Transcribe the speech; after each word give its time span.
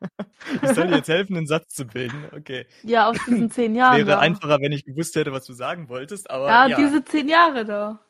Ich 0.62 0.70
soll 0.70 0.86
dir 0.86 0.96
jetzt 0.96 1.08
helfen, 1.08 1.36
einen 1.36 1.46
Satz 1.46 1.74
zu 1.74 1.86
bilden. 1.86 2.24
Okay. 2.32 2.66
Ja, 2.82 3.08
aus 3.08 3.16
diesen 3.26 3.50
zehn 3.50 3.74
Jahren. 3.74 3.96
Wäre 3.96 4.06
da. 4.06 4.18
einfacher, 4.20 4.60
wenn 4.60 4.72
ich 4.72 4.84
gewusst 4.84 5.16
hätte, 5.16 5.32
was 5.32 5.44
du 5.44 5.52
sagen 5.54 5.88
wolltest, 5.88 6.30
aber 6.30 6.46
Ja, 6.46 6.66
ja. 6.68 6.76
diese 6.76 7.04
zehn 7.04 7.28
Jahre 7.28 7.64
da. 7.64 8.00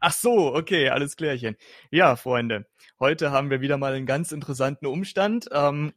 Ach 0.00 0.12
so, 0.12 0.54
okay, 0.54 0.88
alles 0.90 1.16
klärchen. 1.16 1.56
Ja, 1.90 2.16
Freunde, 2.16 2.66
heute 2.98 3.30
haben 3.30 3.48
wir 3.50 3.60
wieder 3.60 3.78
mal 3.78 3.94
einen 3.94 4.06
ganz 4.06 4.32
interessanten 4.32 4.86
Umstand. 4.86 5.48
Ähm, 5.52 5.92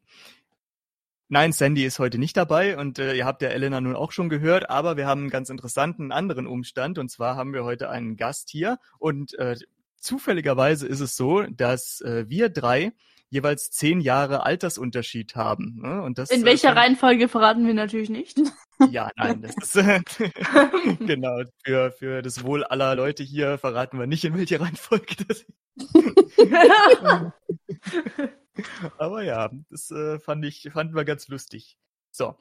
nein, 1.29 1.51
Sandy 1.51 1.83
ist 1.83 1.97
heute 1.99 2.19
nicht 2.19 2.37
dabei 2.37 2.77
und 2.77 2.99
äh, 2.99 3.15
ihr 3.15 3.25
habt 3.25 3.41
ja 3.41 3.49
Elena 3.49 3.81
nun 3.81 3.95
auch 3.95 4.11
schon 4.11 4.29
gehört, 4.29 4.69
aber 4.69 4.97
wir 4.97 5.07
haben 5.07 5.21
einen 5.21 5.29
ganz 5.29 5.49
interessanten 5.49 6.11
anderen 6.11 6.45
Umstand 6.47 6.99
und 6.99 7.09
zwar 7.09 7.35
haben 7.35 7.53
wir 7.53 7.63
heute 7.63 7.89
einen 7.89 8.17
Gast 8.17 8.49
hier 8.49 8.77
und 8.99 9.33
äh, 9.39 9.55
zufälligerweise 9.97 10.87
ist 10.87 10.99
es 10.99 11.15
so, 11.15 11.41
dass 11.43 12.01
äh, 12.01 12.25
wir 12.29 12.49
drei 12.49 12.93
jeweils 13.31 13.71
zehn 13.71 14.01
Jahre 14.01 14.43
Altersunterschied 14.45 15.35
haben. 15.35 15.79
Ne? 15.81 16.03
Und 16.03 16.17
das, 16.19 16.29
In 16.29 16.43
äh, 16.43 16.45
welcher 16.45 16.67
fand- 16.69 16.79
Reihenfolge 16.79 17.27
verraten 17.27 17.65
wir 17.65 17.73
natürlich 17.73 18.09
nicht. 18.09 18.39
Ja, 18.89 19.11
nein, 19.15 19.43
das 19.43 19.55
ist 19.57 19.75
äh, 19.75 20.01
genau 21.05 21.43
für 21.63 21.91
für 21.91 22.23
das 22.23 22.43
Wohl 22.43 22.63
aller 22.63 22.95
Leute 22.95 23.21
hier 23.21 23.59
verraten 23.59 23.99
wir 23.99 24.07
nicht 24.07 24.25
in 24.25 24.35
welcher 24.35 24.59
Reihenfolge 24.59 25.17
das. 25.27 25.45
Aber 28.97 29.21
ja, 29.21 29.51
das 29.69 29.91
äh, 29.91 30.17
fand 30.17 30.43
ich 30.45 30.67
fanden 30.73 30.95
wir 30.95 31.05
ganz 31.05 31.27
lustig. 31.27 31.77
So. 32.09 32.35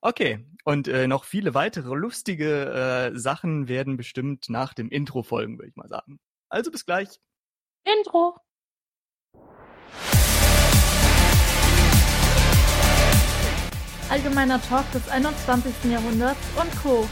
Okay, 0.00 0.44
und 0.64 0.88
äh, 0.88 1.06
noch 1.06 1.22
viele 1.22 1.54
weitere 1.54 1.94
lustige 1.94 3.12
äh, 3.14 3.16
Sachen 3.16 3.68
werden 3.68 3.96
bestimmt 3.96 4.50
nach 4.50 4.74
dem 4.74 4.90
Intro 4.90 5.22
folgen, 5.22 5.58
würde 5.58 5.68
ich 5.70 5.76
mal 5.76 5.88
sagen. 5.88 6.18
Also 6.48 6.72
bis 6.72 6.84
gleich. 6.84 7.20
Intro. 7.84 8.36
Allgemeiner 14.10 14.60
Talk 14.60 14.90
des 14.92 15.08
21. 15.08 15.90
Jahrhunderts 15.90 16.38
und 16.60 16.82
Co. 16.82 17.08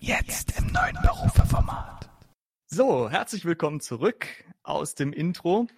Jetzt 0.00 0.58
im 0.58 0.66
neuen 0.72 0.98
Berufeformat. 1.02 2.10
So, 2.66 3.10
herzlich 3.10 3.44
willkommen 3.44 3.80
zurück 3.80 4.26
aus 4.62 4.94
dem 4.94 5.12
Intro. 5.12 5.68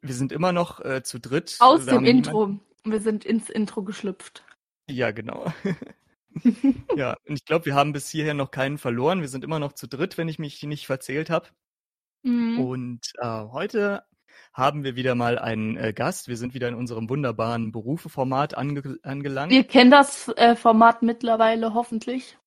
Wir 0.00 0.14
sind 0.14 0.32
immer 0.32 0.52
noch 0.52 0.80
äh, 0.84 1.02
zu 1.02 1.18
dritt. 1.18 1.56
Aus 1.60 1.86
Wir 1.86 1.94
dem 1.94 2.04
Intro. 2.04 2.58
Wir 2.84 3.00
sind 3.00 3.24
ins 3.24 3.50
Intro 3.50 3.82
geschlüpft. 3.82 4.44
Ja, 4.88 5.10
genau. 5.10 5.52
ja, 6.96 7.16
und 7.26 7.34
ich 7.34 7.44
glaube, 7.44 7.66
wir 7.66 7.74
haben 7.74 7.92
bis 7.92 8.08
hierher 8.08 8.34
noch 8.34 8.50
keinen 8.50 8.78
verloren. 8.78 9.20
Wir 9.20 9.28
sind 9.28 9.44
immer 9.44 9.58
noch 9.58 9.72
zu 9.72 9.86
dritt, 9.86 10.16
wenn 10.16 10.28
ich 10.28 10.38
mich 10.38 10.62
nicht 10.62 10.86
verzählt 10.86 11.30
habe. 11.30 11.48
Mhm. 12.22 12.60
Und 12.60 13.12
äh, 13.18 13.26
heute 13.26 14.04
haben 14.52 14.84
wir 14.84 14.96
wieder 14.96 15.14
mal 15.14 15.38
einen 15.38 15.76
äh, 15.76 15.92
Gast. 15.92 16.28
Wir 16.28 16.36
sind 16.36 16.54
wieder 16.54 16.68
in 16.68 16.74
unserem 16.74 17.08
wunderbaren 17.08 17.72
Berufeformat 17.72 18.56
ange 18.56 18.98
angelangt. 19.02 19.52
Ihr 19.52 19.64
kennt 19.64 19.92
das 19.92 20.28
äh, 20.36 20.56
Format 20.56 21.02
mittlerweile 21.02 21.74
hoffentlich. 21.74 22.38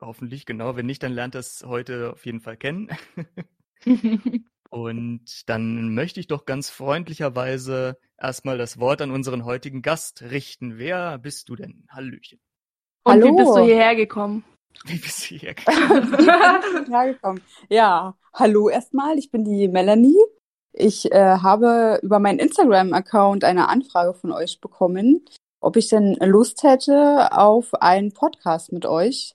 Hoffentlich, 0.00 0.46
genau. 0.46 0.76
Wenn 0.76 0.86
nicht, 0.86 1.02
dann 1.02 1.12
lernt 1.12 1.34
das 1.34 1.64
heute 1.66 2.12
auf 2.12 2.24
jeden 2.24 2.40
Fall 2.40 2.56
kennen. 2.56 2.88
Und 4.70 5.48
dann 5.48 5.94
möchte 5.94 6.20
ich 6.20 6.28
doch 6.28 6.46
ganz 6.46 6.70
freundlicherweise 6.70 7.98
erstmal 8.16 8.56
das 8.56 8.78
Wort 8.78 9.02
an 9.02 9.10
unseren 9.10 9.44
heutigen 9.44 9.82
Gast 9.82 10.22
richten. 10.22 10.78
Wer 10.78 11.18
bist 11.18 11.48
du 11.48 11.56
denn? 11.56 11.86
Hallöchen. 11.90 12.40
Und 13.02 13.22
wie 13.22 13.24
Hallo. 13.24 13.36
bist 13.36 13.56
du 13.56 13.64
hierher 13.64 13.96
gekommen? 13.96 14.44
Wie 14.84 14.98
bist 14.98 15.28
du 15.28 15.34
hier? 15.34 15.54
hergekommen. 16.88 17.42
Ja, 17.68 18.14
hallo 18.32 18.68
erstmal, 18.68 19.18
ich 19.18 19.30
bin 19.30 19.44
die 19.44 19.66
Melanie. 19.68 20.16
Ich 20.72 21.10
äh, 21.10 21.38
habe 21.38 21.98
über 22.02 22.20
meinen 22.20 22.38
Instagram-Account 22.38 23.42
eine 23.42 23.68
Anfrage 23.68 24.14
von 24.14 24.30
euch 24.30 24.60
bekommen, 24.60 25.24
ob 25.60 25.76
ich 25.76 25.88
denn 25.88 26.14
Lust 26.20 26.62
hätte 26.62 27.32
auf 27.32 27.74
einen 27.74 28.12
Podcast 28.12 28.72
mit 28.72 28.86
euch. 28.86 29.34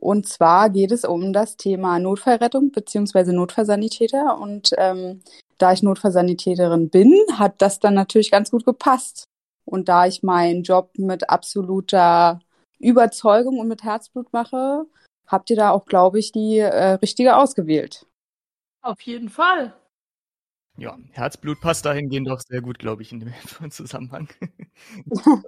Und 0.00 0.28
zwar 0.28 0.70
geht 0.70 0.92
es 0.92 1.04
um 1.04 1.32
das 1.32 1.56
Thema 1.56 1.98
Notfallrettung 1.98 2.70
beziehungsweise 2.70 3.32
Notfallsanitäter. 3.32 4.38
Und 4.38 4.70
ähm, 4.78 5.22
da 5.58 5.72
ich 5.72 5.82
Notfallsanitäterin 5.82 6.88
bin, 6.88 7.14
hat 7.32 7.60
das 7.60 7.80
dann 7.80 7.94
natürlich 7.94 8.30
ganz 8.30 8.50
gut 8.50 8.64
gepasst. 8.64 9.24
Und 9.64 9.88
da 9.88 10.06
ich 10.06 10.22
meinen 10.22 10.62
Job 10.62 10.92
mit 10.96 11.28
absoluter 11.28 12.40
Überzeugung 12.78 13.58
und 13.58 13.68
mit 13.68 13.82
Herzblut 13.82 14.32
mache, 14.32 14.86
habt 15.26 15.50
ihr 15.50 15.56
da 15.56 15.70
auch, 15.70 15.84
glaube 15.84 16.18
ich, 16.18 16.32
die 16.32 16.58
äh, 16.58 16.92
richtige 16.94 17.36
ausgewählt. 17.36 18.06
Auf 18.80 19.00
jeden 19.02 19.28
Fall. 19.28 19.74
Ja, 20.78 20.96
Herzblut 21.10 21.60
passt 21.60 21.84
dahingehend 21.84 22.28
doch 22.28 22.40
sehr 22.40 22.62
gut, 22.62 22.78
glaube 22.78 23.02
ich, 23.02 23.12
in 23.12 23.20
dem 23.20 23.32
Zusammenhang. 23.70 24.28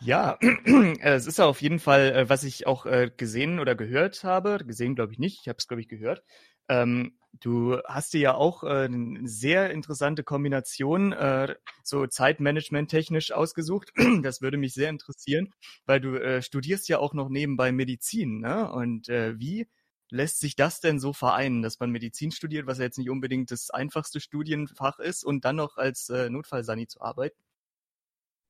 Ja, 0.00 0.38
äh, 0.66 0.96
es 1.14 1.26
ist 1.26 1.40
auf 1.40 1.60
jeden 1.62 1.78
Fall, 1.78 2.12
äh, 2.12 2.28
was 2.28 2.44
ich 2.44 2.66
auch 2.66 2.86
äh, 2.86 3.10
gesehen 3.16 3.58
oder 3.60 3.74
gehört 3.74 4.24
habe, 4.24 4.58
gesehen 4.66 4.94
glaube 4.94 5.12
ich 5.12 5.18
nicht, 5.18 5.40
ich 5.42 5.48
habe 5.48 5.56
es 5.58 5.68
glaube 5.68 5.80
ich 5.80 5.88
gehört. 5.88 6.22
Ähm, 6.68 7.18
du 7.40 7.78
hast 7.86 8.12
dir 8.14 8.20
ja 8.20 8.34
auch 8.34 8.62
eine 8.64 9.20
sehr 9.28 9.70
interessante 9.70 10.24
Kombination, 10.24 11.12
äh, 11.12 11.54
so 11.84 12.06
Zeitmanagement 12.06 12.90
technisch 12.90 13.32
ausgesucht. 13.32 13.92
Das 14.22 14.40
würde 14.40 14.56
mich 14.56 14.72
sehr 14.74 14.88
interessieren, 14.90 15.52
weil 15.84 16.00
du 16.00 16.16
äh, 16.16 16.42
studierst 16.42 16.88
ja 16.88 16.98
auch 16.98 17.12
noch 17.14 17.28
nebenbei 17.28 17.70
Medizin, 17.72 18.40
ne? 18.40 18.70
Und 18.72 19.08
äh, 19.08 19.38
wie 19.38 19.68
lässt 20.10 20.40
sich 20.40 20.56
das 20.56 20.80
denn 20.80 20.98
so 21.00 21.12
vereinen, 21.12 21.62
dass 21.62 21.80
man 21.80 21.90
Medizin 21.90 22.30
studiert, 22.32 22.66
was 22.66 22.78
ja 22.78 22.84
jetzt 22.84 22.98
nicht 22.98 23.10
unbedingt 23.10 23.50
das 23.50 23.70
einfachste 23.70 24.20
Studienfach 24.20 24.98
ist, 25.00 25.24
und 25.24 25.44
dann 25.44 25.56
noch 25.56 25.76
als 25.76 26.08
äh, 26.08 26.30
Notfallsani 26.30 26.86
zu 26.86 27.00
arbeiten? 27.02 27.36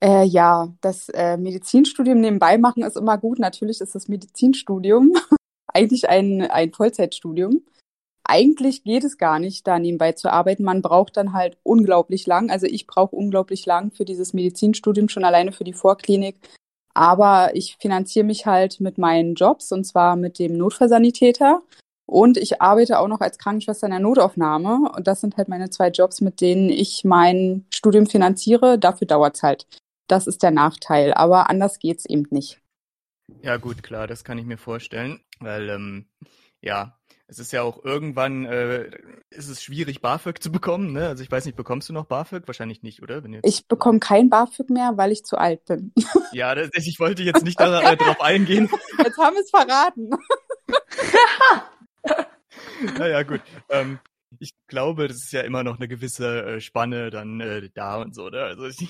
Äh, 0.02 0.24
ja, 0.24 0.74
das 0.82 1.08
äh, 1.10 1.36
Medizinstudium 1.36 2.20
nebenbei 2.20 2.58
machen 2.58 2.82
ist 2.82 2.96
immer 2.96 3.18
gut. 3.18 3.38
Natürlich 3.38 3.80
ist 3.80 3.94
das 3.94 4.08
Medizinstudium 4.08 5.14
eigentlich 5.72 6.08
ein, 6.08 6.42
ein 6.42 6.72
Vollzeitstudium. 6.72 7.62
Eigentlich 8.24 8.82
geht 8.82 9.04
es 9.04 9.18
gar 9.18 9.38
nicht, 9.38 9.66
da 9.66 9.78
nebenbei 9.78 10.12
zu 10.12 10.32
arbeiten. 10.32 10.64
Man 10.64 10.82
braucht 10.82 11.16
dann 11.16 11.32
halt 11.32 11.58
unglaublich 11.62 12.26
lang. 12.26 12.50
Also 12.50 12.66
ich 12.66 12.86
brauche 12.86 13.14
unglaublich 13.14 13.64
lang 13.66 13.92
für 13.92 14.04
dieses 14.04 14.32
Medizinstudium, 14.32 15.08
schon 15.08 15.24
alleine 15.24 15.52
für 15.52 15.64
die 15.64 15.72
Vorklinik. 15.72 16.36
Aber 16.92 17.54
ich 17.54 17.76
finanziere 17.80 18.24
mich 18.24 18.46
halt 18.46 18.80
mit 18.80 18.98
meinen 18.98 19.34
Jobs 19.34 19.70
und 19.70 19.84
zwar 19.84 20.16
mit 20.16 20.38
dem 20.38 20.56
Notfallsanitäter. 20.56 21.62
Und 22.06 22.36
ich 22.36 22.60
arbeite 22.60 22.98
auch 22.98 23.08
noch 23.08 23.20
als 23.20 23.38
Krankenschwester 23.38 23.86
in 23.86 23.92
der 23.92 24.00
Notaufnahme. 24.00 24.90
Und 24.96 25.06
das 25.06 25.20
sind 25.20 25.36
halt 25.36 25.48
meine 25.48 25.70
zwei 25.70 25.88
Jobs, 25.88 26.20
mit 26.20 26.40
denen 26.40 26.68
ich 26.68 27.04
mein 27.04 27.64
Studium 27.72 28.06
finanziere. 28.06 28.78
Dafür 28.78 29.06
dauert's 29.06 29.42
halt. 29.42 29.66
Das 30.06 30.26
ist 30.26 30.42
der 30.42 30.50
Nachteil. 30.50 31.14
Aber 31.14 31.50
anders 31.50 31.78
geht's 31.78 32.06
eben 32.06 32.26
nicht. 32.30 32.60
Ja, 33.42 33.56
gut, 33.56 33.82
klar, 33.82 34.06
das 34.06 34.24
kann 34.24 34.38
ich 34.38 34.44
mir 34.44 34.58
vorstellen, 34.58 35.20
weil 35.40 35.68
ähm, 35.68 36.06
ja, 36.60 36.96
es 37.28 37.40
ist 37.40 37.52
ja 37.52 37.62
auch 37.62 37.84
irgendwann 37.84 38.44
äh, 38.44 38.88
ist 39.30 39.48
es 39.48 39.60
schwierig, 39.62 40.00
BAföG 40.00 40.40
zu 40.40 40.52
bekommen, 40.52 40.92
ne? 40.92 41.08
Also 41.08 41.24
ich 41.24 41.30
weiß 41.30 41.44
nicht, 41.44 41.56
bekommst 41.56 41.88
du 41.88 41.92
noch 41.92 42.04
BAföG? 42.04 42.46
Wahrscheinlich 42.46 42.84
nicht, 42.84 43.02
oder? 43.02 43.20
Ich 43.42 43.66
bekomme 43.66 43.98
kein 43.98 44.30
BAföG 44.30 44.70
mehr, 44.70 44.92
weil 44.96 45.10
ich 45.10 45.24
zu 45.24 45.36
alt 45.36 45.64
bin. 45.64 45.92
Ja, 46.32 46.54
das, 46.54 46.70
ich 46.74 47.00
wollte 47.00 47.22
jetzt 47.22 47.44
nicht 47.44 47.58
da, 47.58 47.80
äh, 47.80 47.96
eingehen. 48.20 48.68
Jetzt 48.98 49.16
haben 49.16 49.36
wir 49.36 49.42
es 49.42 49.50
verraten. 49.50 50.10
Naja, 52.98 53.22
gut. 53.22 53.40
Ähm, 53.70 54.00
ich 54.38 54.54
glaube, 54.66 55.08
das 55.08 55.16
ist 55.18 55.32
ja 55.32 55.40
immer 55.42 55.64
noch 55.64 55.76
eine 55.76 55.88
gewisse 55.88 56.42
äh, 56.44 56.60
Spanne 56.60 57.10
dann 57.10 57.40
äh, 57.40 57.70
da 57.74 57.96
und 58.02 58.14
so, 58.14 58.28
ne? 58.28 58.42
Also 58.42 58.66
ich, 58.66 58.88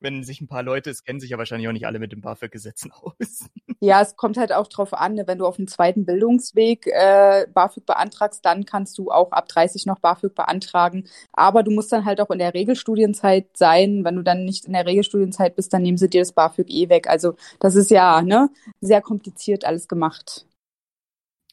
wenn 0.00 0.22
sich 0.22 0.40
ein 0.40 0.46
paar 0.46 0.62
Leute, 0.62 0.90
es 0.90 1.04
kennen 1.04 1.20
sich 1.20 1.30
ja 1.30 1.38
wahrscheinlich 1.38 1.68
auch 1.68 1.72
nicht 1.72 1.86
alle 1.86 1.98
mit 1.98 2.12
den 2.12 2.20
BAföG-Gesetzen 2.20 2.92
aus. 3.02 3.50
Ja, 3.80 4.00
es 4.02 4.16
kommt 4.16 4.36
halt 4.36 4.52
auch 4.52 4.66
drauf 4.68 4.94
an, 4.94 5.14
ne, 5.14 5.26
wenn 5.26 5.38
du 5.38 5.46
auf 5.46 5.56
dem 5.56 5.66
zweiten 5.66 6.04
Bildungsweg 6.04 6.86
äh, 6.86 7.46
BAföG 7.52 7.86
beantragst, 7.86 8.44
dann 8.44 8.64
kannst 8.64 8.98
du 8.98 9.10
auch 9.10 9.32
ab 9.32 9.48
30 9.48 9.86
noch 9.86 9.98
BAföG 9.98 10.34
beantragen. 10.34 11.08
Aber 11.32 11.62
du 11.62 11.70
musst 11.70 11.90
dann 11.92 12.04
halt 12.04 12.20
auch 12.20 12.30
in 12.30 12.38
der 12.38 12.54
Regelstudienzeit 12.54 13.56
sein. 13.56 14.04
Wenn 14.04 14.16
du 14.16 14.22
dann 14.22 14.44
nicht 14.44 14.66
in 14.66 14.74
der 14.74 14.86
Regelstudienzeit 14.86 15.56
bist, 15.56 15.72
dann 15.72 15.82
nehmen 15.82 15.98
sie 15.98 16.08
dir 16.08 16.20
das 16.20 16.32
BAföG 16.32 16.70
eh 16.70 16.88
weg. 16.88 17.08
Also 17.08 17.36
das 17.58 17.74
ist 17.74 17.90
ja 17.90 18.22
ne, 18.22 18.50
sehr 18.80 19.00
kompliziert 19.00 19.64
alles 19.64 19.88
gemacht. 19.88 20.46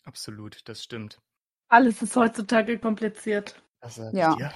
Absolut, 0.04 0.62
das 0.70 0.84
stimmt. 0.84 1.20
Alles 1.70 2.02
ist 2.02 2.16
heutzutage 2.16 2.80
kompliziert. 2.80 3.62
Ich 3.86 3.98
Ja. 4.14 4.52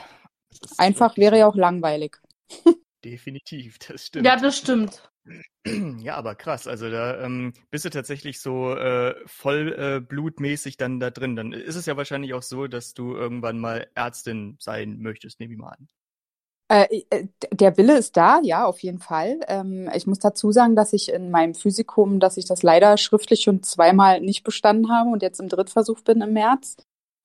ist 0.50 0.80
Einfach 0.80 1.18
wäre 1.18 1.38
ja 1.38 1.48
auch 1.48 1.56
langweilig. 1.56 2.18
Definitiv, 3.04 3.80
das 3.88 4.08
stimmt. 4.08 4.26
Ja, 4.26 4.36
das 4.36 4.58
stimmt. 4.58 5.12
Ja, 6.00 6.16
aber 6.16 6.34
krass. 6.34 6.68
Also 6.68 6.90
da 6.90 7.22
ähm, 7.22 7.54
bist 7.70 7.86
du 7.86 7.90
tatsächlich 7.90 8.40
so 8.40 8.76
äh, 8.76 9.16
voll 9.28 9.74
äh, 9.78 10.00
blutmäßig 10.00 10.78
dann 10.78 11.00
da 11.00 11.12
drin. 11.12 11.36
Dann 11.36 11.54
ist 11.54 11.76
es 11.76 11.86
ja 11.86 11.96
wahrscheinlich 11.96 12.34
auch 12.34 12.42
so, 12.42 12.68
dass 12.68 12.96
du 12.96 13.16
irgendwann 13.16 13.60
mal 13.60 13.88
Ärztin 13.94 14.58
sein 14.60 14.98
möchtest, 15.00 15.40
nehme 15.40 15.54
ich 15.54 15.60
mal 15.60 15.70
an. 15.70 15.88
Äh, 16.72 17.04
äh, 17.10 17.28
der 17.52 17.78
Wille 17.78 17.98
ist 17.98 18.16
da, 18.18 18.40
ja, 18.44 18.66
auf 18.66 18.80
jeden 18.80 19.00
Fall. 19.00 19.42
Ähm, 19.48 19.92
ich 19.94 20.08
muss 20.08 20.20
dazu 20.20 20.52
sagen, 20.52 20.76
dass 20.76 20.94
ich 20.94 21.12
in 21.12 21.30
meinem 21.30 21.54
Physikum, 21.54 22.20
dass 22.20 22.38
ich 22.38 22.46
das 22.46 22.64
leider 22.64 22.98
schriftlich 22.98 23.42
schon 23.42 23.62
zweimal 23.62 24.22
nicht 24.22 24.44
bestanden 24.44 24.90
habe 24.90 25.10
und 25.10 25.22
jetzt 25.22 25.40
im 25.40 25.50
Drittversuch 25.50 26.00
bin 26.02 26.22
im 26.22 26.34
März. 26.34 26.78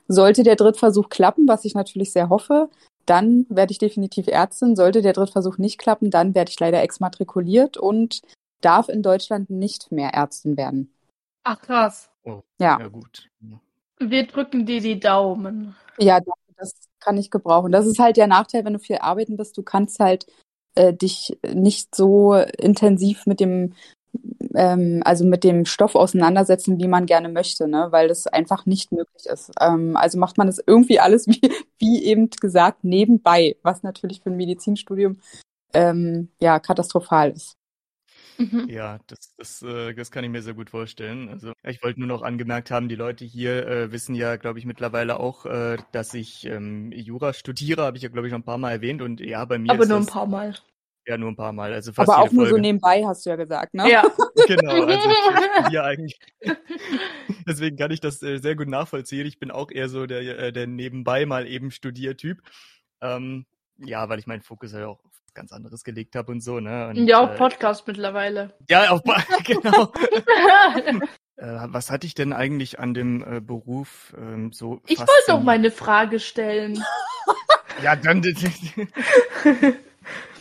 Sollte 0.08 0.42
der 0.42 0.56
Drittversuch 0.56 1.08
klappen, 1.08 1.48
was 1.48 1.64
ich 1.64 1.74
natürlich 1.74 2.12
sehr 2.12 2.28
hoffe, 2.28 2.68
dann 3.06 3.46
werde 3.48 3.72
ich 3.72 3.78
definitiv 3.78 4.26
Ärztin. 4.26 4.76
Sollte 4.76 5.02
der 5.02 5.12
Drittversuch 5.12 5.58
nicht 5.58 5.78
klappen, 5.78 6.10
dann 6.10 6.34
werde 6.34 6.50
ich 6.50 6.60
leider 6.60 6.82
exmatrikuliert 6.82 7.76
und 7.76 8.22
darf 8.60 8.88
in 8.88 9.02
Deutschland 9.02 9.50
nicht 9.50 9.92
mehr 9.92 10.10
Ärztin 10.10 10.56
werden. 10.56 10.92
Ach 11.44 11.60
krass. 11.60 12.10
Oh, 12.24 12.42
Ja. 12.58 12.78
ja 12.80 12.88
gut. 12.88 13.30
Wir 13.98 14.26
drücken 14.26 14.66
dir 14.66 14.80
die 14.80 15.00
Daumen. 15.00 15.74
Ja, 15.98 16.20
das 16.56 16.72
kann 17.00 17.16
ich 17.16 17.30
gebrauchen. 17.30 17.72
Das 17.72 17.86
ist 17.86 17.98
halt 17.98 18.16
der 18.16 18.26
Nachteil, 18.26 18.64
wenn 18.64 18.72
du 18.72 18.78
viel 18.78 18.98
arbeiten 18.98 19.36
bist. 19.36 19.56
Du 19.56 19.62
kannst 19.62 20.00
halt 20.00 20.26
äh, 20.74 20.92
dich 20.92 21.38
nicht 21.54 21.94
so 21.94 22.34
intensiv 22.34 23.26
mit 23.26 23.40
dem, 23.40 23.74
ähm, 24.54 25.02
also 25.04 25.24
mit 25.24 25.44
dem 25.44 25.64
Stoff 25.64 25.94
auseinandersetzen, 25.94 26.78
wie 26.78 26.88
man 26.88 27.06
gerne 27.06 27.28
möchte, 27.28 27.68
ne? 27.68 27.88
Weil 27.90 28.08
das 28.08 28.26
einfach 28.26 28.66
nicht 28.66 28.92
möglich 28.92 29.26
ist. 29.26 29.52
Ähm, 29.60 29.96
also 29.96 30.18
macht 30.18 30.38
man 30.38 30.46
das 30.46 30.62
irgendwie 30.64 31.00
alles, 31.00 31.26
wie, 31.28 31.40
wie 31.78 32.04
eben 32.04 32.30
gesagt, 32.30 32.84
nebenbei, 32.84 33.56
was 33.62 33.82
natürlich 33.82 34.22
für 34.22 34.30
ein 34.30 34.36
Medizinstudium 34.36 35.18
ähm, 35.74 36.28
ja 36.40 36.58
katastrophal 36.58 37.30
ist. 37.30 37.56
Mhm. 38.38 38.66
Ja, 38.68 38.98
das, 39.06 39.34
das, 39.36 39.62
äh, 39.62 39.94
das 39.94 40.10
kann 40.10 40.24
ich 40.24 40.30
mir 40.30 40.42
sehr 40.42 40.54
gut 40.54 40.70
vorstellen. 40.70 41.28
Also 41.28 41.52
ich 41.62 41.82
wollte 41.82 42.00
nur 42.00 42.08
noch 42.08 42.22
angemerkt 42.22 42.70
haben, 42.70 42.88
die 42.88 42.94
Leute 42.94 43.24
hier 43.24 43.66
äh, 43.66 43.92
wissen 43.92 44.14
ja, 44.14 44.36
glaube 44.36 44.58
ich, 44.58 44.66
mittlerweile 44.66 45.18
auch, 45.18 45.46
äh, 45.46 45.78
dass 45.92 46.12
ich 46.14 46.44
ähm, 46.44 46.92
Jura 46.92 47.32
studiere, 47.32 47.82
habe 47.82 47.96
ich 47.96 48.02
ja, 48.02 48.08
glaube 48.08 48.26
ich, 48.26 48.32
schon 48.32 48.42
ein 48.42 48.44
paar 48.44 48.58
Mal 48.58 48.72
erwähnt. 48.72 49.02
Und 49.02 49.20
ja, 49.20 49.44
bei 49.44 49.58
mir 49.58 49.72
Aber 49.72 49.84
ist 49.84 49.88
nur 49.88 49.98
ein 49.98 50.04
das 50.04 50.12
paar 50.12 50.26
Mal. 50.26 50.54
Ja 51.06 51.16
nur 51.16 51.30
ein 51.30 51.36
paar 51.36 51.52
Mal. 51.52 51.72
Also 51.72 51.92
fast 51.92 52.08
Aber 52.08 52.18
auch 52.20 52.24
jede 52.24 52.36
nur 52.36 52.44
so 52.46 52.50
Folge. 52.50 52.62
nebenbei, 52.62 53.04
hast 53.06 53.24
du 53.26 53.30
ja 53.30 53.36
gesagt, 53.36 53.74
ne? 53.74 53.90
Ja. 53.90 54.04
Genau, 54.46 54.84
also 54.84 54.88
ich 55.10 55.62
studiere 55.62 55.84
eigentlich. 55.84 56.18
Deswegen 57.46 57.76
kann 57.76 57.90
ich 57.90 58.00
das 58.00 58.22
äh, 58.22 58.38
sehr 58.38 58.54
gut 58.54 58.68
nachvollziehen. 58.68 59.26
Ich 59.26 59.38
bin 59.38 59.50
auch 59.50 59.70
eher 59.70 59.88
so 59.88 60.06
der, 60.06 60.20
äh, 60.20 60.52
der 60.52 60.66
nebenbei 60.66 61.26
mal 61.26 61.46
eben 61.46 61.70
Studiertyp. 61.70 62.42
Ähm, 63.00 63.46
ja, 63.78 64.08
weil 64.08 64.18
ich 64.18 64.26
meinen 64.26 64.42
Fokus 64.42 64.72
ja 64.72 64.86
auch 64.86 65.04
auf 65.04 65.10
was 65.24 65.34
ganz 65.34 65.52
anderes 65.52 65.84
gelegt 65.84 66.16
habe 66.16 66.32
und 66.32 66.40
so, 66.40 66.60
ne? 66.60 66.88
Und, 66.88 67.06
ja, 67.06 67.20
auch 67.20 67.30
äh, 67.30 67.36
Podcast 67.36 67.86
mittlerweile. 67.86 68.54
ja, 68.68 68.90
auf, 68.90 69.02
genau. 69.44 69.92
Äh, 71.38 71.58
was 71.68 71.90
hatte 71.90 72.06
ich 72.06 72.14
denn 72.14 72.32
eigentlich 72.32 72.78
an 72.78 72.94
dem 72.94 73.22
äh, 73.22 73.40
Beruf 73.40 74.14
ähm, 74.16 74.52
so 74.52 74.80
ich 74.86 74.98
wollte 74.98 75.12
doch 75.28 75.42
mal 75.42 75.52
eine 75.52 75.70
Frage 75.70 76.18
stellen. 76.18 76.82
Ja, 77.82 77.94
dann 77.94 78.22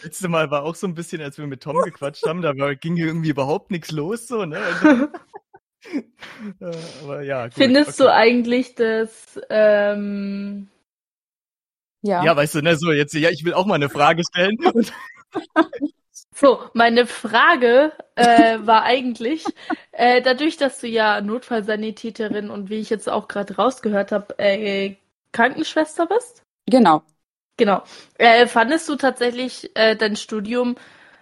letzte 0.05 0.27
Mal 0.29 0.51
war 0.51 0.63
auch 0.63 0.75
so 0.75 0.87
ein 0.87 0.93
bisschen, 0.93 1.21
als 1.21 1.37
wir 1.37 1.47
mit 1.47 1.63
Tom 1.63 1.81
gequatscht 1.81 2.25
haben, 2.25 2.41
da 2.41 2.57
war, 2.57 2.75
ging 2.75 2.95
irgendwie 2.95 3.29
überhaupt 3.29 3.71
nichts 3.71 3.91
los 3.91 4.27
so, 4.27 4.45
ne? 4.45 4.59
Also, 4.59 4.87
äh, 6.61 6.77
aber 7.03 7.21
ja, 7.23 7.45
gut, 7.45 7.55
Findest 7.55 7.99
du 7.99 8.05
okay. 8.05 8.13
eigentlich, 8.13 8.75
dass 8.75 9.39
ähm, 9.49 10.69
Ja. 12.01 12.23
Ja, 12.23 12.35
weißt 12.35 12.55
du, 12.55 12.61
ne, 12.61 12.77
so 12.77 12.91
jetzt, 12.91 13.13
ja, 13.13 13.29
ich 13.29 13.43
will 13.43 13.53
auch 13.53 13.65
mal 13.65 13.75
eine 13.75 13.89
Frage 13.89 14.23
stellen. 14.29 14.57
So, 16.37 16.59
meine 16.73 17.07
Frage 17.07 17.93
äh, 18.15 18.59
war 18.59 18.83
eigentlich, 18.83 19.45
äh, 19.93 20.21
dadurch, 20.21 20.57
dass 20.57 20.81
du 20.81 20.87
ja 20.87 21.21
Notfallsanitäterin 21.21 22.49
und 22.49 22.69
wie 22.69 22.79
ich 22.79 22.89
jetzt 22.89 23.09
auch 23.09 23.29
gerade 23.29 23.55
rausgehört 23.55 24.11
habe, 24.11 24.37
äh, 24.37 24.97
Krankenschwester 25.31 26.07
bist? 26.07 26.43
Genau. 26.65 27.03
Genau. 27.57 27.83
Äh, 28.17 28.47
fandest 28.47 28.89
du 28.89 28.95
tatsächlich 28.95 29.71
äh, 29.75 29.95
dein 29.95 30.15
Studium 30.15 30.75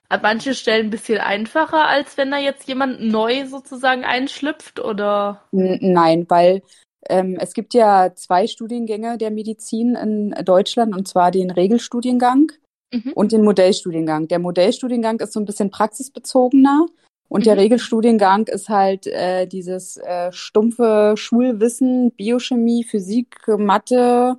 an 0.09 0.21
manchen 0.21 0.53
Stellen 0.53 0.87
ein 0.87 0.91
bisschen 0.91 1.19
einfacher, 1.19 1.87
als 1.87 2.17
wenn 2.17 2.31
da 2.31 2.37
jetzt 2.37 2.67
jemand 2.67 3.01
neu 3.01 3.45
sozusagen 3.45 4.03
einschlüpft? 4.03 4.79
Oder? 4.79 5.41
Nein, 5.51 6.25
weil 6.29 6.61
ähm, 7.09 7.37
es 7.39 7.53
gibt 7.53 7.73
ja 7.73 8.13
zwei 8.15 8.47
Studiengänge 8.47 9.17
der 9.17 9.31
Medizin 9.31 9.95
in 9.95 10.35
Deutschland, 10.45 10.95
und 10.95 11.07
zwar 11.07 11.31
den 11.31 11.51
Regelstudiengang 11.51 12.51
Mhm. 12.93 13.13
und 13.13 13.31
den 13.31 13.43
Modellstudiengang. 13.43 14.27
Der 14.27 14.39
Modellstudiengang 14.39 15.19
ist 15.19 15.33
so 15.33 15.39
ein 15.39 15.45
bisschen 15.45 15.71
praxisbezogener 15.71 16.85
und 17.27 17.47
der 17.47 17.55
Mhm. 17.55 17.59
Regelstudiengang 17.61 18.47
ist 18.47 18.69
halt 18.69 19.07
äh, 19.07 19.47
dieses 19.47 19.97
äh, 19.97 20.31
stumpfe 20.31 21.15
Schulwissen, 21.17 22.11
Biochemie, 22.11 22.83
Physik, 22.83 23.35
Mathe, 23.47 24.37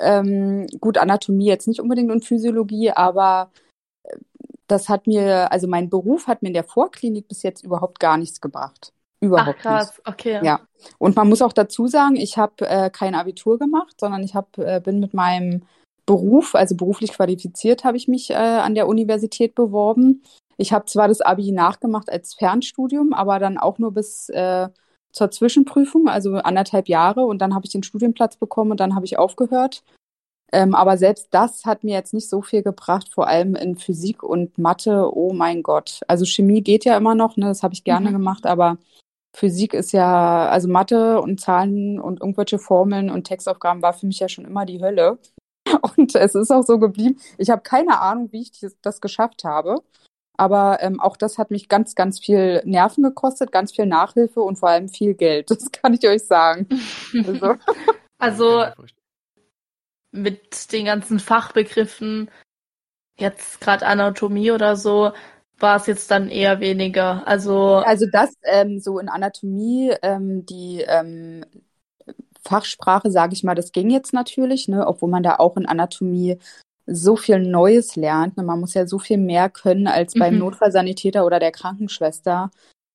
ähm, 0.00 0.66
gut, 0.80 0.98
Anatomie 0.98 1.46
jetzt 1.46 1.68
nicht 1.68 1.80
unbedingt 1.80 2.10
und 2.10 2.24
Physiologie, 2.24 2.90
aber 2.90 3.50
äh, 4.02 4.16
das 4.66 4.88
hat 4.88 5.06
mir, 5.06 5.52
also 5.52 5.68
mein 5.68 5.90
Beruf 5.90 6.26
hat 6.26 6.42
mir 6.42 6.48
in 6.48 6.54
der 6.54 6.64
Vorklinik 6.64 7.28
bis 7.28 7.42
jetzt 7.42 7.64
überhaupt 7.64 8.00
gar 8.00 8.16
nichts 8.16 8.40
gebracht. 8.40 8.92
Ach 8.92 9.26
Überhaupt 9.26 9.46
nicht. 9.46 9.62
krass, 9.62 10.02
okay. 10.04 10.40
Ja. 10.42 10.60
Und 10.98 11.14
man 11.14 11.28
muss 11.28 11.42
auch 11.42 11.52
dazu 11.52 11.86
sagen, 11.86 12.16
ich 12.16 12.38
habe 12.38 12.68
äh, 12.68 12.90
kein 12.90 13.14
Abitur 13.14 13.58
gemacht, 13.58 13.94
sondern 14.00 14.22
ich 14.22 14.34
hab, 14.34 14.58
äh, 14.58 14.80
bin 14.82 14.98
mit 14.98 15.14
meinem 15.14 15.62
Beruf, 16.06 16.56
also 16.56 16.74
beruflich 16.74 17.12
qualifiziert, 17.12 17.84
habe 17.84 17.96
ich 17.96 18.08
mich 18.08 18.30
äh, 18.30 18.34
an 18.34 18.74
der 18.74 18.88
Universität 18.88 19.54
beworben. 19.54 20.22
Ich 20.56 20.72
habe 20.72 20.86
zwar 20.86 21.06
das 21.06 21.20
Abi 21.20 21.52
nachgemacht 21.52 22.10
als 22.10 22.34
Fernstudium, 22.34 23.12
aber 23.12 23.38
dann 23.38 23.58
auch 23.58 23.78
nur 23.78 23.92
bis 23.92 24.28
äh, 24.30 24.68
zur 25.12 25.30
Zwischenprüfung, 25.30 26.08
also 26.08 26.36
anderthalb 26.36 26.88
Jahre. 26.88 27.22
Und 27.24 27.38
dann 27.38 27.54
habe 27.54 27.66
ich 27.66 27.72
den 27.72 27.82
Studienplatz 27.82 28.36
bekommen 28.36 28.72
und 28.72 28.80
dann 28.80 28.94
habe 28.94 29.06
ich 29.06 29.18
aufgehört. 29.18 29.82
Ähm, 30.52 30.74
aber 30.74 30.98
selbst 30.98 31.28
das 31.30 31.64
hat 31.64 31.82
mir 31.82 31.94
jetzt 31.94 32.12
nicht 32.12 32.28
so 32.28 32.42
viel 32.42 32.62
gebracht, 32.62 33.08
vor 33.10 33.26
allem 33.26 33.54
in 33.56 33.76
Physik 33.76 34.22
und 34.22 34.58
Mathe. 34.58 35.10
Oh 35.14 35.32
mein 35.32 35.62
Gott. 35.62 36.00
Also 36.08 36.26
Chemie 36.26 36.62
geht 36.62 36.84
ja 36.84 36.96
immer 36.96 37.14
noch, 37.14 37.36
ne? 37.38 37.46
Das 37.46 37.62
habe 37.62 37.74
ich 37.74 37.84
gerne 37.84 38.10
Mhm. 38.10 38.14
gemacht, 38.14 38.44
aber 38.46 38.76
Physik 39.34 39.72
ist 39.72 39.92
ja, 39.92 40.48
also 40.50 40.68
Mathe 40.68 41.20
und 41.22 41.40
Zahlen 41.40 41.98
und 41.98 42.20
irgendwelche 42.20 42.58
Formeln 42.58 43.08
und 43.10 43.24
Textaufgaben 43.24 43.80
war 43.82 43.94
für 43.94 44.06
mich 44.06 44.20
ja 44.20 44.28
schon 44.28 44.44
immer 44.44 44.66
die 44.66 44.82
Hölle. 44.82 45.18
Und 45.96 46.14
es 46.14 46.34
ist 46.34 46.50
auch 46.50 46.64
so 46.64 46.78
geblieben. 46.78 47.18
Ich 47.38 47.48
habe 47.48 47.62
keine 47.62 48.00
Ahnung, 48.00 48.30
wie 48.32 48.42
ich 48.42 48.52
das 48.82 49.00
geschafft 49.00 49.44
habe. 49.44 49.82
Aber 50.36 50.78
ähm, 50.80 51.00
auch 51.00 51.16
das 51.16 51.38
hat 51.38 51.50
mich 51.50 51.68
ganz, 51.68 51.94
ganz 51.94 52.18
viel 52.18 52.62
Nerven 52.64 53.02
gekostet, 53.04 53.52
ganz 53.52 53.72
viel 53.72 53.86
Nachhilfe 53.86 54.40
und 54.40 54.58
vor 54.58 54.70
allem 54.70 54.88
viel 54.88 55.14
Geld. 55.14 55.50
Das 55.50 55.70
kann 55.70 55.94
ich 55.94 56.06
euch 56.08 56.24
sagen. 56.26 56.68
Also, 57.12 57.56
Also 58.22 58.66
mit 60.12 60.70
den 60.72 60.84
ganzen 60.84 61.18
Fachbegriffen, 61.18 62.30
jetzt 63.18 63.60
gerade 63.60 63.84
Anatomie 63.84 64.52
oder 64.52 64.76
so, 64.76 65.10
war 65.58 65.76
es 65.76 65.86
jetzt 65.86 66.08
dann 66.12 66.28
eher 66.28 66.60
weniger. 66.60 67.26
Also, 67.26 67.76
also 67.76 68.06
das 68.12 68.32
ähm, 68.44 68.78
so 68.78 69.00
in 69.00 69.08
Anatomie, 69.08 69.92
ähm, 70.02 70.46
die 70.46 70.84
ähm, 70.86 71.44
Fachsprache, 72.44 73.10
sage 73.10 73.32
ich 73.32 73.42
mal, 73.42 73.56
das 73.56 73.72
ging 73.72 73.90
jetzt 73.90 74.12
natürlich, 74.12 74.68
ne, 74.68 74.86
obwohl 74.86 75.10
man 75.10 75.24
da 75.24 75.36
auch 75.36 75.56
in 75.56 75.66
Anatomie 75.66 76.38
so 76.86 77.16
viel 77.16 77.38
Neues 77.38 77.96
lernt. 77.96 78.36
Ne? 78.36 78.42
Man 78.42 78.60
muss 78.60 78.74
ja 78.74 78.86
so 78.86 78.98
viel 78.98 79.18
mehr 79.18 79.48
können 79.48 79.86
als 79.86 80.14
beim 80.14 80.34
Mhm. 80.34 80.40
Notfallsanitäter 80.40 81.24
oder 81.24 81.38
der 81.38 81.52
Krankenschwester. 81.52 82.50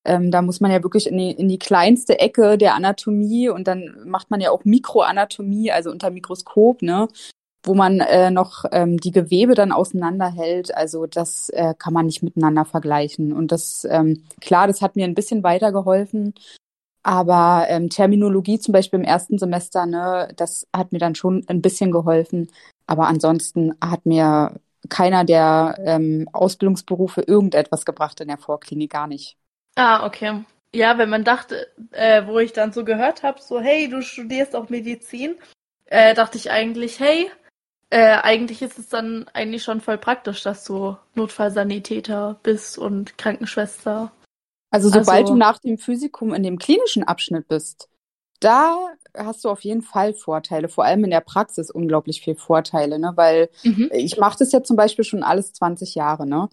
Ähm, 0.06 0.32
da 0.32 0.41
muss 0.41 0.62
man 0.62 0.72
ja 0.72 0.84
wirklich 0.84 1.08
in 1.08 1.17
die, 1.17 1.32
in 1.32 1.50
die 1.50 1.60
kleinste 1.60 2.20
Ecke 2.20 2.58
der 2.58 2.75
Anatomie 2.75 3.50
und 3.50 3.67
dann 3.67 3.96
macht 4.06 4.32
man 4.32 4.39
ja 4.39 4.51
auch 4.51 4.63
Mikroanatomie, 4.63 5.72
also 5.72 5.91
unter 5.91 6.10
Mikroskop, 6.12 6.82
ne? 6.82 7.08
wo 7.63 7.74
man 7.74 8.00
äh, 8.00 8.32
noch 8.32 8.63
ähm, 8.72 8.98
die 8.98 9.12
Gewebe 9.12 9.53
dann 9.53 9.74
auseinanderhält. 9.74 10.74
Also 10.74 11.06
das 11.06 11.50
äh, 11.50 11.74
kann 11.77 11.94
man 11.94 12.06
nicht 12.06 12.24
miteinander 12.24 12.63
vergleichen. 12.65 13.34
Und 13.34 13.51
das, 13.51 13.86
ähm, 13.89 14.24
klar, 14.39 14.67
das 14.67 14.82
hat 14.82 14.96
mir 14.96 15.03
ein 15.06 15.15
bisschen 15.15 15.44
weitergeholfen. 15.44 16.34
Aber 17.03 17.65
ähm, 17.70 17.89
Terminologie 17.89 18.60
zum 18.60 18.72
Beispiel 18.72 19.00
im 19.00 19.06
ersten 19.06 19.38
Semester, 19.38 19.86
ne, 19.86 20.29
das 20.36 20.67
hat 20.75 20.91
mir 20.91 21.00
dann 21.00 21.15
schon 21.15 21.44
ein 21.48 21.62
bisschen 21.62 21.91
geholfen. 21.91 22.50
Aber 22.88 23.08
ansonsten 23.08 23.74
hat 23.82 24.06
mir 24.06 24.60
keiner 24.89 25.24
der 25.25 25.75
ähm, 25.79 26.27
Ausbildungsberufe 26.34 27.22
irgendetwas 27.22 27.86
gebracht 27.86 28.20
in 28.22 28.29
der 28.29 28.38
Vorklinik, 28.38 28.91
gar 28.91 29.08
nicht. 29.08 29.38
ah, 29.75 30.06
okay. 30.06 30.44
Ja, 30.74 30.98
wenn 30.98 31.10
man 31.10 31.24
dachte, 31.24 31.67
äh, 31.91 32.25
wo 32.27 32.39
ich 32.39 32.51
dann 32.53 32.74
so 32.74 32.84
gehört 32.84 33.24
habe, 33.24 33.41
so, 33.41 33.60
hey, 33.60 33.89
du 33.89 34.01
studierst 34.01 34.56
auch 34.56 34.70
Medizin, 34.70 35.36
äh, 35.86 36.13
dachte 36.13 36.38
ich 36.38 36.51
eigentlich, 36.51 37.00
hey, 37.00 37.32
äh, 37.89 38.17
eigentlich 38.22 38.62
ist 38.62 38.77
es 38.77 38.89
dann 38.89 39.27
eigentlich 39.34 39.63
schon 39.63 39.79
voll 39.79 39.98
praktisch, 39.98 40.44
dass 40.44 40.65
du 40.65 40.98
Notfallsanitäter 41.15 42.38
bist 42.44 42.77
und 42.77 43.17
Krankenschwester. 43.17 44.12
Also 44.70 44.89
sobald 44.89 45.22
Also- 45.24 45.34
du 45.34 45.39
nach 45.39 45.60
dem 45.60 45.77
Physikum 45.77 46.34
in 46.34 46.44
dem 46.44 46.58
klinischen 46.60 47.03
Abschnitt 47.06 47.48
bist, 47.48 47.89
da 48.41 48.77
hast 49.17 49.43
du 49.45 49.50
auf 49.50 49.62
jeden 49.63 49.81
Fall 49.81 50.13
Vorteile, 50.13 50.69
vor 50.69 50.86
allem 50.86 51.03
in 51.03 51.12
der 51.12 51.21
Praxis 51.21 51.71
unglaublich 51.71 52.21
viel 52.21 52.36
Vorteile, 52.36 53.00
ne? 53.00 53.13
Weil 53.15 53.50
Mhm. 53.63 53.89
ich 53.93 54.17
mache 54.17 54.38
das 54.39 54.51
ja 54.51 54.63
zum 54.63 54.75
Beispiel 54.77 55.05
schon 55.05 55.24
alles 55.24 55.53
20 55.53 55.95
Jahre, 55.95 56.25
ne? 56.27 56.50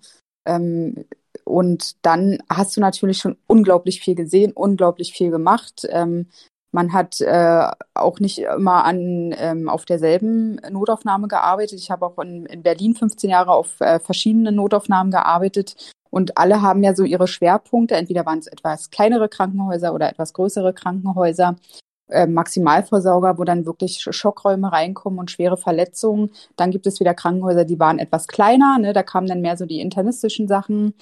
Ähm, 0.47 1.05
und 1.45 1.97
dann 2.05 2.39
hast 2.49 2.77
du 2.77 2.81
natürlich 2.81 3.19
schon 3.19 3.37
unglaublich 3.47 4.01
viel 4.01 4.15
gesehen, 4.15 4.53
unglaublich 4.53 5.13
viel 5.13 5.31
gemacht. 5.31 5.87
Ähm, 5.91 6.29
Man 6.73 6.93
hat 6.93 7.21
äh, 7.21 7.69
auch 7.95 8.19
nicht 8.19 8.39
immer 8.41 8.85
an 8.85 9.33
ähm, 9.39 9.69
auf 9.69 9.85
derselben 9.85 10.57
Notaufnahme 10.71 11.29
gearbeitet. 11.29 11.79
Ich 11.79 11.91
habe 11.93 12.05
auch 12.05 12.19
in, 12.19 12.47
in 12.47 12.65
Berlin 12.65 12.97
15 12.97 13.31
Jahre 13.31 13.53
auf 13.53 13.81
äh, 13.81 14.01
verschiedenen 14.01 14.57
Notaufnahmen 14.57 15.13
gearbeitet 15.13 15.77
und 16.11 16.37
alle 16.37 16.63
haben 16.63 16.83
ja 16.83 16.95
so 16.97 17.05
ihre 17.05 17.29
Schwerpunkte. 17.29 17.95
Entweder 17.95 18.27
waren 18.27 18.41
es 18.41 18.49
etwas 18.49 18.91
kleinere 18.91 19.29
Krankenhäuser 19.29 19.95
oder 19.95 20.09
etwas 20.11 20.33
größere 20.33 20.73
Krankenhäuser. 20.75 21.55
Äh, 22.11 22.27
Maximalversorger, 22.27 23.39
wo 23.39 23.45
dann 23.45 23.65
wirklich 23.65 23.99
Schockräume 24.03 24.71
reinkommen 24.71 25.19
und 25.19 25.31
schwere 25.31 25.57
Verletzungen. 25.57 26.31
Dann 26.55 26.71
gibt 26.71 26.87
es 26.87 27.01
wieder 27.01 27.15
Krankenhäuser, 27.15 27.65
die 27.65 27.81
waren 27.81 27.99
etwas 27.99 28.27
kleiner, 28.27 28.79
ne? 28.79 28.93
da 28.93 29.03
kamen 29.03 29.27
dann 29.27 29.41
mehr 29.41 29.57
so 29.57 29.65
die 29.65 29.81
internistischen 29.81 30.47
Sachen. 30.47 30.93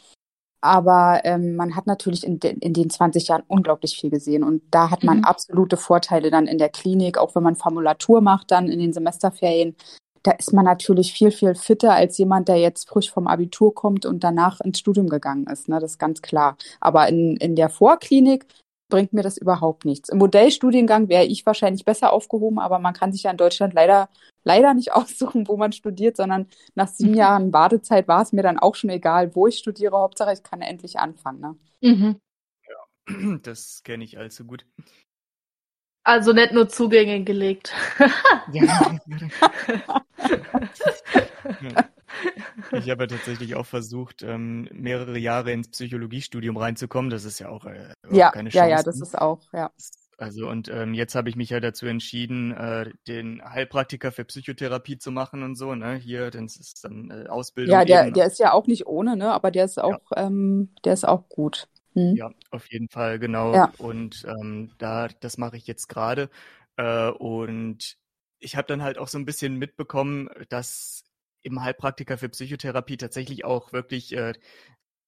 Aber 0.60 1.22
ähm, 1.24 1.56
man 1.56 1.74
hat 1.74 1.88
natürlich 1.88 2.24
in, 2.24 2.38
de 2.38 2.56
in 2.60 2.72
den 2.72 2.88
20 2.88 3.26
Jahren 3.26 3.42
unglaublich 3.48 3.96
viel 3.98 4.10
gesehen 4.10 4.44
und 4.44 4.62
da 4.70 4.90
hat 4.90 5.02
man 5.02 5.18
mhm. 5.18 5.24
absolute 5.24 5.76
Vorteile 5.76 6.30
dann 6.30 6.46
in 6.46 6.58
der 6.58 6.68
Klinik, 6.68 7.18
auch 7.18 7.34
wenn 7.34 7.42
man 7.42 7.56
Formulatur 7.56 8.20
macht 8.20 8.52
dann 8.52 8.68
in 8.68 8.78
den 8.78 8.92
Semesterferien. 8.92 9.74
Da 10.22 10.30
ist 10.30 10.52
man 10.52 10.64
natürlich 10.64 11.12
viel, 11.12 11.32
viel 11.32 11.56
fitter 11.56 11.94
als 11.94 12.16
jemand, 12.16 12.46
der 12.46 12.58
jetzt 12.58 12.88
frisch 12.88 13.10
vom 13.10 13.26
Abitur 13.26 13.74
kommt 13.74 14.06
und 14.06 14.22
danach 14.22 14.60
ins 14.60 14.78
Studium 14.78 15.08
gegangen 15.08 15.48
ist. 15.48 15.68
Ne? 15.68 15.80
Das 15.80 15.92
ist 15.92 15.98
ganz 15.98 16.22
klar. 16.22 16.56
Aber 16.78 17.08
in, 17.08 17.36
in 17.38 17.56
der 17.56 17.68
Vorklinik 17.68 18.46
bringt 18.92 19.14
mir 19.14 19.22
das 19.22 19.38
überhaupt 19.38 19.86
nichts. 19.86 20.10
Im 20.10 20.18
Modellstudiengang 20.18 21.08
wäre 21.08 21.24
ich 21.24 21.46
wahrscheinlich 21.46 21.86
besser 21.86 22.12
aufgehoben, 22.12 22.58
aber 22.58 22.78
man 22.78 22.92
kann 22.92 23.10
sich 23.10 23.22
ja 23.22 23.30
in 23.30 23.38
Deutschland 23.38 23.72
leider, 23.72 24.10
leider 24.44 24.74
nicht 24.74 24.92
aussuchen, 24.92 25.48
wo 25.48 25.56
man 25.56 25.72
studiert, 25.72 26.18
sondern 26.18 26.46
nach 26.74 26.88
sieben 26.88 27.12
mhm. 27.12 27.16
Jahren 27.16 27.52
Wartezeit 27.54 28.06
war 28.06 28.20
es 28.20 28.32
mir 28.32 28.42
dann 28.42 28.58
auch 28.58 28.74
schon 28.74 28.90
egal, 28.90 29.34
wo 29.34 29.46
ich 29.46 29.56
studiere. 29.56 29.96
Hauptsache, 29.96 30.34
ich 30.34 30.42
kann 30.42 30.60
endlich 30.60 30.98
anfangen. 30.98 31.40
Ne? 31.40 31.56
Mhm. 31.80 32.20
Ja, 32.68 33.38
das 33.42 33.82
kenne 33.82 34.04
ich 34.04 34.18
allzu 34.18 34.44
gut. 34.44 34.66
Also 36.04 36.34
nicht 36.34 36.52
nur 36.52 36.68
Zugänge 36.68 37.24
gelegt. 37.24 37.72
ja. 38.52 38.98
ja. 41.62 41.88
Ich 42.72 42.90
habe 42.90 43.04
ja 43.04 43.06
tatsächlich 43.06 43.54
auch 43.54 43.66
versucht, 43.66 44.22
ähm, 44.22 44.68
mehrere 44.72 45.18
Jahre 45.18 45.52
ins 45.52 45.68
Psychologiestudium 45.68 46.56
reinzukommen. 46.56 47.10
Das 47.10 47.24
ist 47.24 47.38
ja 47.38 47.48
auch 47.48 47.64
äh, 47.64 47.94
ja, 48.10 48.30
keine 48.30 48.50
Chance. 48.50 48.70
Ja, 48.70 48.76
ja, 48.78 48.82
das 48.82 49.00
ist 49.00 49.18
auch, 49.18 49.40
ja. 49.52 49.70
Also 50.18 50.48
und 50.48 50.68
ähm, 50.68 50.94
jetzt 50.94 51.14
habe 51.14 51.28
ich 51.28 51.36
mich 51.36 51.50
ja 51.50 51.58
dazu 51.58 51.86
entschieden, 51.86 52.52
äh, 52.52 52.90
den 53.08 53.42
Heilpraktiker 53.44 54.12
für 54.12 54.24
Psychotherapie 54.24 54.98
zu 54.98 55.10
machen 55.10 55.42
und 55.42 55.56
so, 55.56 55.74
ne? 55.74 55.96
Hier, 55.96 56.30
das 56.30 56.56
ist 56.56 56.84
dann 56.84 57.10
äh, 57.10 57.28
Ausbildung. 57.28 57.72
Ja, 57.72 57.84
der, 57.84 58.10
der 58.10 58.26
ist 58.26 58.38
ja 58.38 58.52
auch 58.52 58.66
nicht 58.66 58.86
ohne, 58.86 59.16
ne? 59.16 59.32
Aber 59.32 59.50
der 59.50 59.64
ist 59.64 59.80
auch, 59.80 60.10
ja. 60.14 60.26
ähm, 60.26 60.74
der 60.84 60.92
ist 60.92 61.08
auch 61.08 61.28
gut. 61.28 61.68
Hm. 61.94 62.14
Ja, 62.14 62.30
auf 62.50 62.70
jeden 62.70 62.88
Fall, 62.88 63.18
genau. 63.18 63.54
Ja. 63.54 63.72
Und 63.78 64.24
ähm, 64.26 64.70
da, 64.78 65.08
das 65.08 65.38
mache 65.38 65.56
ich 65.56 65.66
jetzt 65.66 65.88
gerade. 65.88 66.30
Äh, 66.76 67.10
und 67.10 67.96
ich 68.38 68.56
habe 68.56 68.68
dann 68.68 68.82
halt 68.82 68.98
auch 68.98 69.08
so 69.08 69.18
ein 69.18 69.24
bisschen 69.24 69.56
mitbekommen, 69.56 70.28
dass 70.48 71.04
im 71.42 71.62
Heilpraktiker 71.62 72.18
für 72.18 72.28
Psychotherapie 72.28 72.96
tatsächlich 72.96 73.44
auch 73.44 73.72
wirklich 73.72 74.12
äh, 74.16 74.34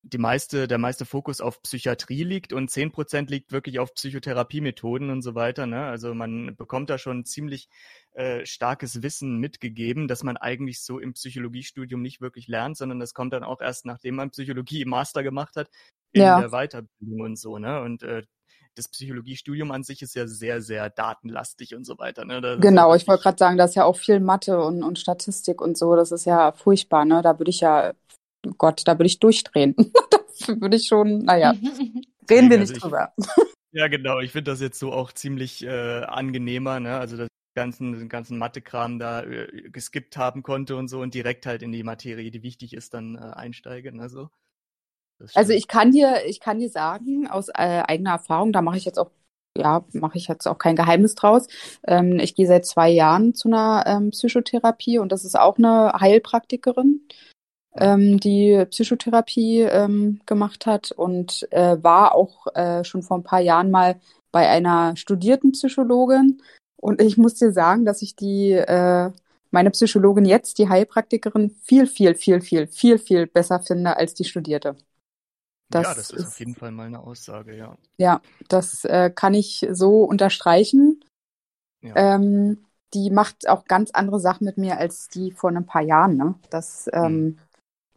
die 0.06 0.18
meiste, 0.18 0.68
der 0.68 0.76
meiste 0.76 1.06
Fokus 1.06 1.40
auf 1.40 1.62
Psychiatrie 1.62 2.24
liegt 2.24 2.52
und 2.52 2.70
zehn 2.70 2.92
Prozent 2.92 3.30
liegt 3.30 3.52
wirklich 3.52 3.78
auf 3.78 3.94
Psychotherapiemethoden 3.94 5.08
und 5.08 5.22
so 5.22 5.34
weiter. 5.34 5.66
Ne? 5.66 5.82
Also 5.86 6.12
man 6.12 6.54
bekommt 6.56 6.90
da 6.90 6.98
schon 6.98 7.24
ziemlich 7.24 7.68
äh, 8.12 8.44
starkes 8.44 9.02
Wissen 9.02 9.38
mitgegeben, 9.38 10.06
dass 10.06 10.22
man 10.22 10.36
eigentlich 10.36 10.82
so 10.82 10.98
im 10.98 11.14
Psychologiestudium 11.14 12.02
nicht 12.02 12.20
wirklich 12.20 12.48
lernt, 12.48 12.76
sondern 12.76 13.00
das 13.00 13.14
kommt 13.14 13.32
dann 13.32 13.44
auch 13.44 13.62
erst, 13.62 13.86
nachdem 13.86 14.16
man 14.16 14.30
Psychologie 14.30 14.82
im 14.82 14.90
Master 14.90 15.22
gemacht 15.22 15.56
hat, 15.56 15.70
in 16.12 16.22
ja. 16.22 16.38
der 16.38 16.50
Weiterbildung 16.50 17.20
und 17.20 17.38
so. 17.38 17.58
Ne? 17.58 17.80
Und 17.80 18.02
äh, 18.02 18.24
das 18.74 18.88
Psychologiestudium 18.88 19.70
an 19.70 19.84
sich 19.84 20.02
ist 20.02 20.14
ja 20.14 20.26
sehr, 20.26 20.60
sehr 20.60 20.90
datenlastig 20.90 21.74
und 21.74 21.84
so 21.84 21.98
weiter. 21.98 22.24
Ne? 22.24 22.58
genau, 22.60 22.94
ich 22.94 23.06
wollte 23.06 23.22
gerade 23.22 23.38
sagen, 23.38 23.56
da 23.56 23.64
ist 23.64 23.74
ja 23.74 23.84
auch 23.84 23.96
viel 23.96 24.20
Mathe 24.20 24.60
und, 24.60 24.82
und 24.82 24.98
Statistik 24.98 25.60
und 25.60 25.78
so. 25.78 25.94
Das 25.96 26.12
ist 26.12 26.24
ja 26.24 26.52
furchtbar. 26.52 27.04
Ne? 27.04 27.22
Da 27.22 27.38
würde 27.38 27.50
ich 27.50 27.60
ja, 27.60 27.94
Gott, 28.58 28.82
da 28.86 28.98
würde 28.98 29.06
ich 29.06 29.20
durchdrehen. 29.20 29.74
da 30.46 30.60
würde 30.60 30.76
ich 30.76 30.86
schon, 30.86 31.20
naja, 31.20 31.54
reden 32.30 32.50
wir 32.50 32.58
nicht 32.58 32.74
also 32.74 32.88
drüber. 32.88 33.12
ja, 33.72 33.88
genau. 33.88 34.20
Ich 34.20 34.32
finde 34.32 34.50
das 34.50 34.60
jetzt 34.60 34.78
so 34.78 34.92
auch 34.92 35.12
ziemlich 35.12 35.64
äh, 35.64 36.02
angenehmer. 36.02 36.80
Ne? 36.80 36.96
Also 36.96 37.16
das 37.16 37.28
ganzen, 37.54 37.92
den 37.92 38.08
ganzen 38.08 38.38
Mathe-Kram 38.38 38.98
da 38.98 39.22
äh, 39.22 39.70
geskippt 39.70 40.16
haben 40.16 40.42
konnte 40.42 40.76
und 40.76 40.88
so 40.88 41.00
und 41.00 41.14
direkt 41.14 41.46
halt 41.46 41.62
in 41.62 41.70
die 41.70 41.84
Materie, 41.84 42.30
die 42.30 42.42
wichtig 42.42 42.74
ist, 42.74 42.94
dann 42.94 43.16
äh, 43.16 43.20
einsteigen. 43.20 44.00
Also. 44.00 44.30
Also 45.34 45.52
ich 45.52 45.68
kann 45.68 45.92
dir, 45.92 46.26
ich 46.26 46.40
kann 46.40 46.58
dir 46.58 46.68
sagen, 46.68 47.26
aus 47.28 47.48
äh, 47.48 47.82
eigener 47.86 48.12
Erfahrung, 48.12 48.52
da 48.52 48.62
mache 48.62 48.76
ich 48.76 48.84
jetzt 48.84 48.98
auch, 48.98 49.10
ja, 49.56 49.84
mache 49.92 50.18
ich 50.18 50.28
jetzt 50.28 50.46
auch 50.46 50.58
kein 50.58 50.76
Geheimnis 50.76 51.14
draus. 51.14 51.46
Ähm, 51.86 52.18
ich 52.18 52.34
gehe 52.34 52.46
seit 52.46 52.66
zwei 52.66 52.90
Jahren 52.90 53.34
zu 53.34 53.48
einer 53.48 53.84
ähm, 53.86 54.10
Psychotherapie 54.10 54.98
und 54.98 55.12
das 55.12 55.24
ist 55.24 55.38
auch 55.38 55.58
eine 55.58 55.92
Heilpraktikerin, 56.00 57.06
ähm, 57.76 58.20
die 58.20 58.64
Psychotherapie 58.70 59.60
ähm, 59.62 60.20
gemacht 60.26 60.66
hat 60.66 60.92
und 60.92 61.46
äh, 61.52 61.76
war 61.82 62.14
auch 62.14 62.46
äh, 62.54 62.84
schon 62.84 63.02
vor 63.02 63.18
ein 63.18 63.24
paar 63.24 63.40
Jahren 63.40 63.70
mal 63.70 64.00
bei 64.32 64.48
einer 64.48 64.96
studierten 64.96 65.52
Psychologin. 65.52 66.42
Und 66.76 67.00
ich 67.00 67.16
muss 67.16 67.34
dir 67.34 67.52
sagen, 67.52 67.84
dass 67.84 68.02
ich 68.02 68.16
die 68.16 68.52
äh, 68.52 69.10
meine 69.50 69.70
Psychologin 69.70 70.24
jetzt, 70.24 70.58
die 70.58 70.68
Heilpraktikerin, 70.68 71.50
viel, 71.62 71.86
viel, 71.86 72.14
viel, 72.16 72.40
viel, 72.40 72.66
viel, 72.66 72.98
viel 72.98 73.26
besser 73.28 73.60
finde 73.60 73.96
als 73.96 74.14
die 74.14 74.24
Studierte. 74.24 74.76
Das 75.74 75.82
ja, 75.82 75.94
das 75.94 76.10
ist, 76.10 76.20
ist, 76.20 76.26
auf 76.28 76.38
jeden 76.38 76.54
Fall 76.54 76.70
mal 76.70 76.86
eine 76.86 77.00
Aussage, 77.00 77.56
ja. 77.56 77.76
Ja, 77.96 78.20
das 78.48 78.84
äh, 78.84 79.10
kann 79.12 79.34
ich 79.34 79.66
so 79.72 80.04
unterstreichen. 80.04 81.04
Ja. 81.82 81.96
Ähm, 81.96 82.64
die 82.94 83.10
macht 83.10 83.48
auch 83.48 83.64
ganz 83.64 83.90
andere 83.90 84.20
Sachen 84.20 84.44
mit 84.44 84.56
mir 84.56 84.78
als 84.78 85.08
die 85.08 85.32
vor 85.32 85.50
ein 85.50 85.66
paar 85.66 85.82
Jahren. 85.82 86.16
Ne? 86.16 86.36
Das, 86.48 86.88
ähm, 86.92 87.04
hm. 87.04 87.38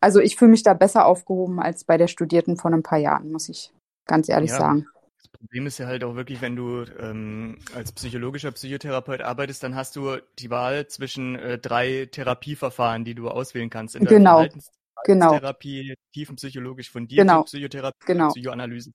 Also 0.02 0.20
ich 0.20 0.38
fühle 0.38 0.50
mich 0.50 0.64
da 0.64 0.74
besser 0.74 1.06
aufgehoben 1.06 1.60
als 1.60 1.84
bei 1.84 1.98
der 1.98 2.08
Studierten 2.08 2.58
vor 2.58 2.72
ein 2.72 2.82
paar 2.82 2.98
Jahren, 2.98 3.32
muss 3.32 3.48
ich 3.48 3.72
ganz 4.06 4.28
ehrlich 4.28 4.50
ja. 4.50 4.58
sagen. 4.58 4.88
Das 5.18 5.28
Problem 5.28 5.68
ist 5.68 5.78
ja 5.78 5.86
halt 5.86 6.04
auch 6.04 6.16
wirklich, 6.16 6.42
wenn 6.42 6.56
du 6.56 6.84
ähm, 7.00 7.60
als 7.76 7.92
psychologischer 7.92 8.52
Psychotherapeut 8.52 9.22
arbeitest, 9.22 9.62
dann 9.62 9.76
hast 9.76 9.96
du 9.96 10.18
die 10.40 10.50
Wahl 10.50 10.88
zwischen 10.88 11.36
äh, 11.36 11.60
drei 11.60 12.08
Therapieverfahren, 12.12 13.06
die 13.06 13.14
du 13.14 13.30
auswählen 13.30 13.70
kannst. 13.70 13.96
In 13.96 14.06
der 14.06 14.18
genau. 14.18 14.32
Verhaltens 14.38 14.72
genau. 15.08 15.32
Therapie, 15.32 15.96
tiefenpsychologisch 16.14 16.92
fundierte 16.92 17.26
genau. 17.26 17.44
Psychotherapie, 17.44 18.06
genau. 18.06 18.30
Psychoanalyse. 18.30 18.92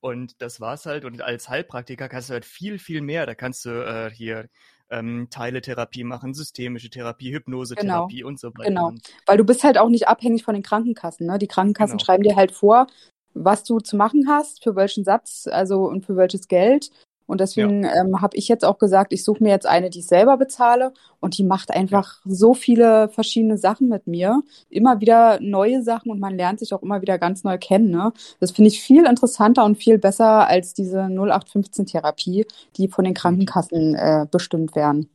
Und 0.00 0.40
das 0.40 0.60
war's 0.60 0.86
halt. 0.86 1.04
Und 1.04 1.20
als 1.22 1.48
Heilpraktiker 1.48 2.08
kannst 2.08 2.28
du 2.28 2.34
halt 2.34 2.44
viel, 2.44 2.78
viel 2.78 3.00
mehr. 3.00 3.26
Da 3.26 3.34
kannst 3.34 3.64
du 3.64 3.70
äh, 3.70 4.10
hier 4.10 4.48
ähm, 4.90 5.28
Teiletherapie 5.30 6.04
machen, 6.04 6.34
systemische 6.34 6.90
Therapie, 6.90 7.32
Hypnosetherapie 7.32 8.18
genau. 8.18 8.28
und 8.28 8.38
so 8.38 8.48
weiter. 8.54 8.68
Genau, 8.68 8.92
weil 9.26 9.38
du 9.38 9.44
bist 9.44 9.64
halt 9.64 9.78
auch 9.78 9.88
nicht 9.88 10.08
abhängig 10.08 10.44
von 10.44 10.54
den 10.54 10.62
Krankenkassen. 10.62 11.26
Ne? 11.26 11.38
Die 11.38 11.48
Krankenkassen 11.48 11.96
genau. 11.96 12.04
schreiben 12.04 12.22
dir 12.22 12.36
halt 12.36 12.52
vor, 12.52 12.86
was 13.34 13.64
du 13.64 13.80
zu 13.80 13.96
machen 13.96 14.28
hast, 14.28 14.62
für 14.62 14.76
welchen 14.76 15.04
Satz, 15.04 15.48
also 15.50 15.84
und 15.86 16.06
für 16.06 16.16
welches 16.16 16.48
Geld. 16.48 16.90
Und 17.26 17.40
deswegen 17.40 17.84
ja. 17.84 18.00
ähm, 18.00 18.20
habe 18.20 18.36
ich 18.36 18.48
jetzt 18.48 18.64
auch 18.64 18.78
gesagt, 18.78 19.12
ich 19.12 19.24
suche 19.24 19.42
mir 19.42 19.50
jetzt 19.50 19.66
eine, 19.66 19.90
die 19.90 20.00
ich 20.00 20.06
selber 20.06 20.36
bezahle 20.36 20.92
und 21.20 21.38
die 21.38 21.44
macht 21.44 21.70
einfach 21.70 22.20
ja. 22.24 22.34
so 22.34 22.54
viele 22.54 23.08
verschiedene 23.08 23.56
Sachen 23.56 23.88
mit 23.88 24.06
mir. 24.06 24.42
Immer 24.68 25.00
wieder 25.00 25.40
neue 25.40 25.82
Sachen 25.82 26.10
und 26.10 26.20
man 26.20 26.36
lernt 26.36 26.60
sich 26.60 26.74
auch 26.74 26.82
immer 26.82 27.00
wieder 27.00 27.18
ganz 27.18 27.44
neu 27.44 27.58
kennen. 27.58 27.90
Ne? 27.90 28.12
Das 28.40 28.50
finde 28.50 28.68
ich 28.68 28.82
viel 28.82 29.06
interessanter 29.06 29.64
und 29.64 29.76
viel 29.76 29.98
besser 29.98 30.46
als 30.46 30.74
diese 30.74 31.00
0815-Therapie, 31.00 32.46
die 32.76 32.88
von 32.88 33.04
den 33.04 33.12
mhm. 33.12 33.18
Krankenkassen 33.18 33.94
äh, 33.94 34.26
bestimmt 34.30 34.76
werden. 34.76 35.08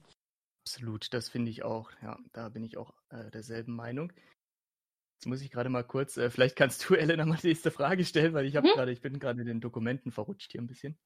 Absolut, 0.66 1.14
das 1.14 1.30
finde 1.30 1.52
ich 1.52 1.64
auch. 1.64 1.92
Ja, 2.02 2.18
da 2.34 2.50
bin 2.50 2.64
ich 2.64 2.78
auch 2.78 2.94
äh, 3.10 3.32
derselben 3.32 3.76
Meinung. 3.76 4.12
Jetzt 5.18 5.26
muss 5.26 5.42
ich 5.42 5.52
gerade 5.52 5.70
mal 5.70 5.84
kurz, 5.84 6.16
äh, 6.16 6.30
vielleicht 6.30 6.56
kannst 6.56 6.88
du 6.88 6.94
Elena 6.96 7.26
mal 7.26 7.38
die 7.38 7.48
nächste 7.48 7.72
Frage 7.72 8.06
stellen, 8.06 8.34
weil 8.34 8.46
ich 8.46 8.56
habe 8.56 8.68
hm? 8.68 8.76
gerade, 8.76 8.92
ich 8.92 9.02
bin 9.02 9.20
gerade 9.20 9.42
in 9.42 9.48
den 9.48 9.62
Dokumenten 9.62 10.12
verrutscht 10.12 10.52
hier 10.52 10.62
ein 10.62 10.68
bisschen. 10.68 10.98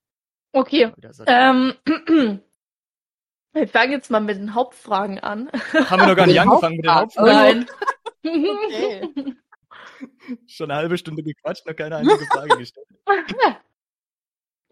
Okay. 0.53 0.91
Ähm, 1.25 1.74
wir 3.53 3.67
fangen 3.67 3.91
jetzt 3.91 4.10
mal 4.12 4.22
mit 4.22 4.38
den 4.38 4.53
Hauptfragen 4.53 5.19
an. 5.19 5.51
Haben 5.74 6.01
wir 6.01 6.07
noch 6.07 6.15
gar 6.15 6.27
nicht 6.27 6.39
angefangen 6.39 6.77
mit 6.77 6.86
den 6.86 6.95
Hauptfragen? 6.95 7.65
Nein. 8.24 8.45
okay. 8.65 9.36
Schon 10.48 10.72
eine 10.72 10.79
halbe 10.79 10.98
Stunde 10.98 11.24
gequatscht, 11.24 11.65
noch 11.65 11.75
keine 11.75 11.98
einzige 11.98 12.25
Frage 12.25 12.57
gestellt. 12.57 12.88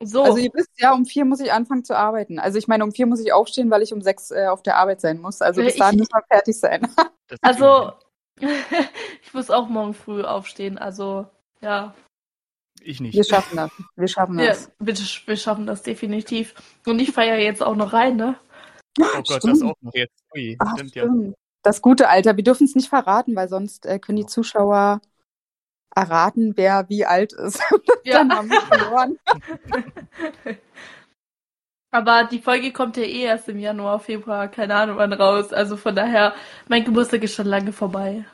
So. 0.03 0.23
Also 0.23 0.39
ihr 0.39 0.49
wisst 0.55 0.71
ja, 0.79 0.93
um 0.93 1.05
vier 1.05 1.25
muss 1.25 1.39
ich 1.41 1.53
anfangen 1.53 1.83
zu 1.83 1.95
arbeiten. 1.95 2.39
Also 2.39 2.57
ich 2.57 2.67
meine, 2.67 2.83
um 2.83 2.91
vier 2.91 3.05
muss 3.05 3.19
ich 3.19 3.33
aufstehen, 3.33 3.69
weil 3.69 3.83
ich 3.83 3.93
um 3.93 4.01
sechs 4.01 4.31
äh, 4.31 4.47
auf 4.47 4.63
der 4.63 4.77
Arbeit 4.77 4.99
sein 4.99 5.21
muss. 5.21 5.43
Also 5.43 5.61
bis 5.61 5.75
dahin 5.75 5.99
muss 5.99 6.09
man 6.11 6.23
fertig 6.27 6.59
sein. 6.59 6.87
also 7.41 7.91
ich 8.39 9.33
muss 9.33 9.51
auch 9.51 9.69
morgen 9.69 9.93
früh 9.93 10.23
aufstehen. 10.23 10.79
Also 10.79 11.27
ja, 11.61 11.93
ich 12.83 12.99
nicht. 12.99 13.15
Wir 13.15 13.23
schaffen 13.23 13.57
das. 13.57 13.71
Wir 13.95 14.07
schaffen 14.07 14.37
das. 14.37 14.65
Ja, 14.65 14.71
bitte, 14.79 15.03
wir 15.25 15.37
schaffen 15.37 15.65
das 15.65 15.83
definitiv. 15.83 16.53
Und 16.85 16.99
ich 16.99 17.11
feiere 17.11 17.39
jetzt 17.39 17.61
auch 17.63 17.75
noch 17.75 17.93
rein, 17.93 18.15
ne? 18.15 18.35
Oh 18.99 19.05
Gott, 19.15 19.27
stimmt. 19.27 19.53
das 19.53 19.61
auch 19.61 19.75
noch 19.81 19.93
jetzt. 19.93 20.23
Ui, 20.35 20.55
Ach, 20.59 20.73
stimmt, 20.73 20.91
stimmt. 20.91 21.27
ja. 21.27 21.33
Das 21.63 21.81
gute 21.81 22.09
Alter. 22.09 22.35
Wir 22.37 22.43
dürfen 22.43 22.65
es 22.65 22.75
nicht 22.75 22.89
verraten, 22.89 23.35
weil 23.35 23.47
sonst 23.47 23.85
äh, 23.85 23.99
können 23.99 24.17
die 24.17 24.25
Zuschauer 24.25 25.01
erraten, 25.95 26.53
wer 26.55 26.89
wie 26.89 27.05
alt 27.05 27.33
ist. 27.33 27.61
Ja. 28.03 28.17
Dann 28.17 28.33
haben 28.33 28.49
wir 28.49 28.61
verloren. 28.61 29.19
Aber 31.91 32.23
die 32.23 32.39
Folge 32.39 32.71
kommt 32.73 32.97
ja 32.97 33.03
eh 33.03 33.23
erst 33.23 33.47
im 33.47 33.59
Januar, 33.59 33.99
Februar, 33.99 34.47
keine 34.47 34.73
Ahnung 34.73 34.97
wann 34.97 35.13
raus. 35.13 35.53
Also 35.53 35.77
von 35.77 35.95
daher, 35.95 36.33
mein 36.67 36.83
Geburtstag 36.83 37.21
ist 37.21 37.35
schon 37.35 37.45
lange 37.45 37.73
vorbei. 37.73 38.25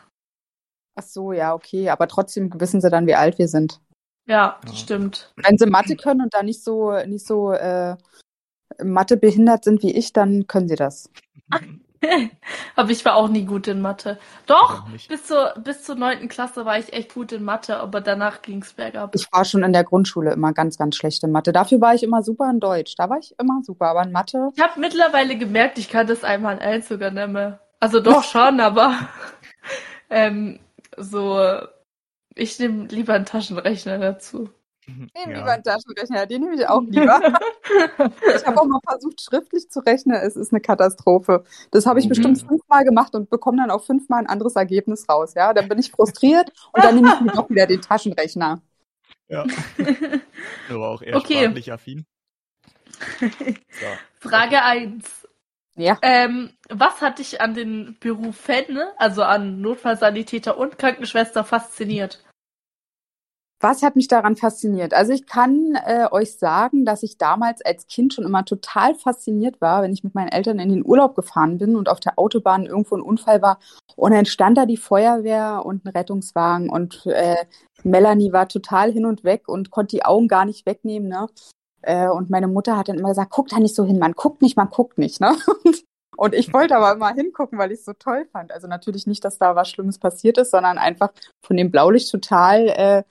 Ach 0.96 1.04
so, 1.04 1.34
ja, 1.34 1.54
okay. 1.54 1.89
Aber 1.89 2.08
trotzdem 2.08 2.50
wissen 2.62 2.80
sie 2.80 2.89
dann, 2.89 3.08
wie 3.08 3.16
alt 3.16 3.39
wir 3.39 3.50
sind. 3.50 3.82
Ja, 4.27 4.60
ja. 4.65 4.74
stimmt. 4.74 5.34
Wenn 5.38 5.57
sie 5.57 5.65
Mathe 5.65 5.96
können 5.96 6.22
und 6.22 6.34
da 6.34 6.43
nicht 6.43 6.63
so, 6.63 6.91
nicht 7.05 7.25
so 7.25 7.51
äh, 7.53 7.96
Mathe 8.84 9.17
behindert 9.17 9.63
sind 9.63 9.81
wie 9.84 9.96
ich, 9.96 10.13
dann 10.13 10.48
können 10.48 10.67
sie 10.67 10.75
das. 10.75 11.10
aber 12.75 12.89
ich 12.91 13.03
war 13.05 13.15
auch 13.15 13.29
nie 13.29 13.46
gut 13.46 13.67
in 13.67 13.81
Mathe. 13.81 14.19
Doch, 14.46 14.86
bis 15.07 15.25
zur, 15.25 15.53
bis 15.63 15.84
zur 15.84 15.96
9. 15.96 16.27
Klasse 16.27 16.65
war 16.65 16.77
ich 16.77 16.93
echt 16.93 17.13
gut 17.13 17.31
in 17.31 17.43
Mathe, 17.43 17.77
aber 17.77 18.01
danach 18.01 18.41
ging 18.41 18.62
es 18.62 18.74
bergab. 18.74 19.15
Ich 19.15 19.27
war 19.31 19.46
schon 19.46 19.63
in 19.63 19.74
der 19.74 19.84
Grundschule 19.84 20.31
immer 20.31 20.53
ganz, 20.53 20.77
ganz 20.77 20.96
schlecht 20.96 21.24
in 21.24 21.31
Mathe. 21.31 21.53
Dafür 21.53 21.81
war 21.81 21.96
ich 21.96 22.03
immer 22.03 22.22
super 22.22 22.50
in 22.50 22.60
Deutsch. 22.60 22.96
Da 22.98 23.10
war 23.10 23.17
ich 23.19 23.34
immer 23.39 23.62
super, 23.63 23.88
aber 23.88 24.03
in 24.03 24.12
Mathe. 24.12 24.50
Ich 24.55 24.62
habe 24.62 24.79
mittlerweile 24.79 25.38
gemerkt, 25.38 25.77
ich 25.77 25.89
kann 25.89 26.05
das 26.05 26.24
einmal 26.24 26.60
eins 26.60 26.88
sogar 26.88 27.12
nicht 27.12 27.29
mehr. 27.29 27.62
Also 27.79 28.00
doch 28.00 28.24
schon, 28.24 28.60
aber 28.60 28.96
ähm, 30.10 30.60
so, 30.98 31.39
ich 32.38 32.60
nehme 32.60 32.86
lieber 32.86 33.13
einen 33.13 33.25
Taschenrechner 33.25 33.98
dazu. 33.98 34.50
Ich 34.88 34.96
nehme 34.96 35.34
ja. 35.34 35.39
lieber 35.39 35.51
einen 35.51 35.63
Taschenrechner, 35.63 36.25
den 36.27 36.44
nehme 36.44 36.56
ich 36.56 36.67
auch 36.67 36.82
lieber. 36.82 37.20
ich 38.36 38.48
habe 38.48 38.62
auch 38.62 38.65
mal 38.65 38.79
versucht, 38.88 39.22
schriftlich 39.22 39.70
zu 39.70 39.82
rechnen. 39.82 40.15
Es 40.15 40.38
ist 40.38 40.53
eine 40.53 40.62
Katastrophe. 40.62 41.44
Das 41.72 41.86
habe 41.86 42.00
ich 42.00 42.06
mhm. 42.06 42.10
bestimmt 42.10 42.39
fünfmal 42.39 42.86
gemacht 42.86 43.13
und 43.13 43.29
bekomme 43.29 43.58
dann 43.58 43.72
auch 43.72 43.84
fünfmal 43.84 44.20
ein 44.20 44.27
anderes 44.27 44.56
Ergebnis 44.56 45.10
raus. 45.10 45.34
Ja, 45.36 45.53
dann 45.53 45.67
bin 45.67 45.77
ich 45.77 45.91
frustriert 45.91 46.53
und 46.72 46.84
dann 46.84 46.96
nehme 46.96 47.13
ich 47.13 47.22
mir 47.22 47.32
doch 47.34 47.50
wieder 47.50 47.67
den 47.67 47.82
Taschenrechner. 47.82 48.62
Ja. 49.27 49.46
Aber 50.70 50.89
auch 50.89 51.01
eher 51.01 51.17
okay. 51.17 51.44
sprachlich 51.44 51.74
affin. 51.74 52.06
So. 53.20 54.29
Frage 54.29 54.63
1. 54.63 55.27
Ja. 55.75 56.00
Ähm, 56.01 56.53
was 56.70 57.01
hat 57.01 57.20
dich 57.20 57.39
an 57.39 57.53
den 57.53 57.98
Beruf 58.00 58.36
Fan, 58.36 58.79
also 58.98 59.22
an 59.22 59.62
Notfallsanitäter 59.62 60.58
und 60.58 60.79
Krankenschwester 60.79 61.44
fasziniert? 61.44 62.24
Was 63.60 63.82
hat 63.82 63.96
mich 63.96 64.08
daran 64.08 64.36
fasziniert? 64.36 64.94
Also 64.94 65.14
ich 65.14 65.26
kann 65.26 65.76
äh, 65.86 66.08
euch 66.12 66.38
sagen, 66.38 66.86
dass 66.86 67.02
ich 67.02 67.18
damals 67.18 67.62
als 67.66 67.88
Kind 67.88 68.14
schon 68.14 68.26
immer 68.26 68.46
total 68.46 68.94
fasziniert 68.94 69.60
war, 69.62 69.82
wenn 69.82 69.94
ich 69.94 70.04
mit 70.04 70.14
meinen 70.14 70.28
Eltern 70.28 70.60
in 70.60 70.70
den 70.70 70.86
Urlaub 70.86 71.16
gefahren 71.16 71.58
bin 71.58 71.76
und 71.76 71.90
auf 71.90 72.00
der 72.00 72.20
Autobahn 72.20 72.68
irgendwo 72.68 72.96
ein 72.96 73.02
Unfall 73.02 73.42
war 73.42 73.58
und 73.96 74.12
dann 74.12 74.26
stand 74.26 74.58
da 74.58 74.68
die 74.68 74.78
Feuerwehr 74.78 75.64
und 75.66 75.86
ein 75.86 75.90
Rettungswagen 75.90 76.70
und 76.70 77.06
äh, 77.08 77.36
Melanie 77.84 78.32
war 78.32 78.48
total 78.48 78.92
hin 78.92 79.06
und 79.06 79.24
weg 79.24 79.48
und 79.48 79.72
konnte 79.72 79.96
die 79.96 80.06
Augen 80.06 80.28
gar 80.28 80.46
nicht 80.46 80.68
wegnehmen. 80.68 81.10
Ne? 81.10 81.28
Äh, 81.82 82.10
und 82.10 82.30
meine 82.30 82.48
Mutter 82.48 82.78
hat 82.78 82.90
dann 82.90 83.00
immer 83.00 83.10
gesagt, 83.10 83.32
guck 83.32 83.48
da 83.48 83.58
nicht 83.58 83.76
so 83.76 83.86
hin, 83.86 83.98
man 83.98 84.14
guckt 84.14 84.44
nicht, 84.44 84.56
man 84.56 84.70
guckt 84.70 84.98
nicht. 84.98 85.20
Ne? 85.20 85.36
Und 86.18 86.34
ich 86.34 86.52
wollte 86.52 86.76
aber 86.76 86.94
immer 86.94 87.14
hingucken, 87.14 87.60
weil 87.60 87.72
ich 87.72 87.80
es 87.80 87.86
so 87.86 87.94
toll 87.94 88.26
fand. 88.32 88.52
Also 88.52 88.68
natürlich 88.68 89.06
nicht, 89.06 89.24
dass 89.24 89.38
da 89.38 89.56
was 89.56 89.70
Schlimmes 89.70 90.00
passiert 90.00 90.40
ist, 90.40 90.50
sondern 90.50 90.80
einfach 90.80 91.12
von 91.46 91.56
dem 91.56 91.70
Blaulicht 91.70 92.10
total 92.10 92.70
äh, 92.70 93.04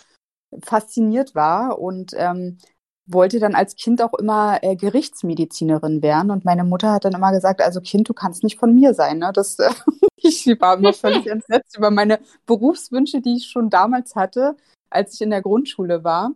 fasziniert 0.65 1.35
war 1.35 1.79
und 1.79 2.13
ähm, 2.17 2.59
wollte 3.07 3.39
dann 3.39 3.55
als 3.55 3.77
Kind 3.77 4.03
auch 4.03 4.15
immer 4.15 4.59
äh, 4.63 4.77
Gerichtsmedizinerin 4.77 6.03
werden. 6.03 6.31
Und 6.31 6.45
meine 6.45 6.65
Mutter 6.65 6.93
hat 6.93 7.05
dann 7.05 7.15
immer 7.15 7.33
gesagt, 7.33 7.63
also 7.63 7.81
Kind, 7.81 8.09
du 8.09 8.15
kannst 8.15 8.43
nicht 8.43 8.59
von 8.59 8.75
mir 8.75 8.95
sein. 8.95 9.19
Ne? 9.19 9.31
Das, 9.33 9.59
äh, 9.59 9.71
ich 10.17 10.47
war 10.61 10.77
immer 10.77 10.93
völlig 10.93 11.27
entsetzt 11.31 11.77
über 11.77 11.91
meine 11.91 12.19
Berufswünsche, 12.47 13.21
die 13.21 13.37
ich 13.37 13.47
schon 13.47 13.71
damals 13.71 14.17
hatte, 14.17 14.57
als 14.91 15.15
ich 15.15 15.21
in 15.21 15.31
der 15.31 15.43
Grundschule 15.43 16.05
war. 16.05 16.33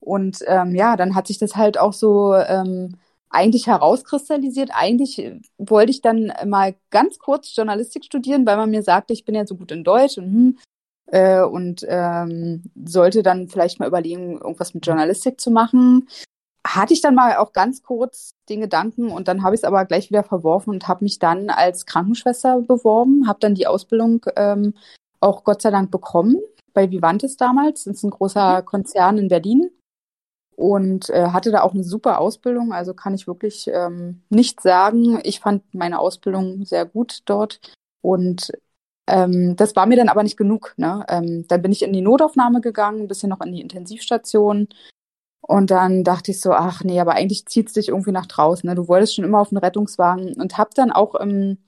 Und 0.00 0.40
ähm, 0.46 0.74
ja, 0.74 0.96
dann 0.96 1.14
hat 1.14 1.26
sich 1.26 1.38
das 1.38 1.56
halt 1.56 1.78
auch 1.78 1.92
so 1.92 2.34
ähm, 2.34 2.96
eigentlich 3.30 3.66
herauskristallisiert. 3.66 4.70
Eigentlich 4.72 5.40
wollte 5.58 5.90
ich 5.90 6.00
dann 6.00 6.32
mal 6.46 6.74
ganz 6.90 7.18
kurz 7.18 7.54
Journalistik 7.54 8.04
studieren, 8.04 8.46
weil 8.46 8.56
man 8.56 8.70
mir 8.70 8.82
sagte, 8.82 9.12
ich 9.12 9.24
bin 9.24 9.34
ja 9.34 9.46
so 9.46 9.56
gut 9.56 9.70
in 9.70 9.84
Deutsch 9.84 10.18
und 10.18 10.24
hm, 10.24 10.58
äh, 11.10 11.42
und 11.42 11.84
ähm, 11.88 12.64
sollte 12.84 13.22
dann 13.22 13.48
vielleicht 13.48 13.80
mal 13.80 13.88
überlegen, 13.88 14.38
irgendwas 14.38 14.74
mit 14.74 14.86
Journalistik 14.86 15.40
zu 15.40 15.50
machen. 15.50 16.08
Hatte 16.66 16.92
ich 16.92 17.00
dann 17.00 17.14
mal 17.14 17.36
auch 17.36 17.52
ganz 17.52 17.82
kurz 17.82 18.32
den 18.48 18.60
Gedanken 18.60 19.10
und 19.10 19.28
dann 19.28 19.42
habe 19.42 19.54
ich 19.54 19.60
es 19.60 19.64
aber 19.64 19.84
gleich 19.84 20.10
wieder 20.10 20.22
verworfen 20.22 20.70
und 20.70 20.88
habe 20.88 21.04
mich 21.04 21.18
dann 21.18 21.50
als 21.50 21.86
Krankenschwester 21.86 22.60
beworben, 22.60 23.26
habe 23.26 23.38
dann 23.40 23.54
die 23.54 23.66
Ausbildung 23.66 24.26
ähm, 24.36 24.74
auch 25.20 25.44
Gott 25.44 25.62
sei 25.62 25.70
Dank 25.70 25.90
bekommen 25.90 26.36
bei 26.74 26.90
Vivantes 26.90 27.36
damals. 27.36 27.84
Das 27.84 27.96
ist 27.96 28.02
ein 28.04 28.10
großer 28.10 28.60
mhm. 28.60 28.64
Konzern 28.66 29.18
in 29.18 29.28
Berlin 29.28 29.70
und 30.56 31.08
äh, 31.10 31.28
hatte 31.28 31.50
da 31.50 31.62
auch 31.62 31.72
eine 31.72 31.84
super 31.84 32.20
Ausbildung. 32.20 32.72
Also 32.72 32.92
kann 32.92 33.14
ich 33.14 33.26
wirklich 33.26 33.68
ähm, 33.72 34.22
nicht 34.28 34.60
sagen. 34.60 35.20
Ich 35.22 35.40
fand 35.40 35.62
meine 35.74 36.00
Ausbildung 36.00 36.64
sehr 36.64 36.84
gut 36.84 37.20
dort 37.24 37.60
und 38.02 38.52
ähm, 39.08 39.56
das 39.56 39.74
war 39.74 39.86
mir 39.86 39.96
dann 39.96 40.08
aber 40.08 40.22
nicht 40.22 40.36
genug. 40.36 40.74
Ne? 40.76 41.04
Ähm, 41.08 41.46
dann 41.48 41.62
bin 41.62 41.72
ich 41.72 41.82
in 41.82 41.92
die 41.92 42.02
Notaufnahme 42.02 42.60
gegangen, 42.60 43.02
ein 43.02 43.08
bisschen 43.08 43.30
noch 43.30 43.40
in 43.40 43.52
die 43.52 43.60
Intensivstation. 43.60 44.68
Und 45.40 45.70
dann 45.70 46.04
dachte 46.04 46.30
ich 46.30 46.40
so, 46.40 46.52
ach 46.52 46.84
nee, 46.84 47.00
aber 47.00 47.14
eigentlich 47.14 47.46
zieht 47.46 47.68
es 47.68 47.72
dich 47.72 47.88
irgendwie 47.88 48.12
nach 48.12 48.26
draußen. 48.26 48.68
Ne? 48.68 48.74
Du 48.74 48.86
wolltest 48.86 49.14
schon 49.14 49.24
immer 49.24 49.40
auf 49.40 49.50
einen 49.50 49.58
Rettungswagen 49.58 50.34
und 50.34 50.58
habe 50.58 50.70
dann 50.74 50.92
auch 50.92 51.14
im, 51.14 51.58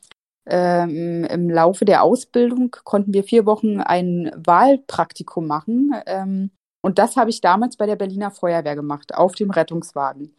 ähm, 0.47 1.25
im 1.25 1.49
Laufe 1.49 1.85
der 1.85 2.03
Ausbildung 2.03 2.77
konnten 2.85 3.15
wir 3.15 3.25
vier 3.25 3.47
Wochen 3.47 3.81
ein 3.81 4.31
Wahlpraktikum 4.37 5.47
machen. 5.47 5.95
Ähm, 6.07 6.51
und 6.83 6.99
das 6.99 7.17
habe 7.17 7.31
ich 7.31 7.41
damals 7.41 7.77
bei 7.77 7.87
der 7.87 7.97
Berliner 7.97 8.31
Feuerwehr 8.31 8.77
gemacht, 8.77 9.15
auf 9.15 9.35
dem 9.35 9.51
Rettungswagen. 9.51 10.35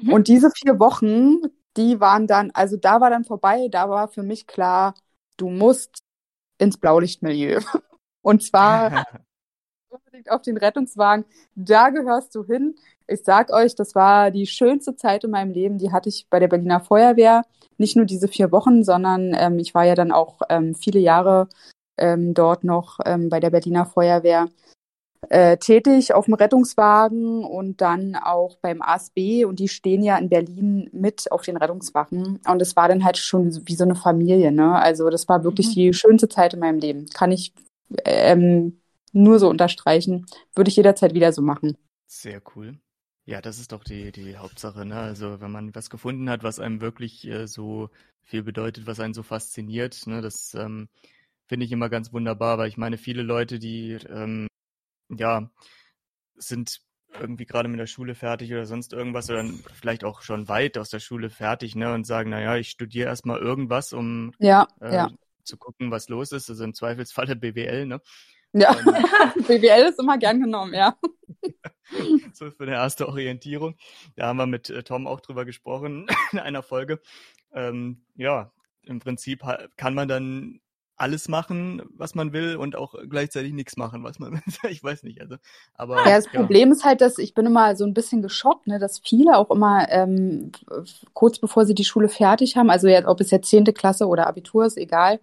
Mhm. 0.00 0.12
Und 0.12 0.28
diese 0.28 0.50
vier 0.50 0.78
Wochen, 0.78 1.42
die 1.76 2.00
waren 2.00 2.26
dann, 2.26 2.50
also 2.52 2.76
da 2.76 3.00
war 3.00 3.10
dann 3.10 3.24
vorbei, 3.24 3.68
da 3.70 3.90
war 3.90 4.08
für 4.08 4.22
mich 4.22 4.46
klar, 4.46 4.94
du 5.36 5.50
musst 5.50 6.02
ins 6.58 6.76
Blaulichtmilieu. 6.76 7.60
Und 8.22 8.42
zwar 8.42 9.04
unbedingt 9.88 10.30
auf 10.30 10.42
den 10.42 10.56
Rettungswagen. 10.56 11.24
Da 11.54 11.90
gehörst 11.90 12.34
du 12.34 12.44
hin. 12.44 12.76
Ich 13.06 13.24
sag 13.24 13.50
euch, 13.50 13.74
das 13.74 13.94
war 13.94 14.30
die 14.30 14.46
schönste 14.46 14.96
Zeit 14.96 15.24
in 15.24 15.30
meinem 15.30 15.52
Leben. 15.52 15.78
Die 15.78 15.92
hatte 15.92 16.08
ich 16.08 16.26
bei 16.28 16.38
der 16.38 16.48
Berliner 16.48 16.80
Feuerwehr. 16.80 17.42
Nicht 17.78 17.96
nur 17.96 18.04
diese 18.04 18.28
vier 18.28 18.52
Wochen, 18.52 18.84
sondern 18.84 19.34
ähm, 19.34 19.58
ich 19.58 19.74
war 19.74 19.84
ja 19.84 19.94
dann 19.94 20.12
auch 20.12 20.40
ähm, 20.50 20.74
viele 20.74 20.98
Jahre 20.98 21.48
ähm, 21.96 22.34
dort 22.34 22.64
noch 22.64 22.98
ähm, 23.04 23.28
bei 23.28 23.40
der 23.40 23.50
Berliner 23.50 23.86
Feuerwehr 23.86 24.48
äh, 25.28 25.56
tätig 25.56 26.14
auf 26.14 26.26
dem 26.26 26.34
Rettungswagen 26.34 27.44
und 27.44 27.80
dann 27.80 28.14
auch 28.16 28.56
beim 28.56 28.82
ASB 28.82 29.44
und 29.44 29.58
die 29.58 29.68
stehen 29.68 30.02
ja 30.02 30.16
in 30.16 30.28
Berlin 30.28 30.88
mit 30.92 31.30
auf 31.32 31.42
den 31.42 31.56
Rettungswachen 31.56 32.40
und 32.46 32.62
es 32.62 32.76
war 32.76 32.88
dann 32.88 33.04
halt 33.04 33.18
schon 33.18 33.66
wie 33.66 33.74
so 33.74 33.84
eine 33.84 33.96
Familie, 33.96 34.52
ne? 34.52 34.76
Also 34.76 35.10
das 35.10 35.28
war 35.28 35.44
wirklich 35.44 35.68
mhm. 35.68 35.72
die 35.72 35.92
schönste 35.92 36.28
Zeit 36.28 36.54
in 36.54 36.60
meinem 36.60 36.78
Leben. 36.78 37.06
Kann 37.12 37.32
ich 37.32 37.52
ähm, 38.04 38.80
nur 39.12 39.38
so 39.38 39.48
unterstreichen. 39.48 40.26
Würde 40.54 40.70
ich 40.70 40.76
jederzeit 40.76 41.14
wieder 41.14 41.32
so 41.32 41.42
machen. 41.42 41.76
Sehr 42.06 42.40
cool. 42.54 42.78
Ja, 43.24 43.42
das 43.42 43.58
ist 43.58 43.72
doch 43.72 43.84
die, 43.84 44.10
die 44.12 44.38
Hauptsache, 44.38 44.86
ne? 44.86 44.96
Also 44.96 45.40
wenn 45.40 45.50
man 45.50 45.74
was 45.74 45.90
gefunden 45.90 46.30
hat, 46.30 46.42
was 46.42 46.60
einem 46.60 46.80
wirklich 46.80 47.26
äh, 47.26 47.46
so 47.46 47.90
viel 48.22 48.42
bedeutet, 48.42 48.86
was 48.86 49.00
einen 49.00 49.14
so 49.14 49.22
fasziniert, 49.22 50.06
ne, 50.06 50.20
das 50.20 50.54
ähm, 50.54 50.88
finde 51.46 51.64
ich 51.66 51.72
immer 51.72 51.88
ganz 51.88 52.12
wunderbar, 52.12 52.58
weil 52.58 52.68
ich 52.68 52.76
meine, 52.76 52.98
viele 52.98 53.22
Leute, 53.22 53.58
die 53.58 53.98
ähm, 54.08 54.47
ja, 55.08 55.50
sind 56.36 56.80
irgendwie 57.18 57.46
gerade 57.46 57.68
mit 57.68 57.80
der 57.80 57.86
Schule 57.86 58.14
fertig 58.14 58.52
oder 58.52 58.66
sonst 58.66 58.92
irgendwas 58.92 59.30
oder 59.30 59.44
vielleicht 59.74 60.04
auch 60.04 60.22
schon 60.22 60.48
weit 60.48 60.78
aus 60.78 60.90
der 60.90 61.00
Schule 61.00 61.30
fertig, 61.30 61.74
ne, 61.74 61.92
und 61.92 62.06
sagen, 62.06 62.30
naja, 62.30 62.56
ich 62.56 62.70
studiere 62.70 63.08
erstmal 63.08 63.40
irgendwas, 63.40 63.92
um 63.92 64.32
ja, 64.38 64.68
äh, 64.80 64.94
ja. 64.94 65.10
zu 65.44 65.56
gucken, 65.56 65.90
was 65.90 66.08
los 66.08 66.32
ist. 66.32 66.50
Also 66.50 66.64
im 66.64 66.74
Zweifelsfalle 66.74 67.36
BWL, 67.36 67.86
ne? 67.86 68.00
Ja, 68.52 68.76
ähm, 68.78 69.42
BWL 69.46 69.88
ist 69.88 69.98
immer 69.98 70.18
gern 70.18 70.40
genommen, 70.40 70.74
ja. 70.74 70.96
so 72.32 72.50
für 72.50 72.64
eine 72.64 72.74
erste 72.74 73.08
Orientierung. 73.08 73.76
Da 74.16 74.26
haben 74.26 74.36
wir 74.36 74.46
mit 74.46 74.70
äh, 74.70 74.82
Tom 74.82 75.06
auch 75.06 75.20
drüber 75.20 75.44
gesprochen 75.44 76.06
in 76.32 76.38
einer 76.38 76.62
Folge. 76.62 77.00
Ähm, 77.52 78.04
ja, 78.14 78.52
im 78.82 79.00
Prinzip 79.00 79.42
kann 79.76 79.94
man 79.94 80.08
dann 80.08 80.60
alles 80.98 81.28
machen, 81.28 81.82
was 81.96 82.14
man 82.14 82.32
will 82.32 82.56
und 82.56 82.76
auch 82.76 82.94
gleichzeitig 83.08 83.52
nichts 83.52 83.76
machen, 83.76 84.02
was 84.02 84.18
man 84.18 84.32
will. 84.62 84.70
ich 84.70 84.82
weiß 84.82 85.04
nicht. 85.04 85.20
Also, 85.20 85.36
aber 85.74 85.96
ja, 86.04 86.16
das 86.16 86.26
ja. 86.32 86.40
Problem 86.40 86.72
ist 86.72 86.84
halt, 86.84 87.00
dass 87.00 87.18
ich 87.18 87.34
bin 87.34 87.46
immer 87.46 87.76
so 87.76 87.84
ein 87.84 87.94
bisschen 87.94 88.20
geschockt, 88.20 88.66
ne, 88.66 88.78
dass 88.78 88.98
viele 88.98 89.36
auch 89.36 89.50
immer 89.50 89.86
ähm, 89.90 90.52
kurz 91.14 91.38
bevor 91.38 91.64
sie 91.64 91.74
die 91.74 91.84
Schule 91.84 92.08
fertig 92.08 92.56
haben, 92.56 92.70
also 92.70 92.88
ja, 92.88 93.06
ob 93.06 93.20
es 93.20 93.30
jetzt 93.30 93.48
zehnte 93.48 93.72
Klasse 93.72 94.06
oder 94.06 94.26
Abitur 94.26 94.66
ist, 94.66 94.76
egal, 94.76 95.20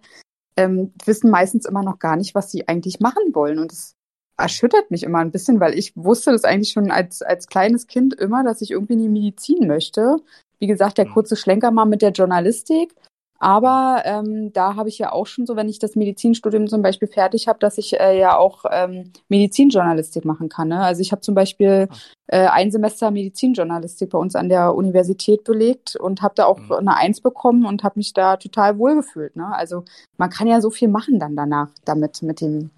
ähm, 0.56 0.92
wissen 1.04 1.30
meistens 1.30 1.66
immer 1.66 1.82
noch 1.82 1.98
gar 1.98 2.16
nicht, 2.16 2.34
was 2.34 2.50
sie 2.50 2.66
eigentlich 2.66 3.00
machen 3.00 3.34
wollen 3.34 3.58
und 3.58 3.70
das 3.70 3.94
erschüttert 4.38 4.90
mich 4.90 5.02
immer 5.02 5.18
ein 5.18 5.30
bisschen, 5.30 5.60
weil 5.60 5.78
ich 5.78 5.92
wusste 5.96 6.32
das 6.32 6.44
eigentlich 6.44 6.72
schon 6.72 6.90
als 6.90 7.22
als 7.22 7.46
kleines 7.46 7.86
Kind 7.86 8.14
immer, 8.14 8.44
dass 8.44 8.60
ich 8.60 8.70
irgendwie 8.70 8.94
in 8.94 9.02
die 9.02 9.08
Medizin 9.08 9.66
möchte. 9.66 10.16
Wie 10.58 10.66
gesagt, 10.66 10.98
der 10.98 11.06
mhm. 11.06 11.12
kurze 11.12 11.36
Schlenker 11.36 11.70
mal 11.70 11.86
mit 11.86 12.02
der 12.02 12.12
Journalistik 12.12 12.94
Aber 13.38 14.02
ähm, 14.04 14.52
da 14.52 14.76
habe 14.76 14.88
ich 14.88 14.98
ja 14.98 15.12
auch 15.12 15.26
schon 15.26 15.46
so, 15.46 15.56
wenn 15.56 15.68
ich 15.68 15.78
das 15.78 15.94
Medizinstudium 15.94 16.66
zum 16.68 16.82
Beispiel 16.82 17.08
fertig 17.08 17.48
habe, 17.48 17.58
dass 17.58 17.78
ich 17.78 17.98
äh, 17.98 18.18
ja 18.18 18.36
auch 18.36 18.64
ähm, 18.70 19.12
Medizinjournalistik 19.28 20.24
machen 20.24 20.48
kann. 20.48 20.68
Ne? 20.68 20.80
Also 20.80 21.02
ich 21.02 21.12
habe 21.12 21.20
zum 21.20 21.34
Beispiel 21.34 21.88
äh, 22.28 22.46
ein 22.46 22.70
Semester 22.70 23.10
Medizinjournalistik 23.10 24.10
bei 24.10 24.18
uns 24.18 24.34
an 24.34 24.48
der 24.48 24.74
Universität 24.74 25.44
belegt 25.44 25.96
und 25.96 26.22
habe 26.22 26.34
da 26.34 26.46
auch 26.46 26.58
mhm. 26.58 26.72
eine 26.72 26.96
Eins 26.96 27.20
bekommen 27.20 27.66
und 27.66 27.84
habe 27.84 27.98
mich 27.98 28.14
da 28.14 28.36
total 28.36 28.78
wohlgefühlt. 28.78 29.36
Ne? 29.36 29.46
Also 29.54 29.84
man 30.16 30.30
kann 30.30 30.48
ja 30.48 30.60
so 30.60 30.70
viel 30.70 30.88
machen 30.88 31.18
dann 31.18 31.36
danach 31.36 31.68
damit 31.84 32.22
mit 32.22 32.40
dem 32.40 32.70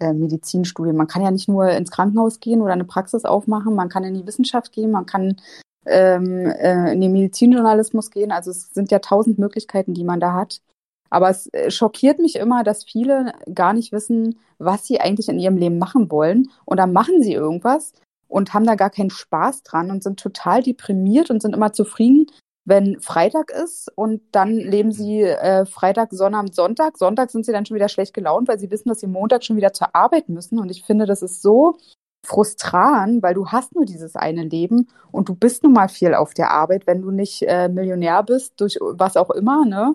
äh, 0.00 0.12
Medizinstudium. 0.12 0.96
Man 0.96 1.06
kann 1.06 1.22
ja 1.22 1.30
nicht 1.30 1.48
nur 1.48 1.68
ins 1.68 1.90
Krankenhaus 1.90 2.40
gehen 2.40 2.62
oder 2.62 2.72
eine 2.72 2.84
Praxis 2.84 3.24
aufmachen, 3.24 3.74
man 3.74 3.88
kann 3.88 4.04
in 4.04 4.14
die 4.14 4.26
Wissenschaft 4.26 4.72
gehen, 4.72 4.90
man 4.90 5.06
kann 5.06 5.36
ähm, 5.86 6.46
äh, 6.46 6.92
in 6.92 7.00
den 7.00 7.12
Medizinjournalismus 7.12 8.10
gehen. 8.10 8.32
Also 8.32 8.50
es 8.50 8.72
sind 8.72 8.90
ja 8.90 8.98
tausend 8.98 9.38
Möglichkeiten, 9.38 9.94
die 9.94 10.04
man 10.04 10.20
da 10.20 10.32
hat. 10.32 10.60
Aber 11.10 11.30
es 11.30 11.46
äh, 11.52 11.70
schockiert 11.70 12.18
mich 12.18 12.36
immer, 12.36 12.64
dass 12.64 12.84
viele 12.84 13.32
gar 13.54 13.72
nicht 13.72 13.92
wissen, 13.92 14.38
was 14.58 14.86
sie 14.86 15.00
eigentlich 15.00 15.28
in 15.28 15.38
ihrem 15.38 15.56
Leben 15.56 15.78
machen 15.78 16.10
wollen. 16.10 16.50
Und 16.64 16.78
dann 16.78 16.92
machen 16.92 17.22
sie 17.22 17.34
irgendwas 17.34 17.92
und 18.28 18.52
haben 18.52 18.66
da 18.66 18.74
gar 18.74 18.90
keinen 18.90 19.10
Spaß 19.10 19.62
dran 19.62 19.90
und 19.90 20.02
sind 20.02 20.18
total 20.18 20.62
deprimiert 20.62 21.30
und 21.30 21.40
sind 21.40 21.54
immer 21.54 21.72
zufrieden, 21.72 22.26
wenn 22.64 22.98
Freitag 23.00 23.50
ist 23.50 23.92
und 23.94 24.22
dann 24.32 24.56
leben 24.56 24.90
sie 24.90 25.22
äh, 25.22 25.66
Freitag, 25.66 26.12
Sonnabend, 26.12 26.54
Sonntag. 26.54 26.96
Sonntag 26.96 27.30
sind 27.30 27.44
sie 27.44 27.52
dann 27.52 27.66
schon 27.66 27.74
wieder 27.74 27.90
schlecht 27.90 28.14
gelaunt, 28.14 28.48
weil 28.48 28.58
sie 28.58 28.70
wissen, 28.70 28.88
dass 28.88 29.00
sie 29.00 29.06
Montag 29.06 29.44
schon 29.44 29.56
wieder 29.56 29.72
zur 29.74 29.94
Arbeit 29.94 30.28
müssen. 30.30 30.58
Und 30.58 30.70
ich 30.70 30.82
finde, 30.82 31.04
das 31.04 31.22
ist 31.22 31.42
so 31.42 31.76
frustrant, 32.26 33.22
weil 33.22 33.34
du 33.34 33.48
hast 33.48 33.74
nur 33.74 33.84
dieses 33.84 34.16
eine 34.16 34.44
Leben 34.44 34.88
und 35.12 35.28
du 35.28 35.34
bist 35.34 35.62
nun 35.62 35.72
mal 35.72 35.88
viel 35.88 36.14
auf 36.14 36.34
der 36.34 36.50
Arbeit, 36.50 36.86
wenn 36.86 37.02
du 37.02 37.10
nicht 37.10 37.42
äh, 37.42 37.68
Millionär 37.68 38.22
bist, 38.22 38.60
durch 38.60 38.78
was 38.80 39.16
auch 39.16 39.30
immer, 39.30 39.64
ne? 39.64 39.94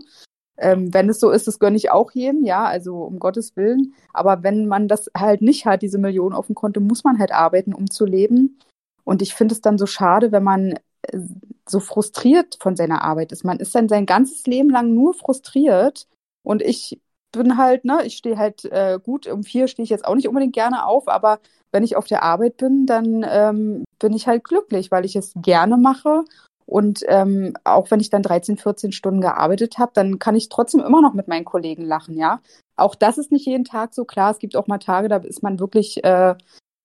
Ähm, 0.58 0.94
wenn 0.94 1.10
es 1.10 1.22
so 1.22 1.32
ist, 1.32 1.48
das 1.48 1.60
gönne 1.60 1.78
ich 1.78 1.90
auch 1.90 2.12
jedem, 2.12 2.44
ja, 2.44 2.66
also 2.66 2.98
um 3.04 3.20
Gottes 3.20 3.56
Willen. 3.56 3.94
Aber 4.14 4.44
wenn 4.44 4.68
man 4.68 4.90
das 4.90 5.10
halt 5.16 5.42
nicht 5.42 5.66
hat, 5.66 5.82
diese 5.82 5.98
Millionen 5.98 6.36
auf 6.36 6.48
dem 6.48 6.56
Konto, 6.56 6.82
muss 6.82 7.06
man 7.06 7.18
halt 7.18 7.32
arbeiten, 7.32 7.74
um 7.74 7.90
zu 7.90 8.06
leben. 8.06 8.60
Und 9.06 9.22
ich 9.22 9.34
finde 9.34 9.54
es 9.54 9.62
dann 9.62 9.78
so 9.78 9.86
schade, 9.86 10.32
wenn 10.34 10.44
man 10.44 10.74
äh, 11.04 11.20
so 11.68 11.80
frustriert 11.80 12.58
von 12.60 12.76
seiner 12.76 13.04
Arbeit 13.04 13.32
ist. 13.32 13.46
Man 13.46 13.60
ist 13.60 13.74
dann 13.74 13.88
sein 13.88 14.06
ganzes 14.06 14.46
Leben 14.48 14.70
lang 14.70 14.94
nur 14.94 15.14
frustriert. 15.14 16.08
Und 16.44 16.62
ich 16.62 17.00
bin 17.32 17.58
halt, 17.58 17.86
ne, 17.86 18.06
ich 18.06 18.18
stehe 18.18 18.38
halt 18.38 18.66
äh, 18.66 19.00
gut, 19.02 19.28
um 19.28 19.44
vier 19.44 19.68
stehe 19.68 19.84
ich 19.84 19.90
jetzt 19.90 20.06
auch 20.06 20.16
nicht 20.16 20.28
unbedingt 20.28 20.54
gerne 20.54 20.86
auf, 20.86 21.08
aber 21.08 21.40
wenn 21.72 21.84
ich 21.84 21.96
auf 21.96 22.08
der 22.08 22.24
Arbeit 22.24 22.58
bin, 22.58 22.86
dann 22.86 23.26
ähm, 23.28 23.84
bin 24.00 24.14
ich 24.14 24.28
halt 24.28 24.44
glücklich, 24.44 24.92
weil 24.92 25.06
ich 25.06 25.16
es 25.16 25.34
gerne 25.36 25.78
mache. 25.78 26.24
Und 26.66 27.04
ähm, 27.08 27.54
auch 27.64 27.90
wenn 27.90 28.00
ich 28.00 28.12
dann 28.12 28.22
13, 28.22 28.58
14 28.58 28.92
Stunden 28.92 29.22
gearbeitet 29.22 29.80
habe, 29.80 29.92
dann 29.96 30.20
kann 30.20 30.36
ich 30.36 30.50
trotzdem 30.50 30.82
immer 30.82 31.02
noch 31.02 31.14
mit 31.14 31.28
meinen 31.28 31.46
Kollegen 31.46 31.84
lachen, 31.84 32.16
ja. 32.16 32.42
Auch 32.76 32.96
das 32.96 33.18
ist 33.18 33.32
nicht 33.32 33.46
jeden 33.46 33.66
Tag 33.66 33.94
so 33.94 34.06
klar. 34.06 34.32
Es 34.32 34.40
gibt 34.40 34.56
auch 34.56 34.68
mal 34.68 34.78
Tage, 34.78 35.10
da 35.10 35.18
ist 35.18 35.44
man 35.44 35.60
wirklich 35.60 36.04
äh, 36.04 36.36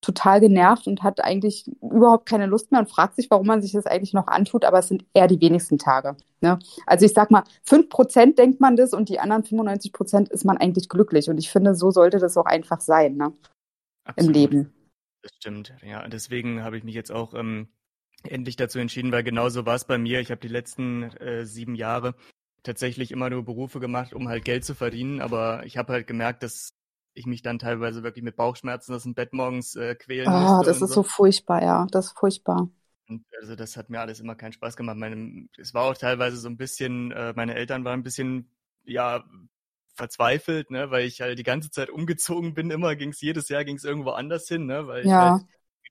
total 0.05 0.39
genervt 0.39 0.87
und 0.87 1.01
hat 1.01 1.23
eigentlich 1.23 1.65
überhaupt 1.81 2.27
keine 2.27 2.45
Lust 2.45 2.71
mehr 2.71 2.81
und 2.81 2.89
fragt 2.89 3.15
sich, 3.15 3.29
warum 3.31 3.47
man 3.47 3.61
sich 3.61 3.71
das 3.71 3.87
eigentlich 3.87 4.13
noch 4.13 4.27
antut, 4.27 4.63
aber 4.63 4.79
es 4.79 4.87
sind 4.87 5.03
eher 5.13 5.27
die 5.27 5.41
wenigsten 5.41 5.79
Tage. 5.79 6.15
Ne? 6.41 6.59
Also 6.85 7.05
ich 7.05 7.13
sag 7.13 7.31
mal, 7.31 7.43
fünf 7.63 7.89
Prozent 7.89 8.37
denkt 8.37 8.61
man 8.61 8.75
das 8.75 8.93
und 8.93 9.09
die 9.09 9.19
anderen 9.19 9.43
95 9.43 9.93
Prozent 9.93 10.29
ist 10.29 10.45
man 10.45 10.57
eigentlich 10.57 10.89
glücklich. 10.89 11.27
Und 11.29 11.39
ich 11.39 11.49
finde, 11.49 11.73
so 11.73 11.89
sollte 11.89 12.19
das 12.19 12.37
auch 12.37 12.45
einfach 12.45 12.81
sein, 12.81 13.15
ne? 13.17 13.33
Im 14.15 14.29
Leben. 14.29 14.71
Das 15.23 15.31
stimmt, 15.37 15.73
ja. 15.81 16.07
Deswegen 16.07 16.63
habe 16.63 16.77
ich 16.77 16.83
mich 16.83 16.93
jetzt 16.93 17.11
auch 17.11 17.33
ähm, 17.33 17.67
endlich 18.23 18.55
dazu 18.55 18.77
entschieden, 18.77 19.11
weil 19.11 19.23
genauso 19.23 19.65
war 19.65 19.73
es 19.73 19.85
bei 19.85 19.97
mir. 19.97 20.19
Ich 20.19 20.29
habe 20.29 20.41
die 20.41 20.47
letzten 20.47 21.03
äh, 21.17 21.45
sieben 21.47 21.73
Jahre 21.73 22.13
tatsächlich 22.61 23.11
immer 23.11 23.31
nur 23.31 23.43
Berufe 23.43 23.79
gemacht, 23.79 24.13
um 24.13 24.27
halt 24.27 24.45
Geld 24.45 24.63
zu 24.65 24.75
verdienen. 24.75 25.21
Aber 25.21 25.65
ich 25.65 25.77
habe 25.77 25.93
halt 25.93 26.05
gemerkt, 26.05 26.43
dass 26.43 26.73
ich 27.15 27.25
mich 27.25 27.41
dann 27.41 27.57
teilweise 27.57 28.03
wirklich 28.03 28.23
mit 28.23 28.35
Bauchschmerzen 28.35 28.93
aus 28.93 29.03
dem 29.03 29.15
Bett 29.15 29.33
morgens 29.33 29.75
äh, 29.75 29.95
quälen 29.95 30.27
oh, 30.27 30.31
musste. 30.31 30.65
das 30.65 30.81
ist 30.81 30.89
so. 30.89 30.95
so 30.95 31.03
furchtbar, 31.03 31.63
ja. 31.63 31.87
Das 31.89 32.07
ist 32.07 32.19
furchtbar. 32.19 32.69
Und 33.07 33.25
also 33.39 33.55
das 33.55 33.77
hat 33.77 33.89
mir 33.89 34.01
alles 34.01 34.19
immer 34.19 34.35
keinen 34.35 34.53
Spaß 34.53 34.75
gemacht. 34.75 34.97
Meine, 34.97 35.47
es 35.57 35.73
war 35.73 35.83
auch 35.83 35.97
teilweise 35.97 36.37
so 36.37 36.49
ein 36.49 36.57
bisschen, 36.57 37.11
äh, 37.11 37.33
meine 37.35 37.55
Eltern 37.55 37.85
waren 37.85 38.01
ein 38.01 38.03
bisschen, 38.03 38.51
ja, 38.83 39.23
verzweifelt, 39.95 40.71
ne, 40.71 40.91
weil 40.91 41.05
ich 41.05 41.21
halt 41.21 41.39
die 41.39 41.43
ganze 41.43 41.71
Zeit 41.71 41.89
umgezogen 41.89 42.53
bin. 42.53 42.69
Immer 42.69 42.95
ging 42.95 43.09
es 43.09 43.21
jedes 43.21 43.49
Jahr 43.49 43.63
ging 43.63 43.77
es 43.77 43.85
irgendwo 43.85 44.11
anders 44.11 44.47
hin, 44.47 44.65
ne, 44.65 44.87
weil 44.87 45.05
ja. 45.05 45.37
ich 45.37 45.41
halt 45.41 45.45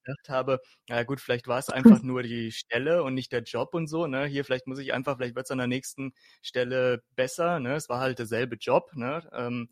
gedacht 0.04 0.28
habe, 0.28 0.60
na 0.88 1.02
gut, 1.02 1.20
vielleicht 1.20 1.48
war 1.48 1.58
es 1.58 1.70
einfach 1.70 2.02
nur 2.02 2.22
die 2.22 2.52
Stelle 2.52 3.02
und 3.02 3.14
nicht 3.14 3.32
der 3.32 3.42
Job 3.42 3.74
und 3.74 3.86
so, 3.86 4.06
ne? 4.06 4.26
Hier 4.26 4.44
vielleicht 4.44 4.66
muss 4.66 4.78
ich 4.78 4.92
einfach, 4.92 5.16
vielleicht 5.16 5.34
wird 5.34 5.46
es 5.46 5.50
an 5.50 5.58
der 5.58 5.66
nächsten 5.66 6.12
Stelle 6.42 7.02
besser, 7.16 7.60
ne? 7.60 7.74
Es 7.74 7.88
war 7.88 8.00
halt 8.00 8.18
derselbe 8.18 8.56
Job, 8.56 8.90
ne? 8.94 9.28
Ähm, 9.32 9.68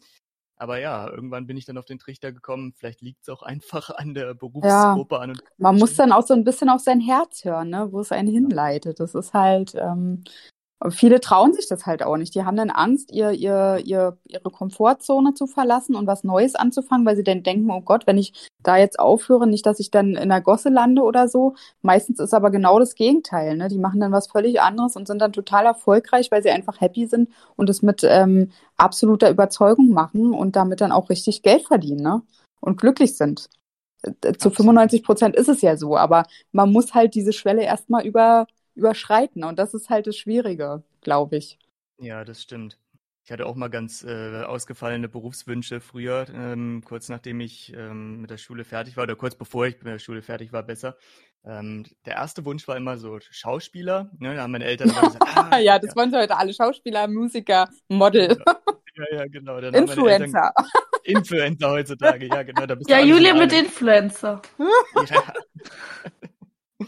aber 0.57 0.79
ja, 0.79 1.09
irgendwann 1.09 1.47
bin 1.47 1.57
ich 1.57 1.65
dann 1.65 1.79
auf 1.79 1.85
den 1.85 1.99
Trichter 1.99 2.33
gekommen, 2.33 2.73
vielleicht 2.77 3.01
liegt 3.01 3.23
es 3.23 3.29
auch 3.29 3.43
einfach 3.43 3.91
an 3.91 4.15
der 4.15 4.35
Berufsgruppe 4.35 5.15
ja, 5.15 5.21
an. 5.21 5.31
Und 5.31 5.43
man 5.59 5.77
muss 5.77 5.97
dann 5.97 6.12
auch 6.12 6.27
so 6.27 6.35
ein 6.35 6.45
bisschen 6.45 6.69
auf 6.69 6.81
sein 6.81 7.01
Herz 7.01 7.45
hören, 7.45 7.71
ne? 7.71 7.88
wo 7.91 8.01
es 8.01 8.12
einen 8.12 8.29
hinleitet. 8.29 9.01
Das 9.01 9.15
ist 9.15 9.35
halt, 9.35 9.75
ähm, 9.75 10.25
viele 10.90 11.21
trauen 11.21 11.55
sich 11.55 11.68
das 11.68 11.87
halt 11.87 12.03
auch 12.03 12.16
nicht. 12.16 12.35
Die 12.35 12.45
haben 12.45 12.57
dann 12.57 12.71
Angst, 12.71 13.12
ihr, 13.12 13.31
ihr, 13.31 13.81
ihr, 13.85 14.16
ihre 14.27 14.51
Komfortzone 14.51 15.35
zu 15.35 15.47
verlassen 15.47 15.95
und 15.95 16.07
was 16.07 16.25
Neues 16.25 16.55
anzufangen, 16.55 17.07
weil 17.07 17.16
sie 17.16 17.23
dann 17.23 17.42
denken, 17.42 17.71
oh 17.71 17.81
Gott, 17.83 18.07
wenn 18.07 18.18
ich 18.18 18.33
da 18.62 18.77
jetzt 18.77 18.99
aufhöre, 18.99 19.47
nicht, 19.47 19.66
dass 19.66 19.81
ich 19.81 19.90
dann 19.90 20.14
in 20.14 20.29
der 20.29 20.40
Gosse 20.40 20.71
lande 20.71 21.03
oder 21.03 21.29
so. 21.29 21.55
Meistens 21.83 22.18
ist 22.21 22.35
aber 22.35 22.51
genau 22.51 22.79
das 22.79 22.95
Gegenteil. 22.95 23.57
Ne? 23.57 23.68
Die 23.68 23.79
machen 23.79 24.01
dann 24.01 24.12
was 24.12 24.29
völlig 24.29 24.61
anderes 24.61 24.97
und 24.97 25.07
sind 25.07 25.21
dann 25.21 25.33
total 25.33 25.66
erfolgreich, 25.66 26.31
weil 26.31 26.42
sie 26.42 26.51
einfach 26.51 26.81
happy 26.81 27.07
sind 27.07 27.31
und 27.57 27.71
es 27.71 27.83
mit 27.83 28.03
ähm, 28.05 28.51
absoluter 28.77 29.31
Überzeugung 29.31 29.90
machen 29.90 30.33
und 30.33 30.57
damit 30.57 30.81
dann 30.81 30.92
auch 30.92 31.11
richtig 31.11 31.42
Geld 31.42 31.66
verdienen 31.66 32.03
ne? 32.03 32.23
und 32.61 32.81
glücklich 32.81 33.16
sind. 33.16 33.49
Äh, 34.03 34.33
zu 34.35 34.51
95 34.51 35.03
Prozent 35.05 35.37
ist 35.37 35.49
es 35.49 35.62
ja 35.62 35.77
so, 35.77 35.97
aber 35.97 36.25
man 36.51 36.73
muss 36.73 36.95
halt 36.95 37.14
diese 37.14 37.33
Schwelle 37.33 37.62
erstmal 37.62 38.05
über 38.07 38.47
überschreiten. 38.75 39.45
Und 39.45 39.59
das 39.59 39.75
ist 39.75 39.91
halt 39.91 40.07
das 40.07 40.17
Schwierige, 40.17 40.83
glaube 41.01 41.37
ich. 41.37 41.59
Ja, 41.99 42.25
das 42.25 42.43
stimmt. 42.43 42.79
Ich 43.25 43.31
hatte 43.31 43.47
auch 43.47 43.55
mal 43.55 43.69
ganz 43.69 44.03
äh, 44.03 44.43
ausgefallene 44.43 45.09
Berufswünsche 45.09 45.81
früher, 45.81 46.27
ähm, 46.35 46.83
kurz 46.85 47.09
nachdem 47.09 47.39
ich 47.39 47.73
ähm, 47.73 48.23
mit 48.23 48.31
der 48.31 48.37
Schule 48.37 48.65
fertig 48.65 48.97
war 48.97 49.05
oder 49.05 49.15
kurz 49.15 49.37
bevor 49.37 49.67
ich 49.67 49.77
mit 49.77 49.87
der 49.87 50.01
Schule 50.01 50.23
fertig 50.23 50.53
war, 50.53 50.65
besser. 50.65 50.97
Ähm, 51.45 51.85
der 52.05 52.15
erste 52.15 52.45
Wunsch 52.45 52.67
war 52.67 52.77
immer 52.77 52.99
so 52.99 53.21
Schauspieler. 53.21 54.11
Ne? 54.19 54.35
Da 54.35 54.43
haben 54.43 54.51
meine 54.51 54.65
Eltern 54.65 54.91
immer 54.91 55.03
gesagt, 55.03 55.23
ah, 55.53 55.59
ja, 55.59 55.79
das 55.79 55.91
ja. 55.91 55.97
wollen 55.97 56.11
sie 56.11 56.19
heute 56.19 56.37
alle 56.37 56.53
Schauspieler, 56.53 57.07
Musiker, 57.07 57.69
Model. 57.89 58.37
Ja, 58.97 59.05
ja, 59.19 59.27
genau. 59.27 59.61
Dann 59.61 59.73
Influencer. 59.73 60.53
Eltern, 60.57 60.67
Influencer 61.05 61.71
heutzutage, 61.71 62.27
ja, 62.27 62.43
genau. 62.43 62.67
Da 62.67 62.75
bist 62.75 62.91
ja, 62.91 63.01
Julia 63.01 63.35
mit 63.35 63.53
Influencer. 63.53 64.43
Ja. 64.59 65.23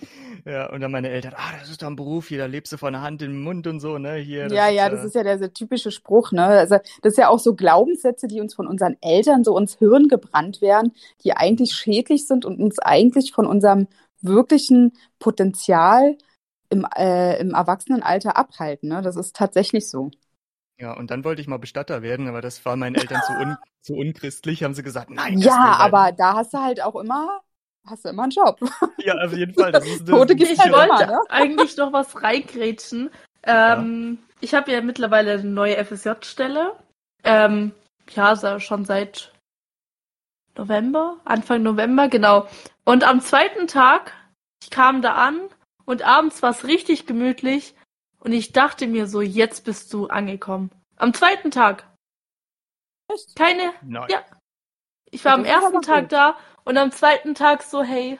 Ja, 0.46 0.70
und 0.70 0.83
dann 0.83 0.92
meine 0.92 1.09
Eltern, 1.09 1.33
ah, 1.37 1.52
das 1.59 1.70
ist 1.70 1.80
doch 1.80 1.87
ein 1.87 1.96
Beruf 1.96 2.28
hier, 2.28 2.37
da 2.37 2.44
lebst 2.44 2.70
du 2.70 2.76
von 2.76 2.92
der 2.92 3.00
Hand 3.00 3.22
in 3.22 3.30
den 3.30 3.42
Mund 3.42 3.66
und 3.66 3.80
so, 3.80 3.96
ne? 3.96 4.16
Hier, 4.16 4.48
ja, 4.48 4.68
ja, 4.68 4.90
das 4.90 5.02
ist 5.02 5.14
ja 5.14 5.22
der, 5.22 5.38
der 5.38 5.54
typische 5.54 5.90
Spruch, 5.90 6.33
ne? 6.33 6.44
Also 6.44 6.76
das 7.00 7.14
ist 7.14 7.16
ja 7.16 7.30
auch 7.30 7.38
so 7.38 7.54
Glaubenssätze, 7.54 8.28
die 8.28 8.42
uns 8.42 8.54
von 8.54 8.66
unseren 8.66 8.96
Eltern 9.00 9.42
so 9.42 9.57
ins 9.57 9.78
Hirn 9.78 10.09
gebrannt 10.09 10.61
werden, 10.61 10.92
die 11.24 11.33
eigentlich 11.33 11.72
schädlich 11.72 12.26
sind 12.26 12.44
und 12.44 12.61
uns 12.61 12.78
eigentlich 12.78 13.33
von 13.33 13.46
unserem 13.46 13.88
wirklichen 14.20 14.92
Potenzial 15.18 16.18
im, 16.68 16.87
äh, 16.94 17.40
im 17.40 17.54
Erwachsenenalter 17.54 18.37
abhalten. 18.37 18.90
Ne? 18.90 19.00
Das 19.00 19.16
ist 19.16 19.35
tatsächlich 19.35 19.88
so. 19.88 20.11
Ja, 20.78 20.96
und 20.96 21.11
dann 21.11 21.24
wollte 21.24 21.40
ich 21.40 21.48
mal 21.48 21.59
Bestatter 21.59 22.02
werden, 22.02 22.28
aber 22.28 22.40
das 22.40 22.64
war 22.64 22.76
meinen 22.76 22.96
Eltern 22.96 23.22
zu, 23.26 23.33
un 23.33 23.57
zu 23.80 23.94
unchristlich, 23.94 24.64
haben 24.64 24.74
sie 24.74 24.83
gesagt, 24.83 25.09
nein. 25.09 25.38
Ja, 25.38 25.76
aber 25.78 26.12
da 26.12 26.35
hast 26.35 26.52
du 26.52 26.59
halt 26.59 26.83
auch 26.83 26.96
immer 26.96 27.40
hast 27.87 28.05
du 28.05 28.09
immer 28.09 28.25
einen 28.25 28.33
Job. 28.33 28.59
Ja, 28.99 29.14
auf 29.18 29.33
jeden 29.33 29.55
Fall. 29.55 29.73
Das 29.73 29.87
ist, 29.87 30.07
Tote 30.07 30.35
gibt's 30.35 30.59
halt 30.59 30.73
immer, 30.73 31.07
ne? 31.07 31.20
eigentlich 31.29 31.77
noch 31.77 31.92
was 31.92 32.23
reingrätschen. 32.23 33.11
Ähm, 33.42 34.18
ja. 34.18 34.37
Ich 34.40 34.55
habe 34.55 34.73
ja 34.73 34.81
mittlerweile 34.81 35.33
eine 35.33 35.44
neue 35.44 35.83
FSJ-Stelle. 35.85 36.73
Ähm, 37.25 37.73
ja, 38.11 38.61
schon 38.61 38.85
seit 38.85 39.33
November, 40.57 41.18
Anfang 41.25 41.62
November, 41.62 42.09
genau. 42.09 42.49
Und 42.85 43.05
am 43.05 43.20
zweiten 43.20 43.66
Tag, 43.66 44.12
ich 44.62 44.70
kam 44.70 45.03
da 45.03 45.14
an 45.14 45.40
und 45.85 46.03
abends 46.03 46.42
war 46.42 46.51
es 46.51 46.64
richtig 46.64 47.07
gemütlich 47.07 47.75
und 48.20 48.33
ich 48.33 48.53
dachte 48.53 48.87
mir 48.87 49.07
so, 49.07 49.20
jetzt 49.20 49.64
bist 49.64 49.92
du 49.92 50.07
angekommen. 50.07 50.70
Am 50.97 51.12
zweiten 51.12 51.51
Tag. 51.51 51.85
Echt? 53.12 53.37
Keine. 53.37 53.73
Nein. 53.83 54.09
Ja. 54.11 54.25
Ich 55.14 55.24
war 55.24 55.35
am 55.35 55.44
ersten 55.44 55.81
Tag 55.81 56.09
da 56.09 56.37
und 56.64 56.77
am 56.77 56.90
zweiten 56.90 57.37
Tag 57.37 57.62
so, 57.62 57.85
hey, 57.85 58.18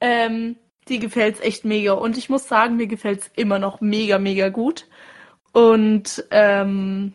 ähm, 0.00 0.56
die 0.88 1.00
gefällt's 1.00 1.40
echt 1.40 1.64
mega. 1.64 1.92
Und 1.92 2.16
ich 2.16 2.30
muss 2.30 2.46
sagen, 2.46 2.76
mir 2.76 2.86
gefällt's 2.86 3.30
immer 3.34 3.58
noch 3.58 3.80
mega, 3.80 4.18
mega 4.18 4.48
gut. 4.48 4.86
Und 5.52 6.24
ähm, 6.30 7.14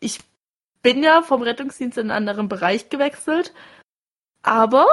ich 0.00 0.20
bin 0.82 1.02
ja 1.02 1.22
vom 1.22 1.40
Rettungsdienst 1.40 1.96
in 1.96 2.10
einen 2.10 2.28
anderen 2.28 2.50
Bereich 2.50 2.90
gewechselt. 2.90 3.54
Aber 4.42 4.86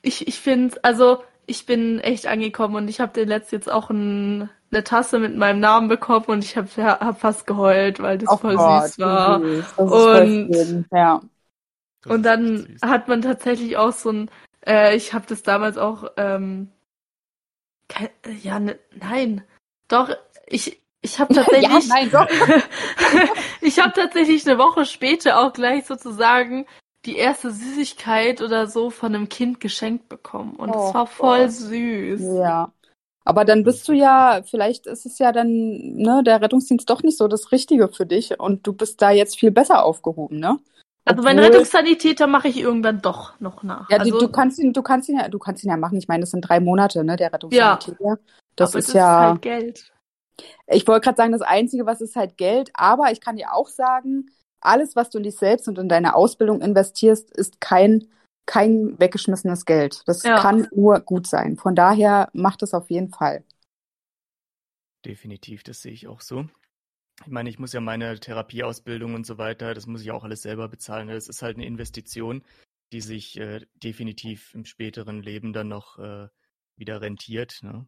ich, 0.00 0.28
ich 0.28 0.38
finde, 0.38 0.78
also 0.84 1.24
ich 1.46 1.66
bin 1.66 1.98
echt 1.98 2.28
angekommen 2.28 2.76
und 2.76 2.88
ich 2.88 3.00
habe 3.00 3.12
den 3.12 3.28
letzten 3.28 3.56
jetzt 3.56 3.70
auch 3.70 3.90
ein, 3.90 4.48
eine 4.70 4.84
Tasse 4.84 5.18
mit 5.18 5.36
meinem 5.36 5.58
Namen 5.58 5.88
bekommen 5.88 6.26
und 6.26 6.44
ich 6.44 6.56
habe 6.56 6.68
hab 6.76 7.20
fast 7.20 7.46
geheult, 7.46 8.00
weil 8.00 8.18
das 8.18 8.30
oh 8.30 8.36
voll 8.36 8.54
Gott, 8.54 8.84
süß 8.84 8.98
war. 9.00 9.40
Süß. 9.40 9.72
und 9.78 10.86
ja. 10.92 11.20
Und 12.06 12.22
dann 12.24 12.78
hat 12.82 13.08
man 13.08 13.22
tatsächlich 13.22 13.76
auch 13.76 13.92
so 13.92 14.10
ein, 14.10 14.30
äh, 14.66 14.96
ich 14.96 15.12
habe 15.12 15.26
das 15.28 15.42
damals 15.42 15.78
auch, 15.78 16.12
ähm, 16.16 16.70
kein, 17.88 18.08
ja, 18.42 18.58
ne, 18.58 18.78
nein, 18.94 19.42
doch, 19.88 20.10
ich, 20.46 20.80
ich 21.00 21.18
habe 21.18 21.34
tatsächlich, 21.34 21.70
ja, 21.70 21.80
nein, 21.88 22.10
doch. 22.10 22.28
ich 23.60 23.78
habe 23.78 23.92
tatsächlich 23.92 24.46
eine 24.46 24.58
Woche 24.58 24.86
später 24.86 25.40
auch 25.40 25.52
gleich 25.52 25.86
sozusagen 25.86 26.66
die 27.04 27.16
erste 27.16 27.50
Süßigkeit 27.50 28.40
oder 28.40 28.66
so 28.66 28.90
von 28.90 29.14
einem 29.14 29.28
Kind 29.28 29.60
geschenkt 29.60 30.08
bekommen 30.08 30.56
und 30.56 30.70
es 30.70 30.76
oh, 30.76 30.94
war 30.94 31.06
voll 31.06 31.44
Gott. 31.46 31.52
süß. 31.52 32.20
Ja. 32.38 32.72
Aber 33.24 33.44
dann 33.44 33.64
bist 33.64 33.88
du 33.88 33.92
ja, 33.92 34.42
vielleicht 34.44 34.86
ist 34.86 35.06
es 35.06 35.18
ja 35.18 35.32
dann, 35.32 35.48
ne, 35.48 36.22
der 36.24 36.42
Rettungsdienst 36.42 36.88
doch 36.88 37.02
nicht 37.02 37.16
so 37.16 37.26
das 37.26 37.52
Richtige 37.52 37.88
für 37.88 38.06
dich 38.06 38.38
und 38.38 38.66
du 38.66 38.72
bist 38.72 39.00
da 39.00 39.10
jetzt 39.10 39.38
viel 39.38 39.50
besser 39.50 39.84
aufgehoben, 39.84 40.38
ne? 40.38 40.58
Also 41.06 41.22
meinen 41.22 41.38
Rettungssanitäter 41.40 42.26
mache 42.26 42.48
ich 42.48 42.58
irgendwann 42.58 43.02
doch 43.02 43.38
noch 43.38 43.62
nach. 43.62 43.90
Ja, 43.90 43.98
also, 43.98 44.10
du, 44.10 44.26
du, 44.26 44.32
kannst 44.32 44.58
ihn, 44.58 44.72
du 44.72 44.82
kannst 44.82 45.08
ihn 45.08 45.18
ja, 45.18 45.28
du 45.28 45.38
kannst 45.38 45.62
ihn 45.62 45.70
ja 45.70 45.76
machen. 45.76 45.98
Ich 45.98 46.08
meine, 46.08 46.22
das 46.22 46.30
sind 46.30 46.40
drei 46.40 46.60
Monate, 46.60 47.04
ne, 47.04 47.16
der 47.16 47.32
Rettungssanitäter. 47.32 47.96
Ja, 48.00 48.16
das 48.56 48.70
aber 48.70 48.78
ist 48.78 48.88
das 48.88 48.94
ja. 48.94 49.24
Ist 49.24 49.30
halt 49.30 49.42
Geld. 49.42 49.92
Ich 50.66 50.86
wollte 50.88 51.04
gerade 51.04 51.16
sagen, 51.16 51.32
das 51.32 51.42
Einzige, 51.42 51.86
was 51.86 52.00
ist 52.00 52.16
halt 52.16 52.36
Geld, 52.36 52.70
aber 52.74 53.12
ich 53.12 53.20
kann 53.20 53.36
dir 53.36 53.52
auch 53.52 53.68
sagen, 53.68 54.30
alles, 54.60 54.96
was 54.96 55.10
du 55.10 55.18
in 55.18 55.24
dich 55.24 55.36
selbst 55.36 55.68
und 55.68 55.78
in 55.78 55.88
deine 55.88 56.14
Ausbildung 56.14 56.60
investierst, 56.62 57.30
ist 57.30 57.60
kein, 57.60 58.08
kein 58.46 58.98
weggeschmissenes 58.98 59.66
Geld. 59.66 60.02
Das 60.06 60.22
ja. 60.22 60.40
kann 60.40 60.68
nur 60.74 61.00
gut 61.00 61.26
sein. 61.26 61.56
Von 61.56 61.74
daher 61.74 62.30
macht 62.32 62.62
es 62.62 62.72
auf 62.72 62.90
jeden 62.90 63.10
Fall. 63.10 63.44
Definitiv, 65.04 65.62
das 65.62 65.82
sehe 65.82 65.92
ich 65.92 66.08
auch 66.08 66.22
so. 66.22 66.46
Ich 67.20 67.30
meine, 67.30 67.48
ich 67.48 67.58
muss 67.58 67.72
ja 67.72 67.80
meine 67.80 68.18
Therapieausbildung 68.18 69.14
und 69.14 69.26
so 69.26 69.38
weiter, 69.38 69.74
das 69.74 69.86
muss 69.86 70.02
ich 70.02 70.10
auch 70.10 70.24
alles 70.24 70.42
selber 70.42 70.68
bezahlen. 70.68 71.08
Das 71.08 71.28
ist 71.28 71.42
halt 71.42 71.56
eine 71.56 71.66
Investition, 71.66 72.42
die 72.92 73.00
sich 73.00 73.38
äh, 73.38 73.60
definitiv 73.74 74.52
im 74.54 74.64
späteren 74.64 75.22
Leben 75.22 75.52
dann 75.52 75.68
noch 75.68 75.98
äh, 75.98 76.28
wieder 76.76 77.00
rentiert. 77.00 77.60
Ne? 77.62 77.86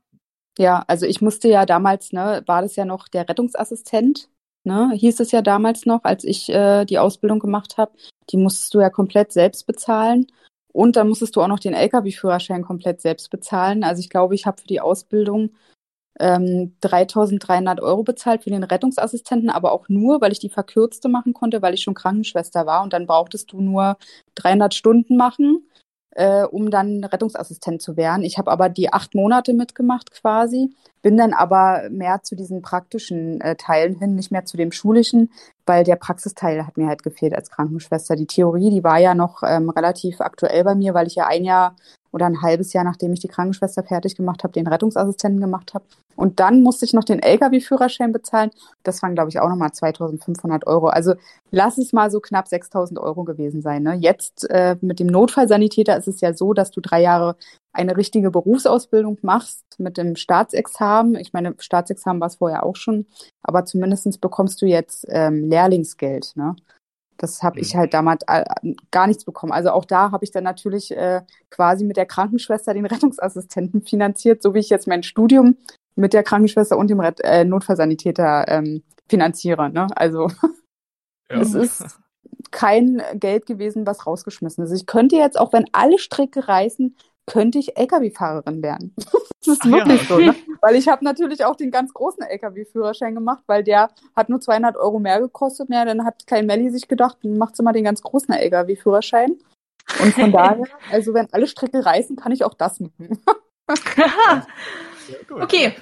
Ja, 0.59 0.85
also 0.87 1.07
ich 1.07 1.21
musste 1.21 1.49
ja 1.49 1.67
damals, 1.67 2.13
ne, 2.13 2.43
war 2.47 2.63
das 2.63 2.77
ja 2.77 2.85
noch 2.85 3.09
der 3.09 3.29
Rettungsassistent, 3.29 4.31
ne, 4.65 4.93
hieß 4.95 5.21
es 5.21 5.33
ja 5.33 5.43
damals 5.43 5.87
noch, 5.87 6.05
als 6.05 6.25
ich 6.25 6.49
äh, 6.49 6.85
die 6.85 6.99
Ausbildung 6.99 7.41
gemacht 7.41 7.79
habe. 7.79 7.93
Die 8.31 8.37
musstest 8.37 8.75
du 8.75 8.81
ja 8.81 8.91
komplett 8.91 9.33
selbst 9.33 9.67
bezahlen. 9.67 10.27
Und 10.73 10.97
dann 10.97 11.09
musstest 11.09 11.37
du 11.37 11.41
auch 11.41 11.49
noch 11.49 11.59
den 11.59 11.73
Lkw-Führerschein 11.73 12.63
komplett 12.63 13.01
selbst 13.01 13.31
bezahlen. 13.31 13.83
Also 13.83 14.01
ich 14.01 14.11
glaube, 14.11 14.35
ich 14.35 14.45
habe 14.45 14.61
für 14.61 14.67
die 14.67 14.81
Ausbildung 14.81 15.55
ähm, 16.19 16.75
3.300 16.83 17.81
Euro 17.81 18.03
bezahlt 18.03 18.45
für 18.45 18.51
den 18.51 18.65
Rettungsassistenten, 18.65 19.51
aber 19.51 19.73
auch 19.73 19.89
nur, 19.89 20.21
weil 20.21 20.33
ich 20.33 20.39
die 20.39 20.49
verkürzte 20.49 21.09
machen 21.09 21.33
konnte, 21.33 21.63
weil 21.63 21.75
ich 21.75 21.83
schon 21.83 21.95
Krankenschwester 21.95 22.67
war. 22.67 22.83
Und 22.83 22.93
dann 22.93 23.07
brauchtest 23.07 23.53
du 23.53 23.61
nur 23.61 23.97
300 24.37 24.75
Stunden 24.75 25.17
machen, 25.17 25.69
äh, 26.13 26.45
um 26.45 26.71
dann 26.71 27.05
Rettungsassistent 27.05 27.83
zu 27.83 27.97
werden. 27.97 28.25
Ich 28.25 28.39
habe 28.39 28.51
aber 28.51 28.69
die 28.69 28.93
acht 28.93 29.15
Monate 29.15 29.53
mitgemacht 29.53 30.11
quasi, 30.11 30.75
bin 31.03 31.17
dann 31.17 31.35
aber 31.35 31.89
mehr 31.91 32.23
zu 32.23 32.35
diesen 32.35 32.63
praktischen 32.63 33.41
äh, 33.43 33.57
Teilen 33.57 33.97
hin, 33.99 34.15
nicht 34.15 34.33
mehr 34.33 34.45
zu 34.45 34.57
dem 34.57 34.73
schulischen, 34.73 35.31
weil 35.67 35.85
der 35.85 35.97
Praxisteil 35.97 36.67
hat 36.67 36.77
mir 36.77 36.87
halt 36.87 37.03
gefehlt 37.03 37.35
als 37.35 37.51
Krankenschwester. 37.51 38.17
Die 38.17 38.27
Theorie, 38.27 38.71
die 38.71 38.85
war 38.85 38.99
ja 38.99 39.15
noch 39.15 39.43
ähm, 39.45 39.69
relativ 39.71 40.21
aktuell 40.21 40.65
bei 40.65 40.75
mir, 40.75 40.95
weil 40.95 41.07
ich 41.07 41.17
ja 41.17 41.27
ein 41.27 41.45
Jahr 41.45 41.77
oder 42.13 42.27
ein 42.27 42.41
halbes 42.41 42.73
Jahr, 42.73 42.85
nachdem 42.85 43.13
ich 43.13 43.21
die 43.21 43.29
Krankenschwester 43.29 43.83
fertig 43.83 44.17
gemacht 44.17 44.43
habe, 44.43 44.53
den 44.53 44.67
Rettungsassistenten 44.67 45.41
gemacht 45.41 45.75
habe. 45.75 45.85
Und 46.15 46.41
dann 46.41 46.63
musste 46.63 46.87
ich 46.87 46.95
noch 46.95 47.05
den 47.05 47.21
Lkw-Führerschein 47.21 48.11
bezahlen. 48.13 48.51
Das 48.85 49.03
waren, 49.03 49.15
glaube 49.15 49.29
ich, 49.29 49.39
auch 49.39 49.51
nochmal 49.51 49.73
2500 49.73 50.67
Euro. 50.67 50.87
Also 50.87 51.15
lass 51.51 51.77
es 51.77 51.93
mal 51.93 52.11
so 52.11 52.21
knapp 52.21 52.49
6000 52.49 52.99
Euro 52.99 53.25
gewesen 53.25 53.61
sein. 53.61 53.83
Ne? 53.83 53.95
Jetzt 53.95 54.49
äh, 54.49 54.77
mit 54.81 54.99
dem 54.99 55.09
Notfallsanitäter 55.09 55.97
ist 55.97 56.09
es 56.09 56.23
ja 56.23 56.33
so, 56.33 56.55
dass 56.55 56.71
du 56.71 56.81
drei 56.81 57.03
Jahre 57.03 57.37
eine 57.77 57.97
richtige 57.97 58.31
Berufsausbildung 58.31 59.19
machst 59.23 59.65
mit 59.79 59.97
dem 59.97 60.17
Staatsexamen. 60.17 61.17
Ich 61.17 61.33
meine, 61.33 61.55
Staatsexamen 61.59 62.21
war 62.21 62.29
es 62.29 62.37
vorher 62.37 62.65
auch 62.65 62.77
schon, 62.77 63.07
aber 63.43 63.65
zumindest 63.65 64.21
bekommst 64.21 64.61
du 64.63 64.67
jetzt 64.67 65.07
ähm, 65.09 65.49
Lehrlingsgeld. 65.49 66.33
Ne? 66.37 66.57
Das 67.17 67.43
habe 67.43 67.61
ich 67.61 67.75
mhm. 67.75 67.79
halt 67.79 67.95
damals 67.95 68.23
äh, 68.27 68.45
gar 68.91 69.07
nichts 69.07 69.25
bekommen. 69.25 69.53
Also 69.53 69.71
auch 69.71 69.85
da 69.85 70.11
habe 70.11 70.25
ich 70.25 70.31
dann 70.31 70.45
natürlich 70.45 70.91
äh, 70.97 71.23
quasi 71.51 71.85
mit 71.85 71.97
der 71.97 72.07
Krankenschwester 72.07 72.75
den 72.75 72.87
Rettungsassistenten 72.87 73.83
finanziert, 73.83 74.43
so 74.43 74.55
wie 74.55 74.61
ich 74.61 74.71
jetzt 74.71 74.87
mein 74.87 75.03
Studium 75.03 75.57
mit 75.95 76.13
der 76.13 76.23
Krankenschwester 76.23 76.77
und 76.77 76.89
dem 76.89 77.01
Ret 77.01 77.21
äh, 77.23 77.45
Notfallsanitäter 77.45 78.49
ähm, 78.49 78.83
finanziere. 79.09 79.71
Ne? 79.71 79.87
Also 79.95 80.29
ja. 81.31 81.41
es 81.41 81.55
ist 81.55 81.99
kein 82.51 83.03
Geld 83.15 83.47
gewesen, 83.47 83.87
was 83.87 84.07
rausgeschmissen 84.07 84.65
ist. 84.65 84.73
Ich 84.73 84.87
könnte 84.87 85.17
jetzt, 85.17 85.39
auch 85.39 85.53
wenn 85.53 85.67
alle 85.73 85.99
Stricke 85.99 86.49
reißen, 86.49 86.97
könnte 87.27 87.59
ich 87.59 87.77
Lkw-Fahrerin 87.77 88.63
werden. 88.63 88.95
das 88.97 89.49
ist 89.49 89.63
Ach 89.63 89.71
wirklich 89.71 90.03
ja, 90.03 90.07
so, 90.09 90.19
ne? 90.19 90.35
Weil 90.61 90.77
ich 90.77 90.89
habe 90.89 91.05
natürlich 91.05 91.45
auch 91.45 91.57
den 91.57 91.71
ganz 91.71 91.93
großen 91.93 92.23
Lkw-Führerschein 92.23 93.15
gemacht, 93.15 93.43
weil 93.47 93.65
der 93.65 93.91
hat 94.15 94.29
nur 94.29 94.41
200 94.41 94.77
Euro 94.77 94.99
mehr 94.99 95.21
gekostet. 95.21 95.69
Ja, 95.71 95.85
dann 95.85 96.05
hat 96.05 96.27
Kai 96.27 96.43
Melli 96.43 96.71
sich 96.71 96.89
gedacht, 96.89 97.19
dann 97.23 97.37
macht 97.37 97.57
sie 97.57 97.63
mal 97.63 97.73
den 97.73 97.85
ganz 97.85 98.03
großen 98.03 98.33
Lkw-Führerschein. 98.33 99.37
Und 100.03 100.15
von 100.15 100.33
daher, 100.33 100.65
also 100.91 101.15
wenn 101.15 101.33
alle 101.33 101.47
Strecke 101.47 101.85
reißen, 101.85 102.17
kann 102.17 102.33
ich 102.33 102.45
auch 102.45 102.55
das 102.55 102.81
machen. 102.81 103.21
okay. 105.31 105.75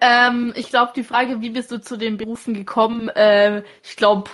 Ähm, 0.00 0.52
ich 0.56 0.68
glaube, 0.68 0.92
die 0.94 1.02
Frage, 1.02 1.40
wie 1.40 1.50
bist 1.50 1.70
du 1.72 1.80
zu 1.80 1.96
den 1.96 2.16
Berufen 2.16 2.54
gekommen, 2.54 3.08
äh, 3.08 3.62
ich 3.82 3.96
glaube, 3.96 4.30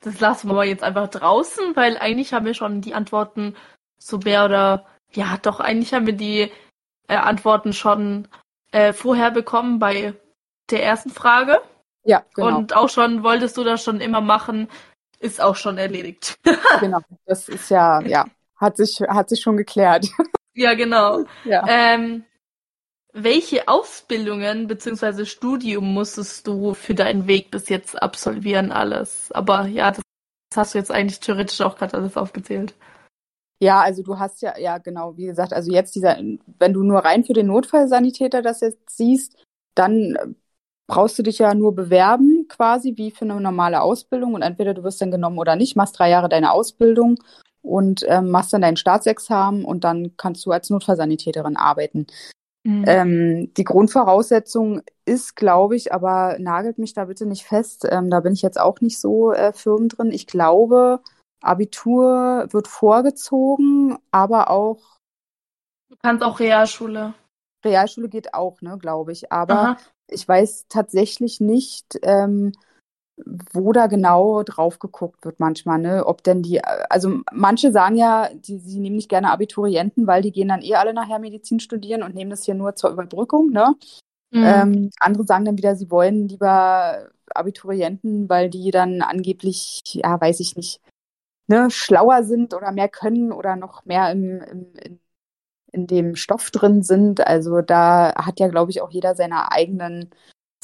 das 0.00 0.20
lassen 0.20 0.48
wir 0.48 0.54
mal 0.54 0.66
jetzt 0.66 0.82
einfach 0.82 1.08
draußen, 1.08 1.76
weil 1.76 1.98
eigentlich 1.98 2.32
haben 2.32 2.46
wir 2.46 2.54
schon 2.54 2.80
die 2.80 2.94
Antworten 2.94 3.54
so 3.98 4.18
mehr 4.18 4.44
oder 4.44 4.86
ja, 5.12 5.38
doch, 5.42 5.60
eigentlich 5.60 5.94
haben 5.94 6.06
wir 6.06 6.14
die 6.14 6.50
äh, 7.08 7.16
Antworten 7.16 7.72
schon 7.72 8.28
äh, 8.72 8.92
vorher 8.92 9.30
bekommen 9.30 9.78
bei 9.78 10.14
der 10.70 10.84
ersten 10.84 11.10
Frage. 11.10 11.60
Ja, 12.04 12.24
genau. 12.34 12.58
Und 12.58 12.76
auch 12.76 12.88
schon, 12.88 13.22
wolltest 13.22 13.56
du 13.56 13.64
das 13.64 13.82
schon 13.82 14.00
immer 14.00 14.20
machen, 14.20 14.68
ist 15.18 15.40
auch 15.40 15.56
schon 15.56 15.78
erledigt. 15.78 16.38
genau, 16.80 17.00
das 17.26 17.48
ist 17.48 17.70
ja, 17.70 18.00
ja, 18.00 18.26
hat 18.56 18.76
sich, 18.76 19.00
hat 19.00 19.28
sich 19.28 19.40
schon 19.40 19.56
geklärt. 19.56 20.06
ja, 20.54 20.74
genau. 20.74 21.24
Ja. 21.44 21.64
Ähm, 21.66 22.24
welche 23.12 23.68
Ausbildungen 23.68 24.68
bzw. 24.68 25.24
Studium 25.24 25.92
musstest 25.92 26.46
du 26.46 26.74
für 26.74 26.94
deinen 26.94 27.26
Weg 27.26 27.50
bis 27.50 27.68
jetzt 27.68 28.00
absolvieren, 28.00 28.70
alles? 28.70 29.32
Aber 29.32 29.66
ja, 29.66 29.90
das 29.90 30.02
hast 30.54 30.74
du 30.74 30.78
jetzt 30.78 30.92
eigentlich 30.92 31.20
theoretisch 31.20 31.60
auch 31.62 31.76
gerade 31.76 31.96
alles 31.96 32.16
aufgezählt. 32.16 32.74
Ja, 33.60 33.80
also 33.80 34.02
du 34.02 34.18
hast 34.18 34.40
ja, 34.40 34.56
ja 34.58 34.78
genau, 34.78 35.16
wie 35.16 35.26
gesagt, 35.26 35.52
also 35.52 35.72
jetzt 35.72 35.94
dieser, 35.94 36.16
wenn 36.58 36.72
du 36.72 36.82
nur 36.84 37.00
rein 37.00 37.24
für 37.24 37.32
den 37.32 37.48
Notfallsanitäter 37.48 38.40
das 38.40 38.60
jetzt 38.60 38.96
siehst, 38.96 39.36
dann 39.74 40.16
brauchst 40.86 41.18
du 41.18 41.22
dich 41.22 41.38
ja 41.38 41.54
nur 41.54 41.74
bewerben, 41.74 42.46
quasi 42.48 42.94
wie 42.96 43.10
für 43.10 43.24
eine 43.24 43.40
normale 43.40 43.82
Ausbildung 43.82 44.34
und 44.34 44.42
entweder 44.42 44.74
du 44.74 44.82
wirst 44.84 45.00
dann 45.00 45.10
genommen 45.10 45.38
oder 45.38 45.56
nicht, 45.56 45.76
machst 45.76 45.98
drei 45.98 46.08
Jahre 46.08 46.28
deine 46.28 46.52
Ausbildung 46.52 47.16
und 47.62 48.04
ähm, 48.08 48.30
machst 48.30 48.52
dann 48.52 48.62
dein 48.62 48.76
Staatsexamen 48.76 49.64
und 49.64 49.84
dann 49.84 50.16
kannst 50.16 50.46
du 50.46 50.52
als 50.52 50.70
Notfallsanitäterin 50.70 51.56
arbeiten. 51.56 52.06
Mhm. 52.64 52.84
Ähm, 52.86 53.54
die 53.54 53.64
Grundvoraussetzung 53.64 54.82
ist, 55.04 55.36
glaube 55.36 55.76
ich, 55.76 55.92
aber 55.92 56.36
nagelt 56.38 56.78
mich 56.78 56.94
da 56.94 57.04
bitte 57.06 57.26
nicht 57.26 57.44
fest, 57.44 57.86
ähm, 57.90 58.08
da 58.10 58.20
bin 58.20 58.32
ich 58.32 58.42
jetzt 58.42 58.60
auch 58.60 58.80
nicht 58.80 59.00
so 59.00 59.32
äh, 59.32 59.52
firm 59.52 59.88
drin. 59.88 60.10
Ich 60.10 60.26
glaube, 60.26 61.00
Abitur 61.40 62.46
wird 62.50 62.68
vorgezogen, 62.68 63.98
aber 64.10 64.50
auch. 64.50 64.98
Du 65.88 65.96
kannst 66.02 66.22
auch 66.22 66.40
Realschule. 66.40 67.14
Realschule 67.64 68.08
geht 68.08 68.34
auch, 68.34 68.60
ne, 68.60 68.78
glaube 68.78 69.12
ich. 69.12 69.32
Aber 69.32 69.54
Aha. 69.54 69.76
ich 70.08 70.26
weiß 70.26 70.66
tatsächlich 70.68 71.40
nicht, 71.40 71.98
ähm, 72.02 72.52
wo 73.52 73.72
da 73.72 73.86
genau 73.86 74.42
drauf 74.42 74.78
geguckt 74.78 75.24
wird 75.24 75.40
manchmal, 75.40 75.78
ne? 75.78 76.06
Ob 76.06 76.22
denn 76.22 76.42
die, 76.42 76.62
also 76.64 77.20
manche 77.32 77.72
sagen 77.72 77.96
ja, 77.96 78.28
die, 78.32 78.58
sie 78.58 78.78
nehmen 78.78 78.96
nicht 78.96 79.08
gerne 79.08 79.30
Abiturienten, 79.32 80.06
weil 80.06 80.22
die 80.22 80.32
gehen 80.32 80.48
dann 80.48 80.62
eh 80.62 80.76
alle 80.76 80.94
nachher 80.94 81.18
Medizin 81.18 81.60
studieren 81.60 82.02
und 82.02 82.14
nehmen 82.14 82.30
das 82.30 82.44
hier 82.44 82.54
nur 82.54 82.76
zur 82.76 82.90
Überbrückung, 82.90 83.50
ne? 83.50 83.74
Mhm. 84.30 84.44
Ähm, 84.44 84.90
andere 85.00 85.24
sagen 85.24 85.44
dann 85.46 85.58
wieder, 85.58 85.74
sie 85.74 85.90
wollen 85.90 86.28
lieber 86.28 87.08
Abiturienten, 87.34 88.28
weil 88.28 88.50
die 88.50 88.70
dann 88.70 89.02
angeblich, 89.02 89.82
ja, 89.86 90.20
weiß 90.20 90.40
ich 90.40 90.56
nicht, 90.56 90.80
ne, 91.48 91.70
schlauer 91.70 92.24
sind 92.24 92.54
oder 92.54 92.72
mehr 92.72 92.88
können 92.88 93.32
oder 93.32 93.56
noch 93.56 93.84
mehr 93.84 94.12
im, 94.12 94.40
im, 94.42 94.72
in, 94.76 95.00
in 95.72 95.86
dem 95.86 96.16
Stoff 96.16 96.50
drin 96.50 96.82
sind. 96.82 97.26
Also 97.26 97.60
da 97.60 98.14
hat 98.14 98.40
ja, 98.40 98.48
glaube 98.48 98.70
ich, 98.70 98.80
auch 98.80 98.90
jeder 98.90 99.14
seine 99.14 99.50
eigenen 99.50 100.10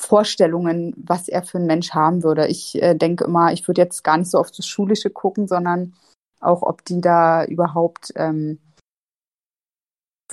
Vorstellungen, 0.00 0.94
was 0.96 1.28
er 1.28 1.42
für 1.42 1.58
ein 1.58 1.66
Mensch 1.66 1.92
haben 1.92 2.22
würde. 2.22 2.46
Ich 2.46 2.80
äh, 2.82 2.94
denke 2.94 3.24
immer, 3.24 3.52
ich 3.52 3.66
würde 3.66 3.82
jetzt 3.82 4.04
gar 4.04 4.18
nicht 4.18 4.30
so 4.30 4.38
auf 4.38 4.50
das 4.50 4.66
Schulische 4.66 5.10
gucken, 5.10 5.46
sondern 5.46 5.94
auch, 6.40 6.62
ob 6.62 6.84
die 6.84 7.00
da 7.00 7.44
überhaupt 7.44 8.12
ähm, 8.16 8.58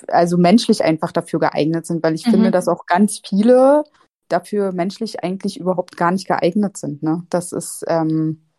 also 0.07 0.37
menschlich 0.37 0.83
einfach 0.83 1.11
dafür 1.11 1.39
geeignet 1.39 1.85
sind, 1.85 2.03
weil 2.03 2.15
ich 2.15 2.25
mhm. 2.25 2.31
finde, 2.31 2.51
dass 2.51 2.67
auch 2.67 2.85
ganz 2.85 3.21
viele 3.25 3.83
dafür 4.27 4.71
menschlich 4.71 5.23
eigentlich 5.23 5.59
überhaupt 5.59 5.97
gar 5.97 6.11
nicht 6.11 6.27
geeignet 6.27 6.77
sind. 6.77 7.03
Ne? 7.03 7.23
Das 7.29 7.51
ist, 7.51 7.83
ähm, 7.87 8.50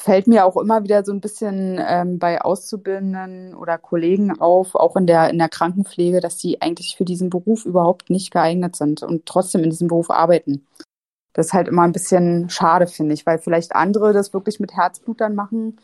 fällt 0.00 0.26
mir 0.26 0.44
auch 0.44 0.56
immer 0.56 0.84
wieder 0.84 1.04
so 1.04 1.12
ein 1.12 1.20
bisschen 1.20 1.80
ähm, 1.86 2.18
bei 2.18 2.40
Auszubildenden 2.40 3.54
oder 3.54 3.78
Kollegen 3.78 4.38
auf, 4.38 4.74
auch 4.74 4.96
in 4.96 5.06
der, 5.06 5.30
in 5.30 5.38
der 5.38 5.48
Krankenpflege, 5.48 6.20
dass 6.20 6.38
sie 6.38 6.60
eigentlich 6.60 6.96
für 6.96 7.04
diesen 7.04 7.30
Beruf 7.30 7.64
überhaupt 7.64 8.10
nicht 8.10 8.30
geeignet 8.30 8.76
sind 8.76 9.02
und 9.02 9.26
trotzdem 9.26 9.64
in 9.64 9.70
diesem 9.70 9.88
Beruf 9.88 10.10
arbeiten. 10.10 10.66
Das 11.32 11.46
ist 11.46 11.52
halt 11.52 11.68
immer 11.68 11.82
ein 11.82 11.92
bisschen 11.92 12.48
schade, 12.48 12.86
finde 12.86 13.14
ich, 13.14 13.26
weil 13.26 13.38
vielleicht 13.38 13.74
andere 13.74 14.12
das 14.12 14.32
wirklich 14.32 14.60
mit 14.60 14.74
Herzblut 14.74 15.20
dann 15.20 15.34
machen 15.34 15.78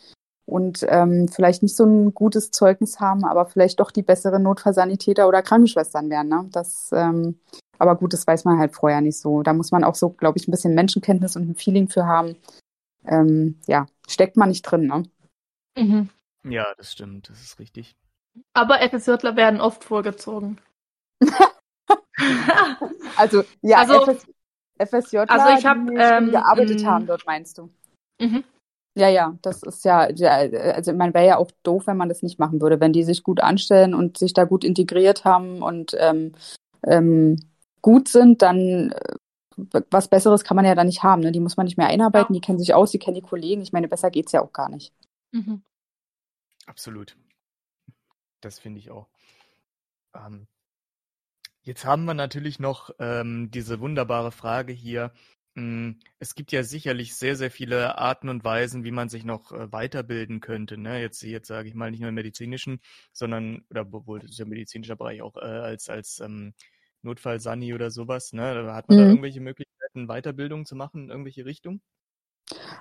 und 0.47 0.85
ähm, 0.89 1.29
vielleicht 1.29 1.63
nicht 1.63 1.77
so 1.77 1.85
ein 1.85 2.15
gutes 2.15 2.51
Zeugnis 2.51 3.01
haben, 3.01 3.25
aber 3.25 3.47
vielleicht 3.47 3.81
doch 3.81 3.91
die 3.91 4.03
besseren 4.03 4.43
Notfallsanitäter 4.43 5.29
oder 5.29 5.43
Krankenschwestern 5.43 6.11
werden. 6.11 6.29
Ne? 6.29 6.49
Das, 6.53 6.91
ähm, 6.93 7.39
aber 7.79 7.97
gut, 7.97 8.13
das 8.13 8.27
weiß 8.27 8.45
man 8.45 8.59
halt 8.59 8.75
vorher 8.75 9.01
nicht 9.01 9.19
so. 9.19 9.43
Da 9.43 9.53
muss 9.53 9.73
man 9.73 9.85
auch 9.85 9.95
so, 9.95 10.11
glaube 10.11 10.39
ich, 10.39 10.49
ein 10.49 10.51
bisschen 10.51 10.75
Menschenkenntnis 10.75 11.37
und 11.37 11.49
ein 11.49 11.55
Feeling 11.55 11.89
für 11.89 12.07
haben. 12.07 12.37
Ähm, 13.07 13.59
ja, 13.67 13.87
steckt 14.09 14.37
man 14.37 14.49
nicht 14.49 14.63
drin, 14.63 14.87
ne? 14.87 15.03
Mhm. 15.77 16.09
Ja, 16.49 16.75
das 16.77 16.93
stimmt, 16.93 17.29
das 17.29 17.41
ist 17.41 17.59
richtig. 17.59 17.97
Aber 18.55 18.81
FSJler 18.81 19.37
werden 19.37 19.61
oft 19.61 19.85
vorgezogen. 19.85 20.59
also, 23.17 23.45
ja, 23.61 23.79
also, 23.79 24.03
FS, 24.03 24.27
FSJler, 24.79 25.31
also 25.31 25.59
ich 25.59 25.67
hab, 25.67 25.87
die 25.87 25.95
ähm, 25.95 26.31
gearbeitet 26.31 26.85
haben 26.85 27.07
dort, 27.07 27.25
meinst 27.27 27.59
du? 27.59 27.71
Mhm. 28.21 28.45
Ja, 28.95 29.09
ja, 29.09 29.39
das 29.41 29.63
ist 29.63 29.85
ja, 29.87 30.01
also 30.01 30.93
man 30.93 31.15
wäre 31.15 31.27
ja 31.27 31.37
auch 31.39 31.51
doof, 31.63 31.87
wenn 31.87 31.97
man 31.97 32.11
das 32.11 32.23
nicht 32.23 32.39
machen 32.39 32.61
würde, 32.61 32.79
wenn 32.79 32.93
die 32.93 33.05
sich 33.05 33.23
gut 33.23 33.41
anstellen 33.41 33.95
und 33.95 34.19
sich 34.19 34.35
da 34.35 34.45
gut 34.45 34.65
integriert 34.65 35.25
haben 35.25 35.63
und 35.63 35.97
ähm, 35.99 36.33
ähm, 36.87 37.39
gut 37.81 38.09
sind, 38.09 38.43
dann 38.43 38.91
äh, 38.91 39.15
was 39.91 40.09
Besseres 40.09 40.45
kann 40.45 40.57
man 40.57 40.65
ja 40.65 40.75
da 40.75 40.85
nicht 40.85 41.03
haben. 41.03 41.23
Ne? 41.23 41.33
Die 41.33 41.41
muss 41.41 41.57
man 41.57 41.65
nicht 41.65 41.77
mehr 41.77 41.89
einarbeiten, 41.89 42.35
ja. 42.35 42.41
die 42.41 42.45
kennen 42.45 42.59
sich 42.59 42.75
aus, 42.75 42.91
die 42.91 42.99
kennen 42.99 43.15
die 43.15 43.23
Kollegen. 43.23 43.63
Ich 43.63 43.73
meine, 43.73 43.89
besser 43.89 44.11
geht's 44.11 44.33
ja 44.33 44.43
auch 44.43 44.53
gar 44.53 44.69
nicht. 44.69 44.93
Mhm. 45.33 45.63
Absolut. 46.67 47.17
Das 48.41 48.59
finde 48.59 48.81
ich 48.81 48.91
auch. 48.91 49.09
Ähm, 50.15 50.47
jetzt 51.63 51.85
haben 51.85 52.05
wir 52.05 52.15
natürlich 52.15 52.59
noch 52.59 52.91
ähm, 52.99 53.51
diese 53.51 53.81
wunderbare 53.81 54.33
Frage 54.33 54.73
hier, 54.73 55.13
hm, 55.55 55.99
es 56.19 56.35
gibt 56.35 56.51
ja 56.51 56.63
sicherlich 56.63 57.15
sehr, 57.15 57.37
sehr 57.37 57.51
viele 57.51 57.99
Arten 57.99 58.31
und 58.31 58.43
Weisen, 58.43 58.85
wie 58.85 58.91
man 58.91 59.11
sich 59.11 59.25
noch 59.25 59.53
äh, 59.53 59.71
weiterbilden 59.71 60.41
könnte. 60.41 60.79
Ne? 60.79 61.01
Jetzt, 61.01 61.23
jetzt 61.23 61.49
sage 61.49 61.69
ich 61.69 61.75
mal 61.75 61.91
nicht 61.91 62.01
nur 62.01 62.09
im 62.09 62.15
medizinischen, 62.15 62.81
sondern, 63.13 63.63
oder 63.69 63.87
obwohl 63.93 64.21
das 64.21 64.31
ist 64.31 64.39
ja 64.39 64.47
medizinischer 64.47 64.97
Bereich 64.97 65.21
auch 65.21 65.37
äh, 65.37 65.41
als, 65.41 65.91
als 65.91 66.21
ähm, 66.21 66.55
Notfall-Sani 67.03 67.75
oder 67.75 67.91
sowas. 67.91 68.33
Ne? 68.33 68.73
Hat 68.73 68.89
man 68.89 68.99
mhm. 68.99 69.03
da 69.03 69.09
irgendwelche 69.09 69.41
Möglichkeiten, 69.41 70.07
Weiterbildung 70.07 70.67
zu 70.67 70.77
machen 70.77 71.05
in 71.05 71.11
irgendwelche 71.11 71.45
Richtungen? 71.45 71.81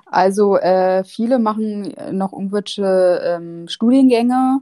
Also 0.06 0.58
äh, 0.58 1.04
viele 1.04 1.40
machen 1.40 1.92
äh, 1.96 2.12
noch 2.12 2.34
irgendwelche 2.34 3.22
ähm, 3.24 3.68
Studiengänge 3.68 4.62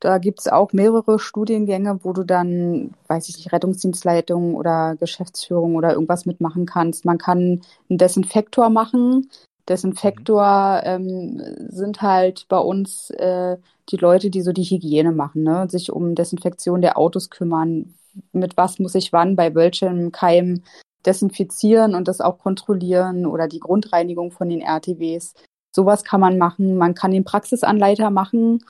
da 0.00 0.18
gibt's 0.18 0.46
auch 0.46 0.72
mehrere 0.72 1.18
Studiengänge, 1.18 2.04
wo 2.04 2.12
du 2.12 2.22
dann, 2.22 2.94
weiß 3.08 3.28
ich 3.28 3.36
nicht, 3.36 3.52
Rettungsdienstleitung 3.52 4.54
oder 4.54 4.94
Geschäftsführung 4.96 5.74
oder 5.74 5.92
irgendwas 5.92 6.26
mitmachen 6.26 6.66
kannst. 6.66 7.04
Man 7.04 7.18
kann 7.18 7.62
einen 7.88 7.98
Desinfektor 7.98 8.68
machen. 8.68 9.30
Desinfektor 9.68 10.82
ähm, 10.84 11.42
sind 11.70 12.02
halt 12.02 12.46
bei 12.48 12.58
uns 12.58 13.10
äh, 13.10 13.56
die 13.88 13.96
Leute, 13.96 14.30
die 14.30 14.42
so 14.42 14.52
die 14.52 14.64
Hygiene 14.64 15.12
machen, 15.12 15.42
ne? 15.42 15.66
sich 15.70 15.90
um 15.90 16.14
Desinfektion 16.14 16.82
der 16.82 16.98
Autos 16.98 17.30
kümmern. 17.30 17.94
Mit 18.32 18.56
was 18.56 18.78
muss 18.78 18.94
ich 18.94 19.12
wann 19.12 19.36
bei 19.36 19.54
welchem 19.54 20.12
Keim 20.12 20.62
desinfizieren 21.04 21.94
und 21.94 22.08
das 22.08 22.20
auch 22.20 22.38
kontrollieren 22.38 23.26
oder 23.26 23.48
die 23.48 23.60
Grundreinigung 23.60 24.32
von 24.32 24.48
den 24.48 24.60
RTWs. 24.60 25.34
Sowas 25.74 26.04
kann 26.04 26.20
man 26.20 26.38
machen. 26.38 26.76
Man 26.76 26.94
kann 26.94 27.12
den 27.12 27.24
Praxisanleiter 27.24 28.10
machen 28.10 28.60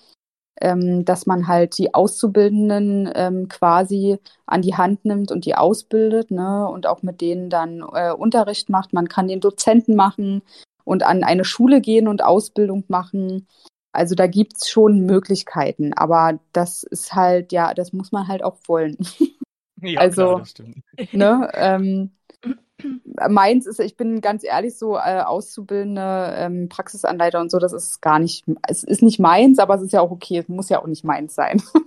ähm, 0.60 1.04
dass 1.04 1.26
man 1.26 1.48
halt 1.48 1.76
die 1.78 1.94
Auszubildenden 1.94 3.10
ähm, 3.14 3.48
quasi 3.48 4.18
an 4.46 4.62
die 4.62 4.74
Hand 4.74 5.04
nimmt 5.04 5.30
und 5.30 5.44
die 5.44 5.54
ausbildet 5.54 6.30
ne? 6.30 6.68
und 6.68 6.86
auch 6.86 7.02
mit 7.02 7.20
denen 7.20 7.50
dann 7.50 7.84
äh, 7.92 8.12
Unterricht 8.12 8.70
macht. 8.70 8.92
Man 8.92 9.08
kann 9.08 9.28
den 9.28 9.40
Dozenten 9.40 9.96
machen 9.96 10.42
und 10.84 11.02
an 11.02 11.24
eine 11.24 11.44
Schule 11.44 11.80
gehen 11.80 12.08
und 12.08 12.24
Ausbildung 12.24 12.84
machen. 12.88 13.46
Also 13.92 14.14
da 14.14 14.26
gibt's 14.26 14.68
schon 14.68 15.00
Möglichkeiten, 15.00 15.92
aber 15.94 16.38
das 16.52 16.82
ist 16.82 17.14
halt, 17.14 17.52
ja, 17.52 17.72
das 17.74 17.92
muss 17.92 18.12
man 18.12 18.28
halt 18.28 18.42
auch 18.42 18.56
wollen. 18.66 18.96
Ja, 19.80 20.00
also, 20.00 20.22
klar, 20.22 20.38
das 20.38 20.50
stimmt. 20.50 20.78
Ne, 21.12 21.50
ähm, 21.54 22.10
meins 23.28 23.66
ist, 23.66 23.80
ich 23.80 23.96
bin 23.96 24.20
ganz 24.20 24.44
ehrlich, 24.44 24.76
so 24.76 24.96
äh, 24.96 25.20
auszubildende 25.20 26.34
ähm, 26.36 26.68
Praxisanleiter 26.68 27.40
und 27.40 27.50
so, 27.50 27.58
das 27.58 27.72
ist 27.72 28.00
gar 28.00 28.18
nicht, 28.18 28.44
es 28.68 28.82
ist 28.84 29.02
nicht 29.02 29.18
meins, 29.18 29.58
aber 29.58 29.74
es 29.74 29.82
ist 29.82 29.92
ja 29.92 30.00
auch 30.00 30.10
okay, 30.10 30.38
es 30.38 30.48
muss 30.48 30.68
ja 30.68 30.80
auch 30.80 30.86
nicht 30.86 31.04
meins 31.04 31.34
sein. 31.34 31.62
Ja. 31.62 31.76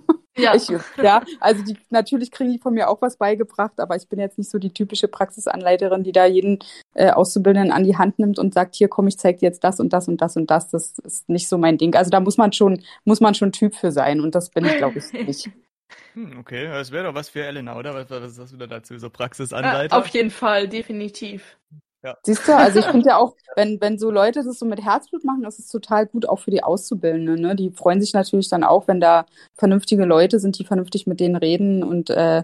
Ich, 0.54 0.68
ja, 1.02 1.22
also 1.40 1.62
die, 1.64 1.76
natürlich 1.90 2.30
kriegen 2.30 2.52
die 2.52 2.58
von 2.58 2.72
mir 2.72 2.88
auch 2.88 3.02
was 3.02 3.16
beigebracht, 3.16 3.78
aber 3.78 3.96
ich 3.96 4.08
bin 4.08 4.18
jetzt 4.18 4.38
nicht 4.38 4.48
so 4.48 4.58
die 4.58 4.72
typische 4.72 5.06
Praxisanleiterin, 5.06 6.02
die 6.02 6.12
da 6.12 6.24
jeden 6.24 6.60
äh, 6.94 7.10
Auszubildenden 7.10 7.72
an 7.72 7.84
die 7.84 7.98
Hand 7.98 8.18
nimmt 8.18 8.38
und 8.38 8.54
sagt, 8.54 8.74
hier 8.74 8.88
komm, 8.88 9.08
ich 9.08 9.18
zeig 9.18 9.38
dir 9.38 9.46
jetzt 9.46 9.64
das 9.64 9.80
und 9.80 9.92
das 9.92 10.08
und 10.08 10.22
das 10.22 10.36
und 10.36 10.50
das. 10.50 10.70
Das 10.70 10.98
ist 11.00 11.28
nicht 11.28 11.48
so 11.48 11.58
mein 11.58 11.76
Ding. 11.76 11.94
Also 11.94 12.10
da 12.10 12.20
muss 12.20 12.38
man 12.38 12.52
schon, 12.52 12.80
muss 13.04 13.20
man 13.20 13.34
schon 13.34 13.52
Typ 13.52 13.74
für 13.74 13.92
sein 13.92 14.20
und 14.20 14.34
das 14.34 14.48
bin 14.48 14.64
ich, 14.64 14.76
glaube 14.78 14.98
ich, 14.98 15.12
nicht. 15.12 15.50
Hm, 16.14 16.38
okay, 16.38 16.66
das 16.66 16.90
wäre 16.90 17.04
doch 17.04 17.14
was 17.14 17.28
für 17.28 17.44
Elena, 17.44 17.76
oder? 17.76 17.94
Was, 17.94 18.10
was 18.10 18.38
hast 18.38 18.52
du 18.52 18.56
da 18.56 18.66
dazu? 18.66 18.98
So 18.98 19.10
Praxisanleiter? 19.10 19.94
Ja, 19.94 20.00
auf 20.00 20.08
jeden 20.08 20.30
Fall, 20.30 20.68
definitiv. 20.68 21.56
Ja. 22.02 22.16
Siehst 22.22 22.48
du, 22.48 22.56
also 22.56 22.78
ich 22.78 22.86
finde 22.90 23.08
ja 23.08 23.16
auch, 23.16 23.36
wenn, 23.56 23.80
wenn 23.80 23.98
so 23.98 24.10
Leute 24.10 24.42
das 24.42 24.58
so 24.58 24.66
mit 24.66 24.82
Herzblut 24.82 25.24
machen, 25.24 25.42
das 25.42 25.58
ist 25.58 25.70
total 25.70 26.06
gut 26.06 26.26
auch 26.26 26.38
für 26.38 26.50
die 26.50 26.62
Auszubildenden. 26.62 27.40
Ne? 27.40 27.54
Die 27.56 27.70
freuen 27.70 28.00
sich 28.00 28.12
natürlich 28.12 28.48
dann 28.48 28.64
auch, 28.64 28.88
wenn 28.88 29.00
da 29.00 29.26
vernünftige 29.54 30.04
Leute 30.04 30.40
sind, 30.40 30.58
die 30.58 30.64
vernünftig 30.64 31.06
mit 31.06 31.20
denen 31.20 31.36
reden 31.36 31.82
und 31.82 32.10
äh, 32.10 32.42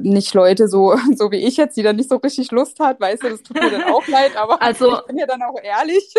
nicht 0.00 0.34
Leute 0.34 0.68
so, 0.68 0.96
so 1.14 1.30
wie 1.30 1.46
ich 1.46 1.56
jetzt, 1.56 1.76
die 1.76 1.82
dann 1.82 1.96
nicht 1.96 2.08
so 2.08 2.16
richtig 2.16 2.50
Lust 2.50 2.80
hat, 2.80 3.00
weißt 3.00 3.22
du, 3.22 3.30
das 3.30 3.42
tut 3.42 3.60
mir 3.60 3.70
dann 3.70 3.84
auch 3.84 4.06
leid, 4.08 4.36
aber 4.36 4.60
also, 4.60 4.98
ich 5.00 5.06
bin 5.06 5.18
ja 5.18 5.26
dann 5.26 5.42
auch 5.42 5.60
ehrlich. 5.62 6.12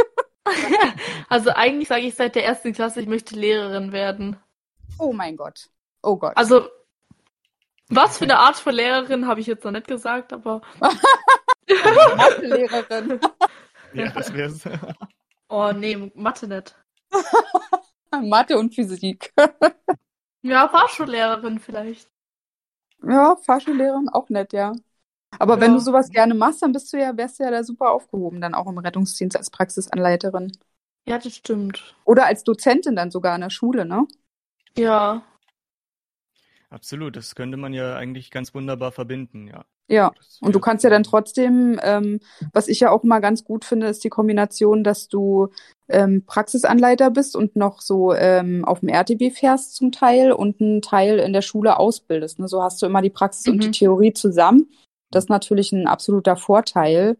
also 1.30 1.52
eigentlich 1.52 1.88
sage 1.88 2.04
ich 2.04 2.16
seit 2.16 2.36
der 2.36 2.46
ersten 2.46 2.74
Klasse, 2.74 3.02
ich 3.02 3.08
möchte 3.08 3.36
Lehrerin 3.36 3.92
werden. 3.92 4.38
Oh 4.98 5.14
mein 5.14 5.36
Gott. 5.36 5.70
Oh 6.02 6.18
Gott. 6.18 6.36
Also, 6.36 6.68
was 7.90 8.18
für 8.18 8.24
eine 8.24 8.40
Art 8.40 8.56
von 8.56 8.74
Lehrerin 8.74 9.28
habe 9.28 9.40
ich 9.40 9.48
jetzt 9.48 9.64
noch 9.64 9.72
nicht 9.72 9.88
gesagt, 9.88 10.34
aber. 10.34 10.62
Mathe-Lehrerin. 11.68 13.20
ja, 13.94 14.10
das 14.12 14.34
wär's. 14.34 14.64
oh, 15.50 15.72
nee, 15.74 16.12
Mathe 16.16 16.48
nicht. 16.48 16.76
Mathe 18.22 18.58
und 18.58 18.74
Physik. 18.74 19.34
ja, 20.42 20.68
Fahrschullehrerin 20.70 21.60
vielleicht. 21.60 22.10
Ja, 23.04 23.36
Fahrschullehrerin 23.36 24.10
auch 24.10 24.30
nett, 24.30 24.54
ja. 24.54 24.74
Aber 25.40 25.56
ja. 25.56 25.62
wenn 25.62 25.74
du 25.74 25.80
sowas 25.80 26.10
gerne 26.10 26.34
machst, 26.34 26.62
dann 26.62 26.72
bist 26.72 26.92
du 26.92 26.98
ja, 26.98 27.16
wärst 27.16 27.40
du 27.40 27.44
ja 27.44 27.52
da 27.52 27.64
super 27.64 27.92
aufgehoben, 27.92 28.42
dann 28.42 28.54
auch 28.54 28.68
im 28.68 28.78
Rettungsdienst 28.78 29.38
als 29.38 29.50
Praxisanleiterin. 29.50 30.52
Ja, 31.06 31.18
das 31.18 31.36
stimmt. 31.36 31.96
Oder 32.06 32.26
als 32.26 32.44
Dozentin 32.44 32.96
dann 32.96 33.12
sogar 33.12 33.34
an 33.34 33.42
der 33.42 33.50
Schule, 33.50 33.86
ne? 33.86 34.06
Ja. 34.78 35.24
Absolut, 36.72 37.18
das 37.18 37.36
könnte 37.36 37.58
man 37.58 37.74
ja 37.74 37.98
eigentlich 37.98 38.32
ganz 38.32 38.56
wunderbar 38.56 38.94
verbinden, 38.94 39.48
ja. 39.48 39.66
Ja, 39.90 40.14
und 40.40 40.56
du 40.56 40.62
kannst 40.62 40.86
ja 40.86 40.90
dann 40.90 41.04
trotzdem, 41.04 41.78
ähm, 41.84 42.22
was 42.54 42.70
ich 42.70 42.80
ja 42.80 42.92
auch 42.92 43.04
mal 43.04 43.20
ganz 43.20 43.44
gut 43.44 43.66
finde, 43.66 43.88
ist 43.88 44.06
die 44.06 44.10
Kombination, 44.10 44.86
dass 44.86 45.10
du 45.10 45.50
ähm, 45.90 46.24
Praxisanleiter 46.26 47.12
bist 47.12 47.36
und 47.36 47.58
noch 47.58 47.82
so 47.82 48.14
ähm, 48.14 48.64
auf 48.64 48.80
dem 48.80 48.88
RTW 48.88 49.32
fährst 49.32 49.76
zum 49.76 49.92
Teil 49.92 50.32
und 50.32 50.62
einen 50.62 50.82
Teil 50.82 51.20
in 51.20 51.34
der 51.34 51.42
Schule 51.42 51.78
ausbildest. 51.78 52.40
Ne? 52.40 52.48
So 52.48 52.64
hast 52.64 52.82
du 52.82 52.86
immer 52.86 53.02
die 53.02 53.10
Praxis 53.10 53.48
mhm. 53.48 53.54
und 53.54 53.64
die 53.64 53.68
mhm. 53.68 53.74
Theorie 53.74 54.14
zusammen. 54.14 54.70
Das 55.12 55.26
ist 55.26 55.30
natürlich 55.30 55.74
ein 55.74 55.88
absoluter 55.88 56.38
Vorteil, 56.38 57.18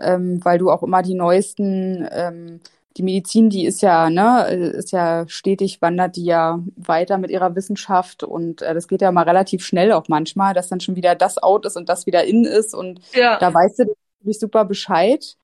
ähm, 0.00 0.44
weil 0.44 0.58
du 0.58 0.72
auch 0.72 0.82
immer 0.82 1.02
die 1.02 1.14
neuesten 1.14 2.04
ähm, 2.10 2.60
die 2.98 3.04
Medizin, 3.04 3.48
die 3.48 3.64
ist 3.64 3.80
ja, 3.80 4.10
ne, 4.10 4.48
ist 4.48 4.90
ja 4.90 5.26
stetig, 5.28 5.80
wandert 5.80 6.16
die 6.16 6.24
ja 6.24 6.62
weiter 6.76 7.16
mit 7.16 7.30
ihrer 7.30 7.54
Wissenschaft 7.54 8.24
und 8.24 8.60
äh, 8.60 8.74
das 8.74 8.88
geht 8.88 9.00
ja 9.00 9.12
mal 9.12 9.22
relativ 9.22 9.64
schnell 9.64 9.92
auch 9.92 10.08
manchmal, 10.08 10.52
dass 10.52 10.68
dann 10.68 10.80
schon 10.80 10.96
wieder 10.96 11.14
das 11.14 11.38
out 11.38 11.64
ist 11.64 11.76
und 11.76 11.88
das 11.88 12.06
wieder 12.06 12.24
in 12.24 12.44
ist 12.44 12.74
und 12.74 13.00
ja. 13.14 13.38
da 13.38 13.54
weißt 13.54 13.78
du 13.78 13.84
natürlich 14.18 14.40
super 14.40 14.64
Bescheid. 14.64 15.36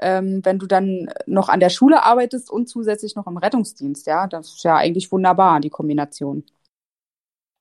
Ähm, 0.00 0.40
wenn 0.44 0.58
du 0.58 0.66
dann 0.66 1.08
noch 1.26 1.48
an 1.48 1.60
der 1.60 1.70
Schule 1.70 2.02
arbeitest 2.02 2.50
und 2.50 2.68
zusätzlich 2.68 3.14
noch 3.14 3.28
im 3.28 3.36
Rettungsdienst, 3.36 4.06
ja, 4.06 4.26
das 4.26 4.48
ist 4.48 4.64
ja 4.64 4.76
eigentlich 4.76 5.12
wunderbar, 5.12 5.60
die 5.60 5.70
Kombination. 5.70 6.44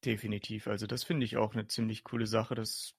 Definitiv. 0.04 0.68
Also 0.68 0.88
das 0.88 1.04
finde 1.04 1.26
ich 1.26 1.38
auch 1.38 1.54
eine 1.54 1.68
ziemlich 1.68 2.04
coole 2.04 2.26
Sache. 2.26 2.56
Das 2.56 2.96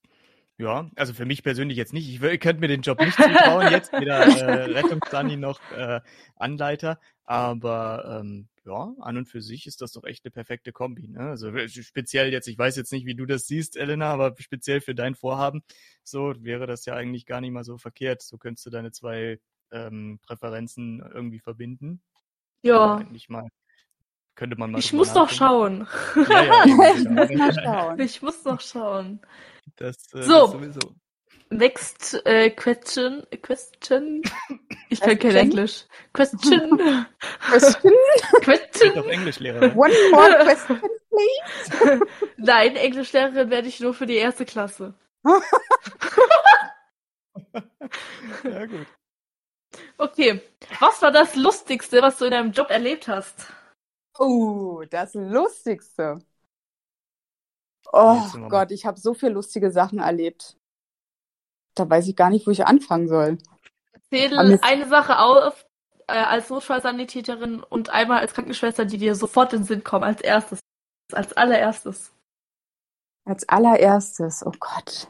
ja, 0.57 0.88
also 0.94 1.14
für 1.14 1.26
mich 1.26 1.42
persönlich 1.42 1.76
jetzt 1.76 1.92
nicht. 1.92 2.09
Ich, 2.09 2.22
ich 2.22 2.40
könnte 2.40 2.61
mir 2.61 2.68
den 2.68 2.82
Job 2.82 3.00
nicht 3.00 3.16
zutrauen, 3.16 3.72
jetzt 3.72 3.92
weder 4.00 4.24
äh, 4.24 4.72
Rettungsdani 4.72 5.36
noch 5.36 5.61
äh, 5.72 6.00
Anleiter. 6.36 7.00
Aber 7.24 8.20
ähm, 8.20 8.48
ja, 8.64 8.94
an 9.00 9.16
und 9.16 9.28
für 9.28 9.40
sich 9.40 9.66
ist 9.66 9.80
das 9.80 9.92
doch 9.92 10.05
echt 10.05 10.24
eine 10.24 10.30
perfekte 10.30 10.72
Kombi. 10.72 11.09
Ne? 11.09 11.20
Also 11.20 11.50
speziell 11.66 12.32
jetzt, 12.32 12.46
ich 12.46 12.57
weiß 12.57 12.76
jetzt 12.76 12.92
nicht, 12.92 13.05
wie 13.05 13.14
du 13.14 13.26
das 13.26 13.46
siehst, 13.46 13.76
Elena, 13.76 14.12
aber 14.12 14.34
speziell 14.38 14.80
für 14.80 14.94
dein 14.94 15.14
Vorhaben, 15.14 15.62
so 16.02 16.34
wäre 16.38 16.66
das 16.66 16.84
ja 16.84 16.94
eigentlich 16.94 17.26
gar 17.26 17.40
nicht 17.40 17.52
mal 17.52 17.64
so 17.64 17.76
verkehrt. 17.76 18.22
So 18.22 18.38
könntest 18.38 18.66
du 18.66 18.70
deine 18.70 18.92
zwei 18.92 19.40
ähm, 19.72 20.18
Präferenzen 20.22 21.00
irgendwie 21.00 21.40
verbinden. 21.40 22.00
Ja. 22.62 22.96
Eigentlich 22.96 23.28
mal. 23.28 23.48
Könnte 24.35 24.57
man 24.57 24.72
mal. 24.72 24.78
Ich 24.78 24.93
muss 24.93 25.14
noch 25.14 25.30
schauen. 25.30 25.87
Ja, 26.28 26.43
ja, 26.43 26.64
ich 26.97 27.09
muss 27.09 27.30
mal 27.30 27.55
schauen. 27.55 28.01
Ich 28.01 28.22
muss 28.22 28.45
noch 28.45 28.61
schauen. 28.61 29.20
Das, 29.76 29.97
äh, 30.12 30.22
So. 30.22 30.47
sowieso. 30.49 30.80
Next 31.51 32.20
äh, 32.26 32.51
question. 32.51 33.24
Question. 33.43 34.22
Ich 34.89 35.01
kann 35.01 35.18
kein? 35.18 35.37
Englisch. 35.37 35.85
Question. 36.12 36.78
Question? 37.49 37.93
Question. 38.41 38.95
Doch 38.95 39.07
Englischlehrerin. 39.07 39.72
One 39.76 39.93
more 40.11 40.37
question, 40.43 40.80
please. 40.80 42.01
Nein, 42.39 42.74
Englischlehrerin 42.76 43.51
werde 43.51 43.68
ich 43.68 43.78
nur 43.78 43.95
für 43.95 44.07
die 44.07 44.16
erste 44.16 44.45
Klasse. 44.45 44.95
ja, 48.43 48.66
gut. 48.66 48.87
Okay. 49.99 50.41
Was 50.80 51.03
war 51.03 51.12
das 51.12 51.37
Lustigste, 51.37 52.03
was 52.03 52.18
du 52.18 52.24
in 52.24 52.32
deinem 52.32 52.53
Job 52.53 52.70
erlebt 52.70 53.07
hast? 53.07 53.47
Oh, 54.18 54.84
das 54.88 55.14
Lustigste. 55.14 56.20
Oh 57.92 58.20
Gott, 58.48 58.70
ich 58.70 58.86
habe 58.86 58.98
so 58.98 59.14
viele 59.14 59.32
lustige 59.32 59.70
Sachen 59.70 59.98
erlebt. 59.98 60.56
Da 61.74 61.88
weiß 61.88 62.08
ich 62.08 62.16
gar 62.16 62.30
nicht, 62.30 62.46
wo 62.46 62.50
ich 62.50 62.66
anfangen 62.66 63.08
soll. 63.08 63.38
Zähl 64.10 64.36
eine 64.38 64.88
Sache 64.88 65.18
auf 65.18 65.64
äh, 66.06 66.12
als 66.12 66.50
Notfallsanitäterin 66.50 67.62
und 67.62 67.90
einmal 67.90 68.20
als 68.20 68.34
Krankenschwester, 68.34 68.84
die 68.84 68.98
dir 68.98 69.14
sofort 69.14 69.52
in 69.52 69.60
den 69.60 69.66
Sinn 69.66 69.84
kommen, 69.84 70.04
als 70.04 70.20
erstes. 70.20 70.60
Als 71.12 71.32
allererstes. 71.34 72.12
Als 73.24 73.48
allererstes, 73.48 74.44
oh 74.44 74.52
Gott. 74.58 75.08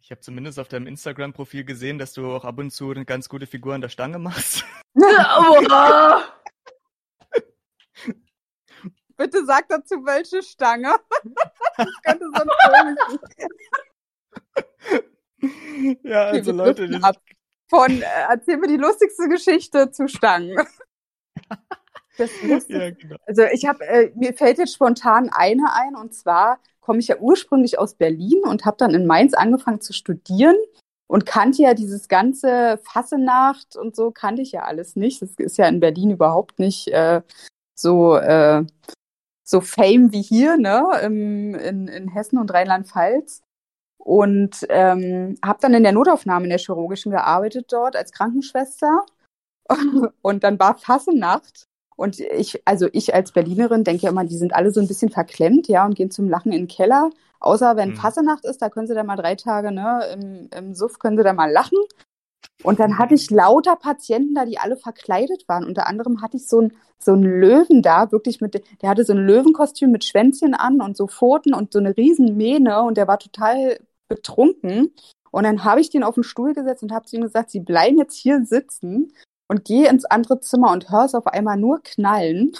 Ich 0.00 0.10
habe 0.10 0.20
zumindest 0.20 0.58
auf 0.58 0.68
deinem 0.68 0.86
Instagram-Profil 0.86 1.64
gesehen, 1.64 1.98
dass 1.98 2.12
du 2.12 2.34
auch 2.34 2.44
ab 2.44 2.58
und 2.58 2.70
zu 2.70 2.90
eine 2.90 3.04
ganz 3.04 3.28
gute 3.28 3.46
Figur 3.46 3.74
an 3.74 3.80
der 3.80 3.88
Stange 3.88 4.18
machst. 4.18 4.64
Aua! 4.96 6.24
Bitte 9.16 9.44
sag 9.44 9.68
dazu, 9.68 10.04
welche 10.04 10.42
Stange. 10.42 10.94
das 11.76 11.88
könnte 12.04 12.26
so 12.34 12.42
ein 12.42 12.96
ja, 16.02 16.28
Okay, 16.28 16.38
also 16.38 16.46
wir 16.46 16.52
Leute, 16.54 16.98
ab. 17.02 17.16
Von, 17.68 18.02
äh, 18.02 18.04
erzähl 18.28 18.58
mir 18.58 18.68
die 18.68 18.76
lustigste 18.76 19.28
Geschichte 19.28 19.90
zu 19.90 20.08
Stangen. 20.08 20.56
Das 22.16 22.30
Lustigste 22.42 22.72
ja, 22.78 22.90
genau. 22.90 23.16
Also 23.26 23.42
ich 23.52 23.66
habe, 23.66 23.84
äh, 23.84 24.12
mir 24.14 24.34
fällt 24.34 24.58
jetzt 24.58 24.74
spontan 24.74 25.30
eine 25.32 25.72
ein 25.72 25.96
und 25.96 26.14
zwar 26.14 26.60
komme 26.80 27.00
ich 27.00 27.08
ja 27.08 27.16
ursprünglich 27.18 27.76
aus 27.80 27.94
Berlin 27.94 28.40
und 28.44 28.64
habe 28.64 28.76
dann 28.76 28.94
in 28.94 29.04
Mainz 29.04 29.34
angefangen 29.34 29.80
zu 29.80 29.92
studieren 29.92 30.54
und 31.08 31.26
kannte 31.26 31.62
ja 31.62 31.74
dieses 31.74 32.06
ganze 32.06 32.78
Fassenacht 32.84 33.76
und 33.76 33.96
so 33.96 34.12
kannte 34.12 34.42
ich 34.42 34.52
ja 34.52 34.62
alles 34.62 34.94
nicht. 34.94 35.22
Das 35.22 35.30
ist 35.38 35.58
ja 35.58 35.66
in 35.66 35.80
Berlin 35.80 36.12
überhaupt 36.12 36.60
nicht 36.60 36.86
äh, 36.88 37.22
so 37.74 38.16
äh, 38.16 38.64
so 39.44 39.60
Fame 39.60 40.12
wie 40.12 40.22
hier, 40.22 40.56
ne, 40.56 40.84
im, 41.02 41.54
in, 41.54 41.88
in 41.88 42.08
Hessen 42.08 42.38
und 42.38 42.52
Rheinland-Pfalz. 42.52 43.42
Und 43.98 44.66
ähm, 44.70 45.36
habe 45.44 45.58
dann 45.62 45.74
in 45.74 45.82
der 45.82 45.92
Notaufnahme 45.92 46.44
in 46.44 46.50
der 46.50 46.58
chirurgischen 46.58 47.12
gearbeitet 47.12 47.66
dort 47.72 47.96
als 47.96 48.12
Krankenschwester. 48.12 49.04
Und 50.22 50.44
dann 50.44 50.58
war 50.58 50.76
Fassenacht 50.78 51.66
und 51.96 52.18
ich, 52.20 52.60
also 52.66 52.88
ich 52.92 53.14
als 53.14 53.32
Berlinerin 53.32 53.84
denke 53.84 54.02
ja 54.02 54.10
immer, 54.10 54.24
die 54.24 54.36
sind 54.36 54.54
alle 54.54 54.72
so 54.72 54.80
ein 54.80 54.88
bisschen 54.88 55.10
verklemmt, 55.10 55.68
ja, 55.68 55.84
und 55.84 55.94
gehen 55.94 56.10
zum 56.10 56.28
Lachen 56.28 56.52
in 56.52 56.62
den 56.62 56.68
Keller. 56.68 57.10
Außer 57.40 57.76
wenn 57.76 57.90
Mhm. 57.90 57.94
Fassenacht 57.94 58.44
ist, 58.44 58.62
da 58.62 58.68
können 58.70 58.86
sie 58.86 58.94
dann 58.94 59.06
mal 59.06 59.16
drei 59.16 59.36
Tage, 59.36 59.70
ne, 59.70 60.00
im, 60.12 60.48
im 60.56 60.74
Suff 60.74 60.98
können 60.98 61.16
sie 61.16 61.22
dann 61.22 61.36
mal 61.36 61.50
lachen. 61.50 61.78
Und 62.64 62.80
dann 62.80 62.98
hatte 62.98 63.14
ich 63.14 63.30
lauter 63.30 63.76
Patienten 63.76 64.34
da, 64.34 64.46
die 64.46 64.58
alle 64.58 64.76
verkleidet 64.76 65.44
waren. 65.48 65.64
Unter 65.64 65.86
anderem 65.86 66.22
hatte 66.22 66.38
ich 66.38 66.48
so 66.48 66.58
einen 66.58 66.72
so 66.98 67.12
einen 67.12 67.24
Löwen 67.24 67.82
da, 67.82 68.10
wirklich 68.10 68.40
mit, 68.40 68.62
der 68.82 68.88
hatte 68.88 69.04
so 69.04 69.12
ein 69.12 69.26
Löwenkostüm 69.26 69.90
mit 69.90 70.04
Schwänzchen 70.04 70.54
an 70.54 70.80
und 70.80 70.96
so 70.96 71.06
Pfoten 71.06 71.54
und 71.54 71.72
so 71.72 71.78
eine 71.78 71.96
riesen 71.96 72.36
Mähne 72.36 72.82
und 72.82 72.96
der 72.96 73.06
war 73.06 73.18
total 73.18 73.78
betrunken. 74.08 74.94
Und 75.30 75.44
dann 75.44 75.64
habe 75.64 75.80
ich 75.80 75.90
den 75.90 76.02
auf 76.02 76.14
den 76.14 76.24
Stuhl 76.24 76.54
gesetzt 76.54 76.82
und 76.82 76.92
habe 76.92 77.06
zu 77.06 77.16
ihm 77.16 77.22
gesagt, 77.22 77.50
Sie 77.50 77.60
bleiben 77.60 77.98
jetzt 77.98 78.16
hier 78.16 78.44
sitzen 78.44 79.12
und 79.48 79.64
gehe 79.64 79.88
ins 79.88 80.04
andere 80.04 80.40
Zimmer 80.40 80.72
und 80.72 80.90
höre 80.90 81.04
es 81.04 81.14
auf 81.14 81.26
einmal 81.26 81.58
nur 81.58 81.82
knallen 81.82 82.52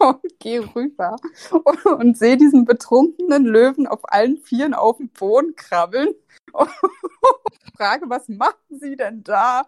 und 0.00 0.38
gehe 0.38 0.74
rüber 0.74 1.16
und, 1.50 1.86
und 1.86 2.18
sehe 2.18 2.36
diesen 2.36 2.64
betrunkenen 2.64 3.44
Löwen 3.44 3.86
auf 3.86 4.00
allen 4.04 4.38
Vieren 4.38 4.74
auf 4.74 4.96
dem 4.96 5.08
Boden 5.08 5.54
krabbeln 5.56 6.14
und 6.52 6.70
frage, 7.76 8.06
was 8.08 8.28
machen 8.28 8.78
Sie 8.80 8.96
denn 8.96 9.22
da? 9.22 9.66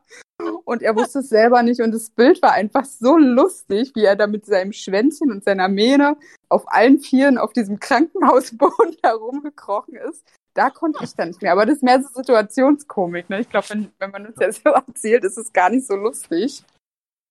Und 0.65 0.83
er 0.83 0.97
wusste 0.97 1.21
es 1.21 1.29
selber 1.29 1.63
nicht 1.63 1.81
und 1.81 1.93
das 1.93 2.11
Bild 2.11 2.43
war 2.43 2.53
einfach 2.53 2.85
so 2.85 3.17
lustig, 3.17 3.93
wie 3.95 4.05
er 4.05 4.17
da 4.17 4.27
mit 4.27 4.47
seinem 4.47 4.73
Schwänzchen 4.73 5.31
und 5.31 5.45
seiner 5.45 5.69
Mähne 5.69 6.17
auf 6.49 6.65
allen 6.67 6.99
Vieren 6.99 7.39
auf 7.39 7.53
diesem 7.53 7.79
Krankenhausboden 7.79 8.97
herumgekrochen 9.03 9.95
ist. 9.95 10.25
Da 10.55 10.69
konnte 10.71 11.03
ich 11.03 11.15
dann 11.15 11.29
nicht 11.29 11.41
mehr. 11.41 11.53
Aber 11.53 11.65
das 11.65 11.77
ist 11.77 11.83
mehr 11.83 12.03
so 12.03 12.09
Situationskomik. 12.09 13.31
Ne? 13.31 13.41
Ich 13.41 13.49
glaube, 13.49 13.71
wenn, 13.71 13.93
wenn 13.99 14.11
man 14.11 14.27
uns 14.27 14.37
ja 14.39 14.53
so 14.53 14.71
erzählt, 14.89 15.25
ist 15.25 15.39
es 15.39 15.53
gar 15.53 15.71
nicht 15.71 15.87
so 15.87 15.97
lustig. 15.97 16.63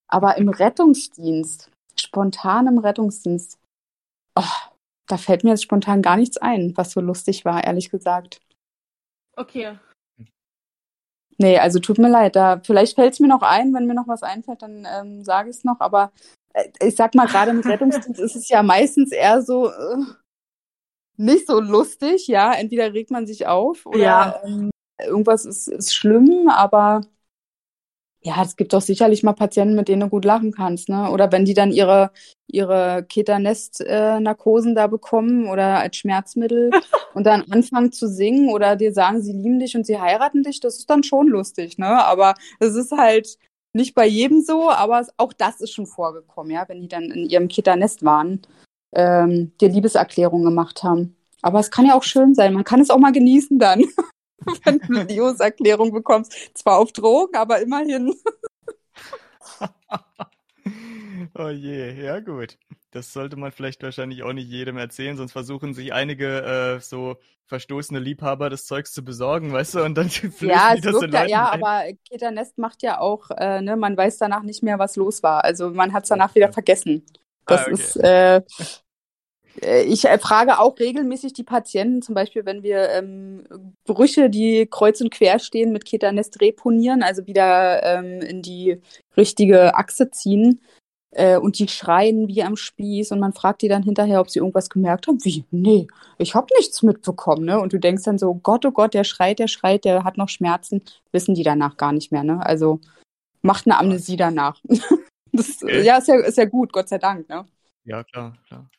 Aber 0.08 0.38
im 0.38 0.50
Rettungsdienst, 0.50 1.71
spontan 2.12 2.68
im 2.68 2.78
Rettungsdienst, 2.78 3.58
oh, 4.36 4.44
da 5.08 5.18
fällt 5.18 5.44
mir 5.44 5.52
jetzt 5.52 5.64
spontan 5.64 6.02
gar 6.02 6.18
nichts 6.18 6.38
ein, 6.38 6.74
was 6.76 6.92
so 6.92 7.00
lustig 7.00 7.46
war, 7.46 7.64
ehrlich 7.64 7.90
gesagt. 7.90 8.42
Okay. 9.38 9.80
Nee, 11.38 11.58
also 11.58 11.80
tut 11.80 11.98
mir 11.98 12.10
leid, 12.10 12.36
da 12.36 12.60
vielleicht 12.60 12.96
fällt 12.96 13.14
es 13.14 13.20
mir 13.22 13.30
noch 13.30 13.42
ein, 13.42 13.74
wenn 13.74 13.88
mir 13.88 13.94
noch 13.96 14.08
was 14.08 14.24
einfällt, 14.24 14.62
dann 14.62 14.86
ähm, 14.86 15.24
sage 15.24 15.50
ich 15.50 15.56
es 15.58 15.64
noch. 15.64 15.80
Aber 15.80 16.12
äh, 16.54 16.70
ich 16.82 16.96
sag 16.96 17.16
mal, 17.16 17.28
gerade 17.28 17.52
im 17.52 17.62
Rettungsdienst 17.62 18.20
ist 18.20 18.36
es 18.36 18.50
ja 18.50 18.62
meistens 18.62 19.12
eher 19.12 19.42
so 19.42 19.70
äh, 19.70 19.98
nicht 21.18 21.48
so 21.48 21.60
lustig, 21.60 22.28
ja. 22.28 22.54
Entweder 22.54 22.94
regt 22.94 23.10
man 23.10 23.26
sich 23.26 23.48
auf 23.48 23.86
oder 23.86 23.98
Ja. 23.98 24.42
ähm, 24.44 24.70
irgendwas 25.00 25.46
ist, 25.46 25.68
ist 25.68 25.96
schlimm, 25.96 26.50
aber 26.50 27.02
ja, 28.24 28.44
es 28.44 28.56
gibt 28.56 28.74
doch 28.74 28.82
sicherlich 28.82 29.24
mal 29.24 29.34
Patienten, 29.34 29.76
mit 29.76 29.88
denen 29.88 30.02
du 30.02 30.10
gut 30.10 30.26
lachen 30.26 30.52
kannst, 30.52 30.90
ne? 30.90 31.10
Oder 31.10 31.32
wenn 31.32 31.46
die 31.46 31.56
dann 31.56 31.72
ihre 31.72 32.12
ihre 32.48 33.06
Ketanest-Narkosen 33.08 34.76
da 34.76 34.88
bekommen 34.88 35.48
oder 35.48 35.80
als 35.80 35.96
Schmerzmittel 35.98 36.70
und 37.14 37.26
dann 37.26 37.46
anfangen 37.50 37.92
zu 37.92 38.08
singen 38.08 38.50
oder 38.50 38.76
dir 38.76 38.94
sagen, 38.94 39.22
sie 39.22 39.32
lieben 39.32 39.60
dich 39.60 39.76
und 39.76 39.86
sie 39.86 40.00
heiraten 40.00 40.44
dich, 40.44 40.60
das 40.60 40.78
ist 40.78 40.90
dann 40.90 41.04
schon 41.04 41.28
lustig, 41.28 41.78
ne? 41.78 42.04
Aber 42.06 42.36
es 42.60 42.76
ist 42.76 42.92
halt 42.92 43.38
nicht 43.74 43.96
bei 43.96 44.06
jedem 44.06 44.42
so, 44.42 44.70
aber 44.70 45.06
auch 45.18 45.34
das 45.34 45.62
ist 45.62 45.72
schon 45.72 45.88
vorgekommen, 45.88 46.52
ja, 46.52 46.66
wenn 46.68 46.82
die 46.82 46.88
dann 46.90 47.06
in 47.06 47.30
ihrem 47.30 47.48
Ketanest 47.48 48.04
waren, 48.04 48.42
ähm, 48.94 49.54
dir 49.62 49.70
Liebeserklärungen 49.70 50.46
gemacht 50.46 50.84
haben. 50.84 51.16
Aber 51.42 51.60
es 51.60 51.72
kann 51.72 51.86
ja 51.86 51.96
auch 51.96 52.04
schön 52.04 52.36
sein, 52.36 52.54
man 52.54 52.66
kann 52.66 52.82
es 52.82 52.90
auch 52.90 53.00
mal 53.00 53.14
genießen 53.14 53.58
dann, 53.58 53.86
wenn 54.66 54.80
du 54.80 54.86
eine 54.88 55.04
Liebeserklärung 55.04 55.92
bekommst. 55.94 56.34
Zwar 56.58 56.80
auf 56.80 56.92
Drogen, 56.94 57.36
aber 57.36 57.62
immerhin. 57.62 58.14
oh 61.36 61.50
je, 61.50 61.94
ja 62.04 62.20
gut. 62.20 62.58
Das 62.92 63.14
sollte 63.14 63.38
man 63.38 63.52
vielleicht 63.52 63.82
wahrscheinlich 63.84 64.24
auch 64.24 64.34
nicht 64.34 64.50
jedem 64.50 64.78
erzählen, 64.78 65.16
sonst 65.18 65.32
versuchen 65.32 65.74
sich 65.74 65.94
einige 65.94 66.76
äh, 66.78 66.80
so 66.82 67.18
verstoßene 67.46 68.00
Liebhaber 68.00 68.50
das 68.50 68.66
Zeugs 68.66 68.92
zu 68.94 69.04
besorgen, 69.04 69.54
weißt 69.54 69.76
du, 69.76 69.84
und 69.84 69.96
dann 69.96 70.10
Ja, 70.42 70.74
es 70.76 70.82
das 70.82 71.02
wirkt 71.02 71.14
ja, 71.14 71.24
ja, 71.24 71.50
ein. 71.50 71.64
aber 71.64 71.84
Ketanest 72.10 72.58
macht 72.58 72.84
ja 72.84 73.00
auch, 73.00 73.30
äh, 73.32 73.62
ne, 73.62 73.76
man 73.78 73.96
weiß 73.98 74.18
danach 74.18 74.44
nicht 74.44 74.64
mehr, 74.64 74.80
was 74.80 74.96
los 74.96 75.24
war. 75.24 75.44
Also 75.44 75.70
man 75.72 75.94
hat 75.94 76.04
es 76.04 76.10
danach 76.10 76.36
wieder 76.36 76.52
vergessen. 76.52 77.06
Das 77.48 77.62
Ah, 77.62 77.68
okay. 77.68 77.74
ist, 77.74 77.96
äh, 77.98 78.42
ich 79.60 80.06
äh, 80.06 80.18
frage 80.18 80.60
auch 80.60 80.80
regelmäßig 80.80 81.34
die 81.34 81.44
Patienten, 81.44 82.02
zum 82.02 82.16
Beispiel, 82.16 82.46
wenn 82.46 82.64
wir 82.64 82.90
ähm, 82.90 83.44
Brüche, 83.86 84.30
die 84.30 84.68
kreuz 84.70 85.02
und 85.02 85.12
quer 85.12 85.40
stehen, 85.40 85.72
mit 85.72 85.86
Ketanest 85.86 86.40
reponieren, 86.42 87.04
also 87.04 87.28
wieder 87.28 87.84
ähm, 87.84 88.22
in 88.22 88.42
die 88.42 88.80
richtige 89.18 89.76
Achse 89.76 90.10
ziehen. 90.12 90.62
Äh, 91.14 91.38
und 91.38 91.60
die 91.60 91.68
schreien 91.68 92.30
wie 92.30 92.42
am 92.42 92.56
Spieß 92.56 93.12
und 93.12 93.20
man 93.20 93.34
fragt 93.34 93.62
die 93.62 93.68
dann 93.68 93.84
hinterher, 93.84 94.22
ob 94.22 94.30
sie 94.30 94.40
irgendwas 94.40 94.70
gemerkt 94.70 95.08
haben. 95.08 95.24
Wie? 95.26 95.44
Nee, 95.52 95.88
ich 96.18 96.36
habe 96.36 96.48
nichts 96.58 96.84
mitbekommen, 96.84 97.44
ne? 97.44 97.60
Und 97.60 97.74
du 97.74 97.80
denkst 97.80 98.04
dann 98.04 98.18
so, 98.18 98.34
Gott, 98.36 98.66
oh 98.66 98.72
Gott, 98.72 98.94
der 98.94 99.04
schreit, 99.04 99.40
der 99.40 99.50
schreit, 99.50 99.84
der 99.84 100.06
hat 100.06 100.18
noch 100.18 100.30
Schmerzen. 100.30 100.82
Wissen 101.12 101.36
die 101.36 101.44
danach 101.44 101.76
gar 101.76 101.92
nicht 101.92 102.14
mehr, 102.14 102.24
ne? 102.24 102.46
Also 102.46 102.80
macht 103.42 103.68
eine 103.68 103.78
Amnesie 103.78 104.18
danach. 104.18 104.62
Das, 105.34 105.64
Okay. 105.64 105.84
Ja, 105.84 105.98
ist 105.98 106.10
ja, 106.10 106.16
ist 106.20 106.38
ja 106.38 106.44
gut, 106.44 106.74
Gott 106.74 106.90
sei 106.90 106.98
Dank, 106.98 107.30
ne? 107.30 107.46
Ja, 107.86 108.04
klar, 108.04 108.34
klar. 108.48 108.70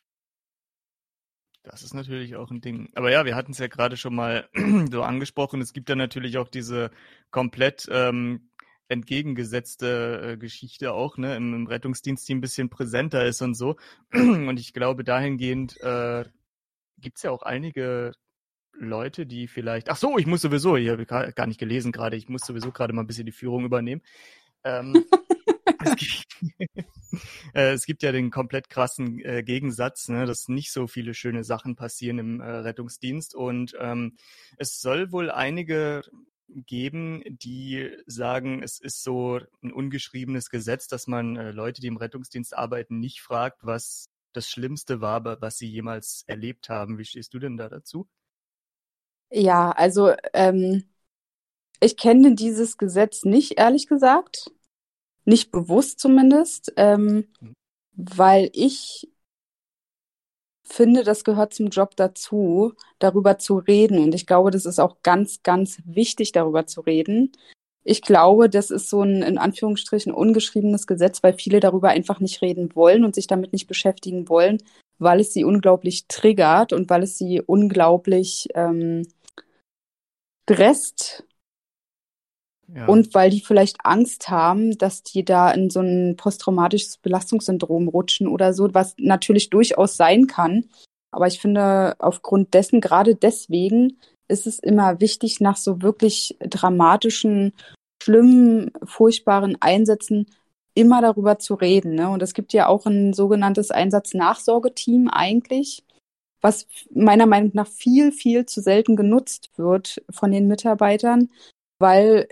Das 1.63 1.81
ist 1.81 1.93
natürlich 1.93 2.35
auch 2.35 2.51
ein 2.51 2.59
Ding. 2.59 2.89
Aber 2.93 3.09
ja, 3.09 3.25
wir 3.25 3.35
hatten 3.35 3.53
es 3.53 3.57
ja 3.57 3.67
gerade 3.67 3.95
schon 3.95 4.13
mal 4.13 4.49
so 4.91 5.01
angesprochen. 5.01 5.61
Es 5.61 5.71
gibt 5.73 5.89
ja 5.89 5.95
natürlich 5.95 6.37
auch 6.37 6.49
diese 6.49 6.91
komplett 7.31 7.87
ähm, 7.89 8.49
entgegengesetzte 8.89 10.33
äh, 10.33 10.37
Geschichte 10.37 10.93
auch, 10.93 11.17
ne, 11.17 11.37
im, 11.37 11.53
im 11.53 11.67
Rettungsdienst, 11.67 12.27
die 12.27 12.35
ein 12.35 12.41
bisschen 12.41 12.69
präsenter 12.69 13.25
ist 13.25 13.41
und 13.41 13.55
so. 13.55 13.77
Und 14.13 14.59
ich 14.59 14.73
glaube, 14.73 15.03
dahingehend 15.05 15.79
äh, 15.81 16.25
gibt 16.99 17.17
es 17.17 17.23
ja 17.23 17.31
auch 17.31 17.43
einige 17.43 18.11
Leute, 18.73 19.25
die 19.25 19.47
vielleicht. 19.47 19.89
Ach 19.89 19.97
so, 19.97 20.17
ich 20.17 20.25
muss 20.25 20.41
sowieso, 20.41 20.75
ich 20.75 20.89
habe 20.89 21.05
gar 21.05 21.47
nicht 21.47 21.59
gelesen 21.59 21.91
gerade, 21.91 22.17
ich 22.17 22.27
muss 22.27 22.45
sowieso 22.45 22.71
gerade 22.71 22.93
mal 22.93 23.03
ein 23.03 23.07
bisschen 23.07 23.25
die 23.25 23.31
Führung 23.31 23.63
übernehmen. 23.63 24.01
Ähm, 24.63 25.05
es, 25.83 25.95
gibt, 25.95 26.25
äh, 27.53 27.71
es, 27.73 27.85
gibt, 27.85 28.03
ja 28.03 28.11
den 28.11 28.31
komplett 28.31 28.69
krassen 28.69 29.19
äh, 29.19 29.43
Gegensatz, 29.43 30.09
ne, 30.09 30.25
dass 30.25 30.47
nicht 30.47 30.71
so 30.71 30.87
viele 30.87 31.13
schöne 31.13 31.43
Sachen 31.43 31.75
passieren 31.75 32.19
im 32.19 32.39
äh, 32.41 32.45
Rettungsdienst. 32.45 33.35
Und 33.35 33.75
ähm, 33.79 34.17
es 34.57 34.81
soll 34.81 35.11
wohl 35.11 35.31
einige 35.31 36.03
geben, 36.47 37.23
die 37.25 37.91
sagen, 38.05 38.61
es 38.61 38.79
ist 38.79 39.03
so 39.03 39.39
ein 39.61 39.71
ungeschriebenes 39.71 40.49
Gesetz, 40.49 40.87
dass 40.87 41.07
man 41.07 41.35
äh, 41.35 41.51
Leute, 41.51 41.81
die 41.81 41.87
im 41.87 41.97
Rettungsdienst 41.97 42.55
arbeiten, 42.55 42.99
nicht 42.99 43.21
fragt, 43.21 43.59
was 43.63 44.09
das 44.33 44.49
Schlimmste 44.49 45.01
war, 45.01 45.23
was 45.41 45.57
sie 45.57 45.67
jemals 45.67 46.23
erlebt 46.27 46.69
haben. 46.69 46.97
Wie 46.97 47.05
stehst 47.05 47.33
du 47.33 47.39
denn 47.39 47.57
da 47.57 47.69
dazu? 47.69 48.07
Ja, 49.31 49.71
also 49.71 50.13
ähm, 50.33 50.83
ich 51.79 51.97
kenne 51.97 52.35
dieses 52.35 52.77
Gesetz 52.77 53.25
nicht, 53.25 53.57
ehrlich 53.57 53.87
gesagt. 53.87 54.51
Nicht 55.25 55.51
bewusst 55.51 55.99
zumindest, 55.99 56.73
ähm, 56.75 57.27
mhm. 57.39 57.53
weil 57.95 58.49
ich 58.53 59.09
finde, 60.63 61.03
das 61.03 61.23
gehört 61.23 61.53
zum 61.53 61.67
Job 61.67 61.95
dazu, 61.95 62.73
darüber 62.99 63.37
zu 63.37 63.57
reden. 63.57 63.99
Und 63.99 64.15
ich 64.15 64.25
glaube, 64.25 64.51
das 64.51 64.65
ist 64.65 64.79
auch 64.79 64.97
ganz, 65.03 65.43
ganz 65.43 65.79
wichtig, 65.85 66.31
darüber 66.31 66.65
zu 66.65 66.81
reden. 66.81 67.31
Ich 67.83 68.01
glaube, 68.01 68.49
das 68.49 68.71
ist 68.71 68.89
so 68.89 69.01
ein 69.01 69.21
in 69.23 69.37
Anführungsstrichen 69.37 70.13
ungeschriebenes 70.13 70.87
Gesetz, 70.87 71.21
weil 71.21 71.33
viele 71.33 71.59
darüber 71.59 71.89
einfach 71.89 72.19
nicht 72.19 72.41
reden 72.41 72.75
wollen 72.75 73.03
und 73.03 73.13
sich 73.13 73.27
damit 73.27 73.51
nicht 73.51 73.67
beschäftigen 73.67 74.29
wollen, 74.29 74.63
weil 74.99 75.19
es 75.19 75.33
sie 75.33 75.43
unglaublich 75.43 76.07
triggert 76.07 76.71
und 76.71 76.89
weil 76.89 77.03
es 77.03 77.17
sie 77.17 77.41
unglaublich 77.41 78.47
ähm, 78.55 79.05
stresst 80.49 81.25
Und 82.87 83.13
weil 83.13 83.29
die 83.29 83.41
vielleicht 83.41 83.77
Angst 83.83 84.29
haben, 84.29 84.77
dass 84.77 85.03
die 85.03 85.23
da 85.23 85.51
in 85.51 85.69
so 85.69 85.81
ein 85.81 86.15
posttraumatisches 86.15 86.97
Belastungssyndrom 86.97 87.87
rutschen 87.87 88.27
oder 88.27 88.53
so, 88.53 88.73
was 88.73 88.95
natürlich 88.97 89.49
durchaus 89.49 89.97
sein 89.97 90.27
kann. 90.27 90.65
Aber 91.11 91.27
ich 91.27 91.39
finde, 91.39 91.95
aufgrund 91.99 92.53
dessen, 92.53 92.81
gerade 92.81 93.15
deswegen, 93.15 93.99
ist 94.27 94.47
es 94.47 94.59
immer 94.59 94.99
wichtig, 94.99 95.41
nach 95.41 95.57
so 95.57 95.81
wirklich 95.81 96.37
dramatischen, 96.39 97.53
schlimmen, 98.01 98.71
furchtbaren 98.83 99.57
Einsätzen 99.61 100.27
immer 100.73 101.01
darüber 101.01 101.39
zu 101.39 101.53
reden. 101.53 101.95
Ne? 101.95 102.09
Und 102.09 102.23
es 102.23 102.33
gibt 102.33 102.53
ja 102.53 102.67
auch 102.67 102.85
ein 102.85 103.13
sogenanntes 103.13 103.69
Einsatznachsorgeteam 103.71 105.07
eigentlich, 105.09 105.83
was 106.41 106.65
meiner 106.91 107.27
Meinung 107.27 107.51
nach 107.53 107.67
viel, 107.67 108.11
viel 108.11 108.45
zu 108.45 108.61
selten 108.61 108.95
genutzt 108.95 109.51
wird 109.55 110.01
von 110.09 110.31
den 110.31 110.47
Mitarbeitern, 110.47 111.29
weil 111.79 112.27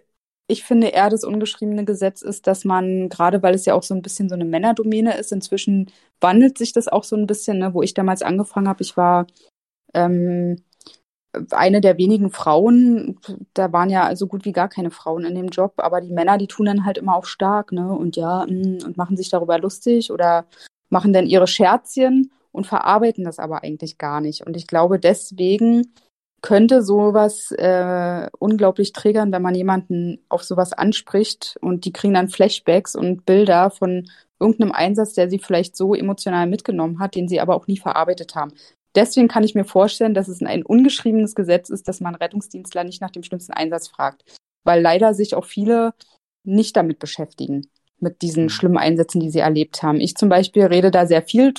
ich 0.52 0.64
finde 0.64 0.88
eher 0.88 1.10
das 1.10 1.24
ungeschriebene 1.24 1.86
Gesetz 1.86 2.22
ist, 2.22 2.46
dass 2.46 2.66
man, 2.66 3.08
gerade 3.10 3.42
weil 3.42 3.56
es 3.56 3.66
ja 3.66 3.74
auch 3.74 3.84
so 3.84 3.94
ein 3.96 4.02
bisschen 4.02 4.28
so 4.28 4.36
eine 4.36 4.46
Männerdomäne 4.46 5.18
ist, 5.18 5.32
inzwischen 5.32 5.90
wandelt 6.20 6.58
sich 6.58 6.74
das 6.74 6.88
auch 6.88 7.06
so 7.06 7.16
ein 7.16 7.26
bisschen, 7.26 7.60
ne? 7.60 7.74
wo 7.74 7.82
ich 7.82 7.94
damals 7.94 8.22
angefangen 8.22 8.68
habe, 8.68 8.84
ich 8.84 8.98
war 8.98 9.28
ähm, 9.94 10.58
eine 11.52 11.80
der 11.80 11.98
wenigen 11.98 12.30
Frauen, 12.32 13.18
da 13.54 13.72
waren 13.72 13.90
ja 13.90 14.14
so 14.16 14.28
gut 14.28 14.44
wie 14.44 14.52
gar 14.52 14.68
keine 14.68 14.92
Frauen 14.92 15.24
in 15.24 15.36
dem 15.36 15.48
Job, 15.48 15.76
aber 15.78 16.02
die 16.02 16.12
Männer, 16.12 16.38
die 16.38 16.48
tun 16.48 16.66
dann 16.66 16.86
halt 16.86 16.98
immer 16.98 17.16
auch 17.16 17.26
stark, 17.26 17.72
ne? 17.72 17.94
Und 17.94 18.18
ja, 18.18 18.46
mm, 18.46 18.80
und 18.86 18.98
machen 18.98 19.16
sich 19.16 19.30
darüber 19.30 19.58
lustig 19.58 20.12
oder 20.12 20.46
machen 20.90 21.14
dann 21.14 21.28
ihre 21.28 21.48
Scherzchen 21.48 22.32
und 22.52 22.68
verarbeiten 22.68 23.24
das 23.24 23.40
aber 23.40 23.64
eigentlich 23.64 23.98
gar 23.98 24.20
nicht. 24.20 24.46
Und 24.46 24.58
ich 24.58 24.68
glaube, 24.68 25.00
deswegen 25.00 25.94
könnte 26.42 26.82
sowas 26.82 27.52
äh, 27.52 28.28
unglaublich 28.40 28.94
triggern, 28.94 29.32
wenn 29.32 29.42
man 29.42 29.56
jemanden 29.56 30.20
auf 30.28 30.44
sowas 30.44 30.74
anspricht 30.74 31.58
und 31.62 31.86
die 31.86 31.94
kriegen 31.94 32.16
dann 32.16 32.30
Flashbacks 32.30 32.96
und 32.96 33.26
Bilder 33.26 33.70
von 33.70 34.10
irgendeinem 34.40 34.72
Einsatz, 34.72 35.14
der 35.14 35.30
sie 35.30 35.40
vielleicht 35.40 35.76
so 35.76 35.94
emotional 35.94 36.48
mitgenommen 36.48 37.00
hat, 37.00 37.16
den 37.16 37.28
sie 37.28 37.40
aber 37.40 37.56
auch 37.56 37.68
nie 37.68 37.78
verarbeitet 37.78 38.36
haben. 38.36 38.54
Deswegen 38.96 39.28
kann 39.28 39.44
ich 39.44 39.56
mir 39.56 39.66
vorstellen, 39.66 40.14
dass 40.14 40.28
es 40.28 40.42
ein 40.42 40.64
ungeschriebenes 40.64 41.36
Gesetz 41.36 41.70
ist, 41.70 41.88
dass 41.88 42.02
man 42.02 42.16
Rettungsdienstler 42.16 42.84
nicht 42.84 43.02
nach 43.02 43.12
dem 43.12 43.24
schlimmsten 43.24 43.54
Einsatz 43.54 43.88
fragt, 43.88 44.24
weil 44.64 44.82
leider 44.82 45.14
sich 45.14 45.36
auch 45.36 45.46
viele 45.46 45.94
nicht 46.44 46.76
damit 46.76 47.00
beschäftigen, 47.00 47.68
mit 48.00 48.22
diesen 48.22 48.46
mhm. 48.46 48.50
schlimmen 48.50 48.78
Einsätzen, 48.78 49.20
die 49.20 49.30
sie 49.30 49.40
erlebt 49.40 49.84
haben. 49.84 50.02
Ich 50.02 50.16
zum 50.16 50.28
Beispiel 50.28 50.66
rede 50.66 50.92
da 50.92 51.06
sehr 51.06 51.22
viel 51.22 51.54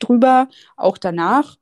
drüber, 0.00 0.48
auch 0.76 0.96
danach 0.96 1.56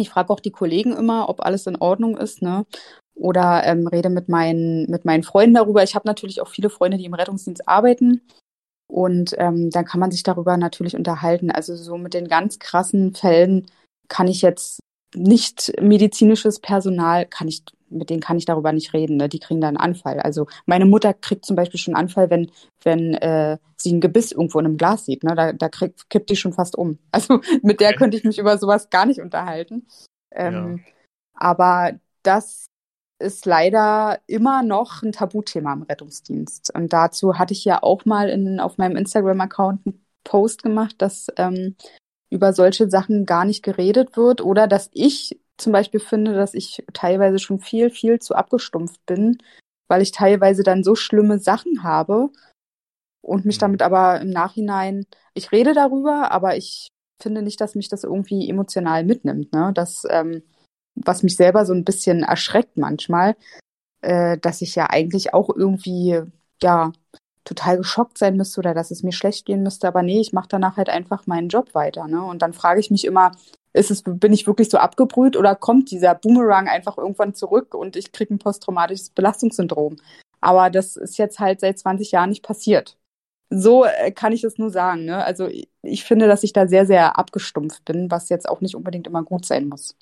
ich 0.00 0.10
frage 0.10 0.30
auch 0.30 0.40
die 0.40 0.50
Kollegen 0.50 0.92
immer, 0.92 1.28
ob 1.28 1.44
alles 1.44 1.66
in 1.66 1.76
Ordnung 1.76 2.16
ist, 2.16 2.42
ne? 2.42 2.66
Oder 3.14 3.64
ähm, 3.64 3.86
rede 3.86 4.10
mit 4.10 4.28
meinen, 4.28 4.88
mit 4.90 5.04
meinen 5.04 5.24
Freunden 5.24 5.54
darüber. 5.54 5.82
Ich 5.82 5.94
habe 5.94 6.06
natürlich 6.06 6.40
auch 6.40 6.48
viele 6.48 6.70
Freunde, 6.70 6.98
die 6.98 7.04
im 7.04 7.14
Rettungsdienst 7.14 7.68
arbeiten. 7.68 8.22
Und 8.90 9.34
ähm, 9.38 9.70
dann 9.70 9.84
kann 9.84 10.00
man 10.00 10.10
sich 10.10 10.22
darüber 10.22 10.56
natürlich 10.56 10.96
unterhalten. 10.96 11.50
Also 11.50 11.76
so 11.76 11.98
mit 11.98 12.14
den 12.14 12.28
ganz 12.28 12.58
krassen 12.58 13.14
Fällen 13.14 13.66
kann 14.08 14.28
ich 14.28 14.40
jetzt 14.40 14.80
nicht 15.14 15.72
medizinisches 15.80 16.60
Personal, 16.60 17.26
kann 17.26 17.48
ich 17.48 17.64
mit 17.90 18.10
denen 18.10 18.20
kann 18.20 18.36
ich 18.36 18.44
darüber 18.44 18.72
nicht 18.72 18.92
reden. 18.92 19.16
Ne? 19.16 19.28
Die 19.28 19.38
kriegen 19.38 19.60
da 19.60 19.68
einen 19.68 19.76
Anfall. 19.76 20.20
Also 20.20 20.46
meine 20.66 20.86
Mutter 20.86 21.14
kriegt 21.14 21.44
zum 21.44 21.56
Beispiel 21.56 21.80
schon 21.80 21.94
einen 21.94 22.04
Anfall, 22.04 22.30
wenn, 22.30 22.50
wenn 22.82 23.14
äh, 23.14 23.58
sie 23.76 23.92
ein 23.92 24.00
Gebiss 24.00 24.32
irgendwo 24.32 24.58
in 24.58 24.66
einem 24.66 24.76
Glas 24.76 25.04
sieht. 25.04 25.24
Ne? 25.24 25.34
Da, 25.34 25.52
da 25.52 25.68
kriegt, 25.68 26.08
kippt 26.10 26.30
die 26.30 26.36
schon 26.36 26.52
fast 26.52 26.76
um. 26.76 26.98
Also 27.12 27.40
mit 27.62 27.80
der 27.80 27.94
könnte 27.94 28.16
ich 28.16 28.24
mich 28.24 28.38
über 28.38 28.58
sowas 28.58 28.90
gar 28.90 29.06
nicht 29.06 29.20
unterhalten. 29.20 29.86
Ähm, 30.30 30.78
ja. 30.84 30.92
Aber 31.34 31.92
das 32.22 32.66
ist 33.18 33.46
leider 33.46 34.20
immer 34.26 34.62
noch 34.62 35.02
ein 35.02 35.12
Tabuthema 35.12 35.72
im 35.72 35.82
Rettungsdienst. 35.82 36.74
Und 36.74 36.92
dazu 36.92 37.38
hatte 37.38 37.52
ich 37.52 37.64
ja 37.64 37.82
auch 37.82 38.04
mal 38.04 38.28
in, 38.28 38.60
auf 38.60 38.78
meinem 38.78 38.96
Instagram-Account 38.96 39.86
einen 39.86 40.06
Post 40.24 40.62
gemacht, 40.62 40.96
dass 40.98 41.26
ähm, 41.36 41.74
über 42.30 42.52
solche 42.52 42.88
Sachen 42.90 43.26
gar 43.26 43.44
nicht 43.44 43.62
geredet 43.62 44.16
wird 44.16 44.40
oder 44.40 44.66
dass 44.66 44.90
ich 44.92 45.40
zum 45.58 45.72
Beispiel 45.72 46.00
finde, 46.00 46.34
dass 46.34 46.54
ich 46.54 46.84
teilweise 46.92 47.38
schon 47.38 47.58
viel, 47.58 47.90
viel 47.90 48.18
zu 48.20 48.34
abgestumpft 48.34 49.04
bin, 49.06 49.38
weil 49.88 50.02
ich 50.02 50.12
teilweise 50.12 50.62
dann 50.62 50.84
so 50.84 50.94
schlimme 50.94 51.38
Sachen 51.38 51.82
habe 51.82 52.30
und 53.22 53.44
mich 53.44 53.56
mhm. 53.56 53.60
damit 53.60 53.82
aber 53.82 54.20
im 54.20 54.30
Nachhinein, 54.30 55.06
ich 55.34 55.52
rede 55.52 55.74
darüber, 55.74 56.30
aber 56.30 56.56
ich 56.56 56.88
finde 57.20 57.42
nicht, 57.42 57.60
dass 57.60 57.74
mich 57.74 57.88
das 57.88 58.04
irgendwie 58.04 58.48
emotional 58.48 59.04
mitnimmt. 59.04 59.52
Ne? 59.52 59.72
Das, 59.74 60.04
ähm, 60.08 60.42
was 60.94 61.22
mich 61.22 61.36
selber 61.36 61.66
so 61.66 61.72
ein 61.72 61.84
bisschen 61.84 62.22
erschreckt 62.22 62.76
manchmal, 62.76 63.36
äh, 64.00 64.38
dass 64.38 64.62
ich 64.62 64.74
ja 64.74 64.88
eigentlich 64.90 65.34
auch 65.34 65.50
irgendwie, 65.54 66.22
ja, 66.62 66.92
total 67.48 67.78
geschockt 67.78 68.18
sein 68.18 68.36
müsste 68.36 68.60
oder 68.60 68.74
dass 68.74 68.90
es 68.90 69.02
mir 69.02 69.12
schlecht 69.12 69.46
gehen 69.46 69.62
müsste. 69.62 69.88
Aber 69.88 70.02
nee, 70.02 70.20
ich 70.20 70.32
mache 70.32 70.48
danach 70.48 70.76
halt 70.76 70.88
einfach 70.88 71.26
meinen 71.26 71.48
Job 71.48 71.74
weiter. 71.74 72.06
Ne? 72.06 72.22
Und 72.22 72.42
dann 72.42 72.52
frage 72.52 72.80
ich 72.80 72.90
mich 72.90 73.04
immer, 73.04 73.32
ist 73.72 73.90
es, 73.90 74.02
bin 74.04 74.32
ich 74.32 74.46
wirklich 74.46 74.68
so 74.68 74.78
abgebrüht 74.78 75.36
oder 75.36 75.54
kommt 75.54 75.90
dieser 75.90 76.14
Boomerang 76.14 76.68
einfach 76.68 76.98
irgendwann 76.98 77.34
zurück 77.34 77.74
und 77.74 77.96
ich 77.96 78.12
kriege 78.12 78.34
ein 78.34 78.38
posttraumatisches 78.38 79.10
Belastungssyndrom? 79.10 79.96
Aber 80.40 80.70
das 80.70 80.96
ist 80.96 81.18
jetzt 81.18 81.40
halt 81.40 81.60
seit 81.60 81.78
20 81.78 82.12
Jahren 82.12 82.30
nicht 82.30 82.44
passiert. 82.44 82.96
So 83.50 83.84
äh, 83.84 84.12
kann 84.12 84.32
ich 84.32 84.44
es 84.44 84.58
nur 84.58 84.70
sagen. 84.70 85.06
Ne? 85.06 85.24
Also 85.24 85.48
ich 85.82 86.04
finde, 86.04 86.26
dass 86.28 86.42
ich 86.42 86.52
da 86.52 86.68
sehr, 86.68 86.86
sehr 86.86 87.18
abgestumpft 87.18 87.84
bin, 87.86 88.10
was 88.10 88.28
jetzt 88.28 88.48
auch 88.48 88.60
nicht 88.60 88.74
unbedingt 88.74 89.06
immer 89.06 89.22
gut 89.22 89.46
sein 89.46 89.68
muss. 89.68 89.96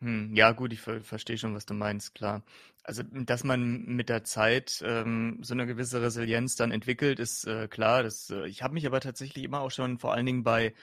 Hm, 0.00 0.34
ja, 0.36 0.52
gut, 0.52 0.72
ich 0.72 0.80
ver 0.80 1.00
verstehe 1.00 1.38
schon, 1.38 1.54
was 1.54 1.66
du 1.66 1.74
meinst, 1.74 2.14
klar. 2.14 2.42
Also, 2.84 3.02
dass 3.02 3.42
man 3.44 3.84
mit 3.84 4.08
der 4.08 4.24
Zeit 4.24 4.80
ähm, 4.84 5.38
so 5.42 5.54
eine 5.54 5.66
gewisse 5.66 6.00
Resilienz 6.00 6.54
dann 6.56 6.70
entwickelt, 6.70 7.18
ist 7.18 7.44
äh, 7.46 7.66
klar. 7.68 8.02
Das, 8.04 8.30
äh, 8.30 8.46
ich 8.46 8.62
habe 8.62 8.74
mich 8.74 8.86
aber 8.86 9.00
tatsächlich 9.00 9.44
immer 9.44 9.60
auch 9.60 9.70
schon 9.70 9.98
vor 9.98 10.14
allen 10.14 10.24
Dingen 10.26 10.44
bei 10.44 10.74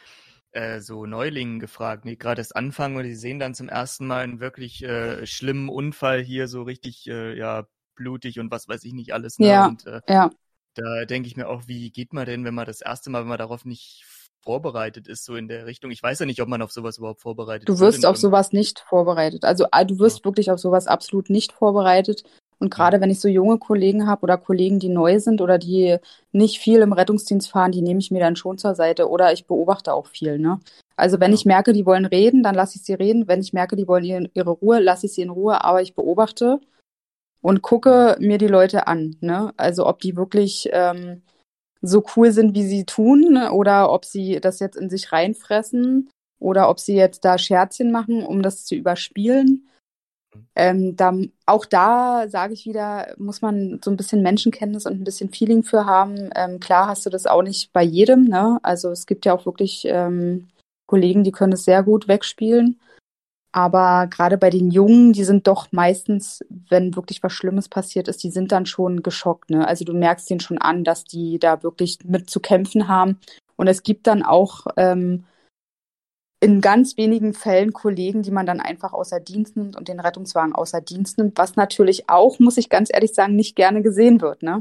äh, 0.51 0.81
so 0.81 1.05
Neulingen 1.05 1.59
gefragt, 1.59 2.05
die 2.05 2.17
gerade 2.17 2.41
erst 2.41 2.55
anfangen 2.55 2.97
und 2.97 3.03
die 3.03 3.15
sehen 3.15 3.39
dann 3.39 3.55
zum 3.55 3.69
ersten 3.69 4.05
Mal 4.07 4.23
einen 4.23 4.39
wirklich 4.39 4.83
äh, 4.83 5.25
schlimmen 5.25 5.69
Unfall 5.69 6.21
hier, 6.21 6.47
so 6.47 6.63
richtig 6.63 7.07
äh, 7.07 7.37
ja 7.37 7.67
blutig 7.95 8.39
und 8.39 8.51
was 8.51 8.67
weiß 8.67 8.83
ich 8.83 8.93
nicht 8.93 9.13
alles. 9.13 9.39
Ne? 9.39 9.47
Ja, 9.47 9.67
und, 9.67 9.85
äh, 9.87 10.01
ja. 10.07 10.29
Da 10.75 11.05
denke 11.05 11.27
ich 11.27 11.37
mir 11.37 11.47
auch, 11.47 11.67
wie 11.67 11.89
geht 11.89 12.11
man 12.11 12.25
denn, 12.25 12.43
wenn 12.43 12.53
man 12.53 12.65
das 12.65 12.81
erste 12.81 13.09
Mal, 13.09 13.21
wenn 13.21 13.29
man 13.29 13.37
darauf 13.37 13.63
nicht 13.63 14.03
vorbereitet 14.45 15.07
ist, 15.07 15.25
so 15.25 15.35
in 15.35 15.47
der 15.47 15.65
Richtung. 15.65 15.91
Ich 15.91 16.01
weiß 16.01 16.19
ja 16.19 16.25
nicht, 16.25 16.41
ob 16.41 16.47
man 16.47 16.61
auf 16.61 16.71
sowas 16.71 16.97
überhaupt 16.97 17.21
vorbereitet 17.21 17.67
ist. 17.67 17.75
Du 17.75 17.83
wirst 17.83 18.05
auf 18.05 18.17
sowas 18.17 18.53
nicht 18.53 18.79
vorbereitet. 18.79 19.43
Also 19.43 19.65
ah, 19.71 19.83
du 19.83 19.99
wirst 19.99 20.19
ja. 20.19 20.25
wirklich 20.25 20.51
auf 20.51 20.59
sowas 20.59 20.87
absolut 20.87 21.29
nicht 21.29 21.51
vorbereitet. 21.51 22.23
Und 22.57 22.69
gerade 22.69 23.01
wenn 23.01 23.09
ich 23.09 23.19
so 23.19 23.27
junge 23.27 23.57
Kollegen 23.57 24.07
habe 24.07 24.21
oder 24.21 24.37
Kollegen, 24.37 24.79
die 24.79 24.89
neu 24.89 25.19
sind 25.19 25.41
oder 25.41 25.57
die 25.57 25.97
nicht 26.31 26.59
viel 26.59 26.79
im 26.79 26.93
Rettungsdienst 26.93 27.49
fahren, 27.49 27.71
die 27.71 27.81
nehme 27.81 27.99
ich 27.99 28.11
mir 28.11 28.19
dann 28.19 28.37
schon 28.37 28.57
zur 28.57 28.75
Seite 28.75 29.09
oder 29.09 29.33
ich 29.33 29.45
beobachte 29.45 29.93
auch 29.93 30.07
viel. 30.07 30.39
Ne? 30.39 30.59
Also 30.95 31.19
wenn 31.19 31.31
ja. 31.31 31.35
ich 31.35 31.45
merke, 31.45 31.73
die 31.73 31.85
wollen 31.85 32.05
reden, 32.05 32.43
dann 32.43 32.55
lasse 32.55 32.77
ich 32.77 32.83
sie 32.83 32.93
reden. 32.93 33.27
Wenn 33.27 33.41
ich 33.41 33.51
merke, 33.51 33.75
die 33.75 33.87
wollen 33.87 34.29
ihre 34.33 34.51
Ruhe, 34.51 34.79
lasse 34.79 35.07
ich 35.07 35.13
sie 35.13 35.23
in 35.23 35.31
Ruhe, 35.31 35.63
aber 35.63 35.81
ich 35.81 35.95
beobachte 35.95 36.61
und 37.41 37.61
gucke 37.61 38.15
mir 38.19 38.37
die 38.37 38.47
Leute 38.47 38.87
an. 38.87 39.17
Ne? 39.19 39.53
Also 39.57 39.85
ob 39.85 39.99
die 39.99 40.15
wirklich 40.15 40.69
ähm, 40.71 41.23
so 41.85 42.03
cool 42.15 42.31
sind, 42.31 42.55
wie 42.55 42.63
sie 42.63 42.85
tun, 42.85 43.33
ne? 43.33 43.51
oder 43.51 43.91
ob 43.91 44.05
sie 44.05 44.39
das 44.39 44.59
jetzt 44.59 44.77
in 44.77 44.89
sich 44.89 45.11
reinfressen 45.11 46.09
oder 46.39 46.69
ob 46.69 46.79
sie 46.79 46.95
jetzt 46.95 47.25
da 47.25 47.37
Scherzchen 47.37 47.91
machen, 47.91 48.23
um 48.23 48.41
das 48.41 48.65
zu 48.65 48.75
überspielen. 48.75 49.67
Ähm, 50.55 50.95
da, 50.95 51.13
auch 51.45 51.65
da 51.65 52.27
sage 52.27 52.53
ich 52.53 52.65
wieder, 52.65 53.13
muss 53.17 53.41
man 53.41 53.79
so 53.83 53.91
ein 53.91 53.97
bisschen 53.97 54.21
Menschenkenntnis 54.21 54.85
und 54.85 54.93
ein 54.93 55.03
bisschen 55.03 55.29
Feeling 55.29 55.63
für 55.63 55.85
haben. 55.85 56.29
Ähm, 56.35 56.59
klar 56.59 56.87
hast 56.87 57.05
du 57.05 57.09
das 57.09 57.25
auch 57.25 57.41
nicht 57.41 57.71
bei 57.73 57.83
jedem. 57.83 58.25
Ne? 58.25 58.59
Also 58.63 58.91
es 58.91 59.05
gibt 59.05 59.25
ja 59.25 59.33
auch 59.33 59.45
wirklich 59.45 59.85
ähm, 59.85 60.47
Kollegen, 60.87 61.23
die 61.23 61.31
können 61.31 61.53
es 61.53 61.65
sehr 61.65 61.83
gut 61.83 62.07
wegspielen. 62.07 62.79
Aber 63.55 64.07
gerade 64.07 64.37
bei 64.37 64.49
den 64.49 64.69
Jungen, 64.69 65.13
die 65.13 65.23
sind 65.23 65.47
doch 65.47 65.71
meistens, 65.71 66.43
wenn 66.49 66.93
wirklich 66.97 67.23
was 67.23 67.31
Schlimmes 67.31 67.69
passiert 67.69 68.09
ist, 68.09 68.21
die 68.21 68.29
sind 68.29 68.51
dann 68.51 68.65
schon 68.65 69.01
geschockt. 69.01 69.49
Ne? 69.49 69.65
Also 69.65 69.85
du 69.85 69.93
merkst 69.93 70.29
denen 70.29 70.41
schon 70.41 70.57
an, 70.57 70.83
dass 70.83 71.05
die 71.05 71.39
da 71.39 71.63
wirklich 71.63 71.99
mit 72.03 72.29
zu 72.29 72.41
kämpfen 72.41 72.89
haben. 72.89 73.17
Und 73.55 73.67
es 73.67 73.83
gibt 73.83 74.07
dann 74.07 74.23
auch 74.23 74.65
ähm, 74.75 75.23
in 76.41 76.59
ganz 76.59 76.97
wenigen 76.97 77.33
Fällen 77.33 77.71
Kollegen, 77.71 78.23
die 78.23 78.31
man 78.31 78.45
dann 78.45 78.59
einfach 78.59 78.91
außer 78.91 79.21
Dienst 79.21 79.55
nimmt 79.55 79.77
und 79.77 79.87
den 79.87 80.01
Rettungswagen 80.01 80.53
außer 80.53 80.81
Dienst 80.81 81.17
nimmt, 81.17 81.37
was 81.37 81.55
natürlich 81.55 82.09
auch, 82.09 82.39
muss 82.39 82.57
ich 82.57 82.67
ganz 82.67 82.89
ehrlich 82.91 83.13
sagen, 83.13 83.37
nicht 83.37 83.55
gerne 83.55 83.81
gesehen 83.81 84.19
wird. 84.19 84.43
Ne? 84.43 84.59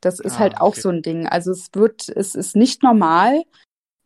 Das 0.00 0.20
ist 0.20 0.36
ah, 0.36 0.38
halt 0.38 0.60
auch 0.60 0.74
okay. 0.74 0.80
so 0.80 0.90
ein 0.90 1.02
Ding. 1.02 1.26
Also 1.26 1.50
es 1.50 1.70
wird, 1.72 2.08
es 2.08 2.36
ist 2.36 2.54
nicht 2.54 2.84
normal, 2.84 3.42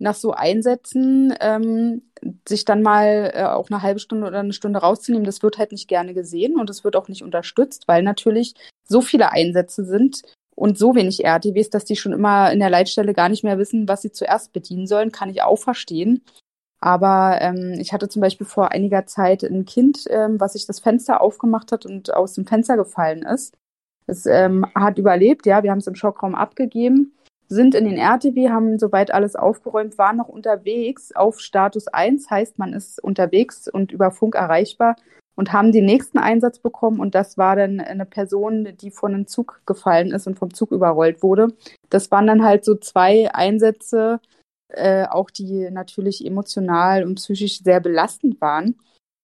nach 0.02 0.16
so 0.16 0.32
Einsätzen 0.32 1.32
ähm, 1.40 2.02
sich 2.46 2.64
dann 2.64 2.82
mal 2.82 3.30
äh, 3.34 3.44
auch 3.44 3.70
eine 3.70 3.82
halbe 3.82 4.00
Stunde 4.00 4.26
oder 4.26 4.40
eine 4.40 4.52
Stunde 4.52 4.80
rauszunehmen, 4.80 5.24
das 5.24 5.42
wird 5.42 5.58
halt 5.58 5.72
nicht 5.72 5.88
gerne 5.88 6.12
gesehen 6.12 6.58
und 6.58 6.68
es 6.68 6.84
wird 6.84 6.96
auch 6.96 7.08
nicht 7.08 7.22
unterstützt, 7.22 7.84
weil 7.86 8.02
natürlich 8.02 8.54
so 8.84 9.00
viele 9.00 9.30
Einsätze 9.30 9.84
sind 9.84 10.22
und 10.54 10.76
so 10.76 10.94
wenig 10.94 11.24
RTWs, 11.24 11.70
dass 11.70 11.84
die 11.84 11.96
schon 11.96 12.12
immer 12.12 12.52
in 12.52 12.58
der 12.58 12.70
Leitstelle 12.70 13.14
gar 13.14 13.28
nicht 13.28 13.44
mehr 13.44 13.58
wissen, 13.58 13.88
was 13.88 14.02
sie 14.02 14.12
zuerst 14.12 14.52
bedienen 14.52 14.86
sollen, 14.86 15.12
kann 15.12 15.30
ich 15.30 15.42
auch 15.42 15.58
verstehen. 15.58 16.24
Aber 16.80 17.38
ähm, 17.40 17.76
ich 17.78 17.92
hatte 17.92 18.08
zum 18.08 18.20
Beispiel 18.20 18.46
vor 18.46 18.72
einiger 18.72 19.06
Zeit 19.06 19.44
ein 19.44 19.64
Kind, 19.64 20.04
ähm, 20.10 20.40
was 20.40 20.54
sich 20.54 20.66
das 20.66 20.80
Fenster 20.80 21.20
aufgemacht 21.20 21.70
hat 21.70 21.86
und 21.86 22.12
aus 22.12 22.34
dem 22.34 22.44
Fenster 22.44 22.76
gefallen 22.76 23.22
ist. 23.22 23.56
Es 24.08 24.26
ähm, 24.26 24.66
hat 24.74 24.98
überlebt, 24.98 25.46
ja, 25.46 25.62
wir 25.62 25.70
haben 25.70 25.78
es 25.78 25.86
im 25.86 25.94
Schockraum 25.94 26.34
abgegeben 26.34 27.12
sind 27.52 27.74
in 27.74 27.84
den 27.84 27.98
RTW, 27.98 28.50
haben 28.50 28.78
soweit 28.78 29.12
alles 29.12 29.36
aufgeräumt, 29.36 29.98
waren 29.98 30.16
noch 30.16 30.28
unterwegs 30.28 31.14
auf 31.14 31.40
Status 31.40 31.88
1, 31.88 32.30
heißt 32.30 32.58
man 32.58 32.72
ist 32.72 33.02
unterwegs 33.02 33.68
und 33.68 33.92
über 33.92 34.10
Funk 34.10 34.34
erreichbar 34.34 34.96
und 35.34 35.52
haben 35.52 35.72
den 35.72 35.84
nächsten 35.84 36.18
Einsatz 36.18 36.58
bekommen 36.58 37.00
und 37.00 37.14
das 37.14 37.38
war 37.38 37.56
dann 37.56 37.80
eine 37.80 38.06
Person, 38.06 38.76
die 38.80 38.90
von 38.90 39.14
einem 39.14 39.26
Zug 39.26 39.60
gefallen 39.66 40.12
ist 40.12 40.26
und 40.26 40.38
vom 40.38 40.52
Zug 40.52 40.72
überrollt 40.72 41.22
wurde. 41.22 41.48
Das 41.90 42.10
waren 42.10 42.26
dann 42.26 42.44
halt 42.44 42.64
so 42.64 42.74
zwei 42.74 43.32
Einsätze, 43.34 44.20
äh, 44.68 45.06
auch 45.06 45.30
die 45.30 45.70
natürlich 45.70 46.24
emotional 46.26 47.04
und 47.04 47.16
psychisch 47.16 47.62
sehr 47.62 47.80
belastend 47.80 48.40
waren. 48.40 48.76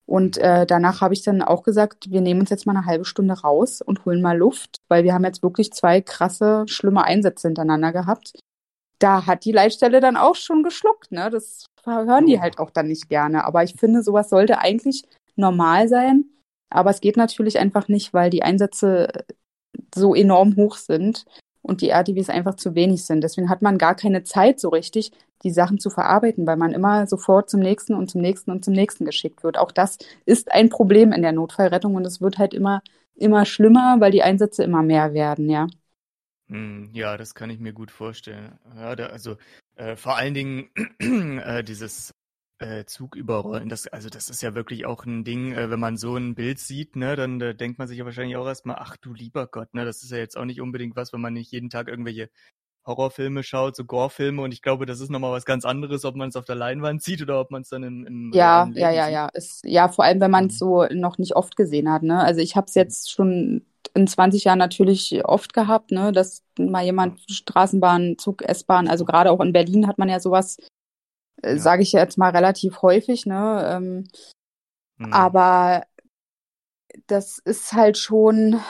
Und 0.08 0.38
äh, 0.38 0.64
danach 0.64 1.02
habe 1.02 1.12
ich 1.12 1.22
dann 1.22 1.42
auch 1.42 1.62
gesagt, 1.62 2.10
wir 2.10 2.22
nehmen 2.22 2.40
uns 2.40 2.48
jetzt 2.48 2.64
mal 2.64 2.74
eine 2.74 2.86
halbe 2.86 3.04
Stunde 3.04 3.34
raus 3.34 3.82
und 3.82 4.06
holen 4.06 4.22
mal 4.22 4.38
Luft, 4.38 4.80
weil 4.88 5.04
wir 5.04 5.12
haben 5.12 5.24
jetzt 5.24 5.42
wirklich 5.42 5.70
zwei 5.70 6.00
krasse, 6.00 6.64
schlimme 6.66 7.04
Einsätze 7.04 7.48
hintereinander 7.48 7.92
gehabt. 7.92 8.32
Da 8.98 9.26
hat 9.26 9.44
die 9.44 9.52
Leitstelle 9.52 10.00
dann 10.00 10.16
auch 10.16 10.34
schon 10.34 10.62
geschluckt, 10.62 11.12
ne? 11.12 11.28
Das 11.28 11.66
hören 11.84 12.24
die 12.24 12.40
halt 12.40 12.58
auch 12.58 12.70
dann 12.70 12.88
nicht 12.88 13.10
gerne. 13.10 13.44
Aber 13.44 13.62
ich 13.64 13.74
finde, 13.74 14.02
sowas 14.02 14.30
sollte 14.30 14.60
eigentlich 14.60 15.02
normal 15.36 15.88
sein. 15.88 16.24
Aber 16.70 16.88
es 16.88 17.02
geht 17.02 17.18
natürlich 17.18 17.58
einfach 17.58 17.88
nicht, 17.88 18.14
weil 18.14 18.30
die 18.30 18.42
Einsätze 18.42 19.08
so 19.94 20.14
enorm 20.14 20.56
hoch 20.56 20.76
sind 20.76 21.26
und 21.68 21.82
die 21.82 21.90
RTWs 21.90 22.30
einfach 22.30 22.54
zu 22.54 22.74
wenig 22.74 23.04
sind. 23.04 23.22
Deswegen 23.22 23.48
hat 23.50 23.62
man 23.62 23.78
gar 23.78 23.94
keine 23.94 24.24
Zeit 24.24 24.58
so 24.58 24.70
richtig, 24.70 25.12
die 25.44 25.50
Sachen 25.50 25.78
zu 25.78 25.90
verarbeiten, 25.90 26.46
weil 26.46 26.56
man 26.56 26.72
immer 26.72 27.06
sofort 27.06 27.50
zum 27.50 27.60
nächsten 27.60 27.94
und 27.94 28.10
zum 28.10 28.20
nächsten 28.20 28.50
und 28.50 28.64
zum 28.64 28.74
nächsten 28.74 29.04
geschickt 29.04 29.44
wird. 29.44 29.58
Auch 29.58 29.70
das 29.70 29.98
ist 30.24 30.50
ein 30.50 30.70
Problem 30.70 31.12
in 31.12 31.22
der 31.22 31.32
Notfallrettung 31.32 31.94
und 31.94 32.06
es 32.06 32.20
wird 32.20 32.38
halt 32.38 32.54
immer, 32.54 32.82
immer 33.14 33.44
schlimmer, 33.44 33.96
weil 34.00 34.10
die 34.10 34.22
Einsätze 34.22 34.64
immer 34.64 34.82
mehr 34.82 35.12
werden, 35.12 35.48
ja. 35.48 35.68
Hm, 36.48 36.90
ja, 36.94 37.16
das 37.16 37.34
kann 37.34 37.50
ich 37.50 37.58
mir 37.60 37.74
gut 37.74 37.90
vorstellen. 37.90 38.58
Ja, 38.74 38.96
da, 38.96 39.06
also 39.06 39.36
äh, 39.76 39.96
vor 39.96 40.16
allen 40.16 40.34
Dingen 40.34 40.70
äh, 40.98 41.62
dieses 41.62 42.12
äh, 42.58 42.84
Zug 42.84 43.16
überrollen, 43.16 43.68
das, 43.68 43.86
also 43.86 44.08
das 44.08 44.28
ist 44.28 44.42
ja 44.42 44.54
wirklich 44.54 44.86
auch 44.86 45.04
ein 45.04 45.24
Ding, 45.24 45.52
äh, 45.52 45.70
wenn 45.70 45.80
man 45.80 45.96
so 45.96 46.16
ein 46.16 46.34
Bild 46.34 46.58
sieht, 46.58 46.96
ne, 46.96 47.16
dann 47.16 47.40
äh, 47.40 47.54
denkt 47.54 47.78
man 47.78 47.88
sich 47.88 47.98
ja 47.98 48.04
wahrscheinlich 48.04 48.36
auch 48.36 48.46
erstmal, 48.46 48.76
ach 48.78 48.96
du 48.96 49.14
lieber 49.14 49.46
Gott, 49.46 49.74
ne, 49.74 49.84
das 49.84 50.02
ist 50.02 50.10
ja 50.10 50.18
jetzt 50.18 50.36
auch 50.36 50.44
nicht 50.44 50.60
unbedingt 50.60 50.96
was, 50.96 51.12
wenn 51.12 51.20
man 51.20 51.34
nicht 51.34 51.52
jeden 51.52 51.70
Tag 51.70 51.88
irgendwelche 51.88 52.30
Horrorfilme 52.86 53.42
schaut, 53.42 53.76
so 53.76 53.84
Gore-Filme 53.84 54.42
und 54.42 54.52
ich 54.52 54.62
glaube, 54.62 54.86
das 54.86 55.00
ist 55.00 55.10
nochmal 55.10 55.32
was 55.32 55.44
ganz 55.44 55.64
anderes, 55.64 56.04
ob 56.04 56.16
man 56.16 56.30
es 56.30 56.36
auf 56.36 56.46
der 56.46 56.56
Leinwand 56.56 57.02
sieht 57.02 57.22
oder 57.22 57.38
ob 57.40 57.50
man 57.50 57.62
es 57.62 57.68
dann 57.68 57.82
im, 57.82 58.06
im 58.06 58.32
Ja, 58.32 58.68
ja, 58.74 58.90
ja, 58.90 59.08
ja. 59.08 59.28
Ist, 59.28 59.60
ja, 59.64 59.88
vor 59.88 60.04
allem, 60.04 60.20
wenn 60.20 60.30
man 60.30 60.46
es 60.46 60.54
mhm. 60.54 60.58
so 60.58 60.86
noch 60.92 61.18
nicht 61.18 61.36
oft 61.36 61.54
gesehen 61.54 61.90
hat. 61.90 62.02
Ne? 62.02 62.18
Also 62.18 62.40
ich 62.40 62.56
habe 62.56 62.66
es 62.66 62.74
jetzt 62.74 63.10
schon 63.10 63.66
in 63.94 64.06
20 64.06 64.44
Jahren 64.44 64.58
natürlich 64.58 65.24
oft 65.24 65.52
gehabt, 65.52 65.90
ne, 65.92 66.12
dass 66.12 66.42
mal 66.58 66.84
jemand 66.84 67.20
Straßenbahn, 67.30 68.16
Zug, 68.18 68.42
S-Bahn, 68.42 68.88
also 68.88 69.04
gerade 69.04 69.30
auch 69.30 69.40
in 69.40 69.52
Berlin 69.52 69.86
hat 69.86 69.98
man 69.98 70.08
ja 70.08 70.20
sowas, 70.20 70.56
ja. 71.42 71.58
sage 71.58 71.82
ich 71.82 71.92
jetzt 71.92 72.18
mal 72.18 72.30
relativ 72.30 72.82
häufig, 72.82 73.26
ne? 73.26 73.64
Ähm, 73.70 74.08
mhm. 74.98 75.12
Aber 75.12 75.84
das 77.06 77.38
ist 77.38 77.72
halt 77.72 77.98
schon, 77.98 78.60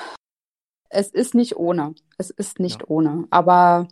es 0.90 1.10
ist 1.10 1.34
nicht 1.34 1.56
ohne. 1.56 1.94
Es 2.18 2.30
ist 2.30 2.60
nicht 2.60 2.80
ja. 2.80 2.88
ohne. 2.88 3.26
Aber 3.30 3.88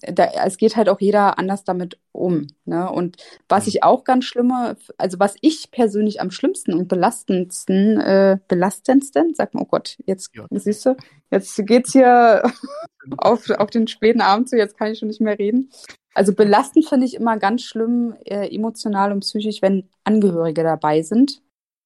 da, 0.00 0.28
es 0.44 0.56
geht 0.56 0.76
halt 0.76 0.88
auch 0.88 1.00
jeder 1.00 1.38
anders 1.38 1.64
damit 1.64 1.98
um. 2.12 2.48
Ne? 2.64 2.90
Und 2.90 3.16
was 3.48 3.64
mhm. 3.64 3.68
ich 3.68 3.82
auch 3.82 4.04
ganz 4.04 4.24
schlimme, 4.24 4.76
also 4.98 5.18
was 5.18 5.34
ich 5.40 5.70
persönlich 5.70 6.20
am 6.20 6.30
schlimmsten 6.30 6.74
und 6.74 6.88
belastendsten, 6.88 8.00
äh, 8.00 8.38
belastendsten, 8.48 9.34
sag 9.34 9.54
mal, 9.54 9.62
oh 9.62 9.66
Gott, 9.66 9.96
jetzt 10.06 10.30
ja. 10.34 10.46
siehst 10.50 10.86
du, 10.86 10.96
jetzt 11.30 11.56
geht's 11.66 11.92
hier 11.92 12.42
auf, 13.18 13.48
auf 13.50 13.70
den 13.70 13.86
späten 13.86 14.20
Abend 14.20 14.48
zu, 14.48 14.56
jetzt 14.56 14.76
kann 14.76 14.92
ich 14.92 14.98
schon 14.98 15.08
nicht 15.08 15.20
mehr 15.20 15.38
reden. 15.38 15.70
Also 16.14 16.34
belastend 16.34 16.86
finde 16.88 17.06
ich 17.06 17.14
immer 17.14 17.38
ganz 17.38 17.62
schlimm, 17.62 18.14
äh, 18.24 18.54
emotional 18.54 19.12
und 19.12 19.20
psychisch, 19.20 19.62
wenn 19.62 19.88
Angehörige 20.04 20.62
dabei 20.62 21.02
sind, 21.02 21.42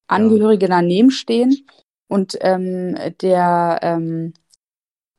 Angehörige 0.07 0.67
ja. 0.67 0.77
daneben 0.77 1.11
stehen 1.11 1.67
und 2.09 2.37
ähm, 2.41 2.97
der 3.21 3.79
ähm, 3.83 4.33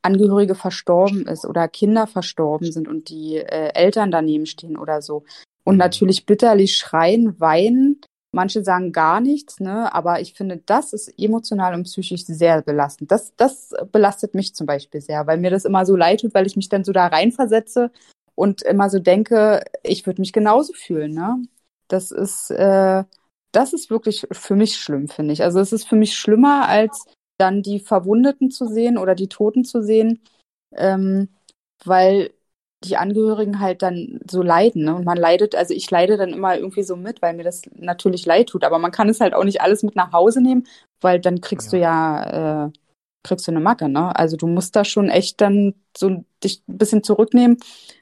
Angehörige 0.06 0.54
verstorben 0.54 1.26
ist 1.26 1.44
oder 1.44 1.68
Kinder 1.68 2.06
verstorben 2.06 2.70
sind 2.72 2.88
und 2.88 3.10
die 3.10 3.36
äh, 3.36 3.72
Eltern 3.74 4.10
daneben 4.10 4.46
stehen 4.46 4.78
oder 4.78 5.02
so. 5.02 5.24
Und 5.64 5.74
mhm. 5.74 5.80
natürlich 5.80 6.26
bitterlich 6.26 6.76
schreien, 6.76 7.38
weinen. 7.40 8.00
Manche 8.32 8.62
sagen 8.62 8.92
gar 8.92 9.20
nichts, 9.20 9.60
ne? 9.60 9.92
Aber 9.94 10.20
ich 10.20 10.34
finde, 10.34 10.58
das 10.58 10.92
ist 10.92 11.08
emotional 11.18 11.74
und 11.74 11.84
psychisch 11.84 12.24
sehr 12.24 12.62
belastend. 12.62 13.10
Das, 13.10 13.34
das 13.36 13.74
belastet 13.92 14.34
mich 14.34 14.54
zum 14.54 14.66
Beispiel 14.66 15.00
sehr, 15.00 15.26
weil 15.26 15.38
mir 15.38 15.50
das 15.50 15.64
immer 15.64 15.84
so 15.84 15.96
leid 15.96 16.20
tut, 16.20 16.34
weil 16.34 16.46
ich 16.46 16.56
mich 16.56 16.68
dann 16.68 16.84
so 16.84 16.92
da 16.92 17.06
reinversetze 17.06 17.90
und 18.34 18.62
immer 18.62 18.90
so 18.90 19.00
denke, 19.00 19.64
ich 19.82 20.06
würde 20.06 20.20
mich 20.20 20.32
genauso 20.32 20.72
fühlen, 20.72 21.14
ne? 21.14 21.42
Das 21.88 22.10
ist, 22.10 22.50
äh, 22.50 23.04
das 23.52 23.72
ist 23.72 23.90
wirklich 23.90 24.26
für 24.30 24.54
mich 24.54 24.76
schlimm, 24.76 25.08
finde 25.08 25.32
ich. 25.32 25.42
Also 25.42 25.60
es 25.60 25.72
ist 25.72 25.88
für 25.88 25.96
mich 25.96 26.14
schlimmer 26.16 26.68
als 26.68 27.06
dann 27.38 27.62
die 27.62 27.80
Verwundeten 27.80 28.50
zu 28.50 28.66
sehen 28.66 28.98
oder 28.98 29.14
die 29.14 29.28
Toten 29.28 29.64
zu 29.64 29.82
sehen, 29.82 30.20
ähm, 30.76 31.28
weil 31.84 32.30
die 32.84 32.96
Angehörigen 32.96 33.60
halt 33.60 33.82
dann 33.82 34.20
so 34.30 34.42
leiden. 34.42 34.84
Ne? 34.84 34.94
Und 34.94 35.04
man 35.04 35.16
leidet, 35.16 35.54
also 35.54 35.74
ich 35.74 35.90
leide 35.90 36.16
dann 36.16 36.30
immer 36.30 36.56
irgendwie 36.56 36.82
so 36.82 36.96
mit, 36.96 37.22
weil 37.22 37.34
mir 37.34 37.42
das 37.44 37.62
natürlich 37.74 38.26
leid 38.26 38.48
tut. 38.48 38.64
Aber 38.64 38.78
man 38.78 38.92
kann 38.92 39.08
es 39.08 39.20
halt 39.20 39.34
auch 39.34 39.44
nicht 39.44 39.60
alles 39.60 39.82
mit 39.82 39.96
nach 39.96 40.12
Hause 40.12 40.42
nehmen, 40.42 40.66
weil 41.00 41.20
dann 41.20 41.40
kriegst 41.40 41.72
ja. 41.72 41.78
du 41.78 41.82
ja, 41.82 42.66
äh, 42.66 42.70
kriegst 43.22 43.46
du 43.46 43.52
eine 43.52 43.60
Macke. 43.60 43.88
Ne? 43.88 44.14
Also 44.14 44.36
du 44.36 44.46
musst 44.46 44.76
da 44.76 44.84
schon 44.84 45.08
echt 45.08 45.40
dann 45.40 45.74
so 45.96 46.24
dich 46.44 46.62
ein 46.68 46.78
bisschen 46.78 47.02
zurücknehmen 47.02 47.58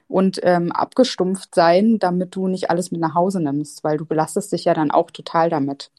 und 0.07 0.39
ähm, 0.43 0.71
abgestumpft 0.71 1.55
sein, 1.55 1.97
damit 1.99 2.35
du 2.35 2.47
nicht 2.47 2.69
alles 2.69 2.91
mit 2.91 3.01
nach 3.01 3.15
Hause 3.15 3.41
nimmst, 3.41 3.83
weil 3.83 3.97
du 3.97 4.05
belastest 4.05 4.51
dich 4.51 4.65
ja 4.65 4.73
dann 4.73 4.91
auch 4.91 5.09
total 5.11 5.49
damit. 5.49 5.91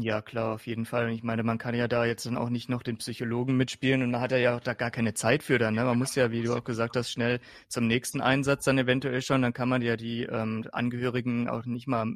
Ja, 0.00 0.22
klar, 0.22 0.54
auf 0.54 0.68
jeden 0.68 0.86
Fall. 0.86 1.10
Ich 1.10 1.24
meine, 1.24 1.42
man 1.42 1.58
kann 1.58 1.74
ja 1.74 1.88
da 1.88 2.04
jetzt 2.04 2.24
dann 2.24 2.36
auch 2.36 2.50
nicht 2.50 2.68
noch 2.68 2.84
den 2.84 2.98
Psychologen 2.98 3.56
mitspielen 3.56 4.04
und 4.04 4.12
da 4.12 4.20
hat 4.20 4.30
er 4.30 4.38
ja 4.38 4.56
auch 4.56 4.60
da 4.60 4.74
gar 4.74 4.92
keine 4.92 5.12
Zeit 5.12 5.42
für 5.42 5.58
dann. 5.58 5.74
Ne? 5.74 5.82
Man 5.82 5.98
muss 5.98 6.14
ja, 6.14 6.30
wie 6.30 6.42
du 6.42 6.54
auch 6.54 6.62
gesagt 6.62 6.94
hast, 6.96 7.10
schnell 7.10 7.40
zum 7.66 7.88
nächsten 7.88 8.20
Einsatz 8.20 8.64
dann 8.64 8.78
eventuell 8.78 9.22
schon. 9.22 9.42
Dann 9.42 9.52
kann 9.52 9.68
man 9.68 9.82
ja 9.82 9.96
die 9.96 10.22
ähm, 10.22 10.64
Angehörigen 10.70 11.48
auch 11.48 11.64
nicht 11.64 11.88
mal 11.88 12.14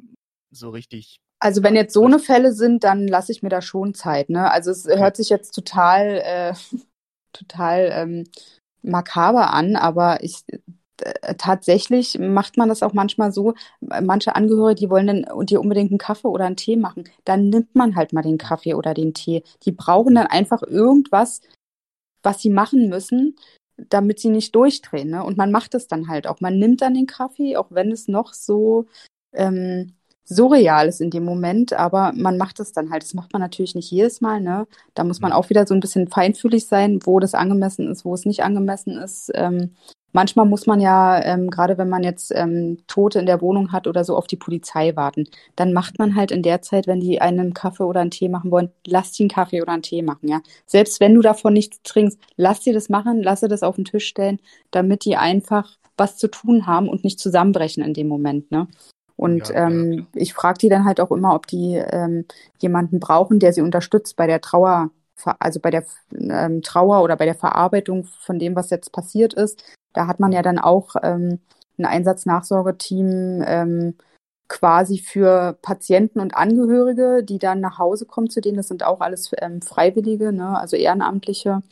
so 0.49 0.69
richtig. 0.69 1.17
Also 1.39 1.61
wenn 1.61 1.75
jetzt 1.75 1.93
so 1.93 2.05
eine 2.05 2.19
Fälle 2.19 2.53
sind, 2.53 2.85
dann 2.85 3.05
lasse 3.05 3.33
ich 3.33 3.43
mir 3.43 3.49
da 3.49 3.61
schon 3.61 3.93
Zeit. 3.93 4.29
Ne? 4.29 4.49
Also 4.49 4.71
es 4.71 4.85
hört 4.87 5.17
sich 5.17 5.27
jetzt 5.27 5.51
total, 5.51 6.21
äh, 6.23 6.53
total 7.33 7.89
ähm, 7.91 8.23
makaber 8.81 9.51
an, 9.51 9.75
aber 9.75 10.23
ich 10.23 10.45
tatsächlich 11.37 12.17
macht 12.19 12.57
man 12.57 12.69
das 12.69 12.83
auch 12.83 12.93
manchmal 12.93 13.31
so, 13.31 13.53
manche 13.81 14.35
Angehörige, 14.35 14.79
die 14.79 14.89
wollen 14.89 15.07
dann 15.07 15.45
dir 15.45 15.61
unbedingt 15.61 15.91
einen 15.91 15.97
Kaffee 15.97 16.27
oder 16.27 16.45
einen 16.45 16.55
Tee 16.55 16.75
machen, 16.75 17.09
dann 17.25 17.49
nimmt 17.49 17.75
man 17.75 17.95
halt 17.95 18.13
mal 18.13 18.21
den 18.21 18.37
Kaffee 18.37 18.73
oder 18.73 18.93
den 18.93 19.13
Tee. 19.13 19.43
Die 19.63 19.71
brauchen 19.71 20.15
dann 20.15 20.27
einfach 20.27 20.63
irgendwas, 20.63 21.41
was 22.23 22.41
sie 22.41 22.49
machen 22.49 22.89
müssen, 22.89 23.35
damit 23.89 24.19
sie 24.19 24.29
nicht 24.29 24.55
durchdrehen. 24.55 25.09
Ne? 25.09 25.23
Und 25.23 25.37
man 25.37 25.51
macht 25.51 25.75
es 25.75 25.87
dann 25.87 26.07
halt 26.07 26.27
auch. 26.27 26.41
Man 26.41 26.59
nimmt 26.59 26.81
dann 26.81 26.93
den 26.93 27.07
Kaffee, 27.07 27.57
auch 27.57 27.67
wenn 27.69 27.91
es 27.91 28.07
noch 28.07 28.33
so 28.33 28.85
ähm, 29.33 29.93
surreal 30.25 30.87
ist 30.87 31.01
in 31.01 31.09
dem 31.09 31.25
Moment, 31.25 31.73
aber 31.73 32.13
man 32.15 32.37
macht 32.37 32.59
es 32.59 32.71
dann 32.71 32.91
halt. 32.91 33.03
Das 33.03 33.13
macht 33.13 33.33
man 33.33 33.41
natürlich 33.41 33.75
nicht 33.75 33.91
jedes 33.91 34.21
Mal. 34.21 34.41
Ne? 34.41 34.67
Da 34.93 35.03
muss 35.03 35.19
man 35.21 35.33
auch 35.33 35.49
wieder 35.49 35.67
so 35.67 35.73
ein 35.73 35.79
bisschen 35.79 36.07
feinfühlig 36.07 36.67
sein, 36.67 36.99
wo 37.03 37.19
das 37.19 37.33
angemessen 37.33 37.89
ist, 37.89 38.05
wo 38.05 38.13
es 38.13 38.25
nicht 38.25 38.43
angemessen 38.43 38.97
ist. 38.97 39.31
Ähm, 39.35 39.75
manchmal 40.13 40.45
muss 40.45 40.65
man 40.65 40.79
ja, 40.79 41.21
ähm, 41.21 41.49
gerade 41.49 41.77
wenn 41.77 41.89
man 41.89 42.03
jetzt 42.03 42.31
ähm, 42.33 42.77
Tote 42.87 43.19
in 43.19 43.25
der 43.25 43.41
Wohnung 43.41 43.71
hat 43.71 43.87
oder 43.87 44.03
so, 44.03 44.15
auf 44.15 44.27
die 44.27 44.37
Polizei 44.37 44.95
warten. 44.95 45.25
Dann 45.55 45.73
macht 45.73 45.99
man 45.99 46.15
halt 46.15 46.31
in 46.31 46.43
der 46.43 46.61
Zeit, 46.61 46.87
wenn 46.87 47.01
die 47.01 47.19
einen 47.19 47.53
Kaffee 47.53 47.83
oder 47.83 47.99
einen 47.99 48.11
Tee 48.11 48.29
machen 48.29 48.51
wollen, 48.51 48.69
lass 48.87 49.11
die 49.11 49.23
einen 49.23 49.29
Kaffee 49.29 49.61
oder 49.61 49.73
einen 49.73 49.83
Tee 49.83 50.01
machen, 50.01 50.29
ja. 50.29 50.41
Selbst 50.65 50.99
wenn 50.99 51.13
du 51.13 51.21
davon 51.21 51.53
nichts 51.53 51.81
trinkst, 51.83 52.17
lass 52.37 52.61
dir 52.61 52.73
das 52.73 52.89
machen, 52.89 53.21
lass 53.21 53.41
dir 53.41 53.49
das 53.49 53.63
auf 53.63 53.75
den 53.75 53.85
Tisch 53.85 54.07
stellen, 54.07 54.39
damit 54.71 55.05
die 55.05 55.17
einfach 55.17 55.77
was 55.97 56.17
zu 56.17 56.27
tun 56.27 56.65
haben 56.65 56.89
und 56.89 57.03
nicht 57.03 57.19
zusammenbrechen 57.19 57.83
in 57.83 57.93
dem 57.93 58.07
Moment, 58.07 58.51
ne? 58.51 58.67
Und 59.15 59.49
ja, 59.49 59.67
ähm, 59.67 59.93
ja. 59.93 60.05
ich 60.15 60.33
frage 60.33 60.57
die 60.57 60.69
dann 60.69 60.85
halt 60.85 60.99
auch 60.99 61.11
immer, 61.11 61.35
ob 61.35 61.47
die 61.47 61.75
ähm, 61.75 62.25
jemanden 62.59 62.99
brauchen, 62.99 63.39
der 63.39 63.53
sie 63.53 63.61
unterstützt 63.61 64.15
bei 64.15 64.27
der 64.27 64.41
Trauer, 64.41 64.89
also 65.39 65.59
bei 65.59 65.69
der 65.69 65.85
ähm, 66.11 66.61
Trauer 66.63 67.03
oder 67.03 67.15
bei 67.15 67.25
der 67.25 67.35
Verarbeitung 67.35 68.05
von 68.05 68.39
dem, 68.39 68.55
was 68.55 68.71
jetzt 68.71 68.91
passiert 68.91 69.33
ist. 69.33 69.63
Da 69.93 70.07
hat 70.07 70.19
man 70.19 70.31
ja 70.31 70.41
dann 70.41 70.59
auch 70.59 70.95
ähm, 71.01 71.39
ein 71.77 71.85
Einsatznachsorgeteam 71.85 73.43
ähm, 73.45 73.95
quasi 74.47 74.99
für 74.99 75.57
Patienten 75.61 76.19
und 76.19 76.35
Angehörige, 76.35 77.23
die 77.23 77.39
dann 77.39 77.59
nach 77.59 77.79
Hause 77.79 78.05
kommen 78.05 78.29
zu 78.29 78.41
denen. 78.41 78.57
Das 78.57 78.67
sind 78.67 78.83
auch 78.83 79.01
alles 79.01 79.31
ähm, 79.39 79.61
Freiwillige, 79.61 80.31
ne? 80.31 80.57
also 80.59 80.75
Ehrenamtliche, 80.75 81.63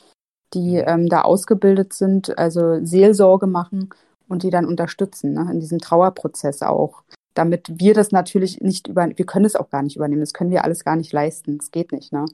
die 0.54 0.78
mhm. 0.78 0.84
ähm, 0.88 1.10
da 1.10 1.22
ausgebildet 1.22 1.94
sind, 1.94 2.38
also 2.38 2.84
Seelsorge 2.84 3.48
machen 3.48 3.90
und 4.28 4.44
die 4.44 4.50
dann 4.50 4.66
unterstützen 4.66 5.34
ne? 5.34 5.48
in 5.52 5.60
diesem 5.60 5.80
Trauerprozess 5.80 6.62
auch. 6.62 7.04
Damit 7.34 7.80
wir 7.80 7.94
das 7.94 8.12
natürlich 8.12 8.60
nicht 8.62 8.88
über, 8.88 9.08
wir 9.16 9.26
können 9.26 9.46
es 9.46 9.56
auch 9.56 9.70
gar 9.70 9.84
nicht 9.84 9.96
übernehmen, 9.96 10.22
das 10.22 10.34
können 10.34 10.52
wir 10.52 10.66
alles 10.66 10.84
gar 10.84 10.96
nicht 10.96 11.14
leisten, 11.14 11.60
das 11.60 11.72
geht 11.72 11.92
nicht. 11.92 12.12
Ne? 12.12 12.26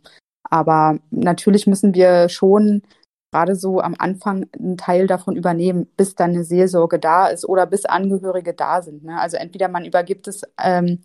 Aber 0.49 0.97
natürlich 1.11 1.67
müssen 1.67 1.93
wir 1.93 2.29
schon 2.29 2.83
gerade 3.31 3.55
so 3.55 3.81
am 3.81 3.95
Anfang 3.97 4.45
einen 4.57 4.77
Teil 4.77 5.07
davon 5.07 5.35
übernehmen, 5.35 5.87
bis 5.97 6.15
dann 6.15 6.31
eine 6.31 6.43
Seelsorge 6.43 6.99
da 6.99 7.27
ist 7.27 7.47
oder 7.47 7.65
bis 7.65 7.85
Angehörige 7.85 8.53
da 8.53 8.81
sind. 8.81 9.03
Ne? 9.03 9.19
Also 9.19 9.37
entweder 9.37 9.67
man 9.67 9.85
übergibt 9.85 10.27
es 10.27 10.43
ähm, 10.63 11.03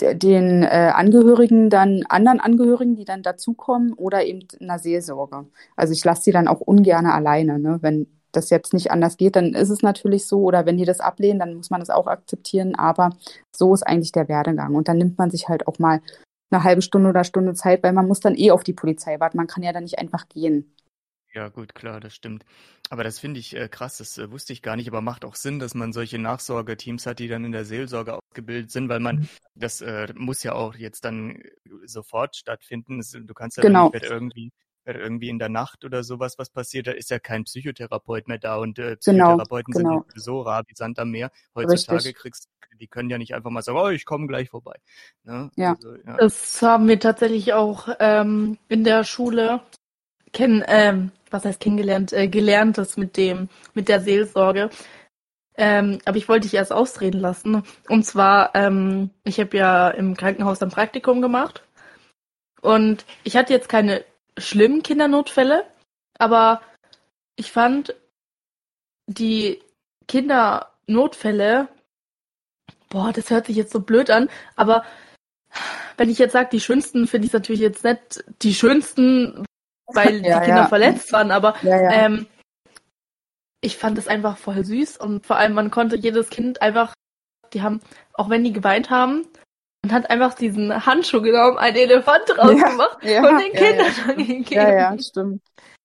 den 0.00 0.62
äh, 0.64 0.90
Angehörigen 0.94 1.70
dann 1.70 2.04
anderen 2.08 2.40
Angehörigen, 2.40 2.96
die 2.96 3.04
dann 3.04 3.22
dazukommen, 3.22 3.92
oder 3.92 4.24
eben 4.24 4.46
einer 4.60 4.78
Seelsorge. 4.78 5.46
Also 5.76 5.92
ich 5.92 6.04
lasse 6.04 6.22
sie 6.22 6.32
dann 6.32 6.48
auch 6.48 6.60
ungern 6.60 7.06
alleine. 7.06 7.58
Ne? 7.58 7.78
Wenn 7.82 8.06
das 8.32 8.50
jetzt 8.50 8.72
nicht 8.72 8.90
anders 8.90 9.16
geht, 9.16 9.36
dann 9.36 9.54
ist 9.54 9.70
es 9.70 9.82
natürlich 9.82 10.26
so. 10.26 10.40
Oder 10.40 10.66
wenn 10.66 10.78
die 10.78 10.84
das 10.84 11.00
ablehnen, 11.00 11.38
dann 11.38 11.54
muss 11.54 11.70
man 11.70 11.80
das 11.80 11.90
auch 11.90 12.06
akzeptieren. 12.06 12.74
Aber 12.74 13.10
so 13.54 13.74
ist 13.74 13.86
eigentlich 13.86 14.12
der 14.12 14.28
Werdegang. 14.28 14.74
Und 14.74 14.88
dann 14.88 14.98
nimmt 14.98 15.18
man 15.18 15.30
sich 15.30 15.48
halt 15.48 15.66
auch 15.68 15.78
mal 15.78 16.00
eine 16.50 16.64
halbe 16.64 16.82
Stunde 16.82 17.10
oder 17.10 17.24
Stunde 17.24 17.54
Zeit, 17.54 17.82
weil 17.82 17.92
man 17.92 18.08
muss 18.08 18.20
dann 18.20 18.34
eh 18.34 18.50
auf 18.50 18.64
die 18.64 18.72
Polizei 18.72 19.20
warten. 19.20 19.36
Man 19.36 19.46
kann 19.46 19.62
ja 19.62 19.72
dann 19.72 19.84
nicht 19.84 19.98
einfach 19.98 20.28
gehen. 20.28 20.74
Ja, 21.34 21.48
gut, 21.48 21.74
klar, 21.74 21.98
das 21.98 22.14
stimmt. 22.14 22.44
Aber 22.90 23.04
das 23.04 23.18
finde 23.18 23.40
ich 23.40 23.56
äh, 23.56 23.68
krass, 23.68 23.96
das 23.96 24.18
äh, 24.18 24.30
wusste 24.30 24.52
ich 24.52 24.60
gar 24.60 24.76
nicht, 24.76 24.88
aber 24.88 25.00
macht 25.00 25.24
auch 25.24 25.34
Sinn, 25.34 25.58
dass 25.58 25.74
man 25.74 25.94
solche 25.94 26.18
Nachsorgeteams 26.18 27.06
hat, 27.06 27.20
die 27.20 27.28
dann 27.28 27.44
in 27.44 27.52
der 27.52 27.64
Seelsorge 27.64 28.14
ausgebildet 28.14 28.70
sind, 28.70 28.90
weil 28.90 29.00
man, 29.00 29.16
mhm. 29.16 29.28
das 29.54 29.80
äh, 29.80 30.12
muss 30.14 30.42
ja 30.42 30.52
auch 30.52 30.74
jetzt 30.74 31.06
dann 31.06 31.36
äh, 31.36 31.50
sofort 31.86 32.36
stattfinden. 32.36 33.00
Du 33.00 33.32
kannst 33.32 33.56
ja 33.56 33.62
genau. 33.62 33.90
nicht 33.90 34.04
irgendwie 34.04 34.52
irgendwie 34.84 35.28
in 35.28 35.38
der 35.38 35.48
Nacht 35.48 35.84
oder 35.84 36.02
sowas 36.02 36.38
was 36.38 36.50
passiert, 36.50 36.88
da 36.88 36.90
ist 36.90 37.08
ja 37.10 37.20
kein 37.20 37.44
Psychotherapeut 37.44 38.26
mehr 38.26 38.38
da 38.38 38.56
und 38.56 38.80
äh, 38.80 38.96
genau, 39.04 39.26
Psychotherapeuten 39.36 39.72
genau, 39.72 39.88
genau. 39.88 40.04
sind 40.08 40.22
so 40.24 40.40
rar 40.42 40.64
wie 40.66 40.74
Sand 40.74 40.98
am 40.98 41.10
Meer. 41.10 41.30
Heutzutage 41.54 41.98
Richtig. 41.98 42.16
kriegst 42.16 42.48
die 42.80 42.88
können 42.88 43.10
ja 43.10 43.18
nicht 43.18 43.34
einfach 43.34 43.50
mal 43.50 43.62
sagen, 43.62 43.78
oh, 43.78 43.88
ich 43.90 44.04
komme 44.04 44.26
gleich 44.26 44.48
vorbei. 44.48 44.74
Ne? 45.24 45.50
Ja. 45.56 45.74
Also, 45.74 45.94
ja. 45.94 46.16
Das 46.16 46.62
haben 46.62 46.88
wir 46.88 46.98
tatsächlich 46.98 47.52
auch 47.52 47.88
ähm, 48.00 48.58
in 48.68 48.82
der 48.82 49.04
Schule 49.04 49.60
kennen, 50.32 50.64
ähm, 50.66 51.12
was 51.30 51.44
heißt 51.44 51.60
kennengelernt, 51.60 52.12
äh, 52.12 52.28
gelernt 52.28 52.78
das 52.78 52.96
mit 52.96 53.16
dem, 53.16 53.48
mit 53.74 53.88
der 53.88 54.00
Seelsorge. 54.00 54.70
Ähm, 55.54 55.98
aber 56.04 56.16
ich 56.16 56.28
wollte 56.28 56.48
dich 56.48 56.54
erst 56.54 56.72
ausreden 56.72 57.20
lassen. 57.20 57.62
Und 57.88 58.04
zwar, 58.04 58.54
ähm, 58.54 59.10
ich 59.24 59.38
habe 59.38 59.56
ja 59.56 59.88
im 59.90 60.16
Krankenhaus 60.16 60.62
ein 60.62 60.70
Praktikum 60.70 61.20
gemacht. 61.20 61.62
Und 62.62 63.04
ich 63.24 63.36
hatte 63.36 63.52
jetzt 63.52 63.68
keine 63.68 64.04
schlimmen 64.38 64.82
Kindernotfälle, 64.82 65.66
aber 66.18 66.62
ich 67.36 67.52
fand 67.52 67.94
die 69.06 69.60
Kindernotfälle, 70.06 71.68
boah, 72.88 73.12
das 73.12 73.30
hört 73.30 73.46
sich 73.46 73.56
jetzt 73.56 73.72
so 73.72 73.80
blöd 73.80 74.10
an, 74.10 74.30
aber 74.56 74.84
wenn 75.96 76.08
ich 76.08 76.18
jetzt 76.18 76.32
sage, 76.32 76.48
die 76.52 76.60
schönsten, 76.60 77.06
finde 77.06 77.26
ich 77.26 77.32
natürlich 77.32 77.60
jetzt 77.60 77.84
nicht 77.84 78.24
die 78.42 78.54
schönsten, 78.54 79.44
weil 79.94 80.24
ja, 80.24 80.40
die 80.40 80.46
Kinder 80.46 80.62
ja. 80.62 80.68
verletzt 80.68 81.12
waren, 81.12 81.30
aber 81.30 81.54
ja, 81.62 81.92
ähm, 81.92 82.26
ich 83.60 83.78
fand 83.78 83.96
es 83.96 84.08
einfach 84.08 84.36
voll 84.36 84.64
süß 84.64 84.96
und 84.98 85.24
vor 85.26 85.36
allem 85.36 85.54
man 85.54 85.70
konnte 85.70 85.96
jedes 85.96 86.30
Kind 86.30 86.60
einfach, 86.60 86.94
die 87.52 87.62
haben, 87.62 87.80
auch 88.14 88.28
wenn 88.28 88.44
die 88.44 88.52
geweint 88.52 88.90
haben, 88.90 89.26
man 89.84 89.92
hat 89.92 90.10
einfach 90.10 90.34
diesen 90.34 90.86
Handschuh 90.86 91.22
genommen, 91.22 91.58
einen 91.58 91.76
Elefant 91.76 92.38
rausgemacht 92.38 93.02
und 93.02 93.04
den 93.04 93.52
Kindern 93.52 93.92
dann 94.06 94.16
gegeben. 94.16 94.44
Ja, 94.50 94.72
ja, 94.72 94.98
stimmt. 94.98 95.42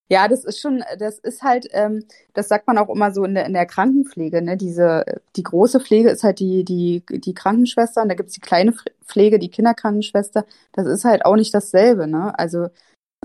Ja, 0.10 0.30
das 0.30 0.46
ist 0.46 0.62
schon, 0.62 0.84
das 1.00 1.20
ist 1.20 1.44
halt, 1.44 1.68
ähm, 1.72 2.06
das 2.34 2.48
sagt 2.48 2.66
man 2.66 2.78
auch 2.78 2.90
immer 2.90 3.12
so 3.12 3.26
in 3.26 3.36
der, 3.36 3.46
in 3.46 3.54
der 3.54 3.66
Krankenpflege, 3.66 4.42
ne? 4.42 4.56
Diese, 4.56 5.04
die 5.36 5.44
große 5.44 5.82
Pflege 5.82 6.10
ist 6.10 6.24
halt 6.24 6.40
die, 6.40 6.64
die, 6.64 7.04
die 7.10 7.34
Krankenschwester 7.34 8.04
und 8.04 8.10
da 8.10 8.16
gibt's 8.16 8.34
die 8.34 8.40
kleine 8.40 8.74
Pflege, 9.06 9.38
die 9.38 9.50
Kinderkrankenschwester. 9.50 10.46
Das 10.72 10.88
ist 10.88 11.04
halt 11.04 11.26
auch 11.26 11.36
nicht 11.36 11.54
dasselbe, 11.54 12.08
ne? 12.08 12.38
Also 12.40 12.70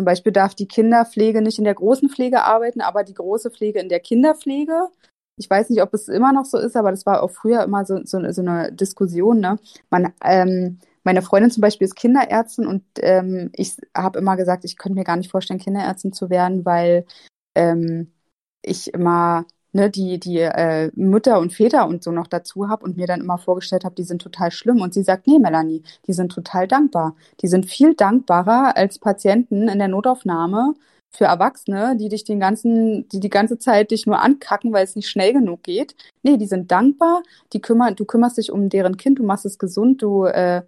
zum 0.03 0.07
Beispiel 0.07 0.33
darf 0.33 0.57
die 0.57 0.67
Kinderpflege 0.67 1.43
nicht 1.43 1.59
in 1.59 1.65
der 1.65 1.77
großen 1.77 2.09
Pflege 2.09 2.43
arbeiten, 2.43 2.81
aber 2.81 3.05
die 3.05 3.15
große 3.15 3.53
Pflege 3.53 3.79
in 3.79 3.89
der 3.89 4.01
Kinderpflege. 4.01 4.89
Ich 5.37 5.49
weiß 5.49 5.71
nicht, 5.71 5.81
ob 5.81 5.95
es 5.95 6.09
immer 6.09 6.33
noch 6.33 6.45
so 6.45 6.59
ist, 6.59 6.77
aber 6.77 6.91
das 6.91 7.07
war 7.07 7.23
auch 7.23 7.31
früher 7.31 7.63
immer 7.63 7.85
so, 7.85 8.01
so, 8.05 8.19
so 8.33 8.43
eine 8.43 8.73
Diskussion. 8.73 9.39
Ne? 9.39 9.61
Man, 9.91 10.13
ähm, 10.25 10.81
meine 11.05 11.23
Freundin 11.23 11.53
zum 11.53 11.61
Beispiel 11.61 11.85
ist 11.85 11.95
Kinderärztin 11.95 12.67
und 12.67 12.83
ähm, 12.99 13.51
ich 13.55 13.77
habe 13.97 14.19
immer 14.19 14.37
gesagt, 14.37 14.65
ich 14.65 14.77
könnte 14.77 14.99
mir 14.99 15.05
gar 15.05 15.17
nicht 15.17 15.31
vorstellen, 15.31 15.61
Kinderärztin 15.61 16.13
zu 16.13 16.31
werden, 16.31 16.65
weil 16.65 17.07
ähm, 17.55 18.13
ich 18.61 18.93
immer 18.93 19.47
ne, 19.73 19.91
die, 19.91 20.19
die 20.19 20.39
äh, 20.39 20.91
Mütter 20.95 21.39
und 21.41 21.53
Väter 21.53 21.87
und 21.87 22.03
so 22.03 22.13
noch 22.13 22.27
dazu 22.27 22.69
habe 22.69 22.85
und 22.85 22.97
mir 22.97 23.07
dann 23.07 23.21
immer 23.21 23.39
vorgestellt 23.39 23.85
habe, 23.85 23.95
die 23.95 24.05
sind 24.05 24.23
total 24.23 24.51
schlimm. 24.51 24.81
Und 24.81 24.95
sie 24.95 25.03
sagt, 25.03 25.27
nee, 25.27 25.39
Melanie, 25.39 25.83
die 26.07 26.13
sind 26.13 26.33
total 26.33 26.69
dankbar. 26.69 27.17
Die 27.41 27.49
sind 27.49 27.67
viel 27.67 27.95
dankbarer 27.95 28.77
als 28.77 28.99
Patienten 28.99 29.69
in 29.69 29.79
der 29.79 29.89
Notaufnahme 29.89 30.75
für 31.11 31.25
Erwachsene, 31.27 31.97
die 31.97 32.09
dich 32.09 32.25
den 32.25 32.41
ganzen, 32.41 33.07
die 33.09 33.21
die 33.21 33.29
ganze 33.29 33.59
Zeit 33.59 33.91
dich 33.91 34.07
nur 34.07 34.21
ankacken, 34.21 34.73
weil 34.73 34.85
es 34.85 34.97
nicht 34.97 35.09
schnell 35.09 35.33
genug 35.35 35.63
geht. 35.63 35.95
Nee, 36.23 36.39
die 36.39 36.47
sind 36.47 36.71
dankbar, 36.71 37.23
die 37.53 37.61
kümmern, 37.61 37.97
du 37.97 38.07
kümmerst 38.07 38.39
dich 38.39 38.51
um 38.51 38.71
deren 38.71 38.97
Kind, 38.97 39.19
du 39.19 39.23
machst 39.23 39.45
es 39.45 39.59
gesund, 39.59 40.01
du 40.01 40.25
äh, 40.25 40.63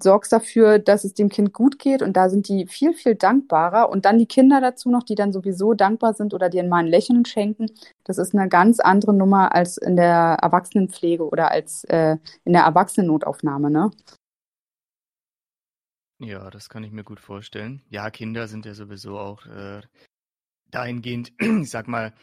sorgst 0.00 0.32
dafür, 0.32 0.78
dass 0.78 1.04
es 1.04 1.14
dem 1.14 1.28
Kind 1.28 1.52
gut 1.52 1.78
geht 1.78 2.02
und 2.02 2.16
da 2.16 2.28
sind 2.28 2.48
die 2.48 2.66
viel, 2.66 2.94
viel 2.94 3.14
dankbarer. 3.14 3.90
Und 3.90 4.04
dann 4.06 4.18
die 4.18 4.26
Kinder 4.26 4.60
dazu 4.60 4.90
noch, 4.90 5.02
die 5.02 5.14
dann 5.14 5.32
sowieso 5.32 5.74
dankbar 5.74 6.14
sind 6.14 6.32
oder 6.32 6.48
dir 6.48 6.64
mal 6.64 6.78
ein 6.78 6.86
Lächeln 6.86 7.24
schenken. 7.24 7.66
Das 8.04 8.18
ist 8.18 8.34
eine 8.34 8.48
ganz 8.48 8.80
andere 8.80 9.12
Nummer 9.12 9.54
als 9.54 9.76
in 9.76 9.96
der 9.96 10.38
Erwachsenenpflege 10.40 11.28
oder 11.28 11.50
als 11.50 11.84
äh, 11.84 12.16
in 12.44 12.54
der 12.54 12.62
Erwachsenennotaufnahme, 12.62 13.70
ne? 13.70 13.90
Ja, 16.20 16.48
das 16.48 16.68
kann 16.68 16.84
ich 16.84 16.92
mir 16.92 17.04
gut 17.04 17.20
vorstellen. 17.20 17.82
Ja, 17.90 18.08
Kinder 18.10 18.48
sind 18.48 18.64
ja 18.64 18.74
sowieso 18.74 19.18
auch 19.18 19.44
äh, 19.46 19.82
dahingehend, 20.70 21.32
ich 21.38 21.70
sag 21.70 21.86
mal, 21.86 22.14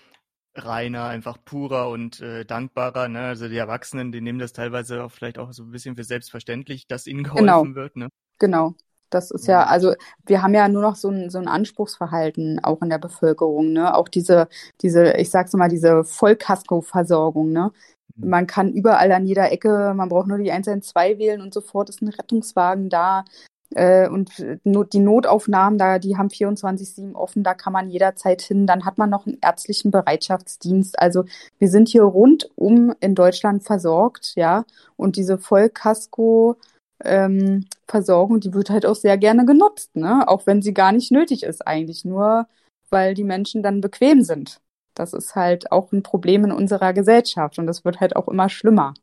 reiner, 0.55 1.05
einfach 1.05 1.37
purer 1.43 1.89
und 1.89 2.19
äh, 2.21 2.45
dankbarer. 2.45 3.07
Ne? 3.07 3.19
Also 3.19 3.47
die 3.47 3.57
Erwachsenen, 3.57 4.11
die 4.11 4.21
nehmen 4.21 4.39
das 4.39 4.53
teilweise 4.53 5.03
auch 5.03 5.11
vielleicht 5.11 5.37
auch 5.37 5.53
so 5.53 5.63
ein 5.63 5.71
bisschen 5.71 5.95
für 5.95 6.03
selbstverständlich, 6.03 6.87
dass 6.87 7.07
ihnen 7.07 7.23
geholfen 7.23 7.45
genau. 7.45 7.75
wird. 7.75 7.95
Ne? 7.95 8.09
Genau. 8.39 8.75
Das 9.11 9.29
ist 9.29 9.45
ja, 9.45 9.65
also 9.65 9.93
wir 10.25 10.41
haben 10.41 10.53
ja 10.53 10.69
nur 10.69 10.81
noch 10.81 10.95
so 10.95 11.09
ein, 11.09 11.29
so 11.29 11.37
ein 11.37 11.49
Anspruchsverhalten 11.49 12.63
auch 12.63 12.81
in 12.81 12.89
der 12.89 12.97
Bevölkerung, 12.97 13.73
ne? 13.73 13.93
Auch 13.93 14.07
diese, 14.07 14.47
diese, 14.81 15.11
ich 15.17 15.29
sag's 15.29 15.51
mal, 15.51 15.67
diese 15.67 16.05
Vollkasko-Versorgung, 16.05 17.51
ne? 17.51 17.73
Mhm. 18.15 18.29
Man 18.29 18.47
kann 18.47 18.71
überall 18.71 19.11
an 19.11 19.25
jeder 19.25 19.51
Ecke, 19.51 19.93
man 19.95 20.07
braucht 20.07 20.27
nur 20.27 20.37
die 20.37 20.51
112 20.51 21.19
wählen 21.19 21.41
und 21.41 21.53
sofort 21.53 21.89
ist 21.89 22.01
ein 22.01 22.07
Rettungswagen 22.07 22.89
da. 22.89 23.25
Äh, 23.73 24.09
und 24.09 24.31
die 24.37 24.99
Notaufnahmen, 24.99 25.77
da, 25.77 25.99
die 25.99 26.17
haben 26.17 26.27
24-7 26.27 27.13
offen, 27.15 27.43
da 27.43 27.53
kann 27.53 27.73
man 27.73 27.89
jederzeit 27.89 28.41
hin. 28.41 28.67
Dann 28.67 28.85
hat 28.85 28.97
man 28.97 29.09
noch 29.09 29.25
einen 29.25 29.37
ärztlichen 29.41 29.91
Bereitschaftsdienst. 29.91 30.99
Also 30.99 31.25
wir 31.59 31.69
sind 31.69 31.87
hier 31.89 32.03
rundum 32.03 32.93
in 32.99 33.15
Deutschland 33.15 33.63
versorgt, 33.63 34.33
ja. 34.35 34.65
Und 34.97 35.15
diese 35.15 35.37
Vollkasko 35.37 36.57
ähm, 37.03 37.65
Versorgung, 37.87 38.39
die 38.39 38.53
wird 38.53 38.69
halt 38.69 38.85
auch 38.85 38.95
sehr 38.95 39.17
gerne 39.17 39.45
genutzt, 39.45 39.95
ne? 39.95 40.27
Auch 40.27 40.45
wenn 40.45 40.61
sie 40.61 40.73
gar 40.73 40.91
nicht 40.91 41.11
nötig 41.11 41.43
ist 41.43 41.65
eigentlich. 41.65 42.05
Nur 42.05 42.47
weil 42.91 43.13
die 43.13 43.23
Menschen 43.23 43.63
dann 43.63 43.81
bequem 43.81 44.21
sind. 44.21 44.59
Das 44.93 45.13
ist 45.13 45.35
halt 45.35 45.71
auch 45.71 45.91
ein 45.91 46.03
Problem 46.03 46.43
in 46.43 46.51
unserer 46.51 46.93
Gesellschaft 46.93 47.57
und 47.57 47.65
das 47.65 47.85
wird 47.85 48.01
halt 48.01 48.15
auch 48.15 48.27
immer 48.27 48.49
schlimmer. 48.49 48.93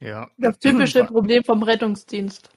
Ja. 0.00 0.28
Das 0.38 0.58
typische 0.58 1.04
Problem 1.04 1.44
vom 1.44 1.62
Rettungsdienst. 1.62 2.48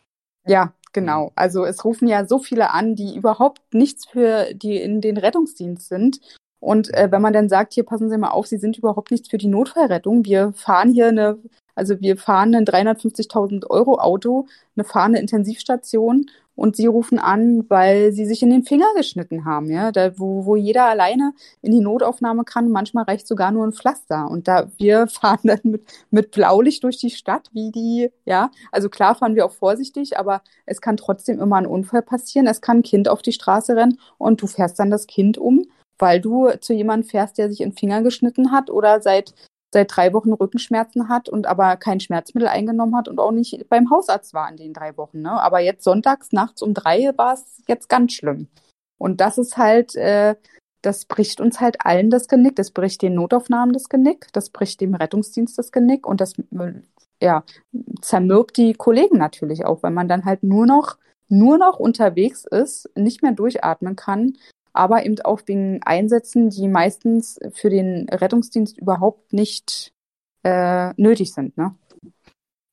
Ja, 0.48 0.74
genau. 0.94 1.32
Also 1.36 1.66
es 1.66 1.84
rufen 1.86 2.08
ja 2.08 2.26
so 2.26 2.40
viele 2.40 2.72
an, 2.72 2.96
die 2.96 3.16
überhaupt 3.16 3.62
nichts 3.74 4.08
für 4.08 4.54
die 4.54 4.78
in 4.78 5.02
den 5.02 5.18
Rettungsdienst 5.18 5.88
sind. 5.88 6.20
Und 6.60 6.94
äh, 6.94 7.10
wenn 7.12 7.22
man 7.22 7.34
dann 7.34 7.50
sagt, 7.50 7.74
hier 7.74 7.86
passen 7.86 8.10
Sie 8.10 8.18
mal 8.18 8.32
auf, 8.32 8.48
Sie 8.48 8.58
sind 8.58 8.78
überhaupt 8.78 9.12
nichts 9.12 9.30
für 9.30 9.38
die 9.38 9.48
Notfallrettung. 9.48 10.26
Wir 10.26 10.54
fahren 10.54 10.92
hier 10.92 11.08
eine, 11.08 11.38
also 11.76 12.00
wir 12.02 12.18
fahren 12.18 12.54
ein 12.56 12.66
350.000 12.66 13.68
Euro 13.70 14.00
Auto, 14.00 14.48
eine 14.76 14.84
fahrende 14.84 15.20
Intensivstation 15.20 16.26
und 16.60 16.76
sie 16.76 16.88
rufen 16.88 17.20
an, 17.20 17.66
weil 17.70 18.12
sie 18.12 18.26
sich 18.26 18.44
in 18.44 18.50
den 18.50 18.64
Finger 18.64 18.88
geschnitten 18.94 19.46
haben, 19.46 19.72
ja, 19.72 19.94
da, 19.94 20.20
wo, 20.20 20.46
wo 20.46 20.58
jeder 20.58 20.86
alleine 20.86 21.32
in 21.62 21.72
die 21.72 21.80
Notaufnahme 21.80 22.44
kann. 22.44 22.70
Manchmal 22.70 23.06
reicht 23.06 23.28
sogar 23.28 23.52
nur 23.52 23.66
ein 23.66 23.72
Pflaster. 23.72 24.30
Und 24.30 24.50
da 24.50 24.70
wir 24.78 25.08
fahren 25.08 25.40
dann 25.44 25.62
mit, 25.64 25.84
mit 26.12 26.32
Blaulicht 26.32 26.84
durch 26.84 26.98
die 26.98 27.12
Stadt, 27.12 27.50
wie 27.54 27.72
die, 27.72 28.12
ja, 28.26 28.52
also 28.74 28.90
klar 28.90 29.16
fahren 29.16 29.36
wir 29.36 29.46
auch 29.46 29.54
vorsichtig, 29.54 30.20
aber 30.20 30.42
es 30.66 30.82
kann 30.82 30.98
trotzdem 30.98 31.40
immer 31.40 31.56
ein 31.56 31.66
Unfall 31.66 32.02
passieren. 32.02 32.46
Es 32.46 32.60
kann 32.60 32.80
ein 32.80 32.84
Kind 32.84 33.08
auf 33.08 33.22
die 33.22 33.32
Straße 33.32 33.78
rennen 33.78 33.98
und 34.18 34.42
du 34.42 34.48
fährst 34.48 34.80
dann 34.80 34.92
das 34.92 35.08
Kind 35.08 35.38
um, 35.38 35.66
weil 35.98 36.20
du 36.20 36.50
zu 36.60 36.74
jemandem 36.74 37.10
fährst, 37.10 37.38
der 37.38 37.50
sich 37.50 37.62
in 37.62 37.70
den 37.70 37.78
Finger 37.78 38.02
geschnitten 38.02 38.52
hat 38.52 38.70
oder 38.70 39.02
seit 39.02 39.34
seit 39.72 39.96
drei 39.96 40.14
Wochen 40.14 40.34
Rückenschmerzen 40.34 41.10
hat 41.10 41.30
und 41.30 41.48
aber 41.48 41.78
kein 41.78 42.00
Schmerzmittel 42.00 42.48
eingenommen 42.48 42.96
hat 42.96 43.08
und 43.08 43.20
auch 43.20 43.32
nicht 43.32 43.70
beim 43.70 43.90
Hausarzt 43.90 44.34
war 44.34 44.50
in 44.50 44.58
den 44.58 44.74
drei 44.74 44.98
Wochen. 44.98 45.22
Ne? 45.22 45.32
Aber 45.32 45.60
jetzt 45.60 45.84
sonntags 45.84 46.32
nachts 46.32 46.62
um 46.62 46.74
drei 46.74 47.12
war 47.18 47.34
es 47.34 47.62
jetzt 47.68 47.90
ganz 47.90 48.14
schlimm. 48.14 48.48
Und 48.98 49.22
das 49.22 49.38
ist 49.38 49.58
halt, 49.58 49.96
äh, 49.96 50.36
das 50.82 51.06
bricht 51.06 51.42
uns 51.42 51.60
halt 51.60 51.86
allen 51.86 52.10
das 52.10 52.28
Genick. 52.28 52.56
Das 52.56 52.72
bricht 52.72 53.02
den 53.02 53.14
Notaufnahmen 53.14 53.74
das 53.74 53.90
Genick, 53.90 54.28
das 54.34 54.50
bricht 54.50 54.82
dem 54.82 54.96
Rettungsdienst 54.96 55.58
das 55.58 55.72
Genick 55.72 56.08
und 56.08 56.22
das 56.22 56.34
ja, 57.22 57.44
zermürbt 58.02 58.58
die 58.58 58.74
Kollegen 58.74 59.18
natürlich 59.18 59.66
auch, 59.66 59.84
weil 59.84 59.92
man 59.92 60.08
dann 60.08 60.26
halt 60.26 60.44
nur 60.44 60.66
noch 60.66 60.98
nur 61.30 61.60
noch 61.60 61.78
unterwegs 61.78 62.44
ist, 62.46 62.90
nicht 62.96 63.22
mehr 63.22 63.34
durchatmen 63.34 63.96
kann, 63.96 64.34
aber 64.74 65.06
eben 65.06 65.20
auch 65.22 65.42
wegen 65.46 65.82
Einsätzen, 65.84 66.50
die 66.50 66.68
meistens 66.68 67.40
für 67.52 67.70
den 67.70 68.08
Rettungsdienst 68.10 68.78
überhaupt 68.78 69.34
nicht 69.34 69.94
äh, 70.44 70.94
nötig 71.02 71.34
sind. 71.34 71.58
Ne? 71.58 71.76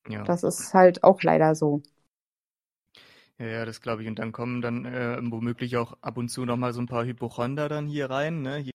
Ja. 0.07 0.23
Das 0.23 0.43
ist 0.43 0.73
halt 0.73 1.03
auch 1.03 1.21
leider 1.23 1.55
so. 1.55 1.81
Ja, 3.39 3.45
ja, 3.45 3.65
das 3.65 3.81
glaube 3.81 4.01
ich. 4.01 4.07
Und 4.07 4.19
dann 4.19 4.31
kommen 4.31 4.61
dann 4.61 4.85
äh, 4.85 5.17
womöglich 5.21 5.77
auch 5.77 5.97
ab 6.01 6.17
und 6.17 6.29
zu 6.29 6.45
nochmal 6.45 6.73
so 6.73 6.81
ein 6.81 6.87
paar 6.87 7.05
Hypochonder 7.05 7.69
dann 7.69 7.85
hier 7.85 8.09
rein. 8.09 8.41
Ne? 8.41 8.57
Hier 8.57 8.73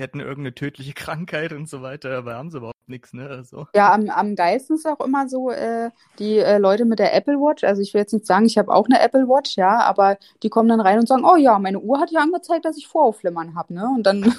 hätten 0.00 0.20
irgendeine 0.20 0.54
tödliche 0.54 0.92
Krankheit 0.94 1.52
und 1.52 1.68
so 1.68 1.82
weiter, 1.82 2.16
aber 2.16 2.34
haben 2.34 2.50
sie 2.50 2.58
überhaupt 2.58 2.74
nichts, 2.86 3.12
ne? 3.12 3.28
Also. 3.28 3.66
Ja, 3.74 3.92
am, 3.92 4.10
am 4.10 4.34
geilsten 4.34 4.76
ist 4.76 4.86
auch 4.86 5.00
immer 5.00 5.28
so 5.28 5.50
äh, 5.50 5.90
die 6.18 6.38
äh, 6.38 6.58
Leute 6.58 6.84
mit 6.84 6.98
der 6.98 7.14
Apple 7.14 7.34
Watch. 7.36 7.64
Also 7.64 7.80
ich 7.80 7.94
will 7.94 8.00
jetzt 8.00 8.12
nicht 8.12 8.26
sagen, 8.26 8.46
ich 8.46 8.58
habe 8.58 8.72
auch 8.72 8.86
eine 8.86 9.00
Apple 9.00 9.26
Watch, 9.28 9.56
ja, 9.56 9.80
aber 9.80 10.18
die 10.42 10.50
kommen 10.50 10.68
dann 10.68 10.80
rein 10.80 10.98
und 10.98 11.08
sagen, 11.08 11.24
oh 11.24 11.36
ja, 11.36 11.58
meine 11.58 11.80
Uhr 11.80 12.00
hat 12.00 12.10
ja 12.10 12.20
angezeigt, 12.20 12.64
dass 12.64 12.76
ich 12.76 12.88
Voraufflimmern 12.88 13.54
habe, 13.54 13.72
ne? 13.74 13.88
Und 13.94 14.04
dann, 14.04 14.22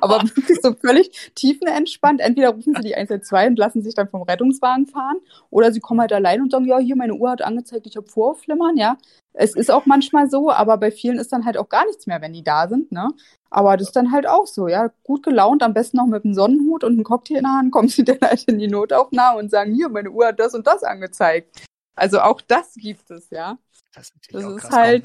aber 0.00 0.22
wirklich 0.22 0.58
so 0.62 0.74
völlig 0.74 1.32
tiefenentspannt. 1.34 2.20
Entweder 2.20 2.50
rufen 2.50 2.74
sie 2.76 2.82
die 2.82 2.94
112 2.94 3.48
und 3.48 3.58
lassen 3.58 3.82
sich 3.82 3.94
dann 3.94 4.08
vom 4.08 4.22
Rettungswagen 4.22 4.86
fahren, 4.86 5.16
oder 5.50 5.72
sie 5.72 5.80
kommen 5.80 6.00
halt 6.00 6.12
allein 6.12 6.42
und 6.42 6.52
sagen, 6.52 6.66
ja, 6.66 6.78
hier, 6.78 6.96
meine 6.96 7.14
Uhr 7.14 7.30
hat 7.30 7.42
angezeigt, 7.42 7.86
ich 7.86 7.96
habe 7.96 8.06
Voraufflimmern, 8.06 8.76
ja. 8.76 8.98
Es 9.40 9.54
ist 9.54 9.70
auch 9.70 9.86
manchmal 9.86 10.28
so, 10.28 10.50
aber 10.50 10.78
bei 10.78 10.90
vielen 10.90 11.18
ist 11.18 11.32
dann 11.32 11.44
halt 11.44 11.58
auch 11.58 11.68
gar 11.68 11.86
nichts 11.86 12.08
mehr, 12.08 12.20
wenn 12.20 12.32
die 12.32 12.42
da 12.42 12.66
sind, 12.66 12.90
ne? 12.90 13.08
Aber 13.50 13.76
das 13.76 13.88
ist 13.88 13.94
dann 13.94 14.10
halt 14.10 14.26
auch 14.26 14.48
so, 14.48 14.66
ja. 14.66 14.90
Gut 15.04 15.22
gelaunt, 15.22 15.62
am 15.62 15.74
besten 15.74 15.98
noch 15.98 16.06
mit 16.06 16.24
einem 16.24 16.34
Sonnenhut 16.34 16.82
und 16.82 16.94
einem 16.94 17.04
Cocktail 17.04 17.36
in 17.36 17.44
der 17.44 17.52
Hand, 17.52 17.70
kommen 17.70 17.86
sie 17.86 18.02
dann 18.04 18.18
halt 18.20 18.42
in 18.48 18.58
die 18.58 18.66
Notaufnahme 18.66 19.38
und 19.38 19.48
sagen, 19.48 19.72
hier, 19.74 19.90
meine 19.90 20.10
Uhr 20.10 20.26
hat 20.26 20.40
das 20.40 20.54
und 20.54 20.66
das 20.66 20.82
angezeigt. 20.82 21.62
Also 21.94 22.20
auch 22.20 22.40
das 22.40 22.74
gibt 22.74 23.12
es, 23.12 23.30
ja. 23.30 23.58
Das, 23.94 24.10
ist, 24.10 24.34
das 24.34 24.44
ist 24.44 24.70
halt. 24.72 25.04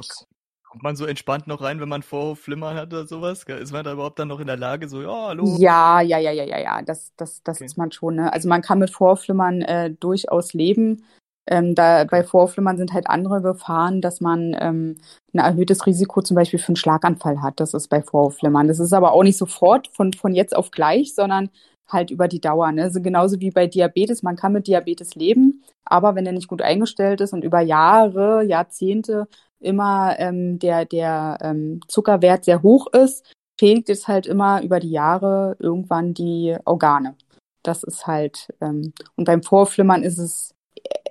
Kommt, 0.64 0.82
man 0.82 0.96
so 0.96 1.06
entspannt 1.06 1.46
noch 1.46 1.62
rein, 1.62 1.80
wenn 1.80 1.90
man 1.90 2.02
Vorhofflimmern 2.02 2.76
hat 2.76 2.88
oder 2.88 3.06
sowas? 3.06 3.44
Ist 3.44 3.72
man 3.72 3.84
da 3.84 3.94
überhaupt 3.94 4.18
dann 4.18 4.30
noch 4.30 4.40
in 4.40 4.48
der 4.48 4.58
Lage, 4.58 4.90
so, 4.90 5.04
ja, 5.04 5.28
hallo? 5.28 5.58
Ja, 5.60 6.02
ja, 6.02 6.18
ja, 6.18 6.32
ja, 6.32 6.44
ja, 6.44 6.58
ja. 6.58 6.82
Das, 6.82 7.14
das, 7.18 7.44
das 7.44 7.58
okay. 7.58 7.66
ist 7.66 7.78
man 7.78 7.92
schon, 7.92 8.16
ne? 8.16 8.34
Also 8.34 8.50
man 8.50 8.64
kann 8.64 8.80
mit 8.80 8.90
Vorhofflimmern 8.90 9.62
äh, 9.62 9.92
durchaus 9.92 10.54
leben. 10.54 11.06
Ähm, 11.46 11.76
da 11.76 12.06
bei 12.06 12.24
Vorflimmern 12.24 12.78
sind 12.78 12.94
halt 12.94 13.08
andere 13.08 13.42
Gefahren, 13.42 14.02
dass 14.02 14.22
man 14.22 14.56
ähm, 14.60 14.98
ein 15.34 15.40
erhöhtes 15.40 15.86
Risiko 15.86 16.22
zum 16.22 16.36
Beispiel 16.36 16.60
für 16.60 16.70
einen 16.70 16.76
Schlaganfall 16.78 17.42
hat. 17.42 17.60
Das 17.60 17.74
ist 17.74 17.90
bei 17.90 18.02
Vorflimmern. 18.02 18.68
Das 18.68 18.80
ist 18.80 18.94
aber 18.94 19.12
auch 19.12 19.24
nicht 19.24 19.38
sofort 19.38 19.88
von, 19.90 20.14
von 20.14 20.34
jetzt 20.34 20.56
auf 20.56 20.72
gleich, 20.72 21.14
sondern 21.16 21.50
halt 21.88 22.12
über 22.12 22.28
die 22.28 22.42
Dauer. 22.42 22.72
Ne? 22.72 22.84
Also 22.84 23.02
genauso 23.02 23.40
wie 23.40 23.52
bei 23.52 23.68
Diabetes. 23.68 24.24
Man 24.24 24.36
kann 24.36 24.54
mit 24.54 24.68
Diabetes 24.68 25.16
leben, 25.16 25.64
aber 25.86 26.16
wenn 26.16 26.26
er 26.26 26.32
nicht 26.32 26.48
gut 26.48 26.62
eingestellt 26.62 27.22
ist 27.22 27.34
und 27.34 27.44
über 27.44 27.60
Jahre, 27.62 28.44
Jahrzehnte 28.44 29.28
immer 29.60 30.16
ähm, 30.20 30.60
der, 30.60 30.86
der 30.86 31.38
ähm, 31.42 31.82
Zuckerwert 31.88 32.46
sehr 32.46 32.62
hoch 32.64 32.88
ist, 32.94 33.26
schädigt 33.60 33.90
es 33.90 34.08
halt 34.08 34.26
immer 34.28 34.62
über 34.62 34.80
die 34.80 34.92
Jahre 34.92 35.56
irgendwann 35.60 36.14
die 36.14 36.58
Organe. 36.66 37.16
Das 37.64 37.84
ist 37.84 38.08
halt, 38.08 38.50
ähm, 38.62 38.94
und 39.16 39.26
beim 39.26 39.42
Vorflimmern 39.44 40.04
ist 40.04 40.18
es 40.18 40.53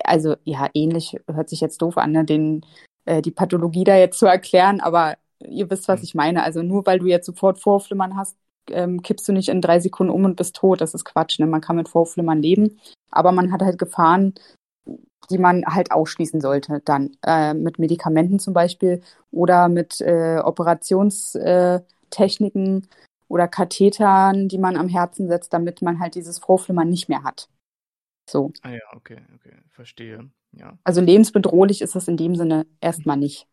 also 0.05 0.37
ja, 0.45 0.69
ähnlich 0.75 1.17
hört 1.33 1.49
sich 1.49 1.61
jetzt 1.61 1.81
doof 1.83 1.99
an, 1.99 2.13
ne, 2.13 2.25
den, 2.25 2.65
äh, 3.05 3.23
die 3.23 3.31
Pathologie 3.31 3.85
da 3.85 3.97
jetzt 3.97 4.19
zu 4.19 4.27
erklären, 4.27 4.81
aber 4.81 5.17
ihr 5.49 5.71
wisst, 5.71 5.89
was 5.89 6.01
mhm. 6.01 6.05
ich 6.05 6.15
meine. 6.15 6.43
Also 6.43 6.63
nur 6.63 6.87
weil 6.87 6.99
du 6.99 7.07
jetzt 7.07 7.27
sofort 7.27 7.61
Vorflimmern 7.61 8.17
hast, 8.17 8.37
ähm, 8.71 9.03
kippst 9.03 9.29
du 9.29 9.33
nicht 9.33 9.49
in 9.49 9.61
drei 9.61 9.81
Sekunden 9.81 10.13
um 10.13 10.25
und 10.25 10.37
bist 10.37 10.55
tot. 10.57 10.81
Das 10.81 10.95
ist 10.95 11.05
Quatsch. 11.05 11.39
Ne? 11.39 11.47
Man 11.47 11.61
kann 11.61 11.77
mit 11.77 11.89
Vorflimmern 11.89 12.41
leben, 12.41 12.81
aber 13.11 13.33
man 13.33 13.53
hat 13.53 13.61
halt 13.63 13.79
Gefahren, 13.79 14.35
die 15.31 15.39
man 15.39 15.65
halt 15.67 15.93
ausschließen 15.93 16.41
sollte. 16.41 16.81
Dann 16.85 17.11
äh, 17.25 17.55
mit 17.55 17.79
Medikamenten 17.79 18.39
zum 18.39 18.55
Beispiel 18.55 19.03
oder 19.31 19.69
mit 19.69 20.01
äh, 20.01 20.39
Operationstechniken 20.39 22.89
oder 23.29 23.49
Kathetern, 23.49 24.49
die 24.49 24.59
man 24.59 24.77
am 24.77 24.89
Herzen 24.89 25.29
setzt, 25.29 25.53
damit 25.53 25.83
man 25.83 26.01
halt 26.01 26.15
dieses 26.15 26.39
Vorflimmern 26.39 26.89
nicht 26.89 27.09
mehr 27.09 27.25
hat. 27.25 27.49
So. 28.29 28.53
Ah 28.63 28.71
ja, 28.71 28.81
okay, 28.93 29.19
okay, 29.35 29.57
verstehe. 29.71 30.31
Ja. 30.53 30.79
Also 30.85 31.01
lebensbedrohlich 31.01 31.83
ist 31.83 31.97
es 31.97 32.09
in 32.09 32.17
dem 32.17 32.37
Sinne 32.37 32.67
erstmal 32.81 33.17
nicht. 33.17 33.47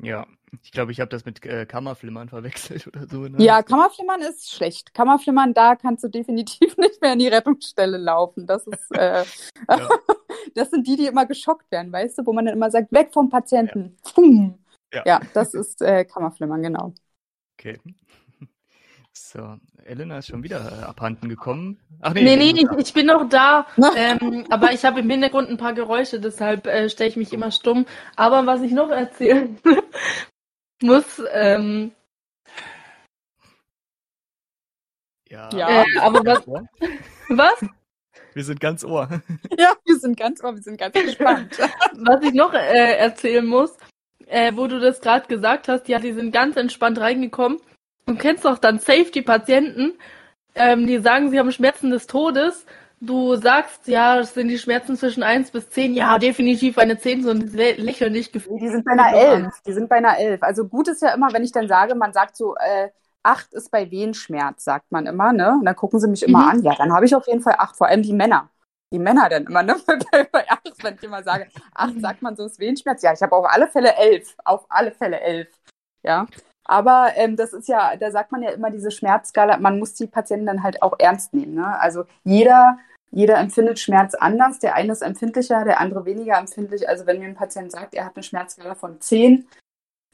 Ja, 0.00 0.26
ich 0.62 0.72
glaube, 0.72 0.92
ich 0.92 1.00
habe 1.00 1.10
das 1.10 1.24
mit 1.24 1.44
äh, 1.44 1.66
Kammerflimmern 1.66 2.28
verwechselt 2.28 2.86
oder 2.86 3.06
so. 3.06 3.22
Ne? 3.22 3.42
Ja, 3.42 3.62
Kammerflimmern 3.62 4.20
ist 4.22 4.50
schlecht. 4.50 4.94
Kammerflimmern, 4.94 5.54
da 5.54 5.76
kannst 5.76 6.04
du 6.04 6.08
definitiv 6.10 6.76
nicht 6.76 7.00
mehr 7.02 7.12
in 7.12 7.18
die 7.18 7.28
Rettungsstelle 7.28 7.98
laufen. 7.98 8.46
Das 8.46 8.66
ist, 8.66 8.90
äh, 8.96 9.24
das 10.54 10.70
sind 10.70 10.86
die, 10.86 10.96
die 10.96 11.06
immer 11.06 11.26
geschockt 11.26 11.70
werden, 11.70 11.92
weißt 11.92 12.18
du, 12.18 12.26
wo 12.26 12.32
man 12.32 12.46
dann 12.46 12.54
immer 12.54 12.70
sagt, 12.70 12.92
weg 12.92 13.10
vom 13.12 13.28
Patienten. 13.28 13.96
Ja, 14.16 14.54
ja. 14.94 15.02
ja 15.06 15.20
das 15.34 15.54
ist 15.54 15.82
äh, 15.82 16.04
Kammerflimmern, 16.04 16.62
genau. 16.62 16.94
Okay. 17.58 17.78
So, 19.20 19.58
Elena 19.84 20.18
ist 20.18 20.28
schon 20.28 20.42
wieder 20.42 20.60
äh, 20.60 20.84
abhanden 20.84 21.28
gekommen. 21.28 21.80
Ach 22.00 22.14
nee, 22.14 22.22
nee, 22.22 22.36
nee 22.36 22.62
ich, 22.62 22.70
ich, 22.78 22.94
bin 22.94 23.06
noch 23.06 23.28
da. 23.28 23.66
ähm, 23.96 24.46
aber 24.48 24.72
ich 24.72 24.84
habe 24.84 25.00
im 25.00 25.10
Hintergrund 25.10 25.50
ein 25.50 25.56
paar 25.56 25.74
Geräusche, 25.74 26.20
deshalb 26.20 26.66
äh, 26.66 26.88
stelle 26.88 27.10
ich 27.10 27.16
mich 27.16 27.32
immer 27.32 27.50
stumm. 27.50 27.84
Aber 28.16 28.46
was 28.46 28.62
ich 28.62 28.72
noch 28.72 28.90
erzählen 28.90 29.58
muss, 30.82 31.20
ähm, 31.32 31.92
ja, 35.28 35.50
ja. 35.52 35.82
Äh, 35.82 35.98
aber 36.00 36.24
was? 36.24 36.46
Was? 37.28 37.64
Wir 38.34 38.44
sind 38.44 38.60
ganz 38.60 38.84
ohr. 38.84 39.08
Ja, 39.58 39.74
wir 39.84 39.98
sind 39.98 40.16
ganz 40.16 40.42
ohr, 40.42 40.54
wir 40.54 40.62
sind 40.62 40.78
ganz 40.78 40.94
gespannt. 40.94 41.58
was 41.58 42.22
ich 42.22 42.34
noch 42.34 42.54
äh, 42.54 42.96
erzählen 42.96 43.44
muss, 43.44 43.76
äh, 44.26 44.52
wo 44.54 44.68
du 44.68 44.78
das 44.78 45.00
gerade 45.00 45.26
gesagt 45.26 45.68
hast, 45.68 45.88
ja, 45.88 45.98
die 45.98 46.12
sind 46.12 46.30
ganz 46.32 46.56
entspannt 46.56 46.98
reingekommen. 46.98 47.60
Du 48.08 48.14
kennst 48.14 48.46
doch 48.46 48.56
dann 48.58 48.78
Safety-Patienten, 48.78 49.92
ähm, 50.54 50.86
die 50.86 50.98
sagen, 50.98 51.30
sie 51.30 51.38
haben 51.38 51.52
Schmerzen 51.52 51.90
des 51.90 52.06
Todes. 52.06 52.64
Du 53.00 53.36
sagst, 53.36 53.86
ja, 53.86 54.18
es 54.18 54.32
sind 54.32 54.48
die 54.48 54.58
Schmerzen 54.58 54.96
zwischen 54.96 55.22
1 55.22 55.50
bis 55.50 55.68
10. 55.68 55.94
Ja, 55.94 56.18
definitiv 56.18 56.78
eine 56.78 56.98
10, 56.98 57.22
so 57.22 57.30
ein 57.30 57.46
lächeln 57.48 58.12
nicht 58.12 58.32
gefühlt. 58.32 58.62
Die 58.62 58.70
sind 58.70 58.86
bei 58.86 58.92
einer 58.92 59.12
11. 59.12 59.52
Die 59.66 59.72
sind 59.74 59.90
bei 59.90 59.96
einer 59.96 60.18
11. 60.18 60.42
Also 60.42 60.66
gut 60.66 60.88
ist 60.88 61.02
ja 61.02 61.10
immer, 61.10 61.32
wenn 61.34 61.44
ich 61.44 61.52
dann 61.52 61.68
sage, 61.68 61.94
man 61.94 62.14
sagt 62.14 62.36
so, 62.36 62.56
äh, 62.56 62.88
8 63.24 63.52
ist 63.52 63.70
bei 63.70 63.90
Wehenschmerz, 63.90 64.64
sagt 64.64 64.90
man 64.90 65.06
immer, 65.06 65.34
ne? 65.34 65.52
Und 65.52 65.66
dann 65.66 65.76
gucken 65.76 66.00
sie 66.00 66.08
mich 66.08 66.22
immer 66.22 66.44
mhm. 66.44 66.48
an. 66.48 66.62
Ja, 66.62 66.74
dann 66.76 66.94
habe 66.94 67.04
ich 67.04 67.14
auf 67.14 67.26
jeden 67.26 67.42
Fall 67.42 67.56
8, 67.58 67.76
vor 67.76 67.88
allem 67.88 68.02
die 68.02 68.14
Männer. 68.14 68.48
Die 68.90 68.98
Männer 68.98 69.28
dann 69.28 69.44
immer, 69.44 69.62
ne? 69.62 69.76
bei 70.32 70.48
8, 70.48 70.82
wenn 70.82 70.94
ich 70.94 71.02
immer 71.02 71.22
sage, 71.22 71.46
8 71.74 72.00
sagt 72.00 72.22
man 72.22 72.36
so, 72.36 72.46
ist 72.46 72.58
Wehenschmerz. 72.58 73.02
Ja, 73.02 73.12
ich 73.12 73.20
habe 73.20 73.36
auf 73.36 73.44
alle 73.44 73.68
Fälle 73.68 73.94
11. 73.94 74.34
Auf 74.46 74.64
alle 74.70 74.92
Fälle 74.92 75.20
11. 75.20 75.48
Ja. 76.02 76.26
Aber 76.68 77.12
ähm, 77.16 77.34
das 77.36 77.54
ist 77.54 77.66
ja, 77.66 77.96
da 77.96 78.10
sagt 78.10 78.30
man 78.30 78.42
ja 78.42 78.50
immer 78.50 78.70
diese 78.70 78.90
Schmerzskala, 78.90 79.56
man 79.56 79.78
muss 79.78 79.94
die 79.94 80.06
Patienten 80.06 80.46
dann 80.46 80.62
halt 80.62 80.82
auch 80.82 80.94
ernst 80.98 81.32
nehmen. 81.32 81.54
Ne? 81.54 81.80
Also 81.80 82.04
jeder, 82.24 82.78
jeder 83.10 83.38
empfindet 83.38 83.78
Schmerz 83.78 84.14
anders. 84.14 84.58
Der 84.58 84.74
eine 84.74 84.92
ist 84.92 85.00
empfindlicher, 85.00 85.64
der 85.64 85.80
andere 85.80 86.04
weniger 86.04 86.36
empfindlich. 86.36 86.86
Also 86.86 87.06
wenn 87.06 87.20
mir 87.20 87.24
ein 87.24 87.34
Patient 87.34 87.72
sagt, 87.72 87.94
er 87.94 88.04
hat 88.04 88.16
eine 88.16 88.22
Schmerzskala 88.22 88.74
von 88.74 89.00
10, 89.00 89.48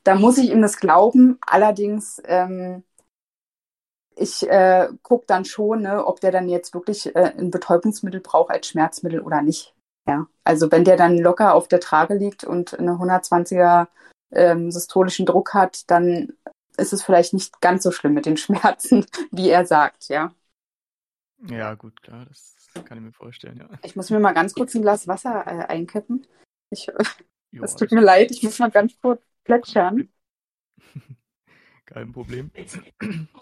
da 0.04 0.14
muss 0.14 0.38
ich 0.38 0.50
ihm 0.52 0.62
das 0.62 0.78
glauben. 0.78 1.38
Allerdings, 1.44 2.22
ähm, 2.26 2.84
ich 4.14 4.48
äh, 4.48 4.88
gucke 5.02 5.24
dann 5.26 5.44
schon, 5.44 5.82
ne, 5.82 6.06
ob 6.06 6.20
der 6.20 6.30
dann 6.30 6.48
jetzt 6.48 6.72
wirklich 6.72 7.16
äh, 7.16 7.32
ein 7.36 7.50
Betäubungsmittel 7.50 8.20
braucht 8.20 8.52
als 8.52 8.68
Schmerzmittel 8.68 9.20
oder 9.20 9.42
nicht. 9.42 9.74
Ja, 10.06 10.26
also 10.44 10.70
wenn 10.70 10.84
der 10.84 10.96
dann 10.96 11.18
locker 11.18 11.54
auf 11.54 11.66
der 11.66 11.80
Trage 11.80 12.14
liegt 12.14 12.44
und 12.44 12.78
eine 12.78 12.92
120er 12.92 13.88
ähm, 14.34 14.70
systolischen 14.70 15.26
Druck 15.26 15.54
hat, 15.54 15.90
dann 15.90 16.32
ist 16.76 16.92
es 16.92 17.02
vielleicht 17.02 17.34
nicht 17.34 17.60
ganz 17.60 17.82
so 17.82 17.90
schlimm 17.90 18.14
mit 18.14 18.26
den 18.26 18.36
Schmerzen, 18.36 19.06
wie 19.30 19.50
er 19.50 19.66
sagt, 19.66 20.08
ja. 20.08 20.32
Ja, 21.48 21.74
gut, 21.74 22.02
klar, 22.02 22.24
das 22.26 22.54
kann 22.84 22.98
ich 22.98 23.04
mir 23.04 23.12
vorstellen, 23.12 23.58
ja. 23.58 23.68
Ich 23.82 23.96
muss 23.96 24.10
mir 24.10 24.20
mal 24.20 24.32
ganz 24.32 24.54
kurz 24.54 24.74
ein 24.74 24.82
Glas 24.82 25.06
Wasser 25.06 25.46
äh, 25.46 25.66
einkippen. 25.66 26.26
Ich, 26.70 26.88
es 27.62 27.76
tut 27.76 27.92
mir 27.92 28.00
leid, 28.00 28.30
ich 28.30 28.42
muss 28.42 28.58
mal 28.58 28.70
ganz 28.70 28.98
kurz 29.00 29.22
plätschern. 29.44 30.08
Kein 31.86 32.12
Problem. 32.12 32.50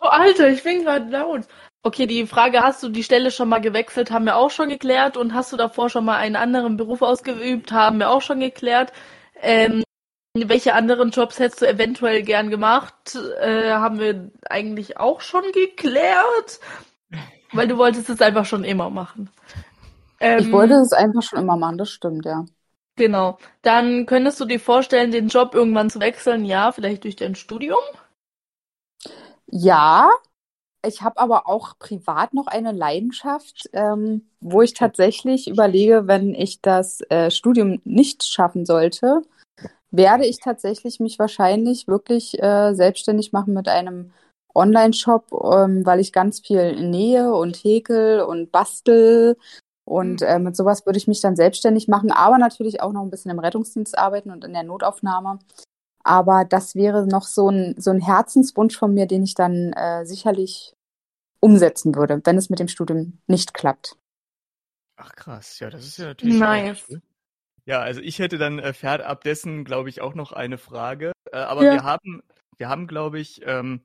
Oh, 0.00 0.08
Alter, 0.08 0.48
ich 0.48 0.64
bin 0.64 0.82
gerade 0.82 1.08
laut. 1.08 1.46
Okay, 1.84 2.06
die 2.06 2.26
Frage, 2.26 2.60
hast 2.60 2.82
du 2.82 2.88
die 2.88 3.04
Stelle 3.04 3.30
schon 3.30 3.48
mal 3.48 3.60
gewechselt, 3.60 4.10
haben 4.10 4.24
wir 4.24 4.36
auch 4.36 4.50
schon 4.50 4.68
geklärt. 4.68 5.16
Und 5.16 5.32
hast 5.32 5.52
du 5.52 5.56
davor 5.56 5.88
schon 5.90 6.04
mal 6.04 6.16
einen 6.16 6.34
anderen 6.34 6.76
Beruf 6.76 7.02
ausgeübt, 7.02 7.70
haben 7.70 7.98
wir 7.98 8.10
auch 8.10 8.20
schon 8.20 8.40
geklärt. 8.40 8.92
Ähm, 9.40 9.84
welche 10.34 10.74
anderen 10.74 11.10
Jobs 11.10 11.38
hättest 11.38 11.62
du 11.62 11.68
eventuell 11.68 12.22
gern 12.22 12.50
gemacht? 12.50 13.18
Äh, 13.40 13.72
haben 13.72 13.98
wir 13.98 14.30
eigentlich 14.48 14.96
auch 14.96 15.20
schon 15.20 15.44
geklärt. 15.52 16.60
Weil 17.52 17.68
du 17.68 17.76
wolltest 17.76 18.08
es 18.08 18.22
einfach 18.22 18.46
schon 18.46 18.64
immer 18.64 18.88
machen. 18.88 19.30
Ähm, 20.20 20.38
ich 20.38 20.52
wollte 20.52 20.74
es 20.74 20.92
einfach 20.92 21.22
schon 21.22 21.40
immer 21.40 21.56
machen, 21.56 21.76
das 21.76 21.90
stimmt, 21.90 22.24
ja. 22.24 22.46
Genau. 22.96 23.38
Dann 23.62 24.06
könntest 24.06 24.40
du 24.40 24.44
dir 24.46 24.60
vorstellen, 24.60 25.10
den 25.10 25.28
Job 25.28 25.54
irgendwann 25.54 25.90
zu 25.90 26.00
wechseln? 26.00 26.44
Ja, 26.44 26.72
vielleicht 26.72 27.04
durch 27.04 27.16
dein 27.16 27.34
Studium? 27.34 27.80
Ja, 29.46 30.10
ich 30.84 31.02
habe 31.02 31.18
aber 31.18 31.46
auch 31.46 31.78
privat 31.78 32.32
noch 32.32 32.46
eine 32.46 32.72
Leidenschaft, 32.72 33.68
ähm, 33.74 34.30
wo 34.40 34.62
ich 34.62 34.72
tatsächlich 34.72 35.48
überlege, 35.48 36.06
wenn 36.06 36.34
ich 36.34 36.62
das 36.62 37.02
äh, 37.10 37.30
Studium 37.30 37.80
nicht 37.84 38.24
schaffen 38.24 38.64
sollte, 38.64 39.22
werde 39.92 40.26
ich 40.26 40.40
tatsächlich 40.40 40.98
mich 41.00 41.18
wahrscheinlich 41.18 41.86
wirklich 41.86 42.42
äh, 42.42 42.74
selbstständig 42.74 43.32
machen 43.32 43.54
mit 43.54 43.68
einem 43.68 44.12
Online-Shop, 44.54 45.32
ähm, 45.32 45.86
weil 45.86 46.00
ich 46.00 46.12
ganz 46.12 46.40
viel 46.40 46.88
nähe 46.88 47.32
und 47.32 47.56
häkel 47.56 48.22
und 48.22 48.50
bastel 48.50 49.36
und 49.84 50.20
mhm. 50.20 50.26
äh, 50.26 50.38
mit 50.38 50.56
sowas 50.56 50.86
würde 50.86 50.98
ich 50.98 51.08
mich 51.08 51.20
dann 51.20 51.36
selbstständig 51.36 51.88
machen, 51.88 52.10
aber 52.10 52.38
natürlich 52.38 52.80
auch 52.80 52.92
noch 52.92 53.02
ein 53.02 53.10
bisschen 53.10 53.30
im 53.30 53.38
Rettungsdienst 53.38 53.96
arbeiten 53.98 54.30
und 54.30 54.44
in 54.44 54.52
der 54.52 54.62
Notaufnahme. 54.62 55.38
Aber 56.04 56.44
das 56.44 56.74
wäre 56.74 57.06
noch 57.06 57.24
so 57.24 57.48
ein, 57.48 57.74
so 57.78 57.90
ein 57.90 58.00
Herzenswunsch 58.00 58.76
von 58.76 58.92
mir, 58.92 59.06
den 59.06 59.22
ich 59.22 59.34
dann 59.34 59.72
äh, 59.72 60.04
sicherlich 60.04 60.74
umsetzen 61.40 61.94
würde, 61.94 62.20
wenn 62.24 62.38
es 62.38 62.50
mit 62.50 62.58
dem 62.58 62.68
Studium 62.68 63.18
nicht 63.26 63.54
klappt. 63.54 63.96
Ach 64.96 65.14
krass, 65.14 65.58
ja, 65.58 65.70
das 65.70 65.84
ist 65.84 65.98
ja 65.98 66.06
natürlich. 66.06 66.38
Nice. 66.38 66.84
Cool. 66.88 67.02
Ja, 67.64 67.80
also 67.80 68.00
ich 68.00 68.18
hätte 68.18 68.38
dann 68.38 68.58
äh, 68.58 68.72
fernab 68.72 69.22
dessen, 69.22 69.64
glaube 69.64 69.88
ich, 69.88 70.00
auch 70.00 70.14
noch 70.14 70.32
eine 70.32 70.58
Frage. 70.58 71.12
Äh, 71.30 71.36
aber 71.36 71.64
ja. 71.64 71.72
wir 71.72 71.84
haben, 71.84 72.22
wir 72.56 72.68
haben, 72.68 72.86
glaube 72.86 73.20
ich, 73.20 73.40
ähm, 73.44 73.82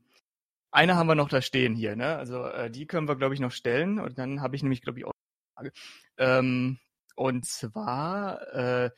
eine 0.72 0.96
haben 0.96 1.08
wir 1.08 1.16
noch 1.16 1.30
da 1.30 1.42
stehen 1.42 1.76
hier, 1.76 1.96
ne? 1.96 2.18
Also 2.18 2.44
äh, 2.44 2.70
die 2.70 2.88
können 2.88 3.08
wir, 3.08 3.16
glaube 3.16 3.34
ich, 3.34 3.40
noch 3.40 3.52
stellen. 3.52 4.00
Und 4.00 4.18
dann 4.18 4.42
habe 4.42 4.56
ich 4.56 4.64
nämlich, 4.64 4.82
glaube 4.82 5.00
ich, 5.00 5.06
auch 5.06 5.12
eine 5.56 5.72
Frage. 5.72 5.80
Ähm, 6.18 6.80
und 7.16 7.46
zwar, 7.46 8.42
äh, 8.54 8.92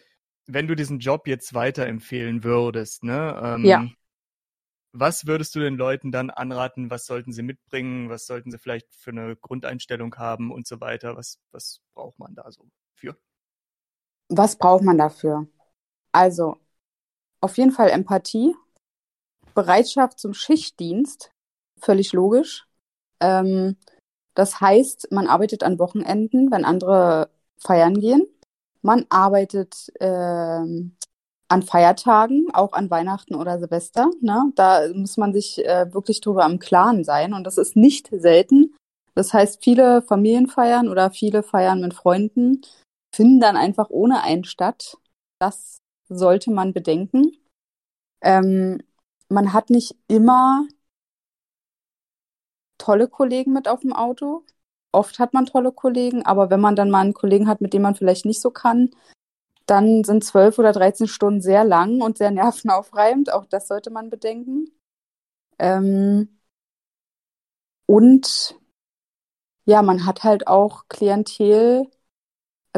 wenn 0.48 0.68
du 0.68 0.76
diesen 0.76 1.00
Job 1.00 1.28
jetzt 1.28 1.54
weiterempfehlen 1.54 2.44
würdest, 2.44 3.04
ne? 3.04 3.40
Ähm, 3.44 3.66
ja. 3.66 3.86
Was 4.92 5.28
würdest 5.28 5.54
du 5.54 5.60
den 5.60 5.76
Leuten 5.76 6.12
dann 6.12 6.32
anraten? 6.32 6.90
Was 6.90 7.06
sollten 7.06 7.32
sie 7.32 7.44
mitbringen? 7.44 8.10
Was 8.10 8.26
sollten 8.26 8.50
sie 8.50 8.58
vielleicht 8.58 8.92
für 8.92 9.12
eine 9.12 9.36
Grundeinstellung 9.36 10.16
haben 10.16 10.52
und 10.52 10.66
so 10.66 10.82
weiter? 10.82 11.16
Was, 11.16 11.40
was 11.52 11.82
braucht 11.94 12.18
man 12.18 12.34
da 12.34 12.52
so 12.52 12.68
für? 12.96 13.16
Was 14.30 14.56
braucht 14.56 14.84
man 14.84 14.98
dafür? 14.98 15.48
Also, 16.12 16.58
auf 17.42 17.58
jeden 17.58 17.72
Fall 17.72 17.90
Empathie, 17.90 18.56
Bereitschaft 19.54 20.20
zum 20.20 20.34
Schichtdienst, 20.34 21.32
völlig 21.80 22.14
logisch. 22.14 22.68
Ähm, 23.20 23.76
das 24.36 24.62
heißt, 24.62 25.12
man 25.12 25.28
arbeitet 25.28 25.64
an 25.64 25.80
Wochenenden, 25.80 26.52
wenn 26.52 26.64
andere 26.64 27.30
feiern 27.58 28.00
gehen. 28.00 28.28
Man 28.82 29.06
arbeitet 29.10 29.92
ähm, 30.00 30.96
an 31.50 31.64
Feiertagen, 31.64 32.48
auch 32.54 32.74
an 32.74 32.90
Weihnachten 32.90 33.36
oder 33.36 33.60
Silvester. 33.60 34.10
Ne? 34.22 34.52
Da 34.56 34.88
muss 34.94 35.18
man 35.18 35.34
sich 35.34 35.66
äh, 35.66 35.94
wirklich 35.94 36.22
drüber 36.22 36.46
im 36.46 36.60
Klaren 36.60 37.04
sein. 37.04 37.34
Und 37.34 37.44
das 37.44 37.58
ist 37.58 37.76
nicht 37.76 38.10
selten. 38.12 38.76
Das 39.16 39.34
heißt, 39.34 39.64
viele 39.64 40.02
Familienfeiern 40.04 40.88
oder 40.88 41.12
viele 41.12 41.44
Feiern 41.44 41.82
mit 41.82 41.94
Freunden 41.94 42.62
finden 43.14 43.40
dann 43.40 43.58
einfach 43.58 43.90
ohne 43.90 44.22
einen 44.24 44.44
statt. 44.44 44.98
Das 45.40 45.80
sollte 46.08 46.52
man 46.52 46.74
bedenken. 46.74 47.32
Ähm, 48.22 48.82
man 49.30 49.54
hat 49.54 49.70
nicht 49.70 49.96
immer 50.08 50.68
tolle 52.78 53.08
Kollegen 53.08 53.54
mit 53.54 53.68
auf 53.68 53.82
dem 53.82 53.94
Auto. 53.94 54.44
Oft 54.92 55.20
hat 55.20 55.34
man 55.34 55.46
tolle 55.46 55.72
Kollegen, 55.72 56.26
aber 56.26 56.50
wenn 56.50 56.60
man 56.60 56.76
dann 56.76 56.90
mal 56.90 57.02
einen 57.02 57.14
Kollegen 57.14 57.48
hat, 57.48 57.62
mit 57.62 57.74
dem 57.74 57.84
man 57.84 57.96
vielleicht 57.96 58.26
nicht 58.26 58.42
so 58.42 58.50
kann, 58.52 58.90
dann 59.68 60.04
sind 60.04 60.24
zwölf 60.24 60.58
oder 60.58 60.72
dreizehn 60.72 61.08
Stunden 61.08 61.42
sehr 61.42 61.64
lang 61.64 62.02
und 62.02 62.18
sehr 62.18 62.32
nervenaufreibend. 62.32 63.32
Auch 63.32 63.46
das 63.46 63.68
sollte 63.68 63.92
man 63.92 64.10
bedenken. 64.10 64.72
Ähm 65.60 66.40
und 67.86 68.56
ja, 69.66 69.82
man 69.84 70.06
hat 70.06 70.24
halt 70.24 70.48
auch 70.48 70.88
Klientel, 70.90 71.88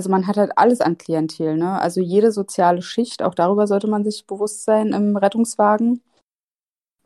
also 0.01 0.09
man 0.09 0.25
hat 0.25 0.37
halt 0.37 0.53
alles 0.55 0.81
an 0.81 0.97
Klientel, 0.97 1.57
ne? 1.57 1.79
Also 1.79 2.01
jede 2.01 2.31
soziale 2.31 2.81
Schicht, 2.81 3.21
auch 3.21 3.35
darüber 3.35 3.67
sollte 3.67 3.85
man 3.85 4.03
sich 4.03 4.25
bewusst 4.25 4.63
sein 4.63 4.93
im 4.93 5.15
Rettungswagen. 5.15 6.01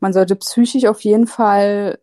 Man 0.00 0.14
sollte 0.14 0.34
psychisch 0.36 0.86
auf 0.86 1.02
jeden 1.02 1.26
Fall 1.26 1.98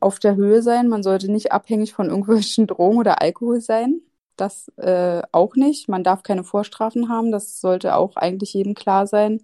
auf 0.00 0.18
der 0.18 0.34
Höhe 0.34 0.62
sein. 0.62 0.88
Man 0.88 1.04
sollte 1.04 1.30
nicht 1.30 1.52
abhängig 1.52 1.92
von 1.92 2.08
irgendwelchen 2.08 2.66
Drogen 2.66 2.98
oder 2.98 3.22
Alkohol 3.22 3.60
sein. 3.60 4.00
Das 4.34 4.66
äh, 4.78 5.22
auch 5.30 5.54
nicht. 5.54 5.88
Man 5.88 6.02
darf 6.02 6.24
keine 6.24 6.42
Vorstrafen 6.42 7.08
haben. 7.08 7.30
Das 7.30 7.60
sollte 7.60 7.94
auch 7.94 8.16
eigentlich 8.16 8.52
jedem 8.52 8.74
klar 8.74 9.06
sein, 9.06 9.40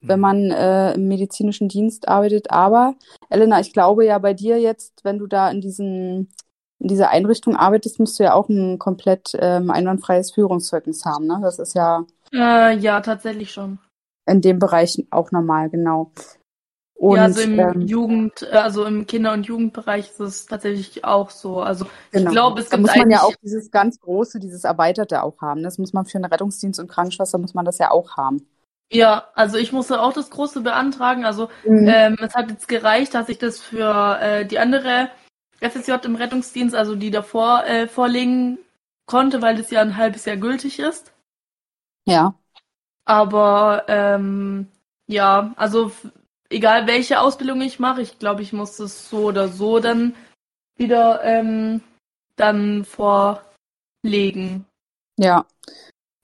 wenn 0.00 0.20
mhm. 0.20 0.22
man 0.22 0.50
äh, 0.52 0.94
im 0.94 1.08
medizinischen 1.08 1.68
Dienst 1.68 2.06
arbeitet. 2.06 2.52
Aber, 2.52 2.94
Elena, 3.30 3.58
ich 3.58 3.72
glaube 3.72 4.06
ja 4.06 4.18
bei 4.20 4.32
dir 4.32 4.60
jetzt, 4.60 5.02
wenn 5.02 5.18
du 5.18 5.26
da 5.26 5.50
in 5.50 5.60
diesen 5.60 6.28
in 6.84 6.88
dieser 6.88 7.08
Einrichtung 7.08 7.56
arbeitest, 7.56 7.98
musst 7.98 8.18
du 8.18 8.24
ja 8.24 8.34
auch 8.34 8.50
ein 8.50 8.78
komplett 8.78 9.32
ähm, 9.40 9.70
einwandfreies 9.70 10.32
Führungszeugnis 10.32 11.06
haben. 11.06 11.26
Ne? 11.26 11.40
Das 11.42 11.58
ist 11.58 11.74
ja. 11.74 12.04
Äh, 12.30 12.76
ja, 12.76 13.00
tatsächlich 13.00 13.52
schon. 13.52 13.78
In 14.26 14.42
dem 14.42 14.58
Bereich 14.58 15.02
auch 15.10 15.32
normal, 15.32 15.70
genau. 15.70 16.12
Und, 16.94 17.16
ja, 17.16 17.22
also 17.22 17.40
im 17.40 17.58
ähm, 17.58 17.80
Jugend, 17.80 18.42
äh, 18.42 18.56
also 18.56 18.84
im 18.84 19.06
Kinder- 19.06 19.32
und 19.32 19.46
Jugendbereich 19.46 20.10
ist 20.10 20.20
es 20.20 20.44
tatsächlich 20.44 21.06
auch 21.06 21.30
so. 21.30 21.60
Also 21.60 21.86
genau. 22.12 22.26
ich 22.26 22.32
glaube, 22.32 22.60
es 22.60 22.68
gibt 22.68 22.74
da 22.74 22.80
muss 22.82 22.96
man 22.96 23.10
ja 23.10 23.22
auch 23.22 23.34
dieses 23.42 23.70
ganz 23.70 23.98
große, 24.00 24.38
dieses 24.38 24.64
Erweiterte 24.64 25.22
auch 25.22 25.40
haben. 25.40 25.62
Das 25.62 25.78
muss 25.78 25.94
man 25.94 26.04
für 26.04 26.18
einen 26.18 26.26
Rettungsdienst 26.26 26.78
und 26.80 26.88
Krankenschwester 26.88 27.38
muss 27.38 27.54
man 27.54 27.64
das 27.64 27.78
ja 27.78 27.90
auch 27.92 28.18
haben. 28.18 28.46
Ja, 28.92 29.28
also 29.34 29.56
ich 29.56 29.72
musste 29.72 30.02
auch 30.02 30.12
das 30.12 30.28
große 30.28 30.60
beantragen. 30.60 31.24
Also 31.24 31.48
mhm. 31.64 31.88
ähm, 31.88 32.16
es 32.20 32.34
hat 32.34 32.50
jetzt 32.50 32.68
gereicht, 32.68 33.14
dass 33.14 33.30
ich 33.30 33.38
das 33.38 33.58
für 33.58 34.18
äh, 34.20 34.44
die 34.44 34.58
andere 34.58 35.08
FSJ 35.60 35.92
im 36.04 36.16
Rettungsdienst, 36.16 36.74
also 36.74 36.94
die 36.94 37.10
davor 37.10 37.64
äh, 37.64 37.88
vorlegen 37.88 38.58
konnte, 39.06 39.42
weil 39.42 39.56
das 39.56 39.70
ja 39.70 39.80
ein 39.80 39.96
halbes 39.96 40.24
Jahr 40.24 40.36
gültig 40.36 40.78
ist. 40.78 41.12
Ja. 42.06 42.34
Aber 43.04 43.84
ähm, 43.88 44.68
ja, 45.06 45.52
also 45.56 45.92
egal 46.50 46.86
welche 46.86 47.20
Ausbildung 47.20 47.60
ich 47.60 47.78
mache, 47.78 48.02
ich 48.02 48.18
glaube, 48.18 48.42
ich 48.42 48.52
muss 48.52 48.76
das 48.76 49.08
so 49.08 49.24
oder 49.24 49.48
so 49.48 49.80
dann 49.80 50.14
wieder 50.76 51.22
ähm, 51.22 51.82
dann 52.36 52.84
vorlegen. 52.84 54.66
Ja. 55.18 55.46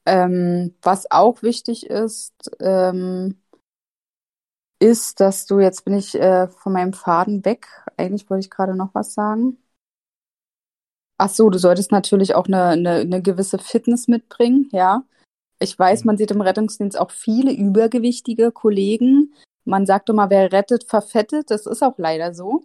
Ähm, 0.07 0.75
was 0.83 1.11
auch 1.11 1.43
wichtig 1.43 1.87
ist, 1.87 2.51
ähm, 2.61 3.41
ist, 4.81 5.21
dass 5.21 5.47
du, 5.47 5.61
jetzt 5.61 5.85
bin 5.85 5.95
ich 5.95 6.15
äh, 6.15 6.49
von 6.49 6.73
meinem 6.73 6.95
Faden 6.95 7.45
weg. 7.45 7.69
Eigentlich 8.01 8.29
wollte 8.31 8.47
ich 8.47 8.51
gerade 8.51 8.75
noch 8.75 8.95
was 8.95 9.15
sagen. 9.15 9.59
Ach 11.19 11.29
so, 11.29 11.51
du 11.51 11.59
solltest 11.59 11.93
natürlich 11.93 12.35
auch 12.35 12.47
eine, 12.47 12.65
eine, 12.65 12.95
eine 12.95 13.23
gewisse 13.23 13.59
Fitness 13.59 14.09
mitbringen, 14.09 14.69
ja. 14.73 15.05
Ich 15.59 15.79
weiß, 15.79 16.05
mhm. 16.05 16.07
man 16.07 16.17
sieht 16.17 16.31
im 16.31 16.41
Rettungsdienst 16.41 16.99
auch 16.99 17.11
viele 17.11 17.53
übergewichtige 17.53 18.51
Kollegen, 18.53 19.35
man 19.65 19.87
sagt 19.87 20.09
immer, 20.09 20.31
wer 20.31 20.53
rettet, 20.53 20.85
verfettet. 20.85 21.51
Das 21.51 21.67
ist 21.67 21.83
auch 21.83 21.99
leider 21.99 22.35
so, 22.35 22.65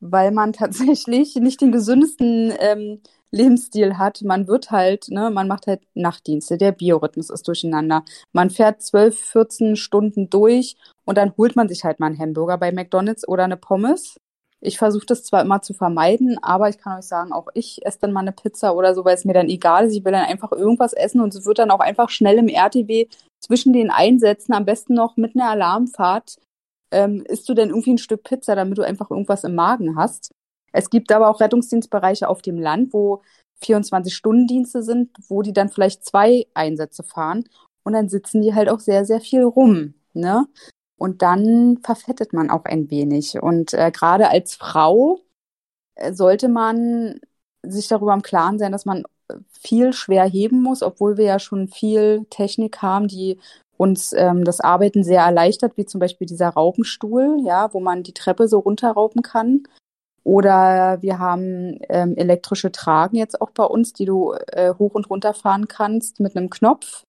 weil 0.00 0.32
man 0.32 0.52
tatsächlich 0.54 1.36
nicht 1.36 1.60
den 1.60 1.72
gesündesten 1.72 2.52
ähm, 2.58 3.00
Lebensstil 3.30 3.98
hat. 3.98 4.22
Man 4.22 4.46
wird 4.46 4.70
halt, 4.70 5.08
ne, 5.08 5.30
man 5.30 5.48
macht 5.48 5.66
halt 5.66 5.82
Nachtdienste, 5.94 6.58
der 6.58 6.72
Biorhythmus 6.72 7.30
ist 7.30 7.46
durcheinander. 7.48 8.04
Man 8.32 8.50
fährt 8.50 8.82
12, 8.82 9.18
14 9.18 9.76
Stunden 9.76 10.30
durch 10.30 10.76
und 11.04 11.18
dann 11.18 11.36
holt 11.36 11.56
man 11.56 11.68
sich 11.68 11.84
halt 11.84 12.00
mal 12.00 12.06
einen 12.06 12.18
Hamburger 12.18 12.58
bei 12.58 12.72
McDonalds 12.72 13.26
oder 13.26 13.44
eine 13.44 13.56
Pommes. 13.56 14.18
Ich 14.64 14.78
versuche 14.78 15.06
das 15.06 15.24
zwar 15.24 15.42
immer 15.42 15.60
zu 15.60 15.74
vermeiden, 15.74 16.38
aber 16.40 16.68
ich 16.68 16.78
kann 16.78 16.96
euch 16.96 17.04
sagen, 17.04 17.32
auch 17.32 17.48
ich 17.52 17.84
esse 17.84 17.98
dann 18.00 18.12
mal 18.12 18.20
eine 18.20 18.30
Pizza 18.30 18.76
oder 18.76 18.94
so, 18.94 19.04
weil 19.04 19.16
es 19.16 19.24
mir 19.24 19.32
dann 19.32 19.48
egal 19.48 19.86
ist. 19.86 19.94
Ich 19.96 20.04
will 20.04 20.12
dann 20.12 20.24
einfach 20.24 20.52
irgendwas 20.52 20.92
essen 20.92 21.20
und 21.20 21.34
es 21.34 21.44
wird 21.44 21.58
dann 21.58 21.72
auch 21.72 21.80
einfach 21.80 22.10
schnell 22.10 22.38
im 22.38 22.48
RTW 22.48 23.08
zwischen 23.40 23.72
den 23.72 23.90
Einsätzen, 23.90 24.52
am 24.52 24.64
besten 24.64 24.94
noch 24.94 25.16
mit 25.16 25.34
einer 25.34 25.50
Alarmfahrt, 25.50 26.36
ähm, 26.92 27.24
isst 27.26 27.48
du 27.48 27.54
denn 27.54 27.70
irgendwie 27.70 27.94
ein 27.94 27.98
Stück 27.98 28.22
Pizza, 28.22 28.54
damit 28.54 28.78
du 28.78 28.82
einfach 28.82 29.10
irgendwas 29.10 29.42
im 29.42 29.56
Magen 29.56 29.96
hast. 29.96 30.30
Es 30.72 30.90
gibt 30.90 31.10
aber 31.10 31.28
auch 31.28 31.40
Rettungsdienstbereiche 31.40 32.28
auf 32.28 32.40
dem 32.40 32.58
Land, 32.58 32.92
wo 32.92 33.22
24-Stunden-Dienste 33.64 34.82
sind, 34.84 35.10
wo 35.28 35.42
die 35.42 35.52
dann 35.52 35.70
vielleicht 35.70 36.04
zwei 36.04 36.46
Einsätze 36.54 37.02
fahren 37.02 37.44
und 37.84 37.94
dann 37.94 38.08
sitzen 38.08 38.42
die 38.42 38.54
halt 38.54 38.68
auch 38.68 38.80
sehr, 38.80 39.04
sehr 39.04 39.20
viel 39.20 39.42
rum. 39.42 39.94
Ne? 40.14 40.46
Und 41.02 41.20
dann 41.20 41.78
verfettet 41.82 42.32
man 42.32 42.48
auch 42.48 42.64
ein 42.64 42.88
wenig. 42.88 43.42
Und 43.42 43.74
äh, 43.74 43.90
gerade 43.90 44.28
als 44.28 44.54
Frau 44.54 45.18
äh, 45.96 46.12
sollte 46.12 46.48
man 46.48 47.18
sich 47.64 47.88
darüber 47.88 48.14
im 48.14 48.22
Klaren 48.22 48.60
sein, 48.60 48.70
dass 48.70 48.84
man 48.84 49.02
viel 49.50 49.92
schwer 49.94 50.22
heben 50.26 50.62
muss, 50.62 50.80
obwohl 50.80 51.16
wir 51.16 51.24
ja 51.24 51.38
schon 51.40 51.66
viel 51.66 52.24
Technik 52.30 52.82
haben, 52.82 53.08
die 53.08 53.40
uns 53.76 54.12
ähm, 54.12 54.44
das 54.44 54.60
Arbeiten 54.60 55.02
sehr 55.02 55.22
erleichtert, 55.22 55.76
wie 55.76 55.86
zum 55.86 55.98
Beispiel 55.98 56.28
dieser 56.28 56.50
Raupenstuhl, 56.50 57.38
ja, 57.44 57.74
wo 57.74 57.80
man 57.80 58.04
die 58.04 58.14
Treppe 58.14 58.46
so 58.46 58.60
runterraupen 58.60 59.22
kann. 59.22 59.64
Oder 60.22 61.02
wir 61.02 61.18
haben 61.18 61.80
ähm, 61.88 62.16
elektrische 62.16 62.70
Tragen 62.70 63.16
jetzt 63.16 63.40
auch 63.40 63.50
bei 63.50 63.64
uns, 63.64 63.92
die 63.92 64.04
du 64.04 64.34
äh, 64.52 64.72
hoch 64.78 64.94
und 64.94 65.10
runter 65.10 65.34
fahren 65.34 65.66
kannst 65.66 66.20
mit 66.20 66.36
einem 66.36 66.48
Knopf. 66.48 67.02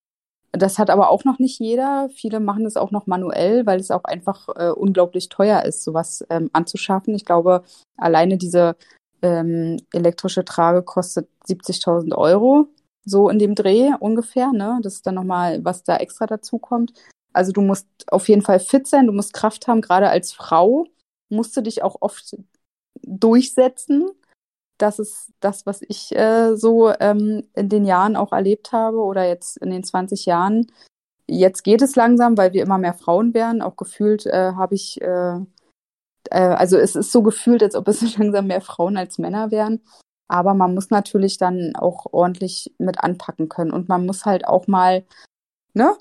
Das 0.56 0.78
hat 0.78 0.92
aber 0.92 1.10
auch 1.10 1.24
noch 1.24 1.40
nicht 1.40 1.60
jeder. 1.60 2.10
Viele 2.14 2.40
machen 2.40 2.66
es 2.68 2.78
auch 2.78 2.92
noch 2.92 3.08
manuell, 3.08 3.66
weil 3.66 3.80
es 3.80 3.90
auch 3.90 4.04
einfach 4.04 4.50
äh, 4.56 4.70
unglaublich 4.70 5.30
teuer 5.30 5.64
ist, 5.64 5.84
sowas 5.84 6.24
ähm, 6.30 6.52
anzuschaffen. 6.54 7.16
Ich 7.16 7.26
glaube, 7.26 7.64
alleine 7.98 8.38
diese 8.38 8.76
ähm, 9.24 9.78
elektrische 9.92 10.46
Trage 10.46 10.84
kostet 10.84 11.28
70.000 11.48 12.16
Euro, 12.16 12.68
so 13.04 13.30
in 13.30 13.40
dem 13.40 13.56
Dreh 13.56 13.94
ungefähr. 14.00 14.52
Ne? 14.52 14.80
Das 14.84 14.94
ist 14.94 15.08
dann 15.08 15.16
nochmal, 15.16 15.66
was 15.66 15.84
da 15.84 15.98
extra 15.98 16.28
dazu 16.28 16.60
kommt. 16.60 16.94
Also 17.34 17.52
du 17.52 17.62
musst 17.62 17.88
auf 18.08 18.30
jeden 18.30 18.44
Fall 18.44 18.60
fit 18.60 18.88
sein, 18.88 19.08
du 19.08 19.14
musst 19.14 19.34
Kraft 19.34 19.68
haben. 19.68 19.82
Gerade 19.82 20.10
als 20.10 20.34
Frau 20.34 20.86
musst 21.30 21.58
du 21.58 21.62
dich 21.62 21.82
auch 21.82 21.98
oft 22.02 22.38
durchsetzen. 23.02 24.12
Das 24.78 25.00
ist 25.00 25.32
das, 25.40 25.66
was 25.66 25.82
ich 25.82 26.16
äh, 26.16 26.56
so 26.56 26.92
ähm, 27.00 27.48
in 27.54 27.70
den 27.70 27.86
Jahren 27.86 28.16
auch 28.16 28.32
erlebt 28.32 28.72
habe 28.72 28.98
oder 28.98 29.28
jetzt 29.28 29.58
in 29.58 29.70
den 29.70 29.84
20 29.84 30.26
Jahren. 30.26 30.68
Jetzt 31.28 31.64
geht 31.64 31.82
es 31.82 31.96
langsam, 31.96 32.38
weil 32.38 32.54
wir 32.54 32.64
immer 32.64 32.78
mehr 32.78 32.94
Frauen 32.94 33.34
werden. 33.34 33.62
Auch 33.62 33.78
gefühlt 33.78 34.26
äh, 34.26 34.54
habe 34.56 34.76
ich, 34.76 35.02
äh, 35.02 35.38
äh, 36.30 36.40
also 36.40 36.78
es 36.78 36.96
ist 36.96 37.12
so 37.12 37.24
gefühlt, 37.24 37.64
als 37.64 37.76
ob 37.76 37.88
es 37.88 38.02
langsam 38.18 38.48
mehr 38.48 38.62
Frauen 38.62 38.98
als 38.98 39.18
Männer 39.20 39.52
wären. 39.52 39.82
Aber 40.28 40.54
man 40.54 40.74
muss 40.74 40.90
natürlich 40.90 41.38
dann 41.38 41.76
auch 41.76 42.08
ordentlich 42.12 42.74
mit 42.78 43.04
anpacken 43.04 43.50
können. 43.50 43.72
Und 43.72 43.90
man 43.90 44.06
muss 44.06 44.26
halt 44.26 44.48
auch 44.48 44.68
mal, 44.68 45.06
ne, 45.74 45.96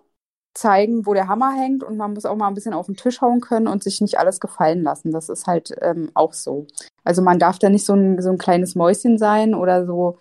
zeigen, 0.55 1.07
wo 1.07 1.15
der 1.15 1.29
Hammer 1.29 1.53
hängt 1.53 1.83
und 1.83 1.97
man 1.97 2.13
muss 2.13 2.27
auch 2.27 2.37
mal 2.37 2.49
ein 2.49 2.55
bisschen 2.55 2.75
auf 2.75 2.87
den 2.87 2.97
Tisch 2.97 3.21
hauen 3.21 3.41
können 3.41 3.69
und 3.69 3.83
sich 3.83 4.01
nicht 4.01 4.19
alles 4.19 4.41
gefallen 4.41 4.83
lassen. 4.83 5.11
Das 5.11 5.29
ist 5.29 5.47
halt 5.47 5.75
ähm, 5.81 6.11
auch 6.15 6.33
so. 6.33 6.67
Also 7.05 7.23
man 7.23 7.39
darf 7.39 7.59
da 7.59 7.69
nicht 7.69 7.87
so 7.87 7.95
ein, 7.95 8.21
so 8.21 8.31
ein 8.31 8.39
kleines 8.39 8.75
Mäuschen 8.75 9.19
sein 9.19 9.55
oder 9.55 9.87
so 9.87 10.19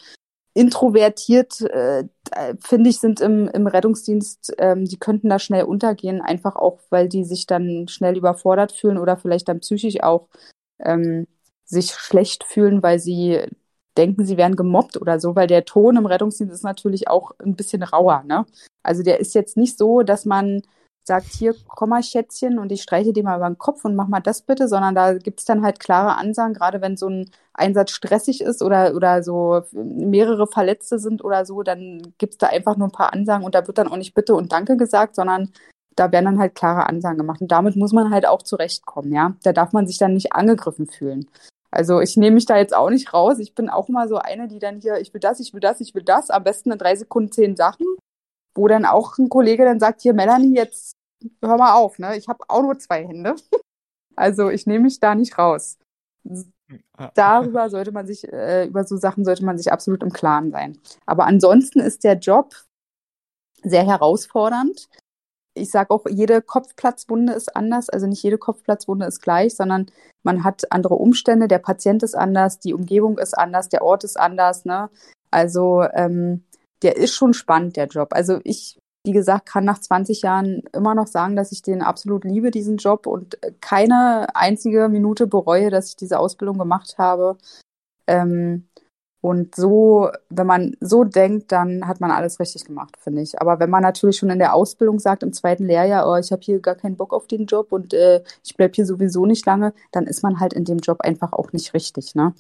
introvertiert, 0.54 1.62
äh, 1.62 2.04
finde 2.60 2.90
ich, 2.90 3.00
sind 3.00 3.22
im, 3.22 3.48
im 3.48 3.68
Rettungsdienst, 3.68 4.54
ähm, 4.58 4.86
die 4.86 5.00
könnten 5.00 5.30
da 5.30 5.40
schnell 5.40 5.64
untergehen, 5.64 6.22
einfach 6.22 6.56
auch, 6.56 6.80
weil 6.90 7.08
die 7.08 7.24
sich 7.24 7.48
dann 7.48 7.88
schnell 7.88 8.18
überfordert 8.18 8.74
fühlen 8.74 8.98
oder 8.98 9.16
vielleicht 9.16 9.48
dann 9.48 9.62
psychisch 9.62 10.04
auch 10.04 10.28
ähm, 10.80 11.28
sich 11.64 11.92
schlecht 11.92 12.44
fühlen, 12.44 12.84
weil 12.84 13.00
sie 13.00 13.40
denken, 13.98 14.26
sie 14.26 14.38
werden 14.38 14.56
gemobbt 14.56 15.00
oder 15.00 15.20
so, 15.20 15.36
weil 15.36 15.48
der 15.48 15.66
Ton 15.66 15.98
im 15.98 16.06
Rettungsdienst 16.06 16.54
ist 16.54 16.64
natürlich 16.64 17.08
auch 17.08 17.32
ein 17.40 17.56
bisschen 17.56 17.84
rauer. 17.84 18.24
Ne? 18.26 18.46
Also 18.84 19.04
der 19.04 19.20
ist 19.20 19.36
jetzt 19.36 19.58
nicht 19.58 19.78
so, 19.78 20.02
dass 20.02 20.26
man 20.26 20.62
sagt, 21.04 21.28
hier, 21.28 21.56
komm 21.68 21.90
mal 21.90 22.04
Schätzchen 22.04 22.60
und 22.60 22.72
ich 22.72 22.84
streiche 22.84 23.12
dir 23.12 23.24
mal 23.24 23.38
über 23.38 23.50
den 23.50 23.58
Kopf 23.58 23.86
und 23.86 23.96
mach 23.96 24.08
mal 24.08 24.20
das 24.20 24.44
bitte, 24.44 24.68
sondern 24.68 24.94
da 24.94 25.16
gibt's 25.16 25.46
dann 25.46 25.64
halt 25.64 25.80
klare 25.80 26.16
Ansagen, 26.18 26.54
gerade 26.54 26.82
wenn 26.82 26.96
so 26.96 27.08
ein 27.08 27.32
Einsatz 27.54 27.92
stressig 27.92 28.42
ist 28.42 28.62
oder, 28.62 28.96
oder 28.96 29.24
so 29.24 29.62
mehrere 29.72 30.48
Verletzte 30.48 31.00
sind 31.00 31.24
oder 31.24 31.46
so, 31.46 31.64
dann 31.64 32.14
gibt's 32.18 32.38
da 32.38 32.48
einfach 32.48 32.78
nur 32.78 32.88
ein 32.88 32.92
paar 32.92 33.14
Ansagen 33.14 33.46
und 33.46 33.56
da 33.56 33.66
wird 33.68 33.78
dann 33.78 33.88
auch 33.88 33.98
nicht 33.98 34.14
Bitte 34.14 34.36
und 34.36 34.52
Danke 34.52 34.78
gesagt, 34.78 35.16
sondern 35.16 35.52
da 35.96 36.12
werden 36.12 36.26
dann 36.26 36.40
halt 36.40 36.56
klare 36.56 36.88
Ansagen 36.88 37.18
gemacht. 37.18 37.42
Und 37.42 37.52
damit 37.52 37.76
muss 37.76 37.92
man 37.92 38.12
halt 38.12 38.26
auch 38.26 38.44
zurechtkommen, 38.44 39.12
ja. 39.12 39.36
Da 39.44 39.54
darf 39.54 39.74
man 39.74 39.88
sich 39.88 39.98
dann 39.98 40.14
nicht 40.14 40.34
angegriffen 40.34 40.88
fühlen. 40.88 41.28
Also 41.72 42.02
ich 42.02 42.18
nehme 42.18 42.36
mich 42.36 42.46
da 42.46 42.58
jetzt 42.58 42.76
auch 42.76 42.90
nicht 42.90 43.14
raus. 43.14 43.40
Ich 43.40 43.56
bin 43.56 43.70
auch 43.70 43.88
immer 43.88 44.08
so 44.08 44.18
eine, 44.18 44.48
die 44.48 44.60
dann 44.60 44.82
hier, 44.82 45.00
ich 45.00 45.14
will 45.14 45.22
das, 45.22 45.40
ich 45.40 45.54
will 45.54 45.62
das, 45.62 45.80
ich 45.80 45.96
will 45.96 46.04
das, 46.04 46.30
am 46.30 46.44
besten 46.44 46.72
in 46.72 46.78
drei 46.78 46.96
Sekunden 46.96 47.32
zehn 47.32 47.56
Sachen, 47.56 47.86
wo 48.54 48.68
dann 48.68 48.86
auch 48.86 49.18
ein 49.18 49.30
Kollege 49.30 49.64
dann 49.64 49.80
sagt, 49.80 50.02
hier 50.02 50.14
Melanie, 50.14 50.56
jetzt 50.56 50.98
hör 51.42 51.58
mal 51.58 51.74
auf, 51.76 51.98
ne? 51.98 52.18
Ich 52.18 52.28
habe 52.28 52.44
auch 52.48 52.62
nur 52.62 52.78
zwei 52.78 53.08
Hände. 53.08 53.36
Also 54.18 54.50
ich 54.50 54.68
nehme 54.68 54.84
mich 54.84 55.00
da 55.00 55.16
nicht 55.16 55.38
raus. 55.38 55.78
Darüber 57.16 57.70
sollte 57.70 57.94
man 57.94 58.06
sich, 58.06 58.28
äh, 58.28 58.66
über 58.66 58.84
so 58.84 58.98
Sachen 58.98 59.24
sollte 59.24 59.44
man 59.46 59.58
sich 59.58 59.72
absolut 59.72 60.04
im 60.04 60.12
Klaren 60.12 60.52
sein. 60.52 60.78
Aber 61.06 61.26
ansonsten 61.26 61.80
ist 61.80 62.04
der 62.04 62.16
Job 62.16 62.54
sehr 63.64 63.86
herausfordernd 63.86 64.90
ich 65.54 65.70
sage 65.70 65.92
auch, 65.92 66.06
jede 66.10 66.42
Kopfplatzwunde 66.42 67.34
ist 67.34 67.56
anders. 67.56 67.90
Also 67.90 68.08
nicht 68.08 68.24
jede 68.24 68.38
Kopfplatzwunde 68.38 69.06
ist 69.06 69.22
gleich, 69.22 69.56
sondern 69.56 69.88
man 70.24 70.44
hat 70.44 70.72
andere 70.72 70.96
Umstände. 70.96 71.48
Der 71.48 71.60
Patient 71.60 72.04
ist 72.04 72.16
anders, 72.16 72.60
die 72.60 72.74
Umgebung 72.74 73.18
ist 73.18 73.38
anders, 73.38 73.70
der 73.70 73.84
Ort 73.84 74.04
ist 74.04 74.20
anders. 74.20 74.66
Ne? 74.66 74.90
Also 75.30 75.84
ähm, 75.94 76.44
der 76.84 76.98
ist 76.98 77.14
schon 77.14 77.34
spannend, 77.34 77.76
der 77.76 77.88
Job. 77.88 78.10
Also 78.14 78.40
ich, 78.44 78.80
wie 79.06 79.12
gesagt, 79.12 79.48
kann 79.48 79.66
nach 79.66 79.80
20 79.80 80.22
Jahren 80.22 80.64
immer 80.74 80.96
noch 80.96 81.08
sagen, 81.08 81.36
dass 81.36 81.52
ich 81.52 81.62
den 81.62 81.82
absolut 81.82 82.24
liebe, 82.24 82.52
diesen 82.52 82.78
Job 82.78 83.06
und 83.06 83.38
keine 83.60 84.28
einzige 84.36 84.88
Minute 84.90 85.28
bereue, 85.28 85.70
dass 85.70 85.90
ich 85.90 85.96
diese 85.98 86.20
Ausbildung 86.20 86.58
gemacht 86.58 86.96
habe. 86.98 87.38
Ähm, 88.08 88.68
und 89.22 89.54
so, 89.56 90.10
wenn 90.30 90.48
man 90.48 90.76
so 90.80 91.04
denkt, 91.04 91.52
dann 91.52 91.88
hat 91.88 92.02
man 92.02 92.10
alles 92.10 92.40
richtig 92.40 92.66
gemacht, 92.66 92.98
finde 92.98 93.22
ich. 93.22 93.40
Aber 93.40 93.60
wenn 93.60 93.70
man 93.70 93.84
natürlich 93.84 94.18
schon 94.18 94.32
in 94.32 94.40
der 94.40 94.56
Ausbildung 94.56 94.98
sagt, 94.98 95.22
im 95.22 95.32
zweiten 95.32 95.66
Lehrjahr, 95.66 96.10
oh, 96.10 96.16
ich 96.16 96.32
habe 96.32 96.42
hier 96.42 96.60
gar 96.60 96.74
keinen 96.74 96.98
Bock 96.98 97.14
auf 97.14 97.28
den 97.28 97.46
Job 97.46 97.72
und 97.72 97.94
äh, 97.94 98.24
ich 98.44 98.58
bleib 98.58 98.76
hier 98.76 98.86
sowieso 98.86 99.28
nicht 99.28 99.46
lange, 99.46 99.74
dann 99.92 100.08
ist 100.08 100.24
man 100.24 100.40
halt 100.40 100.54
in 100.54 100.66
dem 100.66 100.80
Job 100.80 101.02
einfach 101.02 101.34
auch 101.34 101.54
nicht 101.54 101.76
richtig, 101.76 102.16
ne? 102.16 102.34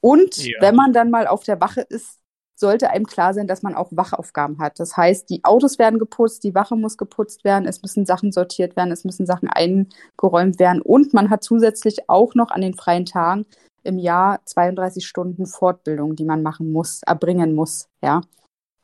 Und 0.00 0.36
ja. 0.38 0.56
wenn 0.60 0.74
man 0.74 0.94
dann 0.94 1.10
mal 1.10 1.26
auf 1.26 1.44
der 1.44 1.60
Wache 1.60 1.82
ist, 1.82 2.18
sollte 2.58 2.88
einem 2.88 3.06
klar 3.06 3.34
sein, 3.34 3.46
dass 3.46 3.62
man 3.62 3.74
auch 3.74 3.88
Wachaufgaben 3.90 4.58
hat. 4.58 4.80
Das 4.80 4.96
heißt, 4.96 5.28
die 5.28 5.44
Autos 5.44 5.78
werden 5.78 5.98
geputzt, 5.98 6.42
die 6.44 6.54
Wache 6.54 6.76
muss 6.76 6.96
geputzt 6.96 7.44
werden, 7.44 7.68
es 7.68 7.82
müssen 7.82 8.06
Sachen 8.06 8.32
sortiert 8.32 8.76
werden, 8.76 8.90
es 8.90 9.04
müssen 9.04 9.26
Sachen 9.26 9.50
eingeräumt 9.50 10.58
werden 10.58 10.80
und 10.80 11.12
man 11.12 11.28
hat 11.28 11.44
zusätzlich 11.44 12.08
auch 12.08 12.34
noch 12.34 12.50
an 12.50 12.62
den 12.62 12.72
freien 12.72 13.04
Tagen 13.04 13.44
im 13.86 13.98
Jahr 13.98 14.44
32 14.44 15.06
Stunden 15.06 15.46
Fortbildung, 15.46 16.16
die 16.16 16.24
man 16.24 16.42
machen 16.42 16.72
muss, 16.72 17.02
erbringen 17.02 17.54
muss, 17.54 17.88
ja. 18.02 18.20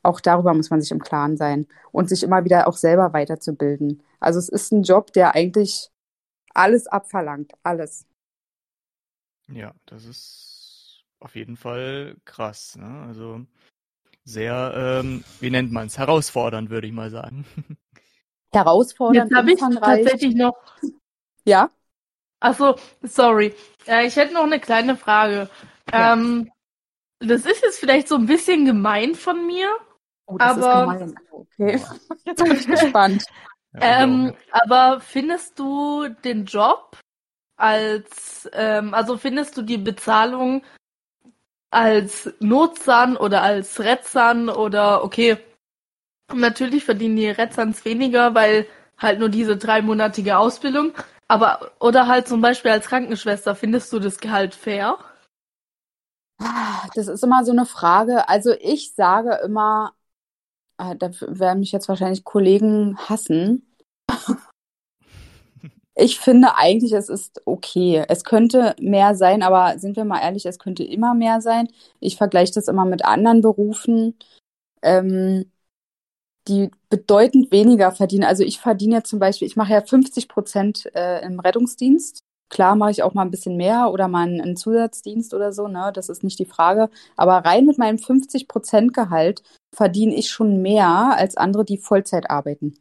Auch 0.01 0.19
darüber 0.19 0.53
muss 0.53 0.69
man 0.69 0.81
sich 0.81 0.91
im 0.91 1.01
Klaren 1.01 1.37
sein 1.37 1.67
und 1.91 2.09
sich 2.09 2.23
immer 2.23 2.43
wieder 2.43 2.67
auch 2.67 2.75
selber 2.75 3.13
weiterzubilden. 3.13 4.03
Also 4.19 4.39
es 4.39 4.49
ist 4.49 4.71
ein 4.71 4.83
Job, 4.83 5.13
der 5.13 5.33
eigentlich 5.33 5.91
alles 6.53 6.87
abverlangt, 6.87 7.53
alles. 7.63 8.05
Ja, 9.47 9.73
das 9.85 10.05
ist 10.05 11.03
auf 11.19 11.35
jeden 11.35 11.55
Fall 11.55 12.17
krass. 12.25 12.75
Ne? 12.75 13.05
Also 13.07 13.45
sehr, 14.25 14.73
ähm, 14.75 15.23
wie 15.39 15.49
nennt 15.49 15.71
man 15.71 15.87
es, 15.87 15.97
herausfordernd, 15.97 16.69
würde 16.69 16.87
ich 16.87 16.93
mal 16.93 17.09
sagen. 17.09 17.45
Herausfordernd, 18.53 19.31
Jetzt 19.31 19.37
habe 19.37 19.51
ich 19.51 19.59
tatsächlich 19.79 20.35
noch. 20.35 20.55
Ja. 21.43 21.71
Achso, 22.43 22.75
sorry. 23.03 23.55
Äh, 23.87 24.05
ich 24.05 24.17
hätte 24.17 24.33
noch 24.33 24.43
eine 24.43 24.59
kleine 24.59 24.97
Frage. 24.97 25.49
Ja. 25.91 26.13
Ähm, 26.13 26.51
das 27.19 27.45
ist 27.45 27.63
jetzt 27.63 27.79
vielleicht 27.79 28.09
so 28.09 28.15
ein 28.15 28.25
bisschen 28.25 28.65
gemein 28.65 29.15
von 29.15 29.47
mir. 29.47 29.69
Oh, 30.25 30.37
das 30.37 30.61
aber, 30.61 30.93
ist 30.93 30.99
gemein. 30.99 31.15
Okay. 31.31 31.81
Jetzt 32.25 32.43
bin 32.43 32.51
ich 32.51 32.67
gespannt. 32.67 33.23
ähm, 33.79 34.33
aber 34.51 34.99
findest 34.99 35.57
du 35.57 36.09
den 36.09 36.43
Job 36.43 36.97
als, 37.55 38.49
ähm, 38.51 38.93
also 38.93 39.17
findest 39.17 39.55
du 39.55 39.61
die 39.61 39.77
Bezahlung 39.77 40.63
als 41.69 42.33
Notsan 42.39 43.15
oder 43.15 43.41
als 43.41 43.79
Retzan 43.79 44.49
oder 44.49 45.05
okay, 45.05 45.37
natürlich 46.33 46.83
verdienen 46.83 47.15
die 47.15 47.29
Retzans 47.29 47.85
weniger, 47.85 48.35
weil 48.35 48.67
halt 48.97 49.19
nur 49.19 49.29
diese 49.29 49.55
dreimonatige 49.55 50.37
Ausbildung. 50.37 50.93
Aber, 51.33 51.71
oder 51.79 52.07
halt 52.07 52.27
zum 52.27 52.41
Beispiel 52.41 52.69
als 52.69 52.85
Krankenschwester, 52.85 53.55
findest 53.55 53.91
du 53.91 53.97
das 53.97 54.19
Gehalt 54.19 54.53
fair? 54.53 54.99
Das 56.93 57.07
ist 57.07 57.23
immer 57.23 57.43
so 57.43 57.51
eine 57.51 57.65
Frage. 57.65 58.29
Also 58.29 58.51
ich 58.51 58.93
sage 58.93 59.39
immer, 59.43 59.95
äh, 60.77 60.95
da 60.95 61.09
werden 61.21 61.61
mich 61.61 61.71
jetzt 61.71 61.89
wahrscheinlich 61.89 62.23
Kollegen 62.23 62.97
hassen. 62.97 63.75
Ich 65.95 66.19
finde 66.19 66.55
eigentlich, 66.55 66.91
es 66.91 67.07
ist 67.07 67.43
okay. 67.45 68.03
Es 68.09 68.23
könnte 68.23 68.75
mehr 68.79 69.13
sein, 69.13 69.43
aber 69.43 69.77
sind 69.77 69.95
wir 69.95 70.05
mal 70.05 70.21
ehrlich, 70.21 70.43
es 70.47 70.57
könnte 70.57 70.83
immer 70.83 71.13
mehr 71.13 71.39
sein. 71.39 71.67
Ich 71.99 72.17
vergleiche 72.17 72.51
das 72.51 72.67
immer 72.67 72.85
mit 72.85 73.05
anderen 73.05 73.41
Berufen, 73.41 74.17
ähm, 74.81 75.51
die 76.47 76.71
bedeutend 76.89 77.51
weniger 77.51 77.91
verdienen. 77.91 78.25
Also 78.25 78.43
ich 78.43 78.59
verdiene 78.59 78.95
ja 78.95 79.03
zum 79.03 79.19
Beispiel, 79.19 79.47
ich 79.47 79.55
mache 79.55 79.73
ja 79.73 79.81
50 79.81 80.27
Prozent 80.27 80.89
äh, 80.95 81.25
im 81.25 81.39
Rettungsdienst. 81.39 82.19
Klar 82.49 82.75
mache 82.75 82.91
ich 82.91 83.01
auch 83.01 83.13
mal 83.13 83.23
ein 83.23 83.31
bisschen 83.31 83.57
mehr 83.57 83.89
oder 83.91 84.07
mal 84.07 84.27
einen, 84.27 84.55
Zusatzdienst 84.55 85.33
oder 85.33 85.53
so, 85.53 85.67
ne? 85.67 85.91
Das 85.93 86.09
ist 86.09 86.23
nicht 86.23 86.37
die 86.37 86.45
Frage. 86.45 86.89
Aber 87.15 87.37
rein 87.39 87.65
mit 87.65 87.77
meinem 87.77 87.97
50 87.97 88.47
Prozent 88.47 88.93
Gehalt 88.93 89.41
verdiene 89.73 90.15
ich 90.15 90.29
schon 90.29 90.61
mehr 90.61 91.15
als 91.17 91.35
andere, 91.35 91.65
die 91.65 91.77
Vollzeit 91.77 92.29
arbeiten. 92.29 92.75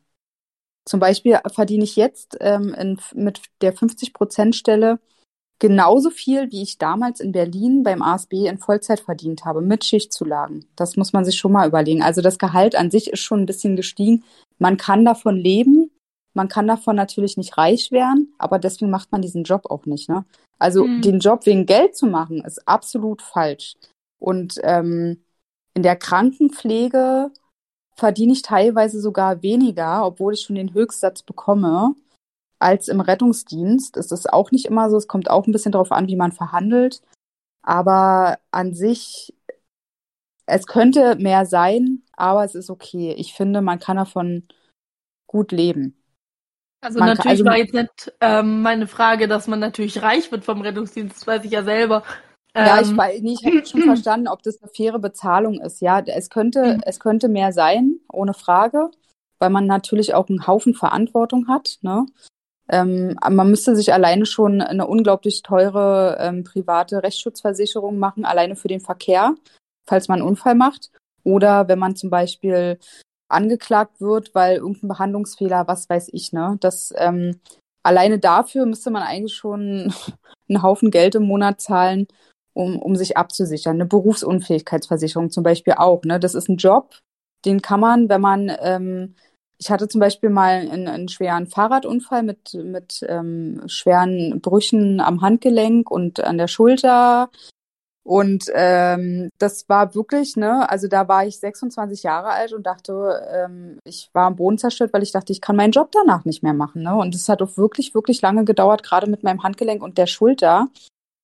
Zum 0.85 1.01
Beispiel 1.01 1.39
verdiene 1.55 1.85
ich 1.85 1.97
jetzt 1.97 2.37
ähm, 2.41 2.75
in, 2.75 2.99
mit 3.15 3.41
der 3.61 3.75
50-Prozent-Stelle 3.75 4.99
genauso 5.63 6.11
viel, 6.11 6.51
wie 6.51 6.61
ich 6.61 6.77
damals 6.79 7.21
in 7.21 7.31
Berlin 7.31 7.85
beim 7.85 8.03
ASB 8.03 8.49
in 8.49 8.59
Vollzeit 8.59 8.99
verdient 8.99 9.45
habe, 9.45 9.61
mit 9.61 9.85
Schichtzulagen. 9.85 10.67
Das 10.75 10.97
muss 10.97 11.13
man 11.13 11.25
sich 11.25 11.39
schon 11.39 11.53
mal 11.53 11.69
überlegen. 11.69 12.03
Also 12.03 12.21
das 12.21 12.41
Gehalt 12.41 12.75
an 12.75 12.91
sich 12.91 13.13
ist 13.13 13.21
schon 13.21 13.43
ein 13.43 13.47
bisschen 13.47 13.77
gestiegen. 13.77 14.25
Man 14.59 14.77
kann 14.77 15.05
davon 15.05 15.37
leben. 15.37 15.93
Man 16.35 16.49
kann 16.49 16.67
davon 16.67 16.97
natürlich 16.97 17.37
nicht 17.37 17.59
reich 17.59 17.93
werden, 17.93 18.35
aber 18.39 18.59
deswegen 18.59 18.91
macht 18.91 19.13
man 19.13 19.23
diesen 19.23 19.45
Job 19.45 19.67
auch 19.71 19.87
nicht. 19.87 20.09
Ne? 20.09 20.25
Also 20.59 20.85
Mhm. 20.85 21.01
den 21.01 21.21
Job 21.21 21.47
wegen 21.47 21.65
Geld 21.65 21.95
zu 21.95 22.07
machen, 22.07 22.43
ist 22.43 22.67
absolut 22.67 23.23
falsch. 23.23 23.77
Und 24.19 24.59
ähm, 24.65 25.23
in 25.75 25.85
der 25.85 25.95
Krankenpflege 25.95 27.31
verdiene 27.95 28.33
ich 28.33 28.43
teilweise 28.43 29.01
sogar 29.01 29.43
weniger, 29.45 30.05
obwohl 30.05 30.35
ich 30.35 30.41
schon 30.41 30.57
den 30.57 30.75
Höchstsatz 30.75 31.23
bekomme, 31.23 31.95
als 32.63 32.89
im 32.89 33.01
Rettungsdienst. 33.01 33.97
Es 33.97 34.13
ist 34.13 34.33
auch 34.33 34.51
nicht 34.53 34.67
immer 34.67 34.89
so, 34.91 34.97
es 34.97 35.09
kommt 35.09 35.29
auch 35.31 35.47
ein 35.47 35.53
bisschen 35.53 35.73
darauf 35.73 35.93
an, 35.93 36.09
wie 36.09 36.17
man 36.17 36.33
verhandelt. 36.33 37.03
Aber 37.65 38.39
an 38.51 38.75
sich, 38.75 39.35
es 40.47 40.67
könnte 40.67 41.17
mehr 41.17 41.47
sein, 41.47 42.03
aber 42.17 42.45
es 42.45 42.55
ist 42.55 42.71
okay. 42.71 43.15
Ich 43.17 43.35
finde, 43.35 43.61
man 43.61 43.79
kann 43.79 43.97
davon 43.97 44.45
gut 45.27 45.53
leben. 45.53 45.97
Also 46.85 46.99
Man 46.99 47.09
kann- 47.09 47.17
natürlich 47.19 47.41
also- 47.41 47.45
war 47.45 47.57
jetzt 47.59 47.75
nicht 47.75 48.13
ähm, 48.21 48.63
meine 48.63 48.87
Frage, 48.89 49.29
dass 49.29 49.47
man 49.47 49.61
natürlich 49.61 50.03
reich 50.03 50.33
wird 50.33 50.45
vom 50.45 50.61
Rettungsdienst, 50.63 51.17
das 51.17 51.27
weiß 51.27 51.45
ich 51.45 51.53
ja 51.53 51.63
selber. 51.63 52.03
Ja, 52.57 52.81
ich 52.81 52.89
Ähm, 52.91 52.97
weiß 52.99 53.23
nicht, 53.23 53.43
ich 53.43 53.47
habe 53.47 53.65
schon 53.67 53.83
verstanden, 53.83 54.29
ob 54.29 54.43
das 54.43 54.61
eine 54.61 54.71
faire 54.75 54.99
Bezahlung 54.99 55.61
ist. 55.61 55.81
Ja, 55.81 56.01
es 56.01 56.29
könnte, 56.29 56.75
Mhm. 56.77 56.83
es 56.85 56.99
könnte 57.01 57.29
mehr 57.29 57.53
sein, 57.53 58.01
ohne 58.13 58.35
Frage, 58.35 58.91
weil 59.39 59.51
man 59.51 59.67
natürlich 59.67 60.15
auch 60.15 60.29
einen 60.29 60.47
Haufen 60.49 60.75
Verantwortung 60.75 61.47
hat, 61.49 61.79
ne? 61.83 62.05
Ähm, 62.69 63.17
man 63.31 63.51
müsste 63.51 63.77
sich 63.77 63.93
alleine 63.93 64.27
schon 64.27 64.61
eine 64.61 64.87
unglaublich 64.87 65.43
teure 65.43 66.17
ähm, 66.21 66.45
private 66.45 67.03
Rechtsschutzversicherung 67.03 67.99
machen, 67.99 68.25
alleine 68.25 68.57
für 68.57 68.69
den 68.69 68.81
Verkehr, 68.81 69.35
falls 69.87 70.09
man 70.09 70.21
einen 70.21 70.29
Unfall 70.29 70.55
macht. 70.55 70.91
Oder 71.25 71.69
wenn 71.69 71.79
man 71.79 71.97
zum 71.97 72.11
Beispiel 72.11 72.79
angeklagt 73.29 74.01
wird, 74.01 74.35
weil 74.35 74.57
irgendein 74.57 74.89
Behandlungsfehler, 74.89 75.67
was 75.67 75.89
weiß 75.89 76.11
ich, 76.13 76.33
ne? 76.33 76.57
Das 76.61 76.93
ähm, 76.97 77.41
alleine 77.83 78.19
dafür 78.19 78.67
müsste 78.67 78.91
man 78.91 79.03
eigentlich 79.03 79.35
schon 79.35 79.93
einen 80.49 80.63
Haufen 80.63 80.91
Geld 80.91 81.15
im 81.15 81.25
Monat 81.25 81.61
zahlen, 81.61 82.07
um, 82.55 82.79
um 82.79 82.97
sich 82.97 83.17
abzusichern. 83.17 83.77
Eine 83.77 83.87
Berufsunfähigkeitsversicherung 83.87 85.31
zum 85.31 85.43
Beispiel 85.43 85.75
auch. 85.75 86.03
Ne? 86.05 86.21
Das 86.21 86.35
ist 86.35 86.49
ein 86.49 86.57
Job, 86.57 86.95
den 87.45 87.63
kann 87.63 87.81
man, 87.81 88.09
wenn 88.09 88.21
man, 88.21 88.53
ähm, 88.61 89.15
ich 89.63 89.71
hatte 89.71 89.87
zum 89.87 90.01
Beispiel 90.01 90.29
mal 90.29 90.69
einen, 90.69 90.89
einen 90.89 91.09
schweren 91.09 91.47
Fahrradunfall 91.47 92.25
mit, 92.25 92.53
mit 92.55 93.07
ähm, 93.09 93.63
schweren 93.67 94.41
Brüchen 94.41 95.01
am 95.01 95.21
Handgelenk 95.21 95.89
und 95.89 96.19
an 96.19 96.37
der 96.37 96.49
Schulter. 96.49 97.31
Und 98.05 98.47
ähm, 98.53 99.29
das 99.39 99.69
war 99.69 99.95
wirklich, 99.95 100.35
ne, 100.35 100.69
also 100.69 100.89
da 100.89 101.07
war 101.07 101.25
ich 101.25 101.39
26 101.39 102.03
Jahre 102.03 102.31
alt 102.31 102.53
und 102.53 102.67
dachte, 102.67 103.25
ähm, 103.33 103.79
ich 103.85 104.11
war 104.13 104.27
am 104.27 104.35
Boden 104.35 104.59
zerstört, 104.59 104.93
weil 104.93 105.05
ich 105.05 105.13
dachte, 105.13 105.31
ich 105.31 105.41
kann 105.41 105.55
meinen 105.55 105.71
Job 105.71 105.93
danach 105.93 106.25
nicht 106.25 106.43
mehr 106.43 106.55
machen. 106.55 106.83
Ne? 106.83 106.97
Und 106.97 107.15
es 107.15 107.29
hat 107.29 107.41
auch 107.41 107.57
wirklich, 107.57 107.95
wirklich 107.95 108.21
lange 108.21 108.45
gedauert, 108.45 108.83
gerade 108.83 109.09
mit 109.09 109.23
meinem 109.23 109.45
Handgelenk 109.45 109.81
und 109.81 109.97
der 109.97 110.09
Schulter 110.09 110.67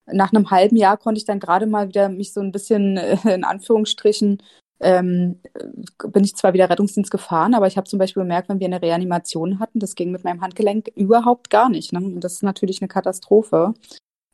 nach 0.07 0.33
einem 0.33 0.53
halben 0.53 0.77
Jahr 0.77 0.97
konnte 0.97 1.19
ich 1.19 1.25
dann 1.25 1.41
gerade 1.41 1.67
mal 1.67 1.89
wieder 1.89 2.09
mich 2.09 2.33
so 2.33 2.41
ein 2.41 2.53
bisschen 2.53 2.97
in 3.25 3.43
Anführungsstrichen 3.43 4.41
ähm, 4.81 5.41
äh, 5.55 6.09
bin 6.09 6.25
ich 6.25 6.37
zwar 6.37 6.53
wieder 6.53 6.71
Rettungsdienst 6.71 7.11
gefahren, 7.11 7.55
aber 7.55 7.67
ich 7.67 7.77
habe 7.77 7.89
zum 7.89 7.99
Beispiel 7.99 8.23
gemerkt, 8.23 8.49
wenn 8.49 8.61
wir 8.61 8.67
eine 8.67 8.83
Reanimation 8.83 9.59
hatten, 9.59 9.81
das 9.81 9.95
ging 9.95 10.11
mit 10.13 10.25
meinem 10.25 10.41
Handgelenk 10.41 10.89
überhaupt 10.95 11.51
gar 11.51 11.69
nicht. 11.69 11.93
Ne? 11.93 12.01
Und 12.01 12.21
das 12.21 12.35
ist 12.35 12.43
natürlich 12.43 12.81
eine 12.81 12.89
Katastrophe. 12.89 13.75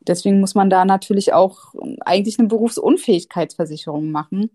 Deswegen 0.07 0.41
muss 0.41 0.55
man 0.55 0.69
da 0.69 0.85
natürlich 0.85 1.33
auch 1.33 1.75
eigentlich 2.01 2.39
eine 2.39 2.49
Berufsunfähigkeitsversicherung 2.49 4.11
machen. 4.11 4.51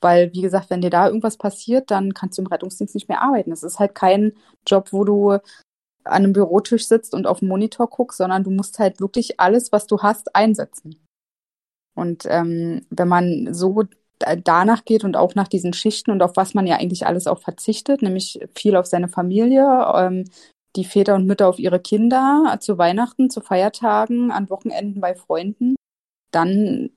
Weil, 0.00 0.32
wie 0.34 0.42
gesagt, 0.42 0.70
wenn 0.70 0.82
dir 0.82 0.90
da 0.90 1.06
irgendwas 1.06 1.36
passiert, 1.36 1.90
dann 1.90 2.14
kannst 2.14 2.38
du 2.38 2.42
im 2.42 2.48
Rettungsdienst 2.48 2.94
nicht 2.94 3.08
mehr 3.08 3.22
arbeiten. 3.22 3.52
Es 3.52 3.62
ist 3.62 3.78
halt 3.78 3.94
kein 3.94 4.32
Job, 4.66 4.92
wo 4.92 5.04
du 5.04 5.32
an 5.32 5.40
einem 6.04 6.32
Bürotisch 6.32 6.86
sitzt 6.86 7.14
und 7.14 7.26
auf 7.26 7.40
den 7.40 7.48
Monitor 7.48 7.88
guckst, 7.88 8.18
sondern 8.18 8.44
du 8.44 8.50
musst 8.50 8.78
halt 8.78 9.00
wirklich 9.00 9.40
alles, 9.40 9.72
was 9.72 9.86
du 9.86 9.98
hast, 10.00 10.34
einsetzen. 10.34 10.96
Und 11.94 12.24
ähm, 12.26 12.86
wenn 12.90 13.08
man 13.08 13.54
so 13.54 13.84
danach 14.18 14.84
geht 14.84 15.04
und 15.04 15.16
auch 15.16 15.34
nach 15.34 15.48
diesen 15.48 15.72
Schichten 15.72 16.10
und 16.10 16.22
auf 16.22 16.36
was 16.36 16.54
man 16.54 16.66
ja 16.66 16.76
eigentlich 16.76 17.06
alles 17.06 17.26
auch 17.26 17.40
verzichtet, 17.40 18.02
nämlich 18.02 18.40
viel 18.54 18.76
auf 18.76 18.86
seine 18.86 19.08
Familie, 19.08 19.64
ähm, 19.94 20.24
die 20.74 20.84
Väter 20.84 21.14
und 21.14 21.26
Mütter 21.26 21.48
auf 21.48 21.58
ihre 21.58 21.80
Kinder, 21.80 22.56
zu 22.60 22.78
Weihnachten, 22.78 23.30
zu 23.30 23.40
Feiertagen, 23.40 24.30
an 24.30 24.50
Wochenenden 24.50 25.00
bei 25.00 25.14
Freunden, 25.14 25.76
dann 26.30 26.90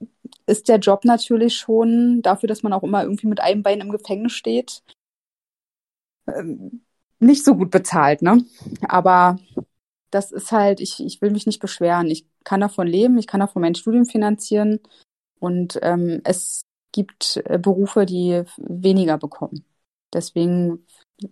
ist 0.46 0.68
der 0.68 0.80
Job 0.80 1.06
natürlich 1.06 1.56
schon 1.56 2.22
dafür, 2.22 2.48
dass 2.48 2.64
man 2.64 2.74
auch 2.74 2.84
immer 2.84 3.04
irgendwie 3.04 3.28
mit 3.28 3.40
einem 3.40 3.64
Bein 3.64 3.82
im 3.82 3.92
Gefängnis 3.92 4.34
steht, 4.34 4.82
ähm, 6.28 6.82
nicht 7.20 7.44
so 7.44 7.56
gut 7.56 7.72
bezahlt, 7.72 8.22
ne? 8.22 8.44
Aber 8.88 9.40
das 10.12 10.32
ist 10.32 10.52
halt, 10.52 10.80
ich, 10.80 11.00
ich 11.00 11.22
will 11.22 11.32
mich 11.32 11.46
nicht 11.46 11.60
beschweren. 11.60 12.08
Ich 12.08 12.26
kann 12.44 12.62
davon 12.62 12.88
leben, 12.88 13.18
ich 13.18 13.28
kann 13.28 13.40
davon 13.40 13.62
mein 13.62 13.76
Studium 13.76 14.06
finanzieren 14.06 14.80
und 15.40 15.80
ähm, 15.82 16.22
es 16.24 16.64
gibt 17.04 17.42
äh, 17.46 17.58
Berufe, 17.60 18.06
die 18.06 18.44
weniger 18.58 19.18
bekommen. 19.18 19.66
Deswegen 20.14 20.86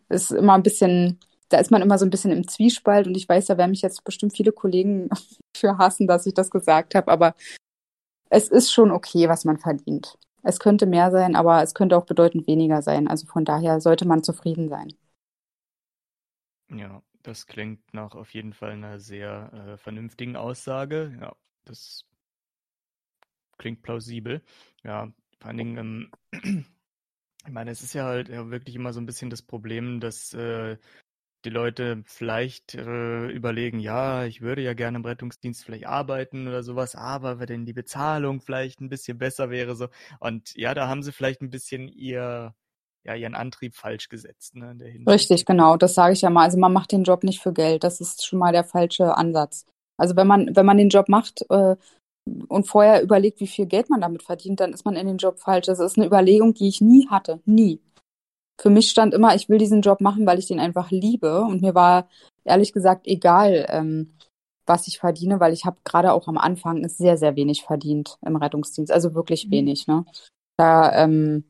ist 0.09 0.31
immer 0.31 0.53
ein 0.53 0.63
bisschen, 0.63 1.19
da 1.49 1.57
ist 1.59 1.71
man 1.71 1.81
immer 1.81 1.97
so 1.97 2.05
ein 2.05 2.09
bisschen 2.09 2.31
im 2.31 2.47
Zwiespalt 2.47 3.07
und 3.07 3.17
ich 3.17 3.27
weiß, 3.27 3.47
da 3.47 3.57
werden 3.57 3.71
mich 3.71 3.81
jetzt 3.81 4.03
bestimmt 4.05 4.35
viele 4.35 4.51
Kollegen 4.53 5.09
für 5.57 5.77
hassen, 5.77 6.07
dass 6.07 6.25
ich 6.25 6.33
das 6.33 6.49
gesagt 6.51 6.95
habe, 6.95 7.11
aber 7.11 7.35
es 8.29 8.47
ist 8.49 8.71
schon 8.71 8.91
okay, 8.91 9.27
was 9.29 9.45
man 9.45 9.57
verdient. 9.57 10.17
Es 10.43 10.59
könnte 10.59 10.85
mehr 10.85 11.11
sein, 11.11 11.35
aber 11.35 11.61
es 11.63 11.73
könnte 11.73 11.97
auch 11.97 12.05
bedeutend 12.05 12.47
weniger 12.47 12.81
sein. 12.81 13.07
Also 13.09 13.27
von 13.27 13.45
daher 13.45 13.81
sollte 13.81 14.07
man 14.07 14.23
zufrieden 14.23 14.69
sein. 14.69 14.93
Ja, 16.69 17.01
das 17.23 17.45
klingt 17.45 17.93
nach 17.93 18.15
auf 18.15 18.33
jeden 18.33 18.53
Fall 18.53 18.71
einer 18.71 18.99
sehr 18.99 19.51
äh, 19.53 19.77
vernünftigen 19.77 20.35
Aussage. 20.37 21.17
Ja, 21.19 21.35
das 21.65 22.05
klingt 23.57 23.81
plausibel. 23.81 24.41
Ja, 24.83 25.11
vor 25.39 25.49
allen 25.49 25.57
Dingen, 25.57 25.77
ähm, 25.77 26.11
ich 27.45 27.51
meine, 27.51 27.71
es 27.71 27.81
ist 27.81 27.93
ja 27.93 28.05
halt 28.05 28.29
ja 28.29 28.49
wirklich 28.49 28.75
immer 28.75 28.93
so 28.93 28.99
ein 28.99 29.05
bisschen 29.05 29.29
das 29.29 29.41
Problem, 29.41 29.99
dass 29.99 30.33
äh, 30.33 30.77
die 31.45 31.49
Leute 31.49 32.03
vielleicht 32.05 32.75
äh, 32.75 33.27
überlegen, 33.27 33.79
ja, 33.79 34.25
ich 34.25 34.41
würde 34.41 34.61
ja 34.61 34.73
gerne 34.73 34.97
im 34.97 35.05
Rettungsdienst 35.05 35.63
vielleicht 35.63 35.85
arbeiten 35.85 36.47
oder 36.47 36.63
sowas, 36.63 36.95
aber 36.95 37.39
wenn 37.39 37.65
die 37.65 37.73
Bezahlung 37.73 38.41
vielleicht 38.41 38.81
ein 38.81 38.89
bisschen 38.89 39.17
besser 39.17 39.49
wäre, 39.49 39.75
so. 39.75 39.87
Und 40.19 40.55
ja, 40.55 40.73
da 40.73 40.87
haben 40.87 41.03
sie 41.03 41.11
vielleicht 41.11 41.41
ein 41.41 41.49
bisschen 41.49 41.87
ihr, 41.87 42.53
ja, 43.03 43.15
ihren 43.15 43.35
Antrieb 43.35 43.75
falsch 43.75 44.09
gesetzt, 44.09 44.55
ne. 44.55 44.75
Richtig, 45.07 45.45
genau, 45.45 45.77
das 45.77 45.93
sage 45.93 46.13
ich 46.13 46.21
ja 46.21 46.29
mal. 46.29 46.43
Also 46.43 46.57
man 46.57 46.73
macht 46.73 46.91
den 46.91 47.03
Job 47.03 47.23
nicht 47.23 47.41
für 47.41 47.53
Geld. 47.53 47.83
Das 47.83 48.01
ist 48.01 48.25
schon 48.25 48.39
mal 48.39 48.51
der 48.51 48.63
falsche 48.63 49.15
Ansatz. 49.15 49.65
Also 49.95 50.15
wenn 50.15 50.27
man, 50.27 50.55
wenn 50.55 50.65
man 50.65 50.77
den 50.77 50.89
Job 50.89 51.07
macht 51.07 51.45
äh, 51.49 51.75
und 52.47 52.67
vorher 52.67 53.01
überlegt, 53.01 53.39
wie 53.39 53.47
viel 53.47 53.65
Geld 53.65 53.89
man 53.89 54.01
damit 54.01 54.23
verdient, 54.23 54.59
dann 54.59 54.73
ist 54.73 54.85
man 54.85 54.95
in 54.95 55.07
den 55.07 55.17
Job 55.17 55.39
falsch. 55.39 55.67
Das 55.67 55.79
ist 55.79 55.97
eine 55.97 56.07
Überlegung, 56.07 56.53
die 56.53 56.67
ich 56.67 56.81
nie 56.81 57.07
hatte. 57.09 57.41
Nie. 57.45 57.81
Für 58.59 58.69
mich 58.69 58.89
stand 58.89 59.13
immer, 59.13 59.35
ich 59.35 59.49
will 59.49 59.59
diesen 59.59 59.81
Job 59.81 60.01
machen, 60.01 60.25
weil 60.25 60.39
ich 60.39 60.47
den 60.47 60.59
einfach 60.59 60.89
liebe. 60.91 61.41
Und 61.41 61.61
mir 61.61 61.75
war 61.75 62.09
ehrlich 62.43 62.73
gesagt 62.73 63.07
egal, 63.07 63.67
ähm, 63.69 64.13
was 64.65 64.87
ich 64.87 64.99
verdiene, 64.99 65.39
weil 65.39 65.53
ich 65.53 65.65
habe 65.65 65.77
gerade 65.83 66.11
auch 66.11 66.27
am 66.27 66.37
Anfang 66.37 66.87
sehr, 66.89 67.17
sehr 67.17 67.35
wenig 67.35 67.63
verdient 67.63 68.17
im 68.25 68.35
Rettungsdienst. 68.35 68.91
Also 68.91 69.13
wirklich 69.15 69.47
Mhm. 69.47 69.51
wenig, 69.51 69.87
ne? 69.87 70.05
Da 70.57 70.91
ähm, 71.03 71.45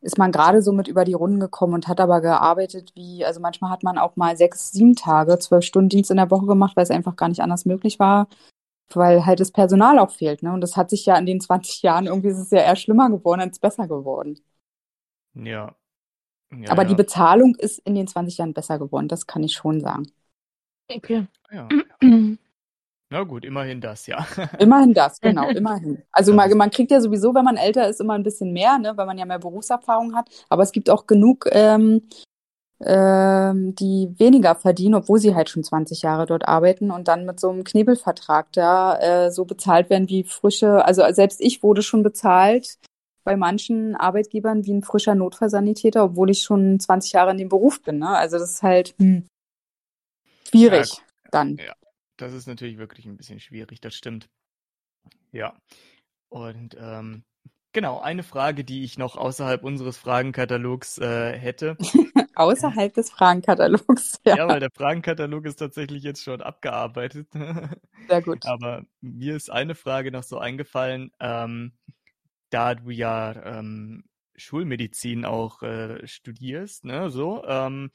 ist 0.00 0.18
man 0.18 0.32
gerade 0.32 0.62
so 0.62 0.72
mit 0.72 0.88
über 0.88 1.04
die 1.04 1.12
Runden 1.14 1.40
gekommen 1.40 1.74
und 1.74 1.88
hat 1.88 2.00
aber 2.00 2.20
gearbeitet 2.20 2.92
wie, 2.94 3.24
also 3.24 3.40
manchmal 3.40 3.70
hat 3.70 3.82
man 3.82 3.98
auch 3.98 4.16
mal 4.16 4.36
sechs, 4.36 4.72
sieben 4.72 4.96
Tage, 4.96 5.38
zwölf 5.38 5.64
Stunden 5.64 5.88
Dienst 5.88 6.10
in 6.10 6.16
der 6.16 6.30
Woche 6.30 6.46
gemacht, 6.46 6.76
weil 6.76 6.84
es 6.84 6.90
einfach 6.90 7.16
gar 7.16 7.28
nicht 7.28 7.40
anders 7.40 7.64
möglich 7.64 7.98
war. 7.98 8.28
Weil 8.96 9.26
halt 9.26 9.40
das 9.40 9.50
Personal 9.52 9.98
auch 9.98 10.10
fehlt. 10.10 10.42
Ne? 10.42 10.52
Und 10.52 10.60
das 10.60 10.76
hat 10.76 10.90
sich 10.90 11.06
ja 11.06 11.16
in 11.16 11.26
den 11.26 11.40
20 11.40 11.82
Jahren, 11.82 12.06
irgendwie 12.06 12.28
ist 12.28 12.38
es 12.38 12.50
ja 12.50 12.58
eher 12.58 12.76
schlimmer 12.76 13.10
geworden 13.10 13.40
als 13.40 13.58
besser 13.58 13.88
geworden. 13.88 14.40
Ja. 15.34 15.74
ja 16.52 16.70
Aber 16.70 16.82
ja. 16.82 16.88
die 16.88 16.94
Bezahlung 16.94 17.54
ist 17.56 17.78
in 17.80 17.94
den 17.94 18.06
20 18.06 18.38
Jahren 18.38 18.54
besser 18.54 18.78
geworden, 18.78 19.08
das 19.08 19.26
kann 19.26 19.42
ich 19.42 19.52
schon 19.54 19.80
sagen. 19.80 20.10
Okay. 20.90 21.26
ja. 21.50 21.68
Na 23.12 23.24
gut, 23.24 23.44
immerhin 23.44 23.78
das, 23.82 24.06
ja. 24.06 24.26
Immerhin 24.58 24.94
das, 24.94 25.20
genau, 25.20 25.46
immerhin. 25.50 26.02
Also 26.12 26.32
man, 26.32 26.50
man 26.56 26.70
kriegt 26.70 26.90
ja 26.90 26.98
sowieso, 26.98 27.34
wenn 27.34 27.44
man 27.44 27.58
älter 27.58 27.86
ist, 27.86 28.00
immer 28.00 28.14
ein 28.14 28.22
bisschen 28.22 28.54
mehr, 28.54 28.78
ne, 28.78 28.96
weil 28.96 29.04
man 29.04 29.18
ja 29.18 29.26
mehr 29.26 29.38
Berufserfahrung 29.38 30.14
hat. 30.14 30.30
Aber 30.48 30.62
es 30.62 30.72
gibt 30.72 30.88
auch 30.88 31.06
genug, 31.06 31.46
ähm, 31.52 32.08
ähm, 32.84 33.74
die 33.74 34.14
weniger 34.18 34.54
verdienen, 34.54 34.94
obwohl 34.94 35.18
sie 35.18 35.34
halt 35.34 35.48
schon 35.48 35.64
20 35.64 36.02
Jahre 36.02 36.26
dort 36.26 36.46
arbeiten 36.48 36.90
und 36.90 37.08
dann 37.08 37.24
mit 37.24 37.40
so 37.40 37.50
einem 37.50 37.64
Knebelvertrag 37.64 38.52
da 38.52 38.98
äh, 38.98 39.30
so 39.30 39.44
bezahlt 39.44 39.90
werden 39.90 40.08
wie 40.08 40.24
frische, 40.24 40.84
also 40.84 41.02
selbst 41.12 41.40
ich 41.40 41.62
wurde 41.62 41.82
schon 41.82 42.02
bezahlt 42.02 42.78
bei 43.24 43.36
manchen 43.36 43.94
Arbeitgebern 43.94 44.64
wie 44.66 44.72
ein 44.74 44.82
frischer 44.82 45.14
Notfallsanitäter, 45.14 46.04
obwohl 46.04 46.30
ich 46.30 46.42
schon 46.42 46.80
20 46.80 47.12
Jahre 47.12 47.30
in 47.30 47.38
dem 47.38 47.48
Beruf 47.48 47.82
bin. 47.82 47.98
Ne? 47.98 48.08
Also 48.08 48.38
das 48.38 48.50
ist 48.50 48.62
halt 48.62 48.94
hm, 48.98 49.26
schwierig 50.48 51.00
dann. 51.30 51.58
Das 52.16 52.32
ist 52.32 52.46
natürlich 52.46 52.78
wirklich 52.78 53.06
ein 53.06 53.16
bisschen 53.16 53.40
schwierig, 53.40 53.80
das 53.80 53.94
stimmt. 53.94 54.28
Ja. 55.30 55.56
Und 56.28 56.76
ähm, 56.80 57.24
genau, 57.72 58.00
eine 58.00 58.22
Frage, 58.22 58.64
die 58.64 58.84
ich 58.84 58.98
noch 58.98 59.16
außerhalb 59.16 59.62
unseres 59.64 59.96
Fragenkatalogs 59.98 60.98
äh, 60.98 61.38
hätte. 61.38 61.76
Außerhalb 62.34 62.94
des 62.94 63.10
Fragenkatalogs. 63.10 64.20
Ja, 64.24 64.36
Ja, 64.36 64.48
weil 64.48 64.60
der 64.60 64.70
Fragenkatalog 64.70 65.44
ist 65.46 65.56
tatsächlich 65.56 66.02
jetzt 66.02 66.22
schon 66.22 66.40
abgearbeitet. 66.40 67.28
sehr 68.08 68.22
gut. 68.22 68.46
Aber 68.46 68.84
mir 69.00 69.36
ist 69.36 69.50
eine 69.50 69.74
Frage 69.74 70.10
noch 70.12 70.22
so 70.22 70.38
eingefallen, 70.38 71.10
ähm, 71.20 71.72
da 72.50 72.74
du 72.74 72.90
ja 72.90 73.58
ähm, 73.58 74.04
Schulmedizin 74.36 75.24
auch 75.24 75.62
äh, 75.62 76.06
studierst, 76.06 76.84
ne, 76.84 77.10
so, 77.10 77.44
ähm, 77.44 77.90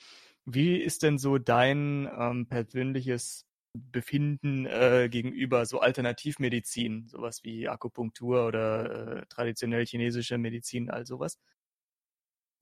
wie 0.46 0.78
ist 0.78 1.04
denn 1.04 1.18
so 1.18 1.38
dein 1.38 2.10
ähm, 2.18 2.48
persönliches 2.48 3.47
Befinden 3.92 4.66
äh, 4.66 5.10
gegenüber 5.10 5.66
so 5.66 5.80
Alternativmedizin, 5.80 7.08
sowas 7.08 7.44
wie 7.44 7.68
Akupunktur 7.68 8.48
oder 8.48 9.20
äh, 9.20 9.26
traditionell 9.28 9.86
chinesische 9.86 10.38
Medizin, 10.38 10.90
all 10.90 11.06
sowas? 11.06 11.38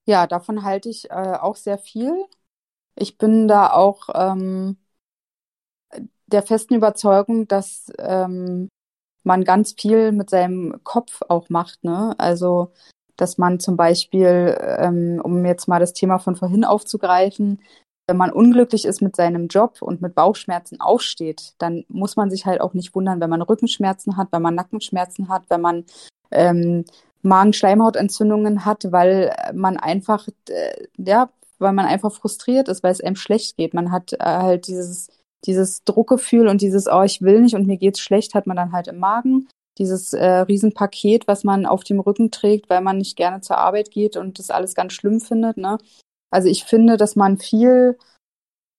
Ja, 0.05 0.27
davon 0.27 0.63
halte 0.63 0.89
ich 0.89 1.09
äh, 1.09 1.13
auch 1.13 1.55
sehr 1.55 1.77
viel. 1.77 2.13
Ich 2.95 3.17
bin 3.17 3.47
da 3.47 3.71
auch 3.71 4.09
ähm, 4.13 4.77
der 6.27 6.43
festen 6.43 6.75
Überzeugung, 6.75 7.47
dass 7.47 7.91
ähm, 7.99 8.69
man 9.23 9.43
ganz 9.43 9.75
viel 9.79 10.11
mit 10.11 10.29
seinem 10.29 10.81
Kopf 10.83 11.21
auch 11.29 11.49
macht, 11.49 11.83
ne? 11.83 12.15
Also, 12.17 12.71
dass 13.17 13.37
man 13.37 13.59
zum 13.59 13.77
Beispiel, 13.77 14.57
ähm, 14.61 15.21
um 15.23 15.45
jetzt 15.45 15.67
mal 15.67 15.79
das 15.79 15.93
Thema 15.93 16.19
von 16.19 16.35
vorhin 16.35 16.65
aufzugreifen, 16.65 17.61
wenn 18.07 18.17
man 18.17 18.31
unglücklich 18.31 18.85
ist 18.85 19.01
mit 19.01 19.15
seinem 19.15 19.47
Job 19.47 19.81
und 19.81 20.01
mit 20.01 20.15
Bauchschmerzen 20.15 20.79
aufsteht, 20.79 21.53
dann 21.57 21.85
muss 21.87 22.15
man 22.15 22.29
sich 22.29 22.45
halt 22.45 22.61
auch 22.61 22.73
nicht 22.73 22.93
wundern, 22.95 23.19
wenn 23.19 23.29
man 23.29 23.41
Rückenschmerzen 23.41 24.17
hat, 24.17 24.27
wenn 24.31 24.41
man 24.41 24.55
Nackenschmerzen 24.55 25.29
hat, 25.29 25.43
wenn 25.49 25.61
man 25.61 25.85
ähm, 26.31 26.85
Magen-Schleimhautentzündungen 27.23 28.65
hat, 28.65 28.91
weil 28.91 29.35
man 29.53 29.77
einfach, 29.77 30.27
äh, 30.49 30.87
ja, 30.97 31.29
weil 31.57 31.73
man 31.73 31.85
einfach 31.85 32.13
frustriert 32.13 32.67
ist, 32.67 32.83
weil 32.83 32.91
es 32.91 33.01
einem 33.01 33.15
schlecht 33.15 33.57
geht. 33.57 33.73
Man 33.73 33.91
hat 33.91 34.13
äh, 34.13 34.17
halt 34.19 34.67
dieses, 34.67 35.09
dieses 35.45 35.83
Druckgefühl 35.83 36.47
und 36.47 36.61
dieses, 36.61 36.87
oh, 36.87 37.03
ich 37.03 37.21
will 37.21 37.41
nicht 37.41 37.55
und 37.55 37.65
mir 37.65 37.77
geht's 37.77 37.99
schlecht, 37.99 38.35
hat 38.35 38.45
man 38.45 38.57
dann 38.57 38.71
halt 38.71 38.87
im 38.87 38.99
Magen. 38.99 39.47
Dieses 39.77 40.13
äh, 40.13 40.25
Riesenpaket, 40.25 41.27
was 41.27 41.43
man 41.43 41.65
auf 41.65 41.83
dem 41.83 41.99
Rücken 41.99 42.31
trägt, 42.31 42.69
weil 42.69 42.81
man 42.81 42.97
nicht 42.97 43.17
gerne 43.17 43.41
zur 43.41 43.57
Arbeit 43.57 43.91
geht 43.91 44.15
und 44.15 44.39
das 44.39 44.49
alles 44.49 44.73
ganz 44.75 44.93
schlimm 44.93 45.19
findet, 45.19 45.57
ne? 45.57 45.77
Also 46.35 46.49
ich 46.49 46.65
finde, 46.65 46.97
dass 46.97 47.15
man 47.15 47.37
viel 47.37 47.97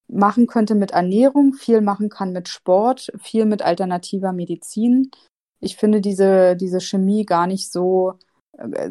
machen 0.09 0.47
könnte 0.47 0.75
mit 0.75 0.91
Ernährung, 0.91 1.55
viel 1.55 1.81
machen 1.81 2.11
kann 2.11 2.33
mit 2.33 2.49
Sport, 2.51 3.11
viel 3.19 3.47
mit 3.47 3.63
alternativer 3.63 4.35
Medizin. 4.35 5.11
Ich 5.61 5.77
finde 5.77 6.03
diese, 6.03 6.55
diese 6.55 6.81
Chemie 6.83 7.25
gar 7.25 7.47
nicht 7.47 7.73
so, 7.73 8.19
äh, 8.59 8.91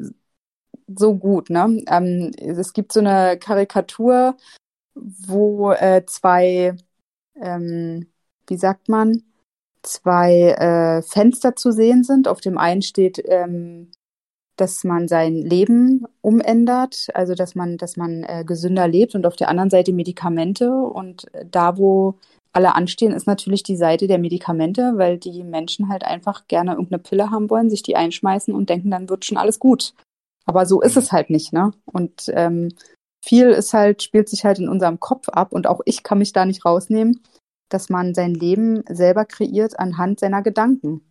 so 0.87 1.15
gut. 1.15 1.51
Ne? 1.51 1.83
Ähm, 1.87 2.31
es 2.39 2.73
gibt 2.73 2.91
so 2.91 3.01
eine 3.01 3.37
Karikatur, 3.37 4.35
wo 4.95 5.71
äh, 5.71 6.03
zwei, 6.07 6.75
ähm, 7.39 8.07
wie 8.47 8.57
sagt 8.57 8.89
man, 8.89 9.21
zwei 9.83 10.55
äh, 10.57 11.03
Fenster 11.03 11.55
zu 11.55 11.71
sehen 11.71 12.03
sind. 12.03 12.27
Auf 12.27 12.41
dem 12.41 12.57
einen 12.57 12.81
steht, 12.81 13.21
ähm, 13.27 13.91
dass 14.55 14.83
man 14.83 15.07
sein 15.07 15.35
Leben 15.35 16.05
umändert, 16.21 17.07
also 17.13 17.35
dass 17.35 17.55
man, 17.55 17.77
dass 17.77 17.97
man 17.97 18.23
äh, 18.23 18.43
gesünder 18.45 18.87
lebt 18.87 19.15
und 19.15 19.25
auf 19.25 19.35
der 19.35 19.49
anderen 19.49 19.69
Seite 19.69 19.93
Medikamente. 19.93 20.71
Und 20.71 21.25
da, 21.49 21.77
wo 21.77 22.15
alle 22.53 22.73
anstehen, 22.73 23.11
ist 23.11 23.27
natürlich 23.27 23.63
die 23.63 23.75
Seite 23.75 24.07
der 24.07 24.17
Medikamente, 24.17 24.93
weil 24.95 25.17
die 25.17 25.43
Menschen 25.43 25.89
halt 25.89 26.05
einfach 26.05 26.47
gerne 26.47 26.71
irgendeine 26.71 26.99
Pille 26.99 27.31
haben 27.31 27.49
wollen, 27.49 27.69
sich 27.69 27.83
die 27.83 27.97
einschmeißen 27.97 28.53
und 28.53 28.69
denken, 28.69 28.91
dann 28.91 29.09
wird 29.09 29.25
schon 29.25 29.37
alles 29.37 29.59
gut. 29.59 29.93
Aber 30.45 30.65
so 30.65 30.81
ist 30.81 30.95
es 30.95 31.11
halt 31.11 31.29
nicht, 31.29 31.51
ne? 31.51 31.71
Und 31.85 32.31
ähm, 32.33 32.69
viel 33.21 33.49
ist 33.49 33.73
halt, 33.73 34.03
spielt 34.03 34.29
sich 34.29 34.45
halt 34.45 34.59
in 34.59 34.69
unserem 34.69 34.99
Kopf 34.99 35.27
ab 35.29 35.51
und 35.51 35.67
auch 35.67 35.81
ich 35.85 36.03
kann 36.03 36.19
mich 36.19 36.31
da 36.31 36.45
nicht 36.45 36.63
rausnehmen, 36.63 37.21
dass 37.69 37.89
man 37.89 38.13
sein 38.13 38.33
Leben 38.33 38.83
selber 38.87 39.25
kreiert 39.25 39.77
anhand 39.79 40.19
seiner 40.19 40.41
Gedanken. 40.41 41.01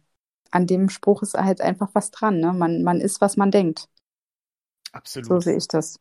An 0.55 0.66
dem 0.66 0.89
Spruch 0.89 1.20
ist 1.22 1.35
halt 1.35 1.60
einfach 1.60 1.90
was 1.93 2.10
dran, 2.10 2.40
ne? 2.40 2.55
Man, 2.55 2.82
man 2.82 3.02
ist, 3.02 3.20
was 3.20 3.36
man 3.36 3.51
denkt. 3.51 3.89
Absolut. 4.94 5.26
So 5.26 5.40
sehe 5.40 5.56
ich 5.56 5.68
das. 5.68 5.98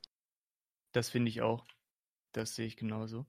Das 0.91 1.09
finde 1.09 1.29
ich 1.29 1.41
auch. 1.41 1.65
Das 2.33 2.55
sehe 2.55 2.67
ich 2.67 2.77
genauso. 2.77 3.25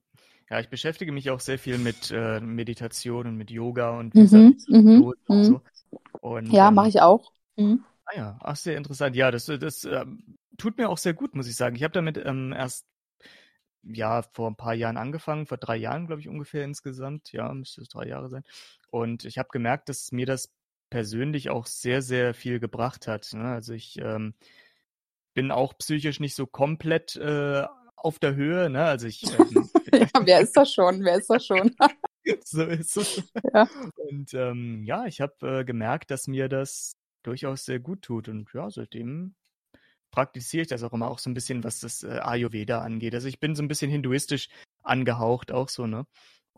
Ja, 0.50 0.60
ich 0.60 0.68
beschäftige 0.70 1.12
mich 1.12 1.30
auch 1.30 1.40
sehr 1.40 1.58
viel 1.58 1.78
mit 1.78 2.10
äh, 2.10 2.40
Meditation 2.40 3.26
und 3.26 3.36
mit 3.36 3.50
Yoga 3.50 3.98
und 3.98 4.14
Mhm, 4.14 4.56
mhm, 4.68 5.12
und 5.28 5.28
mhm. 5.28 5.44
so. 5.44 5.62
Und, 6.20 6.52
Ja, 6.52 6.70
ähm, 6.70 6.76
mache 6.76 6.88
ich 6.88 7.00
auch. 7.00 7.32
Mhm. 7.56 7.84
Ah 8.06 8.16
ja, 8.16 8.38
ach, 8.42 8.56
sehr 8.56 8.76
interessant. 8.76 9.16
Ja, 9.16 9.30
das, 9.30 9.46
das 9.46 9.84
ähm, 9.84 10.36
tut 10.58 10.76
mir 10.78 10.88
auch 10.88 10.98
sehr 10.98 11.14
gut, 11.14 11.34
muss 11.34 11.48
ich 11.48 11.56
sagen. 11.56 11.76
Ich 11.76 11.82
habe 11.82 11.92
damit 11.92 12.18
ähm, 12.18 12.52
erst 12.52 12.86
ja 13.82 14.22
vor 14.32 14.50
ein 14.50 14.56
paar 14.56 14.74
Jahren 14.74 14.96
angefangen, 14.96 15.46
vor 15.46 15.58
drei 15.58 15.76
Jahren, 15.76 16.06
glaube 16.06 16.20
ich, 16.20 16.28
ungefähr 16.28 16.64
insgesamt. 16.64 17.32
Ja, 17.32 17.52
müsste 17.52 17.82
es 17.82 17.88
drei 17.88 18.06
Jahre 18.08 18.28
sein. 18.28 18.44
Und 18.90 19.24
ich 19.24 19.38
habe 19.38 19.48
gemerkt, 19.52 19.88
dass 19.88 20.12
mir 20.12 20.26
das 20.26 20.50
persönlich 20.94 21.50
auch 21.50 21.66
sehr, 21.66 22.02
sehr 22.02 22.34
viel 22.34 22.60
gebracht 22.60 23.08
hat. 23.08 23.28
Ne? 23.32 23.42
Also 23.42 23.72
ich 23.72 23.98
ähm, 23.98 24.32
bin 25.34 25.50
auch 25.50 25.76
psychisch 25.76 26.20
nicht 26.20 26.36
so 26.36 26.46
komplett 26.46 27.16
äh, 27.16 27.64
auf 27.96 28.20
der 28.20 28.36
Höhe. 28.36 28.70
Ne? 28.70 28.84
Also 28.84 29.08
ich 29.08 29.24
ähm, 29.24 29.68
Ja, 29.92 30.06
wer 30.24 30.40
ist 30.40 30.56
das 30.56 30.72
schon? 30.72 31.02
Wer 31.02 31.16
ist 31.16 31.28
das 31.28 31.46
schon? 31.46 31.74
so 32.44 32.62
ist 32.62 32.96
es. 32.96 33.22
Ja. 33.52 33.68
Und 34.08 34.34
ähm, 34.34 34.84
ja, 34.84 35.06
ich 35.06 35.20
habe 35.20 35.34
äh, 35.42 35.64
gemerkt, 35.64 36.12
dass 36.12 36.28
mir 36.28 36.48
das 36.48 36.92
durchaus 37.24 37.64
sehr 37.64 37.80
gut 37.80 38.02
tut. 38.02 38.28
Und 38.28 38.48
ja, 38.54 38.70
seitdem 38.70 39.34
praktiziere 40.12 40.62
ich 40.62 40.68
das 40.68 40.84
auch 40.84 40.92
immer 40.92 41.10
auch 41.10 41.18
so 41.18 41.28
ein 41.28 41.34
bisschen, 41.34 41.64
was 41.64 41.80
das 41.80 42.04
äh, 42.04 42.20
Ayurveda 42.22 42.82
angeht. 42.82 43.16
Also 43.16 43.26
ich 43.26 43.40
bin 43.40 43.56
so 43.56 43.64
ein 43.64 43.68
bisschen 43.68 43.90
hinduistisch 43.90 44.48
angehaucht, 44.84 45.50
auch 45.50 45.68
so, 45.68 45.88
ne? 45.88 46.06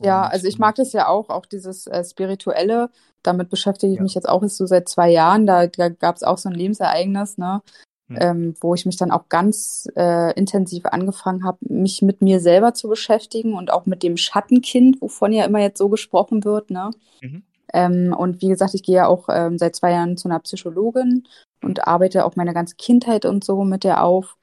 Ja, 0.03 0.25
Und, 0.25 0.33
also 0.33 0.47
ich 0.47 0.55
ähm, 0.55 0.61
mag 0.61 0.75
das 0.77 0.93
ja 0.93 1.09
auch, 1.09 1.31
auch 1.31 1.47
dieses 1.47 1.87
äh, 1.87 2.05
Spirituelle. 2.05 2.91
Damit 3.23 3.49
beschäftige 3.49 3.93
ich 3.93 3.99
Ja. 3.99 4.03
mich 4.03 4.15
jetzt 4.15 4.29
auch 4.29 4.43
erst 4.43 4.59
so 4.59 4.67
seit 4.67 4.89
zwei 4.89 5.11
Jahren. 5.11 5.47
Da, 5.47 5.67
da 5.67 5.89
gab 5.89 6.17
es 6.17 6.23
auch 6.23 6.39
so 6.39 6.49
ein 6.49 6.55
Lebensereignis, 6.55 7.39
ne? 7.39 7.63
Hm. 8.09 8.19
Ähm, 8.21 8.55
wo 8.61 8.75
ich 8.75 8.87
mich 8.87 8.97
dann 8.97 9.11
auch 9.11 9.29
ganz 9.29 9.89
äh, 9.97 10.33
intensiv 10.35 10.87
angefangen 10.87 11.45
habe, 11.45 11.59
mich 11.61 12.03
mit 12.03 12.23
mir 12.23 12.39
selber 12.39 12.73
zu 12.73 12.89
beschäftigen 12.89 13.55
und 13.55 13.73
auch 13.73 13.85
mit 13.87 14.05
dem 14.05 14.17
Schattenkind, 14.17 15.03
wovon 15.03 15.33
ja 15.33 15.45
immer 15.45 15.59
jetzt 15.59 15.79
so 15.79 15.89
gesprochen 15.89 16.45
wird, 16.45 16.71
ne? 16.71 16.91
Mhm. 17.21 17.43
Ähm, 17.73 18.15
und 18.17 18.43
wie 18.43 18.49
gesagt, 18.49 18.75
ich 18.75 18.85
gehe 18.85 18.97
ja 18.97 19.07
auch 19.09 19.29
ähm, 19.29 19.59
seit 19.59 19.75
zwei 19.75 19.91
Jahren 19.91 20.17
zu 20.17 20.29
einer 20.29 20.39
Psychologin 20.39 21.25
und 21.63 21.89
arbeite 21.89 22.25
auch 22.25 22.37
meine 22.37 22.55
ganze 22.55 22.77
Kindheit 22.77 23.25
und 23.25 23.43
so 23.43 23.65
mit 23.65 23.83
der 23.83 24.05
auf. 24.05 24.37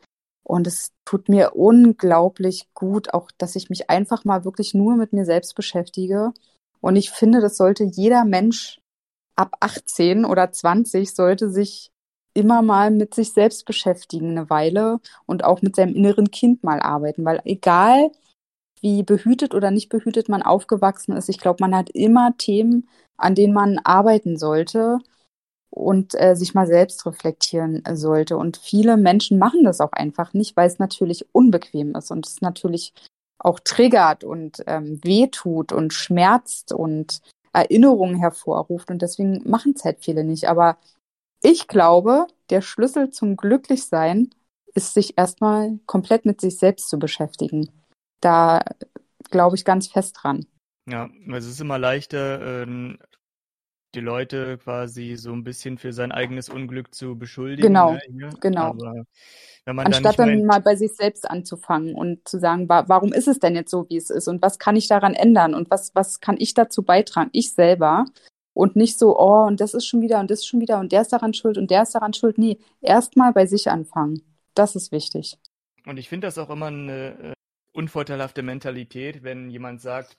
Und 0.44 0.68
es 0.68 0.91
tut 1.06 1.30
mir 1.30 1.56
unglaublich 1.56 2.68
gut, 2.74 3.14
auch 3.14 3.32
dass 3.38 3.56
ich 3.56 3.70
mich 3.70 3.90
einfach 3.90 4.26
mal 4.26 4.45
wirklich 4.45 4.74
nur 4.74 4.95
mit 4.95 5.14
mir 5.14 5.26
selbst 5.26 5.56
beschäftige. 5.56 6.34
Und 6.82 6.95
ich 6.95 7.11
finde, 7.11 7.40
das 7.41 7.57
sollte 7.57 7.86
jeder 7.86 8.26
Mensch 8.26 8.80
ab 9.36 9.56
18 9.61 10.26
oder 10.26 10.52
20 10.52 11.15
sollte 11.15 11.49
sich 11.49 11.91
immer 12.34 12.61
mal 12.61 12.91
mit 12.91 13.14
sich 13.14 13.34
selbst 13.34 13.65
beschäftigen, 13.65 14.32
eine 14.32 14.49
Weile 14.49 14.99
und 15.26 15.44
auch 15.44 15.61
mit 15.61 15.76
seinem 15.76 15.95
inneren 15.95 16.32
Kind 16.32 16.64
mal 16.64 16.80
arbeiten, 16.80 17.26
weil 17.26 17.41
egal 17.45 18.11
wie 18.82 19.03
behütet 19.03 19.53
oder 19.56 19.72
nicht 19.72 19.90
behütet 19.90 20.30
man 20.30 20.41
aufgewachsen 20.41 21.14
ist, 21.15 21.30
ich 21.30 21.40
glaube, 21.40 21.57
man 21.61 21.76
hat 21.76 21.90
immer 21.91 22.36
Themen, 22.38 22.90
an 23.18 23.36
denen 23.36 23.53
man 23.53 23.80
arbeiten 23.80 24.38
sollte 24.38 24.99
und 25.73 26.13
äh, 26.13 26.35
sich 26.35 26.53
mal 26.53 26.67
selbst 26.67 27.03
reflektieren 27.07 27.81
sollte. 27.93 28.37
Und 28.37 28.57
viele 28.57 28.95
Menschen 28.95 29.39
machen 29.39 29.63
das 29.63 29.81
auch 29.81 29.91
einfach 29.91 30.33
nicht, 30.33 30.55
weil 30.55 30.67
es 30.67 30.77
natürlich 30.77 31.25
unbequem 31.31 31.95
ist 31.95 32.11
und 32.11 32.27
es 32.27 32.41
natürlich 32.41 32.93
auch 33.39 33.59
triggert 33.59 34.23
und 34.23 34.63
ähm, 34.67 34.99
wehtut 35.03 35.71
und 35.71 35.91
schmerzt 35.91 36.71
und 36.71 37.21
Erinnerungen 37.53 38.17
hervorruft. 38.17 38.91
Und 38.91 39.01
deswegen 39.01 39.41
machen 39.49 39.73
es 39.75 39.83
halt 39.83 39.97
viele 40.01 40.23
nicht. 40.23 40.47
Aber 40.47 40.77
ich 41.41 41.67
glaube, 41.67 42.27
der 42.51 42.61
Schlüssel 42.61 43.09
zum 43.09 43.35
Glücklichsein 43.35 44.29
ist, 44.75 44.93
sich 44.93 45.17
erstmal 45.17 45.79
komplett 45.87 46.25
mit 46.25 46.39
sich 46.39 46.59
selbst 46.59 46.87
zu 46.87 46.99
beschäftigen. 46.99 47.69
Da 48.21 48.63
glaube 49.31 49.55
ich 49.55 49.65
ganz 49.65 49.87
fest 49.87 50.19
dran. 50.21 50.45
Ja, 50.87 51.09
es 51.33 51.47
ist 51.47 51.59
immer 51.59 51.79
leichter, 51.79 52.63
ähm, 52.63 52.99
die 53.95 53.99
Leute 53.99 54.57
quasi 54.57 55.15
so 55.15 55.32
ein 55.32 55.44
bisschen 55.44 55.78
für 55.78 55.94
sein 55.94 56.11
eigenes 56.11 56.49
Unglück 56.49 56.94
zu 56.94 57.18
beschuldigen. 57.18 57.68
Genau, 57.68 57.98
ne? 58.10 58.30
genau. 58.40 58.76
Aber 59.65 59.86
Anstatt 59.86 60.20
dann 60.20 60.30
dann 60.30 60.45
mal 60.45 60.61
bei 60.61 60.76
sich 60.76 60.94
selbst 60.94 61.30
anzufangen 61.30 61.95
und 61.95 62.28
zu 62.28 62.38
sagen, 62.38 62.68
wa 62.68 62.84
warum 62.88 63.14
ist 63.14 63.28
es 63.30 63.40
denn 63.40 63.56
jetzt 63.56 63.72
so, 63.72 63.88
wie 63.90 63.95
es 63.95 64.10
ist 64.10 64.28
und 64.28 64.41
was 64.41 64.60
kann 64.60 64.76
ich 64.76 64.88
daran 64.88 65.14
ändern 65.14 65.53
und 65.53 65.72
was, 65.72 65.95
was 65.95 66.20
kann 66.20 66.36
ich 66.38 66.53
dazu 66.53 66.84
beitragen, 66.84 67.30
ich 67.32 67.53
selber 67.53 68.06
und 68.53 68.76
nicht 68.76 68.99
so, 68.99 69.18
oh, 69.18 69.45
und 69.45 69.61
das 69.61 69.74
ist 69.74 69.86
schon 69.86 70.02
wieder 70.02 70.20
und 70.20 70.30
das 70.30 70.40
ist 70.40 70.48
schon 70.48 70.60
wieder 70.60 70.80
und 70.80 70.91
der 70.91 71.02
ist 71.02 71.14
daran 71.14 71.34
schuld 71.34 71.57
und 71.57 71.72
der 71.72 71.84
ist 71.84 71.95
daran 71.95 72.14
schuld. 72.14 72.38
Nee, 72.38 72.60
erstmal 72.82 73.32
bei 73.32 73.45
sich 73.45 73.70
anfangen. 73.70 74.22
Das 74.53 74.76
ist 74.76 74.91
wichtig. 74.91 75.38
Und 75.86 75.98
ich 75.98 76.10
finde 76.10 76.28
das 76.28 76.38
auch 76.38 76.49
immer 76.49 76.68
eine 76.68 77.32
äh, 77.32 77.34
unvorteilhafte 77.72 78.44
Mentalität, 78.44 79.24
wenn 79.24 79.49
jemand 79.49 79.82
sagt, 79.82 80.18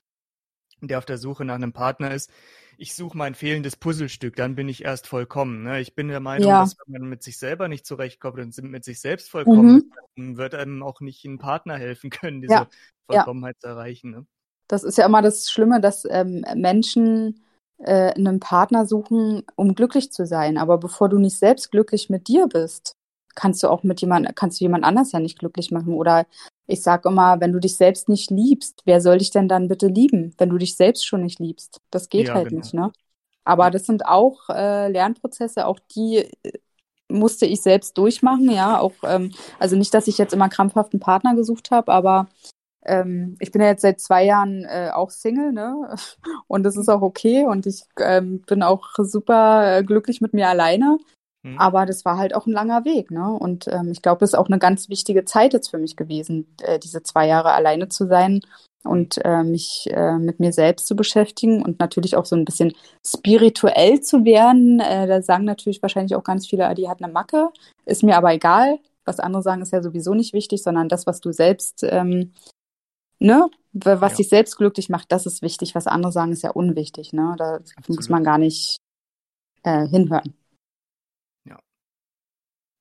der 0.89 0.99
auf 0.99 1.05
der 1.05 1.19
Suche 1.19 1.45
nach 1.45 1.55
einem 1.55 1.73
Partner 1.73 2.13
ist, 2.13 2.31
ich 2.77 2.95
suche 2.95 3.17
mein 3.17 3.35
fehlendes 3.35 3.77
Puzzlestück, 3.77 4.37
dann 4.37 4.55
bin 4.57 4.69
ich 4.69 4.85
erst 4.85 5.07
vollkommen. 5.07 5.63
Ne? 5.63 5.81
Ich 5.81 5.95
bin 5.95 6.09
der 6.09 6.21
Meinung, 6.21 6.51
Ja. 6.51 6.61
dass 6.61 6.77
wenn 6.87 7.01
man 7.01 7.09
mit 7.09 7.23
sich 7.23 7.39
selber 7.39 7.69
nicht 7.69 7.87
zurechtkommt 7.87 8.39
und 8.41 8.71
mit 8.71 8.85
sich 8.85 9.01
selbst 9.01 9.31
vollkommen 9.31 9.71
Mhm. 9.71 9.77
ist, 9.79 9.87
dann 10.17 10.37
wird 10.37 10.55
einem 10.55 10.83
auch 10.83 11.01
nicht 11.01 11.25
ein 11.25 11.39
Partner 11.39 11.77
helfen 11.77 12.11
können, 12.11 12.41
diese 12.41 12.53
Ja, 12.55 12.61
ja. 12.63 12.67
Vollkommenheit 13.07 13.57
zu 13.61 13.69
erreichen. 13.69 14.11
Ne? 14.11 14.27
Das 14.69 14.83
ist 14.83 14.99
ja 14.99 15.07
immer 15.07 15.23
das 15.23 15.51
Schlimme, 15.51 15.81
dass 15.81 16.05
ähm, 16.11 16.45
Menschen 16.57 17.45
äh, 17.79 18.13
einen 18.15 18.41
Partner 18.41 18.87
suchen, 18.87 19.43
um 19.57 19.75
glücklich 19.75 20.11
zu 20.13 20.27
sein. 20.27 20.59
Aber 20.59 20.79
bevor 20.79 21.09
du 21.09 21.19
nicht 21.19 21.39
selbst 21.39 21.71
glücklich 21.71 22.11
mit 22.11 22.29
dir 22.29 22.47
bist, 22.49 22.97
kannst 23.35 23.63
du 23.63 23.69
auch 23.69 23.83
mit 23.83 24.01
jemand, 24.01 24.35
kannst 24.37 24.61
du 24.61 24.65
jemand 24.65 24.85
anders 24.85 25.13
ja 25.13 25.21
nicht 25.21 25.39
glücklich 25.39 25.71
machen. 25.71 25.95
Oder 25.95 26.27
ich 26.67 26.83
sag 26.83 27.05
immer, 27.07 27.41
wenn 27.41 27.53
du 27.53 27.61
dich 27.61 27.77
selbst 27.77 28.09
nicht 28.09 28.31
liebst, 28.31 28.83
wer 28.85 29.01
soll 29.01 29.19
dich 29.19 29.31
denn 29.31 29.49
dann 29.49 29.69
bitte 29.69 29.87
lieben, 29.89 30.35
wenn 30.39 30.51
du 30.51 30.59
dich 30.59 30.77
selbst 30.77 31.07
schon 31.07 31.23
nicht 31.23 31.39
liebst? 31.39 31.81
Das 31.91 32.09
geht 32.09 32.29
Ja, 32.29 32.35
halt 32.35 32.51
genau. 32.51 32.61
nicht, 32.61 32.75
ne? 32.75 32.93
Aber 33.45 33.71
das 33.71 33.87
sind 33.87 34.07
auch 34.07 34.49
äh, 34.49 34.89
Lernprozesse, 34.89 35.67
auch 35.67 35.79
die 35.95 36.19
äh, 36.19 36.53
musste 37.09 37.47
ich 37.47 37.61
selbst 37.63 37.99
durchmachen, 37.99 38.51
ja. 38.51 38.81
Auch, 38.81 38.95
ähm, 39.05 39.33
also 39.59 39.77
nicht, 39.77 39.93
dass 39.95 40.09
ich 40.09 40.19
jetzt 40.19 40.33
immer 40.35 40.49
krampfhaft 40.49 40.93
einen 40.95 41.01
Partner 41.01 41.35
gesucht 41.35 41.71
habe, 41.71 41.93
aber 41.93 42.29
ähm, 42.85 43.37
ich 43.41 43.53
bin 43.53 43.63
ja 43.63 43.69
jetzt 43.69 43.83
seit 43.83 44.01
zwei 44.01 44.25
Jahren 44.25 44.65
äh, 44.65 44.91
auch 44.93 45.11
Single, 45.11 45.53
ne? 45.53 45.97
Und 46.49 46.65
das 46.65 46.77
ist 46.77 46.89
auch 46.89 47.03
okay 47.03 47.47
und 47.47 47.67
ich 47.67 47.85
ähm, 47.99 48.43
bin 48.43 48.63
auch 48.63 48.91
super 48.99 49.79
äh, 49.79 49.85
glücklich 49.85 50.21
mit 50.21 50.35
mir 50.35 50.49
alleine. 50.49 50.99
Hm? 51.45 51.59
Aber 51.59 51.87
das 51.87 52.05
war 52.05 52.17
halt 52.19 52.35
auch 52.35 52.47
ein 52.47 52.53
langer 52.53 52.85
Weg, 52.85 53.11
ne? 53.11 53.31
Und 53.33 53.69
ähm, 53.69 53.91
ich 53.93 54.03
glaube, 54.03 54.21
das 54.21 54.31
ist 54.31 54.39
auch 54.39 54.49
eine 54.49 54.59
ganz 54.59 54.89
wichtige 54.89 55.25
Zeit 55.25 55.53
jetzt 55.53 55.69
für 55.69 55.79
mich 55.79 55.95
gewesen, 55.97 56.47
äh, 56.63 56.79
diese 56.79 57.03
zwei 57.03 57.27
Jahre 57.29 57.53
alleine 57.53 57.89
zu 57.89 58.07
sein 58.07 58.41
und 58.83 59.23
äh, 59.25 59.43
mich 59.43 59.87
äh, 59.91 60.19
mit 60.19 60.41
mir 60.41 60.53
selbst 60.53 60.87
zu 60.87 60.97
beschäftigen 60.97 61.63
und 61.63 61.79
natürlich 61.81 62.17
auch 62.17 62.25
so 62.27 62.35
ein 62.37 62.45
bisschen 62.45 62.73
spirituell 63.07 64.01
zu 64.01 64.25
werden. 64.25 64.81
Äh, 64.81 65.07
da 65.07 65.23
sagen 65.23 65.45
natürlich 65.45 65.83
wahrscheinlich 65.83 66.17
auch 66.17 66.25
ganz 66.25 66.47
viele, 66.47 66.67
ah, 66.67 66.75
die 66.75 66.89
hat 66.89 67.03
eine 67.03 67.13
Macke. 67.13 67.51
Ist 67.85 68.03
mir 68.03 68.17
aber 68.17 68.33
egal. 68.33 68.79
Was 69.07 69.21
andere 69.21 69.43
sagen, 69.43 69.61
ist 69.61 69.73
ja 69.73 69.83
sowieso 69.83 70.15
nicht 70.15 70.33
wichtig, 70.33 70.63
sondern 70.63 70.89
das, 70.89 71.07
was 71.07 71.21
du 71.21 71.31
selbst, 71.31 71.83
ähm, 71.83 72.33
ne, 73.19 73.51
was 73.73 74.13
Ja. 74.13 74.17
dich 74.17 74.29
selbst 74.31 74.57
glücklich 74.57 74.89
macht, 74.89 75.13
das 75.13 75.27
ist 75.27 75.43
wichtig. 75.43 75.75
Was 75.75 75.87
andere 75.87 76.13
sagen, 76.13 76.33
ist 76.33 76.43
ja 76.43 76.53
unwichtig, 76.53 77.13
ne? 77.13 77.35
Da 77.37 77.59
muss 77.61 77.77
Absolut. 77.77 78.11
man 78.11 78.25
gar 78.25 78.39
nicht 78.39 78.79
äh, 79.63 79.87
hinhören. 79.87 80.35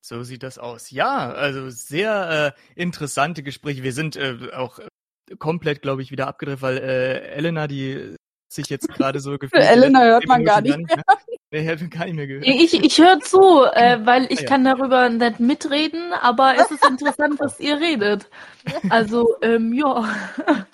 So 0.06 0.22
sieht 0.22 0.42
das 0.42 0.58
aus. 0.58 0.90
Ja, 0.90 1.32
also 1.32 1.70
sehr 1.70 2.54
äh, 2.54 2.78
interessante 2.78 3.42
Gespräche. 3.42 3.82
Wir 3.82 3.94
sind 3.94 4.16
äh, 4.16 4.36
auch 4.54 4.78
komplett, 5.38 5.80
glaube 5.80 6.02
ich, 6.02 6.10
wieder 6.10 6.26
abgedreht, 6.26 6.60
weil 6.60 6.76
äh, 6.76 7.20
Elena, 7.30 7.66
die 7.66 8.14
sich 8.52 8.68
jetzt 8.68 8.88
gerade 8.94 9.20
so 9.20 9.38
gefühlt. 9.38 9.62
die 9.62 9.66
Elena 9.66 10.02
hört 10.02 10.26
man 10.26 10.44
gar 10.44 10.60
nicht 10.60 10.76
mehr. 10.76 11.02
Nee, 11.50 11.66
hat 11.66 11.80
man 11.80 11.88
gar 11.88 12.04
nicht 12.04 12.16
mehr 12.16 12.26
gehört. 12.26 12.46
Ich, 12.46 12.74
ich 12.74 12.98
höre 12.98 13.18
zu, 13.20 13.64
äh, 13.72 14.04
weil 14.04 14.30
ich 14.30 14.40
Ah, 14.40 14.42
ja. 14.42 14.48
kann 14.48 14.64
darüber 14.64 15.08
nicht 15.08 15.40
mitreden, 15.40 16.12
aber 16.12 16.54
es 16.58 16.70
ist 16.70 16.86
interessant, 16.86 17.40
was 17.40 17.58
ihr 17.58 17.80
redet. 17.80 18.28
Also, 18.90 19.36
ähm, 19.40 19.72
ja. 19.72 20.06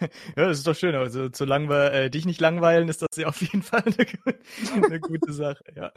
Ja, 0.00 0.46
das 0.46 0.58
ist 0.58 0.66
doch 0.66 0.74
schön. 0.74 0.94
Also, 0.94 1.28
solange 1.34 1.68
wir 1.68 1.92
äh, 1.92 2.10
dich 2.10 2.24
nicht 2.24 2.40
langweilen, 2.40 2.88
ist 2.88 3.02
das 3.02 3.16
ja 3.16 3.26
auf 3.26 3.40
jeden 3.42 3.62
Fall 3.62 3.82
eine, 3.84 4.84
eine 4.86 5.00
gute 5.00 5.32
Sache. 5.32 5.62
Ja. 5.76 5.92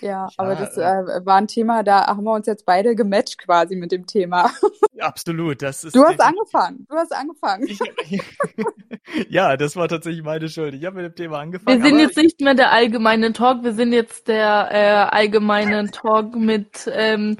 Ja, 0.00 0.08
Ja, 0.08 0.28
aber 0.36 0.54
das 0.54 0.76
äh, 0.76 0.82
äh, 0.82 1.26
war 1.26 1.36
ein 1.36 1.48
Thema, 1.48 1.82
da 1.82 2.06
haben 2.06 2.24
wir 2.24 2.32
uns 2.32 2.46
jetzt 2.46 2.64
beide 2.66 2.94
gematcht 2.94 3.38
quasi 3.38 3.76
mit 3.76 3.92
dem 3.92 4.06
Thema. 4.06 4.50
Absolut. 4.98 5.62
Das 5.62 5.84
ist 5.84 5.94
Du 5.94 6.04
hast 6.04 6.20
angefangen. 6.20 6.86
Du 6.88 6.96
hast 6.96 7.12
angefangen. 7.14 7.66
Ich, 7.68 7.78
ja, 9.28 9.56
das 9.56 9.76
war 9.76 9.88
tatsächlich 9.88 10.22
meine 10.24 10.48
Schuld. 10.48 10.74
Ich 10.74 10.84
habe 10.84 10.96
mit 10.96 11.04
dem 11.04 11.14
Thema 11.14 11.36
Wir 11.36 11.40
angefangen. 11.40 11.82
sind 11.82 11.94
aber 11.94 12.02
jetzt 12.02 12.16
nicht 12.16 12.40
mehr 12.40 12.54
der 12.54 12.72
allgemeine 12.72 13.32
Talk, 13.32 13.62
wir 13.62 13.74
sind 13.74 13.92
jetzt 13.92 14.28
der 14.28 14.68
äh, 14.70 15.14
allgemeine 15.16 15.90
Talk 15.90 16.34
mit 16.34 16.90
ähm, 16.92 17.36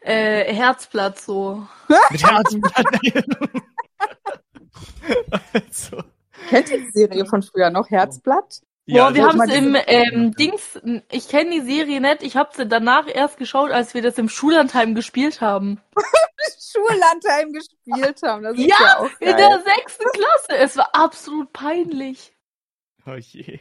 äh, 0.00 0.52
Herzblatt 0.52 1.20
so. 1.20 1.66
mit 2.10 2.22
Herzblatt. 2.22 2.86
also, 5.52 6.02
Kennt 6.48 6.70
ihr 6.70 6.78
die 6.78 6.90
Serie 6.92 7.26
von 7.26 7.42
früher 7.42 7.70
noch? 7.70 7.90
Herzblatt? 7.90 8.60
Boah, 8.88 9.14
wir 9.14 9.26
haben 9.26 9.40
es 9.42 9.54
im 9.54 9.76
ähm, 9.86 10.32
Dings, 10.34 10.80
ich 11.10 11.28
kenne 11.28 11.50
die 11.50 11.60
Serie 11.60 12.00
nicht, 12.00 12.22
ich 12.22 12.36
habe 12.36 12.50
sie 12.54 12.66
danach 12.66 13.06
erst 13.06 13.36
geschaut, 13.36 13.70
als 13.70 13.92
wir 13.94 14.00
das 14.02 14.16
im 14.18 14.28
Schullandheim 14.28 14.94
gespielt 14.94 15.40
haben. 15.40 15.80
Schullandheim 16.72 17.52
gespielt 17.52 18.22
haben. 18.22 18.42
Das 18.44 18.56
ist 18.56 18.64
Ja, 18.66 18.76
ja, 18.80 18.98
auch 18.98 19.10
In 19.20 19.28
geil. 19.28 19.36
der 19.36 19.62
sechsten 19.62 20.04
Klasse. 20.12 20.56
Es 20.62 20.76
war 20.76 20.88
absolut 20.94 21.52
peinlich. 21.52 22.34
oh 23.06 23.12
je. 23.14 23.60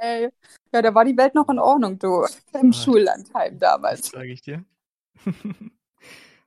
Ey. 0.00 0.30
Ja, 0.72 0.80
da 0.82 0.94
war 0.94 1.04
die 1.04 1.16
Welt 1.16 1.34
noch 1.34 1.48
in 1.50 1.58
Ordnung, 1.58 1.98
du. 1.98 2.24
Im 2.54 2.70
Ah. 2.70 2.72
Schullandheim 2.72 3.58
Das 3.58 3.70
damals. 3.72 4.06
sage 4.08 4.32
ich 4.32 4.40
dir. 4.42 4.64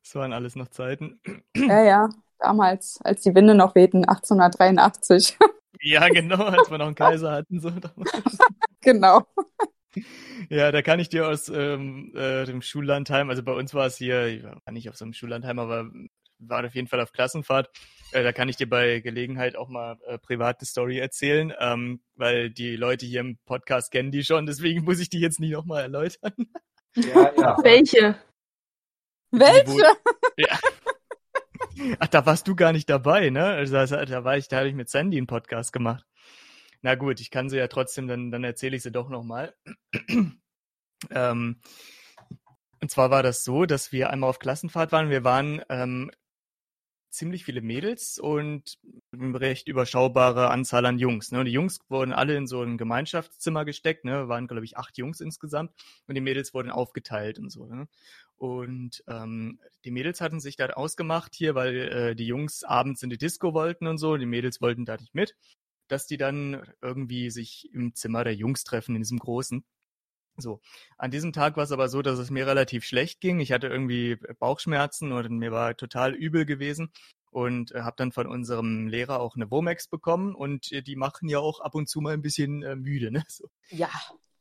Das 0.04 0.14
waren 0.14 0.34
alles 0.34 0.56
noch 0.56 0.68
Zeiten. 0.68 1.20
Ja, 1.56 1.84
ja. 1.84 2.10
Damals, 2.38 3.00
als 3.04 3.22
die 3.24 3.34
Winde 3.34 3.56
noch 3.56 3.74
wehten, 3.74 4.06
1883. 4.08 5.36
Ja, 5.86 6.10
genau, 6.10 6.44
als 6.46 6.72
wir 6.72 6.80
noch 6.80 6.88
einen 6.88 6.96
Kaiser 6.96 7.32
hatten. 7.32 7.60
So. 7.60 7.72
genau. 8.82 9.22
Ja, 10.50 10.72
da 10.72 10.82
kann 10.82 11.00
ich 11.00 11.10
dir 11.10 11.28
aus 11.28 11.48
ähm, 11.48 12.12
äh, 12.16 12.44
dem 12.46 12.64
Schullandheim, 12.64 13.30
also 13.30 13.44
bei 13.44 13.54
uns 13.54 13.74
war 13.76 13.86
es 13.86 13.98
hier, 13.98 14.26
ich 14.26 14.44
war 14.44 14.72
nicht 14.72 14.90
auf 14.90 14.98
so 14.98 15.06
einem 15.06 15.14
Schullandheim, 15.14 15.60
aber 15.60 15.92
war 16.40 16.66
auf 16.66 16.74
jeden 16.74 16.88
Fall 16.88 17.00
auf 17.02 17.14
Klassenfahrt. 17.14 17.70
Äh, 18.12 18.24
da 18.24 18.34
kann 18.34 18.50
ich 18.50 18.58
dir 18.58 18.68
bei 18.68 19.00
Gelegenheit 19.00 19.56
auch 19.56 19.70
mal 19.70 19.98
äh, 20.08 20.18
private 20.18 20.66
Story 20.66 20.98
erzählen, 20.98 21.54
ähm, 21.60 22.02
weil 22.16 22.50
die 22.50 22.76
Leute 22.76 23.06
hier 23.06 23.22
im 23.22 23.38
Podcast 23.46 23.92
kennen 23.92 24.12
die 24.12 24.24
schon, 24.24 24.48
deswegen 24.48 24.84
muss 24.84 25.00
ich 25.00 25.10
die 25.10 25.20
jetzt 25.20 25.40
nicht 25.40 25.52
nochmal 25.52 25.84
erläutern. 25.84 26.34
Ja, 26.96 27.32
ja. 27.38 27.58
Welche? 27.62 28.18
Welche? 29.30 29.86
Ja. 30.38 30.60
Ach, 32.00 32.08
da 32.08 32.26
warst 32.26 32.48
du 32.48 32.56
gar 32.56 32.72
nicht 32.72 32.90
dabei, 32.90 33.30
ne? 33.30 33.46
Also, 33.46 33.76
da 33.76 34.24
war 34.24 34.38
ich, 34.38 34.48
da 34.48 34.58
hatte 34.58 34.68
ich 34.68 34.76
mit 34.76 34.90
Sandy 34.90 35.18
einen 35.18 35.28
Podcast 35.28 35.74
gemacht. 35.74 36.06
Na 36.82 36.96
gut, 36.96 37.20
ich 37.20 37.32
kann 37.32 37.50
sie 37.50 37.58
ja 37.58 37.68
trotzdem, 37.68 38.08
dann, 38.08 38.32
dann 38.32 38.44
erzähle 38.44 38.76
ich 38.76 38.84
sie 38.84 38.92
doch 38.92 39.10
nochmal. 39.10 39.56
ähm, 41.10 41.62
und 42.82 42.92
zwar 42.92 43.10
war 43.10 43.24
das 43.24 43.44
so, 43.44 43.66
dass 43.66 43.92
wir 43.92 44.12
einmal 44.12 44.30
auf 44.30 44.40
Klassenfahrt 44.40 44.92
waren. 44.92 45.10
Wir 45.10 45.24
waren 45.24 45.62
ähm, 45.70 46.12
ziemlich 47.16 47.46
viele 47.46 47.62
Mädels 47.62 48.20
und 48.20 48.78
eine 49.12 49.40
recht 49.40 49.68
überschaubare 49.68 50.50
Anzahl 50.50 50.86
an 50.86 51.00
Jungs. 51.00 51.32
Ne? 51.32 51.40
Und 51.40 51.46
die 51.46 51.52
Jungs 51.52 51.80
wurden 51.90 52.14
alle 52.14 52.36
in 52.36 52.48
so 52.48 52.62
ein 52.62 52.78
Gemeinschaftszimmer 52.78 53.66
gesteckt, 53.66 54.06
ne? 54.06 54.28
waren, 54.28 54.48
glaube 54.48 54.66
ich, 54.66 54.78
acht 54.78 54.98
Jungs 54.98 55.22
insgesamt. 55.22 55.72
Und 56.08 56.16
die 56.16 56.22
Mädels 56.22 56.54
wurden 56.54 56.70
aufgeteilt 56.72 57.40
und 57.40 57.50
so. 57.52 57.66
Ne? 57.66 57.88
Und 58.38 59.04
ähm, 59.08 59.60
die 59.86 59.92
Mädels 59.92 60.22
hatten 60.22 60.40
sich 60.40 60.58
da 60.58 60.68
ausgemacht 60.68 61.34
hier, 61.36 61.56
weil 61.56 61.76
äh, 61.76 62.16
die 62.16 62.28
Jungs 62.28 62.64
abends 62.64 63.02
in 63.04 63.10
die 63.10 63.18
Disco 63.18 63.54
wollten 63.54 63.88
und 63.88 63.98
so, 63.98 64.18
die 64.18 64.26
Mädels 64.26 64.62
wollten 64.62 64.86
da 64.86 64.98
nicht 64.98 65.16
mit, 65.16 65.36
dass 65.88 66.08
die 66.08 66.18
dann 66.18 66.64
irgendwie 66.82 67.30
sich 67.30 67.70
im 67.74 67.96
Zimmer 67.96 68.24
der 68.24 68.36
Jungs 68.36 68.64
treffen, 68.64 68.96
in 68.96 69.02
diesem 69.02 69.20
großen. 69.20 69.64
So, 70.38 70.62
an 70.98 71.12
diesem 71.12 71.34
Tag 71.34 71.58
war 71.58 71.64
es 71.64 71.72
aber 71.72 71.90
so, 71.90 72.02
dass 72.02 72.20
es 72.20 72.30
mir 72.30 72.48
relativ 72.48 72.84
schlecht 72.84 73.22
ging. 73.22 73.40
Ich 73.40 73.52
hatte 73.52 73.68
irgendwie 73.68 74.18
Bauchschmerzen 74.40 75.12
und 75.12 75.30
mir 75.38 75.52
war 75.52 75.78
total 75.78 76.14
übel 76.14 76.46
gewesen 76.46 76.92
und 77.32 77.74
äh, 77.74 77.82
habe 77.82 77.96
dann 77.98 78.12
von 78.12 78.28
unserem 78.28 78.88
Lehrer 78.88 79.20
auch 79.20 79.36
eine 79.36 79.52
Womex 79.52 79.88
bekommen 79.88 80.36
und 80.36 80.72
äh, 80.72 80.82
die 80.82 80.96
machen 80.96 81.28
ja 81.30 81.40
auch 81.40 81.60
ab 81.60 81.76
und 81.76 81.90
zu 81.90 82.02
mal 82.02 82.14
ein 82.14 82.22
bisschen 82.22 82.64
äh, 82.64 82.76
müde, 82.76 83.12
ne? 83.12 83.24
So. 83.28 83.50
Ja. 83.70 83.90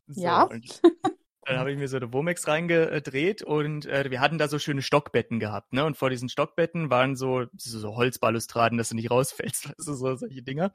So, 0.06 0.22
Ja. 0.22 0.44
Und, 0.44 0.80
Dann 1.46 1.58
habe 1.58 1.70
ich 1.72 1.78
mir 1.78 1.88
so 1.88 1.98
eine 1.98 2.10
Womex 2.12 2.48
reingedreht 2.48 3.42
und 3.42 3.84
äh, 3.84 4.10
wir 4.10 4.20
hatten 4.20 4.38
da 4.38 4.48
so 4.48 4.58
schöne 4.58 4.80
Stockbetten 4.80 5.40
gehabt, 5.40 5.74
ne? 5.74 5.84
Und 5.84 5.96
vor 5.96 6.08
diesen 6.08 6.30
Stockbetten 6.30 6.88
waren 6.88 7.16
so, 7.16 7.44
so 7.56 7.96
Holzbalustraden, 7.96 8.78
dass 8.78 8.88
du 8.88 8.94
nicht 8.94 9.10
rausfällst, 9.10 9.68
weißt 9.68 9.88
du, 9.88 9.94
so 9.94 10.16
solche 10.16 10.42
Dinger. 10.42 10.72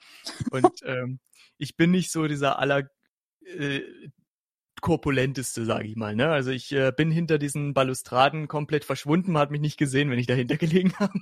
Und 0.52 0.72
ähm, 0.84 1.20
ich 1.58 1.76
bin 1.76 1.90
nicht 1.90 2.12
so 2.12 2.28
dieser 2.28 2.60
aller 2.60 2.88
äh, 3.46 3.82
korpulenteste, 4.81 5.65
sage 5.65 5.88
ich 5.88 5.95
mal. 5.95 6.15
Ne? 6.15 6.30
Also 6.30 6.51
ich 6.51 6.72
äh, 6.72 6.91
bin 6.95 7.11
hinter 7.11 7.38
diesen 7.38 7.73
Balustraden 7.73 8.47
komplett 8.47 8.85
verschwunden, 8.85 9.31
man 9.31 9.41
hat 9.41 9.51
mich 9.51 9.61
nicht 9.61 9.77
gesehen, 9.77 10.10
wenn 10.10 10.19
ich 10.19 10.27
dahinter 10.27 10.57
gelegen 10.57 10.93
habe. 10.99 11.14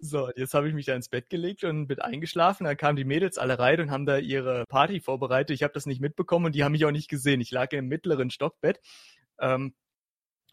so, 0.00 0.30
jetzt 0.36 0.54
habe 0.54 0.68
ich 0.68 0.74
mich 0.74 0.86
da 0.86 0.94
ins 0.94 1.08
Bett 1.08 1.30
gelegt 1.30 1.64
und 1.64 1.86
bin 1.86 2.00
eingeschlafen. 2.00 2.64
Dann 2.64 2.76
kamen 2.76 2.96
die 2.96 3.04
Mädels 3.04 3.38
alle 3.38 3.58
rein 3.58 3.80
und 3.80 3.90
haben 3.90 4.06
da 4.06 4.18
ihre 4.18 4.64
Party 4.66 5.00
vorbereitet. 5.00 5.54
Ich 5.54 5.62
habe 5.62 5.74
das 5.74 5.86
nicht 5.86 6.00
mitbekommen 6.00 6.46
und 6.46 6.54
die 6.54 6.64
haben 6.64 6.72
mich 6.72 6.84
auch 6.84 6.90
nicht 6.90 7.08
gesehen. 7.08 7.40
Ich 7.40 7.50
lag 7.50 7.72
im 7.72 7.88
mittleren 7.88 8.30
Stockbett. 8.30 8.80
Ähm, 9.40 9.74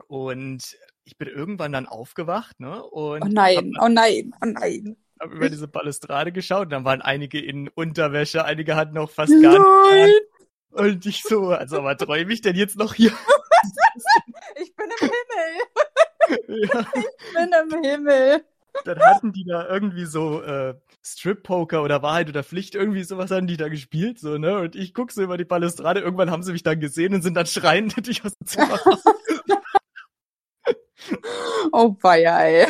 und 0.08 0.78
ich 1.04 1.18
bin 1.18 1.28
irgendwann 1.28 1.72
dann 1.72 1.86
aufgewacht, 1.86 2.60
ne? 2.60 2.84
Und 2.84 3.24
oh 3.24 3.28
nein, 3.30 3.74
hab, 3.76 3.86
oh 3.86 3.90
nein, 3.90 4.34
oh 4.42 4.46
nein. 4.46 4.98
Hab 5.20 5.32
über 5.32 5.50
diese 5.50 5.68
Balustrade 5.68 6.32
geschaut 6.32 6.66
und 6.66 6.70
dann 6.70 6.86
waren 6.86 7.02
einige 7.02 7.40
in 7.40 7.68
Unterwäsche, 7.68 8.46
einige 8.46 8.76
hatten 8.76 8.94
noch 8.94 9.10
fast 9.10 9.34
gar 9.42 9.54
nichts. 9.94 10.22
Und 10.72 11.06
ich 11.06 11.24
so, 11.24 11.50
also 11.50 11.84
was 11.84 11.98
träume 11.98 12.32
ich 12.32 12.42
denn 12.42 12.56
jetzt 12.56 12.78
noch 12.78 12.94
hier? 12.94 13.12
ich 14.62 14.76
bin 14.76 14.90
im 15.02 15.10
Himmel. 15.10 16.68
Ja. 16.68 16.86
Ich 16.94 17.34
bin 17.34 17.52
im 17.54 17.84
Himmel. 17.84 18.46
Dann 18.86 19.00
hatten 19.00 19.34
die 19.34 19.46
da 19.46 19.68
irgendwie 19.68 20.06
so 20.06 20.42
äh, 20.42 20.76
Strip-Poker 21.04 21.82
oder 21.82 22.02
Wahrheit 22.02 22.30
oder 22.30 22.44
Pflicht, 22.44 22.76
irgendwie 22.76 23.04
sowas 23.04 23.32
haben 23.32 23.48
die 23.48 23.58
da 23.58 23.68
gespielt, 23.68 24.20
so, 24.20 24.38
ne? 24.38 24.60
Und 24.60 24.76
ich 24.76 24.94
gucke 24.94 25.12
so 25.12 25.24
über 25.24 25.38
die 25.38 25.46
Balustrade, 25.46 26.02
irgendwann 26.02 26.30
haben 26.30 26.44
sie 26.44 26.52
mich 26.52 26.64
dann 26.64 26.80
gesehen 26.80 27.14
und 27.14 27.22
sind 27.22 27.34
dann 27.34 27.48
schreiend 27.48 28.06
durch 28.06 28.24
aus 28.24 28.38
dem 28.38 28.48
Zimmer 28.48 28.80
Oh 31.72 31.96
weia, 32.02 32.42
ey. 32.42 32.68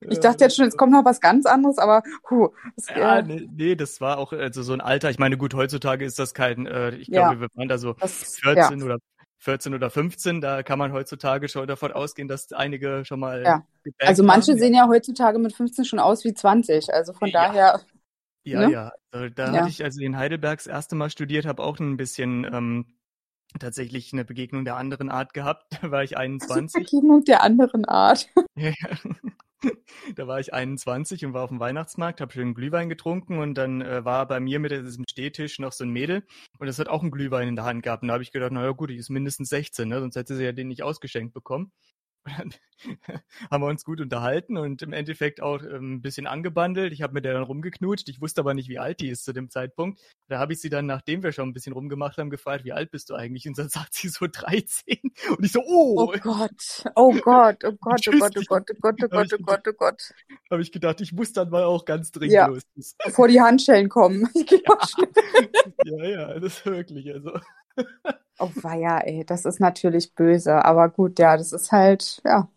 Ich 0.00 0.20
dachte 0.20 0.44
jetzt 0.44 0.56
schon, 0.56 0.64
jetzt 0.64 0.76
kommt 0.76 0.92
noch 0.92 1.04
was 1.04 1.20
ganz 1.20 1.46
anderes, 1.46 1.78
aber 1.78 2.02
huh, 2.30 2.48
das, 2.76 2.88
ja, 2.96 3.22
nee, 3.22 3.48
nee, 3.50 3.74
das 3.74 4.00
war 4.00 4.18
auch 4.18 4.32
also 4.32 4.62
so 4.62 4.72
ein 4.72 4.80
Alter. 4.80 5.10
Ich 5.10 5.18
meine, 5.18 5.36
gut, 5.36 5.54
heutzutage 5.54 6.04
ist 6.04 6.18
das 6.18 6.34
kein, 6.34 6.66
äh, 6.66 6.90
ich 6.96 7.10
glaube, 7.10 7.34
ja, 7.34 7.40
wir 7.40 7.48
waren 7.54 7.68
da 7.68 7.78
so 7.78 7.94
das, 7.94 8.36
14 8.42 8.78
ja. 8.78 8.84
oder 8.84 8.98
14 9.38 9.74
oder 9.74 9.90
15, 9.90 10.40
da 10.40 10.62
kann 10.62 10.78
man 10.78 10.92
heutzutage 10.92 11.48
schon 11.48 11.66
davon 11.66 11.92
ausgehen, 11.92 12.28
dass 12.28 12.52
einige 12.52 13.04
schon 13.04 13.20
mal. 13.20 13.42
Ja. 13.44 13.66
Also 13.98 14.22
manche 14.22 14.52
haben. 14.52 14.58
sehen 14.58 14.74
ja 14.74 14.88
heutzutage 14.88 15.38
mit 15.38 15.54
15 15.54 15.84
schon 15.84 15.98
aus 15.98 16.24
wie 16.24 16.34
20. 16.34 16.92
Also 16.92 17.12
von 17.12 17.28
ja. 17.28 17.46
daher. 17.46 17.80
Ja, 18.44 18.66
ne? 18.66 18.72
ja. 18.72 18.92
Also, 19.10 19.28
da 19.28 19.52
hatte 19.52 19.68
ich, 19.68 19.84
als 19.84 19.96
ich 19.98 20.04
in 20.04 20.16
Heidelberg 20.16 20.58
das 20.58 20.66
erste 20.66 20.94
Mal 20.94 21.10
studiert 21.10 21.46
habe, 21.46 21.62
auch 21.62 21.78
ein 21.78 21.96
bisschen 21.96 22.44
ähm, 22.44 22.86
tatsächlich 23.58 24.12
eine 24.12 24.24
Begegnung 24.24 24.64
der 24.64 24.76
anderen 24.76 25.10
Art 25.10 25.34
gehabt. 25.34 25.66
Da 25.82 25.90
war 25.90 26.02
ich 26.02 26.16
21. 26.16 26.84
Begegnung 26.84 27.24
der 27.24 27.42
anderen 27.42 27.84
Art. 27.84 28.28
ja, 28.56 28.70
ja 28.70 28.98
da 30.16 30.26
war 30.26 30.40
ich 30.40 30.52
21 30.52 31.24
und 31.24 31.32
war 31.32 31.44
auf 31.44 31.50
dem 31.50 31.60
Weihnachtsmarkt, 31.60 32.20
habe 32.20 32.32
schön 32.32 32.54
Glühwein 32.54 32.88
getrunken 32.88 33.38
und 33.38 33.54
dann 33.54 33.80
äh, 33.80 34.04
war 34.04 34.26
bei 34.26 34.40
mir 34.40 34.58
mit 34.58 34.72
diesem 34.72 35.04
Stehtisch 35.08 35.58
noch 35.58 35.72
so 35.72 35.84
ein 35.84 35.90
Mädel 35.90 36.26
und 36.58 36.66
das 36.66 36.78
hat 36.78 36.88
auch 36.88 37.02
einen 37.02 37.10
Glühwein 37.10 37.48
in 37.48 37.56
der 37.56 37.64
Hand 37.64 37.82
gehabt. 37.82 38.02
Und 38.02 38.08
da 38.08 38.14
habe 38.14 38.22
ich 38.22 38.32
gedacht, 38.32 38.52
naja 38.52 38.70
gut, 38.70 38.90
die 38.90 38.96
ist 38.96 39.10
mindestens 39.10 39.48
16, 39.48 39.88
ne? 39.88 40.00
sonst 40.00 40.16
hätte 40.16 40.36
sie 40.36 40.44
ja 40.44 40.52
den 40.52 40.68
nicht 40.68 40.82
ausgeschenkt 40.82 41.34
bekommen. 41.34 41.72
Haben 43.50 43.62
wir 43.62 43.68
uns 43.68 43.84
gut 43.84 44.00
unterhalten 44.00 44.56
und 44.56 44.82
im 44.82 44.92
Endeffekt 44.92 45.40
auch 45.40 45.62
ähm, 45.62 45.94
ein 45.94 46.02
bisschen 46.02 46.26
angebandelt. 46.26 46.92
Ich 46.92 47.02
habe 47.02 47.14
mit 47.14 47.24
der 47.24 47.34
dann 47.34 47.42
rumgeknutscht. 47.42 48.08
Ich 48.08 48.20
wusste 48.20 48.40
aber 48.40 48.54
nicht, 48.54 48.68
wie 48.68 48.78
alt 48.78 49.00
die 49.00 49.08
ist 49.08 49.24
zu 49.24 49.32
dem 49.32 49.50
Zeitpunkt. 49.50 50.00
Da 50.28 50.38
habe 50.38 50.52
ich 50.52 50.60
sie 50.60 50.68
dann, 50.68 50.86
nachdem 50.86 51.22
wir 51.22 51.32
schon 51.32 51.48
ein 51.48 51.52
bisschen 51.52 51.72
rumgemacht 51.72 52.18
haben, 52.18 52.30
gefragt, 52.30 52.64
wie 52.64 52.72
alt 52.72 52.90
bist 52.90 53.10
du 53.10 53.14
eigentlich? 53.14 53.46
Und 53.46 53.58
dann 53.58 53.68
sagt 53.70 53.94
sie 53.94 54.08
so 54.08 54.26
13. 54.26 55.00
Und 55.36 55.44
ich 55.44 55.52
so, 55.52 55.60
oh! 55.60 55.94
Oh 55.98 56.18
Gott, 56.20 56.84
oh 56.94 57.12
Gott, 57.12 57.64
oh 57.64 57.72
Gott, 57.80 58.08
oh 58.08 58.18
Gott, 58.18 58.36
oh 58.36 58.42
Gott, 58.46 58.70
oh 58.70 58.74
Gott, 58.80 59.02
oh 59.02 59.08
Gott, 59.08 59.32
oh 59.32 59.42
Gott, 59.42 59.68
oh 59.68 59.72
Gott. 59.72 60.14
Habe 60.50 60.62
ich 60.62 60.72
gedacht, 60.72 61.00
ich 61.00 61.12
muss 61.12 61.32
dann 61.32 61.50
mal 61.50 61.64
auch 61.64 61.84
ganz 61.84 62.10
dringend 62.10 62.34
ja, 62.34 62.46
los. 62.46 62.62
Bevor 63.04 63.28
die 63.28 63.40
Handschellen 63.40 63.88
kommen. 63.88 64.28
ja, 64.34 64.78
ja, 65.84 66.04
ja, 66.04 66.40
das 66.40 66.58
ist 66.58 66.66
wirklich, 66.66 67.12
also. 67.12 67.38
Oh 68.38 68.50
weia, 68.56 68.98
ey, 68.98 69.24
das 69.24 69.44
ist 69.44 69.60
natürlich 69.60 70.14
böse. 70.14 70.64
Aber 70.64 70.88
gut, 70.90 71.18
ja, 71.18 71.36
das 71.36 71.52
ist 71.52 71.72
halt, 71.72 72.20
ja, 72.24 72.48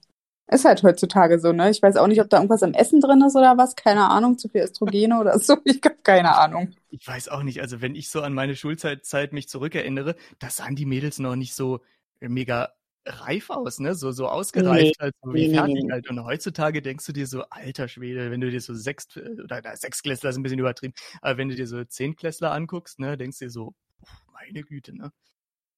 ist 0.52 0.66
halt 0.66 0.84
heutzutage 0.84 1.40
so, 1.40 1.54
ne? 1.54 1.70
Ich 1.70 1.82
weiß 1.82 1.96
auch 1.96 2.08
nicht, 2.08 2.22
ob 2.22 2.30
da 2.30 2.38
irgendwas 2.38 2.64
im 2.64 2.74
Essen 2.74 3.02
drin 3.02 3.22
ist 3.22 3.36
oder 3.36 3.58
was. 3.58 3.76
Keine 3.76 4.10
Ahnung, 4.10 4.38
zu 4.38 4.50
viel 4.50 4.62
Östrogene 4.62 5.20
oder 5.20 5.38
so. 5.40 5.58
Ich 5.64 5.80
habe 5.86 5.98
keine 6.04 6.36
Ahnung. 6.36 6.74
Ich 6.90 7.08
weiß 7.08 7.30
auch 7.30 7.44
nicht. 7.44 7.62
Also 7.62 7.82
wenn 7.82 7.96
ich 7.96 8.10
so 8.10 8.22
an 8.22 8.34
meine 8.34 8.56
Schulzeit 8.56 9.06
Zeit 9.06 9.32
mich 9.32 9.48
zurückerinnere, 9.48 10.16
da 10.40 10.50
sahen 10.50 10.76
die 10.76 10.86
Mädels 10.86 11.20
noch 11.20 11.36
nicht 11.36 11.54
so 11.54 11.82
mega 12.20 12.74
reif 13.06 13.50
aus, 13.50 13.80
ne? 13.80 13.96
So, 13.96 14.12
so 14.12 14.28
ausgereift, 14.28 14.84
nee, 14.84 14.94
halt, 15.00 15.16
so 15.22 15.34
wie 15.34 15.48
nee, 15.48 15.56
fertig 15.56 15.84
nee. 15.84 15.92
halt. 15.92 16.10
Und 16.10 16.24
heutzutage 16.24 16.82
denkst 16.82 17.06
du 17.06 17.14
dir 17.14 17.28
so, 17.28 17.44
alter 17.50 17.88
Schwede, 17.88 18.32
wenn 18.32 18.42
du 18.42 18.50
dir 18.50 18.62
so 18.62 18.74
sechs, 18.74 19.08
oder 19.16 19.62
na, 19.64 19.76
Sechsklässler 19.76 20.32
ist 20.32 20.38
ein 20.38 20.44
bisschen 20.44 20.60
übertrieben, 20.60 20.94
aber 21.22 21.38
wenn 21.38 21.50
du 21.50 21.56
dir 21.56 21.68
so 21.68 21.84
Zehnklässler 21.84 22.52
anguckst, 22.52 23.00
ne, 23.00 23.18
denkst 23.18 23.40
du 23.40 23.46
dir 23.46 23.52
so, 23.52 23.74
meine 24.40 24.64
Güte, 24.64 24.96
ne? 24.96 25.12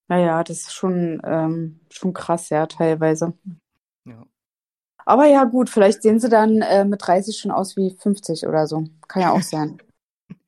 Naja, 0.08 0.44
das 0.44 0.62
ist 0.62 0.74
schon, 0.74 1.22
ähm, 1.24 1.80
schon 1.90 2.14
krass, 2.14 2.50
ja, 2.50 2.66
teilweise. 2.66 3.34
Ja. 4.06 4.26
Aber 5.06 5.26
ja, 5.26 5.46
gut, 5.46 5.70
vielleicht 5.70 6.04
sehen 6.04 6.20
sie 6.20 6.30
dann 6.30 6.62
äh, 6.62 6.86
mit 6.86 7.06
30 7.06 7.38
schon 7.38 7.52
aus 7.52 7.78
wie 7.78 7.96
50 7.98 8.46
oder 8.46 8.68
so. 8.68 8.88
Kann 9.08 9.22
ja 9.22 9.32
auch 9.32 9.42
sein. 9.42 9.82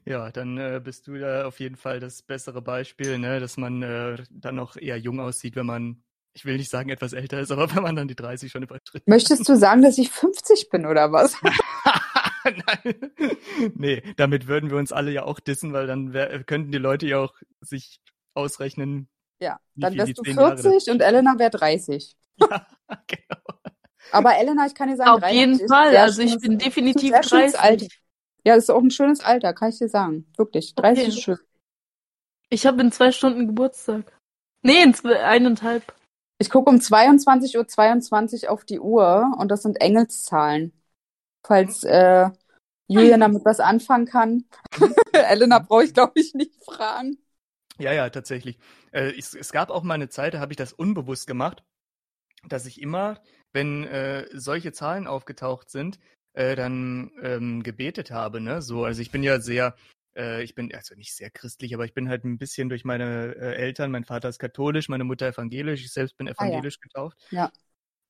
ja, 0.04 0.30
dann 0.30 0.58
äh, 0.58 0.80
bist 0.82 1.06
du 1.06 1.18
da 1.18 1.46
auf 1.46 1.60
jeden 1.60 1.76
Fall 1.76 2.00
das 2.00 2.22
bessere 2.22 2.62
Beispiel, 2.62 3.18
ne? 3.18 3.40
dass 3.40 3.56
man 3.56 3.82
äh, 3.82 4.22
dann 4.30 4.56
noch 4.56 4.76
eher 4.76 4.96
jung 4.96 5.20
aussieht, 5.20 5.56
wenn 5.56 5.66
man, 5.66 6.02
ich 6.34 6.44
will 6.44 6.56
nicht 6.56 6.70
sagen 6.70 6.90
etwas 6.90 7.12
älter 7.12 7.40
ist, 7.40 7.50
aber 7.50 7.70
wenn 7.74 7.82
man 7.82 7.96
dann 7.96 8.08
die 8.08 8.16
30 8.16 8.50
schon 8.50 8.62
übertritt. 8.62 9.06
Möchtest 9.06 9.48
du 9.48 9.56
sagen, 9.56 9.82
dass 9.82 9.98
ich 9.98 10.10
50 10.10 10.68
bin 10.70 10.86
oder 10.86 11.12
was? 11.12 11.36
Nein. 12.44 13.12
Nee, 13.74 14.02
damit 14.16 14.46
würden 14.46 14.70
wir 14.70 14.78
uns 14.78 14.92
alle 14.92 15.10
ja 15.10 15.24
auch 15.24 15.40
dissen, 15.40 15.72
weil 15.72 15.86
dann 15.86 16.12
wär, 16.12 16.42
könnten 16.44 16.72
die 16.72 16.78
Leute 16.78 17.06
ja 17.06 17.18
auch 17.18 17.34
sich 17.60 18.00
ausrechnen. 18.34 19.08
Ja, 19.40 19.58
dann 19.74 19.96
wärst 19.96 20.18
du 20.18 20.22
40 20.24 20.90
und 20.92 21.00
Elena 21.00 21.38
wäre 21.38 21.50
30. 21.50 22.16
Ja, 22.42 22.66
genau. 23.06 23.60
Aber 24.12 24.34
Elena, 24.34 24.64
ich 24.66 24.74
kann 24.74 24.88
dir 24.88 24.96
sagen, 24.96 25.10
auf 25.10 25.30
jeden 25.30 25.68
Fall. 25.68 25.94
Also 25.94 26.22
ich 26.22 26.38
bin 26.38 26.58
definitiv 26.58 27.12
30. 27.12 27.88
Ja, 28.44 28.54
das 28.54 28.64
ist 28.64 28.70
auch 28.70 28.80
ein 28.80 28.90
schönes 28.90 29.20
Alter, 29.20 29.52
kann 29.52 29.68
ich 29.68 29.78
dir 29.78 29.90
sagen. 29.90 30.26
Wirklich. 30.38 30.74
30 30.74 31.02
okay. 31.02 31.08
ist 31.08 31.20
schön. 31.20 31.38
Ich 32.48 32.66
habe 32.66 32.80
in 32.80 32.92
zwei 32.92 33.12
Stunden 33.12 33.46
Geburtstag. 33.46 34.18
Nee, 34.62 34.82
in 34.82 34.94
zwei, 34.94 35.22
eineinhalb. 35.22 35.94
Ich 36.38 36.48
gucke 36.48 36.70
um 36.70 36.76
22.22 36.76 37.58
Uhr 37.58 37.68
22 37.68 38.48
auf 38.48 38.64
die 38.64 38.80
Uhr 38.80 39.34
und 39.38 39.50
das 39.50 39.62
sind 39.62 39.80
Engelszahlen. 39.80 40.72
Falls 41.44 41.84
äh, 41.84 42.30
Julian 42.90 43.20
damit 43.20 43.44
was 43.44 43.60
anfangen 43.60 44.06
kann. 44.06 44.44
Elena 45.12 45.60
brauche 45.60 45.84
ich, 45.84 45.94
glaube 45.94 46.12
ich, 46.16 46.34
nicht 46.34 46.52
fragen. 46.64 47.18
Ja, 47.78 47.92
ja, 47.92 48.10
tatsächlich. 48.10 48.58
Äh, 48.90 49.16
es, 49.16 49.34
es, 49.34 49.52
gab 49.52 49.70
auch 49.70 49.84
mal 49.84 49.94
eine 49.94 50.08
Zeit, 50.08 50.34
da 50.34 50.40
habe 50.40 50.52
ich 50.52 50.56
das 50.56 50.72
unbewusst 50.72 51.26
gemacht, 51.26 51.62
dass 52.48 52.66
ich 52.66 52.82
immer, 52.82 53.22
wenn 53.52 53.84
äh, 53.84 54.26
solche 54.32 54.72
Zahlen 54.72 55.06
aufgetaucht 55.06 55.70
sind, 55.70 55.98
äh, 56.32 56.56
dann 56.56 57.12
ähm, 57.22 57.62
gebetet 57.62 58.10
habe. 58.10 58.40
Ne? 58.40 58.60
So, 58.60 58.84
also 58.84 59.00
ich 59.00 59.12
bin 59.12 59.22
ja 59.22 59.40
sehr, 59.40 59.76
äh, 60.16 60.42
ich 60.42 60.54
bin 60.54 60.74
also 60.74 60.96
nicht 60.96 61.14
sehr 61.14 61.30
christlich, 61.30 61.74
aber 61.74 61.84
ich 61.84 61.94
bin 61.94 62.08
halt 62.08 62.24
ein 62.24 62.38
bisschen 62.38 62.68
durch 62.68 62.84
meine 62.84 63.36
äh, 63.36 63.54
Eltern. 63.54 63.92
Mein 63.92 64.04
Vater 64.04 64.28
ist 64.28 64.40
katholisch, 64.40 64.88
meine 64.88 65.04
Mutter 65.04 65.28
evangelisch. 65.28 65.84
Ich 65.84 65.92
selbst 65.92 66.16
bin 66.16 66.26
evangelisch 66.26 66.76
ah, 66.76 66.80
ja. 66.82 66.88
getauft. 66.88 67.18
Ja. 67.30 67.52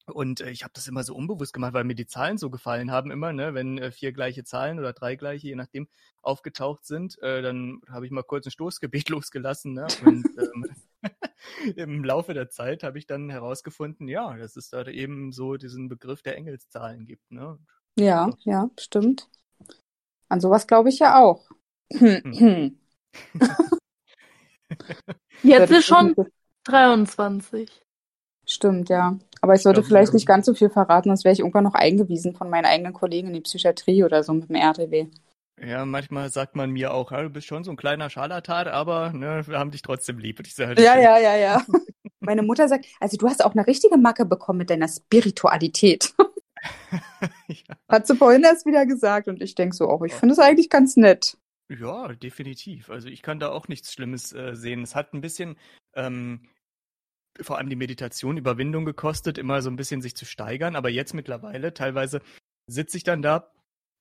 Und 0.06 0.40
äh, 0.40 0.50
ich 0.50 0.62
habe 0.62 0.72
das 0.74 0.88
immer 0.88 1.04
so 1.04 1.14
unbewusst 1.14 1.52
gemacht, 1.52 1.72
weil 1.72 1.84
mir 1.84 1.94
die 1.94 2.06
Zahlen 2.06 2.38
so 2.38 2.50
gefallen 2.50 2.90
haben 2.90 3.10
immer, 3.10 3.32
ne? 3.32 3.54
Wenn 3.54 3.78
äh, 3.78 3.90
vier 3.90 4.12
gleiche 4.12 4.44
Zahlen 4.44 4.78
oder 4.78 4.92
drei 4.92 5.16
gleiche, 5.16 5.48
je 5.48 5.54
nachdem, 5.54 5.88
aufgetaucht 6.22 6.84
sind, 6.84 7.20
äh, 7.22 7.42
dann 7.42 7.80
habe 7.88 8.06
ich 8.06 8.12
mal 8.12 8.22
kurz 8.22 8.46
ein 8.46 8.50
Stoßgebet 8.50 9.08
losgelassen. 9.10 9.74
Ne? 9.74 9.86
Und 10.04 10.26
ähm, 10.38 10.66
im 11.76 12.04
Laufe 12.04 12.34
der 12.34 12.50
Zeit 12.50 12.82
habe 12.82 12.98
ich 12.98 13.06
dann 13.06 13.30
herausgefunden, 13.30 14.08
ja, 14.08 14.36
dass 14.36 14.56
es 14.56 14.70
da 14.70 14.86
eben 14.86 15.32
so 15.32 15.56
diesen 15.56 15.88
Begriff 15.88 16.22
der 16.22 16.36
Engelszahlen 16.36 17.06
gibt. 17.06 17.30
Ne? 17.30 17.58
Ja, 17.96 18.30
ja, 18.40 18.68
stimmt. 18.78 19.28
An 20.28 20.40
sowas 20.40 20.66
glaube 20.66 20.88
ich 20.90 20.98
ja 20.98 21.18
auch. 21.18 21.50
Hm. 21.92 22.78
Jetzt 25.42 25.70
ist 25.70 25.86
schon 25.86 26.14
23. 26.64 27.68
Stimmt, 28.50 28.88
ja. 28.88 29.16
Aber 29.40 29.54
ich 29.54 29.62
sollte 29.62 29.84
vielleicht 29.84 30.12
nicht 30.12 30.26
ganz 30.26 30.44
so 30.44 30.54
viel 30.54 30.70
verraten, 30.70 31.08
sonst 31.08 31.24
wäre 31.24 31.32
ich 31.32 31.38
irgendwann 31.38 31.64
noch 31.64 31.74
eingewiesen 31.74 32.34
von 32.34 32.50
meinen 32.50 32.64
eigenen 32.64 32.92
Kollegen 32.92 33.28
in 33.28 33.34
die 33.34 33.40
Psychiatrie 33.40 34.02
oder 34.02 34.24
so 34.24 34.32
mit 34.34 34.48
dem 34.48 34.56
RTW. 34.56 35.06
Ja, 35.64 35.84
manchmal 35.84 36.30
sagt 36.30 36.56
man 36.56 36.70
mir 36.70 36.92
auch, 36.92 37.12
ja, 37.12 37.22
du 37.22 37.30
bist 37.30 37.46
schon 37.46 37.62
so 37.62 37.70
ein 37.70 37.76
kleiner 37.76 38.10
Scharlatan, 38.10 38.66
aber 38.68 39.12
ne, 39.12 39.46
wir 39.46 39.58
haben 39.58 39.70
dich 39.70 39.82
trotzdem 39.82 40.18
lieb. 40.18 40.40
Ich 40.40 40.54
sage, 40.54 40.82
ja, 40.82 40.98
ja, 40.98 41.18
ja, 41.18 41.36
ja. 41.36 41.64
Meine 42.20 42.42
Mutter 42.42 42.66
sagt, 42.68 42.86
also 42.98 43.16
du 43.16 43.28
hast 43.28 43.44
auch 43.44 43.52
eine 43.52 43.66
richtige 43.66 43.96
Macke 43.96 44.24
bekommen 44.24 44.58
mit 44.58 44.70
deiner 44.70 44.88
Spiritualität. 44.88 46.12
ja. 47.46 47.76
Hat 47.88 48.06
sie 48.06 48.16
vorhin 48.16 48.42
erst 48.42 48.66
wieder 48.66 48.84
gesagt 48.84 49.28
und 49.28 49.40
ich 49.42 49.54
denke 49.54 49.76
so, 49.76 49.88
auch, 49.88 50.02
ich 50.02 50.12
finde 50.12 50.32
es 50.32 50.38
eigentlich 50.38 50.70
ganz 50.70 50.96
nett. 50.96 51.36
Ja, 51.68 52.08
definitiv. 52.08 52.90
Also 52.90 53.08
ich 53.08 53.22
kann 53.22 53.38
da 53.38 53.50
auch 53.50 53.68
nichts 53.68 53.92
Schlimmes 53.92 54.32
äh, 54.32 54.56
sehen. 54.56 54.82
Es 54.82 54.96
hat 54.96 55.14
ein 55.14 55.20
bisschen 55.20 55.56
ähm, 55.94 56.48
vor 57.42 57.58
allem 57.58 57.68
die 57.68 57.76
Meditation 57.76 58.36
Überwindung 58.36 58.84
gekostet, 58.84 59.38
immer 59.38 59.62
so 59.62 59.70
ein 59.70 59.76
bisschen 59.76 60.02
sich 60.02 60.16
zu 60.16 60.24
steigern, 60.24 60.76
aber 60.76 60.88
jetzt 60.90 61.14
mittlerweile 61.14 61.74
teilweise 61.74 62.20
sitze 62.66 62.96
ich 62.96 63.04
dann 63.04 63.22
da 63.22 63.50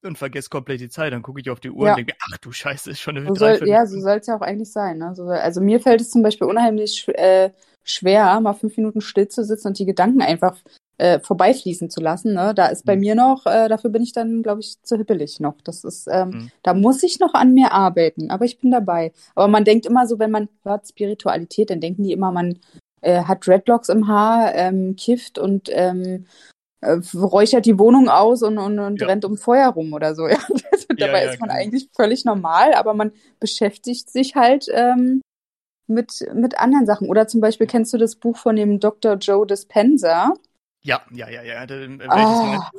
und 0.04 0.18
vergesse 0.18 0.50
komplett 0.50 0.80
die 0.82 0.90
Zeit. 0.90 1.12
Dann 1.12 1.22
gucke 1.22 1.42
ich 1.42 1.50
auf 1.50 1.60
die 1.60 1.72
Uhr 1.72 1.86
Ja. 1.88 1.92
und 1.94 1.98
denke, 1.98 2.14
ach 2.32 2.38
du 2.38 2.52
Scheiße, 2.52 2.92
ist 2.92 3.02
schon 3.02 3.18
eine 3.18 3.28
So 3.28 3.36
soll, 3.36 3.68
ja, 3.68 3.86
so 3.86 4.00
soll 4.00 4.18
es 4.18 4.28
ja 4.28 4.38
auch 4.38 4.42
eigentlich 4.42 4.72
sein. 4.72 4.98
Ne? 4.98 5.14
So, 5.16 5.24
also 5.26 5.62
mir 5.62 5.80
fällt 5.80 6.02
es 6.02 6.10
zum 6.10 6.24
Beispiel 6.24 6.48
unheimlich 6.48 7.08
äh, 7.10 7.52
schwer, 7.84 8.40
mal 8.42 8.54
fünf 8.54 8.78
Minuten 8.78 9.02
still 9.02 9.28
zu 9.28 9.44
sitzen 9.44 9.68
und 9.70 9.80
die 9.80 9.86
Gedanken 9.86 10.22
einfach 10.22 10.58
äh, 10.98 11.20
vorbeifließen 11.20 11.90
zu 11.90 12.02
lassen. 12.02 12.34
Ne? 12.34 12.54
Da 12.54 12.68
ist 12.68 12.86
bei 12.86 12.96
Mhm. 12.96 13.02
mir 13.02 13.16
noch, 13.16 13.46
äh, 13.46 13.68
dafür 13.70 13.90
bin 13.90 14.04
ich 14.04 14.12
dann, 14.12 14.44
glaube 14.44 14.60
ich, 14.62 14.82
zu 14.84 14.98
hippelig 14.98 15.40
noch. 15.40 15.56
Das 15.64 15.84
ist, 15.84 16.08
ähm, 16.12 16.30
Mhm. 16.30 16.52
da 16.62 16.74
muss 16.74 17.04
ich 17.04 17.20
noch 17.20 17.34
an 17.34 17.54
mir 17.54 17.72
arbeiten, 17.72 18.32
aber 18.32 18.46
ich 18.46 18.60
bin 18.60 18.72
dabei. 18.72 19.12
Aber 19.36 19.48
man 19.48 19.64
denkt 19.64 19.86
immer 19.86 20.08
so, 20.08 20.20
wenn 20.20 20.32
man 20.32 20.50
hört 20.64 20.88
Spiritualität, 20.88 21.70
dann 21.70 21.80
denken 21.82 22.04
die 22.04 22.12
immer, 22.12 22.32
man 22.32 22.60
äh, 23.02 23.24
hat 23.24 23.46
Dreadlocks 23.46 23.90
im 23.90 24.08
Haar, 24.08 24.54
ähm, 24.56 24.96
kifft 24.96 25.38
und 25.38 25.70
ähm, 25.72 26.26
äh, 26.82 26.98
räuchert 27.14 27.66
die 27.66 27.78
Wohnung 27.78 28.10
aus 28.10 28.42
und, 28.42 28.58
und, 28.58 28.80
und 28.80 29.02
Ja. 29.02 29.08
rennt 29.08 29.26
um 29.26 29.38
Feuer 29.38 29.70
rum 29.70 29.94
oder 29.94 30.16
so. 30.16 30.28
Ja. 30.30 30.38
Also, 30.72 30.86
dabei 30.98 31.26
ist 31.26 31.40
man 31.40 31.50
genau. 31.50 31.60
eigentlich 31.60 31.90
völlig 31.96 32.26
normal, 32.26 32.74
aber 32.74 32.94
man 32.94 33.12
beschäftigt 33.40 34.10
sich 34.10 34.36
halt 34.36 34.68
ähm, 34.72 35.22
mit, 35.88 36.26
mit 36.34 36.60
anderen 36.60 36.86
Sachen. 36.86 37.08
Oder 37.10 37.28
zum 37.28 37.42
Beispiel 37.42 37.68
kennst 37.68 37.94
du 37.94 37.98
das 37.98 38.16
Buch 38.16 38.38
von 38.38 38.56
dem 38.56 38.80
Dr. 38.80 39.16
Joe 39.16 39.46
Dispenza? 39.46 40.34
Ja, 40.82 41.02
ja, 41.12 41.30
ja, 41.30 41.44
ja. 41.44 41.70
Welches 41.70 42.10
Ah. 42.10 42.72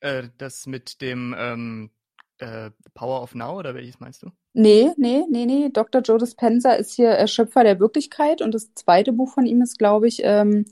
Äh, 0.00 0.28
das 0.38 0.66
mit 0.66 1.00
dem 1.00 1.34
ähm, 1.38 1.90
äh, 2.38 2.70
Power 2.94 3.22
of 3.22 3.34
Now 3.34 3.58
oder 3.58 3.74
welches 3.74 4.00
meinst 4.00 4.22
du? 4.22 4.30
Nee, 4.52 4.90
nee, 4.96 5.24
nee, 5.30 5.46
nee. 5.46 5.70
Dr. 5.70 6.02
Joe 6.02 6.18
Dispenza 6.18 6.72
ist 6.72 6.94
hier 6.94 7.18
äh, 7.18 7.28
Schöpfer 7.28 7.64
der 7.64 7.80
Wirklichkeit 7.80 8.42
und 8.42 8.54
das 8.54 8.72
zweite 8.74 9.12
Buch 9.12 9.32
von 9.32 9.46
ihm 9.46 9.62
ist, 9.62 9.78
glaube 9.78 10.08
ich, 10.08 10.20
ähm, 10.22 10.64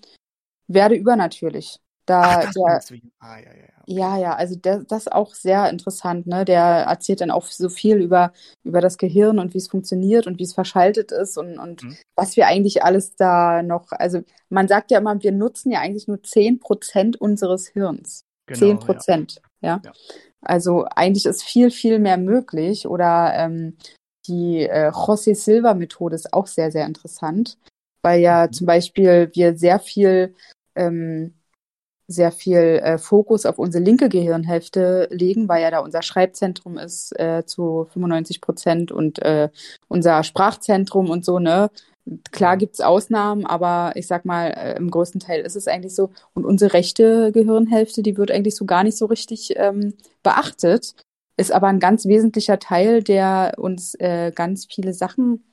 Werde 0.67 0.95
übernatürlich. 0.95 1.79
Da, 2.07 2.41
Ach, 2.47 2.53
der. 2.53 2.83
Ah, 3.19 3.39
ja, 3.39 3.51
ja, 3.51 3.57
ja. 3.57 3.75
Ja, 3.87 4.17
ja, 4.19 4.35
also 4.35 4.57
der, 4.57 4.85
das 4.85 5.03
ist 5.03 5.13
auch 5.13 5.35
sehr 5.35 5.69
interessant, 5.71 6.27
ne? 6.27 6.45
Der 6.47 6.63
erzählt 6.63 7.21
dann 7.21 7.31
auch 7.31 7.45
so 7.47 7.69
viel 7.69 7.97
über, 7.97 8.33
über 8.63 8.81
das 8.81 8.97
Gehirn 8.97 9.39
und 9.39 9.53
wie 9.53 9.59
es 9.59 9.69
funktioniert 9.69 10.27
und 10.27 10.39
wie 10.39 10.45
es 10.45 10.55
verschaltet 10.55 11.13
ist 11.13 11.37
und, 11.37 11.59
und 11.59 11.83
Mhm. 11.83 11.97
was 12.15 12.37
wir 12.37 12.47
eigentlich 12.47 12.83
alles 12.83 13.15
da 13.17 13.63
noch, 13.63 13.93
also 13.93 14.23
man 14.49 14.69
sagt 14.69 14.91
ja 14.91 14.99
immer, 14.99 15.23
wir 15.23 15.33
nutzen 15.33 15.71
ja 15.71 15.81
eigentlich 15.81 16.09
nur 16.09 16.23
zehn 16.23 16.61
Prozent 16.61 17.21
unseres 17.21 17.69
Hirns. 17.69 18.25
Genau, 18.47 18.59
Zehn 18.59 18.77
ja. 18.79 18.85
Prozent, 18.85 19.43
ja. 19.61 19.81
Ja. 19.85 19.93
Also 20.45 20.87
eigentlich 20.95 21.27
ist 21.27 21.43
viel, 21.43 21.71
viel 21.71 21.99
mehr 21.99 22.17
möglich. 22.17 22.87
Oder 22.87 23.33
ähm, 23.37 23.77
die 24.27 24.61
äh, 24.63 24.91
José 24.91 25.35
Silva 25.35 25.75
Methode 25.75 26.15
ist 26.17 26.33
auch 26.33 26.47
sehr, 26.47 26.71
sehr 26.71 26.87
interessant, 26.87 27.59
weil 28.03 28.21
ja 28.21 28.47
Mhm. 28.47 28.53
zum 28.53 28.67
Beispiel 28.67 29.31
wir 29.35 29.57
sehr 29.57 29.79
viel 29.81 30.35
ähm, 30.77 31.35
sehr 32.07 32.33
viel 32.33 32.81
äh, 32.83 32.99
Fokus 32.99 33.47
auf 33.47 33.59
unsere 33.59 33.83
linke 33.83 34.09
Gehirnhälfte 34.09 35.09
legen, 35.11 35.49
weil 35.49 35.63
ja 35.63 35.71
da 35.71 35.79
unser 35.79 36.03
Schreibzentrum 36.03 36.77
ist 36.77 37.19
äh, 37.19 37.45
zu 37.47 37.87
95 37.93 38.41
Prozent 38.41 38.93
und 38.93 39.21
äh, 39.23 39.49
unser 39.89 40.23
Sprachzentrum 40.23 41.09
und 41.09 41.25
so, 41.25 41.39
ne? 41.39 41.71
Klar 42.33 42.57
gibt's 42.59 42.81
Ausnahmen, 42.81 43.47
aber 43.47 43.93
ich 43.97 44.07
sag 44.07 44.25
mal, 44.27 44.49
äh, 44.49 44.77
im 44.77 44.91
größten 44.91 45.21
Teil 45.21 45.41
ist 45.41 45.57
es 45.57 45.69
eigentlich 45.69 45.95
so. 45.95 46.11
Und 46.35 46.45
unsere 46.45 46.75
rechte 46.75 47.33
Gehirnhälfte, 47.33 48.03
die 48.03 48.17
wird 48.19 48.31
eigentlich 48.31 48.57
so 48.57 48.67
gar 48.67 48.85
nicht 48.85 48.97
so 48.99 49.07
richtig 49.07 49.55
ähm, 49.57 49.95
beachtet, 50.23 50.95
ist 51.39 51.53
aber 51.53 51.69
ein 51.69 51.81
ganz 51.81 52.05
wesentlicher 52.07 52.59
Teil, 52.59 53.03
der 53.03 53.55
uns 53.57 53.95
äh, 53.97 54.33
ganz 54.35 54.67
viele 54.67 54.93
Sachen 54.93 55.45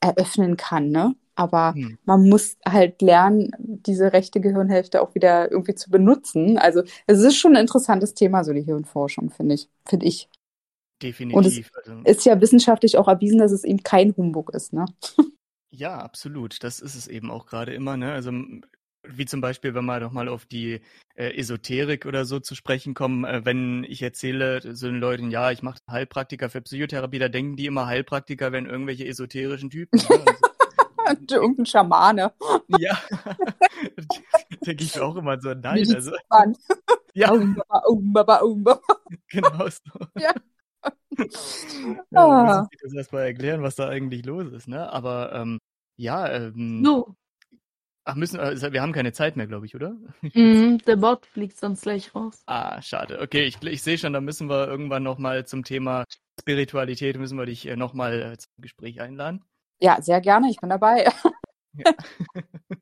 eröffnen 0.00 0.56
kann, 0.56 0.90
ne? 0.90 1.14
Aber 1.34 1.74
Hm. 1.74 1.98
man 2.04 2.28
muss 2.28 2.58
halt 2.66 3.00
lernen, 3.02 3.50
diese 3.58 4.12
rechte 4.12 4.40
Gehirnhälfte 4.40 5.00
auch 5.02 5.14
wieder 5.14 5.50
irgendwie 5.50 5.74
zu 5.74 5.90
benutzen. 5.90 6.58
Also 6.58 6.82
es 7.06 7.20
ist 7.20 7.36
schon 7.36 7.56
ein 7.56 7.62
interessantes 7.62 8.14
Thema, 8.14 8.44
so 8.44 8.52
die 8.52 8.62
Hirnforschung, 8.62 9.30
finde 9.30 9.54
ich. 9.54 9.68
Finde 9.86 10.06
ich. 10.06 10.28
Definitiv. 11.02 11.70
also, 11.74 12.00
Ist 12.04 12.26
ja 12.26 12.40
wissenschaftlich 12.40 12.98
auch 12.98 13.08
erwiesen, 13.08 13.38
dass 13.38 13.52
es 13.52 13.64
eben 13.64 13.82
kein 13.82 14.14
Humbug 14.16 14.54
ist, 14.54 14.72
ne? 14.72 14.84
ja, 15.72 15.98
absolut. 15.98 16.62
Das 16.62 16.80
ist 16.80 16.94
es 16.94 17.08
eben 17.08 17.30
auch 17.30 17.46
gerade 17.46 17.72
immer, 17.74 17.96
ne? 17.96 18.12
Also 18.12 18.32
wie 19.04 19.26
zum 19.26 19.40
Beispiel, 19.40 19.74
wenn 19.74 19.84
wir 19.84 19.98
doch 20.00 20.12
mal 20.12 20.28
auf 20.28 20.46
die 20.46 20.80
äh, 21.16 21.36
Esoterik 21.36 22.06
oder 22.06 22.24
so 22.24 22.38
zu 22.38 22.54
sprechen 22.54 22.94
kommen, 22.94 23.24
äh, 23.24 23.44
wenn 23.44 23.84
ich 23.84 24.02
erzähle 24.02 24.76
so 24.76 24.86
den 24.86 25.00
Leuten, 25.00 25.30
ja, 25.30 25.50
ich 25.50 25.62
mache 25.62 25.80
Heilpraktiker 25.90 26.50
für 26.50 26.60
Psychotherapie, 26.60 27.18
da 27.18 27.28
denken 27.28 27.56
die 27.56 27.66
immer, 27.66 27.86
Heilpraktiker 27.86 28.52
wären 28.52 28.66
irgendwelche 28.66 29.06
esoterischen 29.06 29.70
Typen. 29.70 29.98
Ne? 29.98 30.24
Also, 31.04 31.20
Irgendein 31.30 31.66
Schamane. 31.66 32.32
ja, 32.68 32.96
denke 34.66 34.84
ich 34.84 35.00
auch 35.00 35.16
immer 35.16 35.40
so, 35.40 35.52
nein, 35.54 35.84
also, 35.92 36.12
ja, 37.14 37.32
genau 39.28 39.68
so. 39.68 40.06
Ja. 40.18 40.32
Ja, 42.10 42.20
Ah. 42.20 42.60
muss 42.60 42.68
ich 42.72 42.80
das 42.82 42.94
erstmal 42.94 43.24
erklären, 43.24 43.62
was 43.62 43.76
da 43.76 43.88
eigentlich 43.88 44.24
los 44.24 44.52
ist, 44.52 44.68
ne? 44.68 44.90
Aber 44.92 45.32
ähm, 45.32 45.58
ja, 45.96 46.28
ähm, 46.30 46.84
So, 46.84 47.14
ach, 48.04 48.14
müssen, 48.14 48.38
äh, 48.38 48.72
wir 48.72 48.82
haben 48.82 48.92
keine 48.92 49.12
Zeit 49.12 49.36
mehr, 49.36 49.46
glaube 49.46 49.66
ich, 49.66 49.74
oder? 49.74 49.96
mhm, 50.34 50.78
der 50.78 50.96
Bot 50.96 51.26
fliegt 51.26 51.56
sonst 51.56 51.82
gleich 51.82 52.14
raus. 52.14 52.42
Ah, 52.46 52.80
schade. 52.82 53.20
Okay, 53.20 53.44
ich, 53.44 53.62
ich 53.62 53.82
sehe 53.82 53.98
schon, 53.98 54.12
da 54.12 54.20
müssen 54.20 54.48
wir 54.48 54.66
irgendwann 54.66 55.02
nochmal 55.02 55.46
zum 55.46 55.64
Thema 55.64 56.04
Spiritualität, 56.40 57.16
müssen 57.18 57.38
wir 57.38 57.46
dich 57.46 57.66
äh, 57.66 57.76
nochmal 57.76 58.20
äh, 58.32 58.38
zum 58.38 58.50
Gespräch 58.58 59.00
einladen. 59.00 59.44
Ja, 59.80 60.00
sehr 60.00 60.20
gerne, 60.20 60.50
ich 60.50 60.60
bin 60.60 60.70
dabei. 60.70 61.04
Ja, 61.04 61.12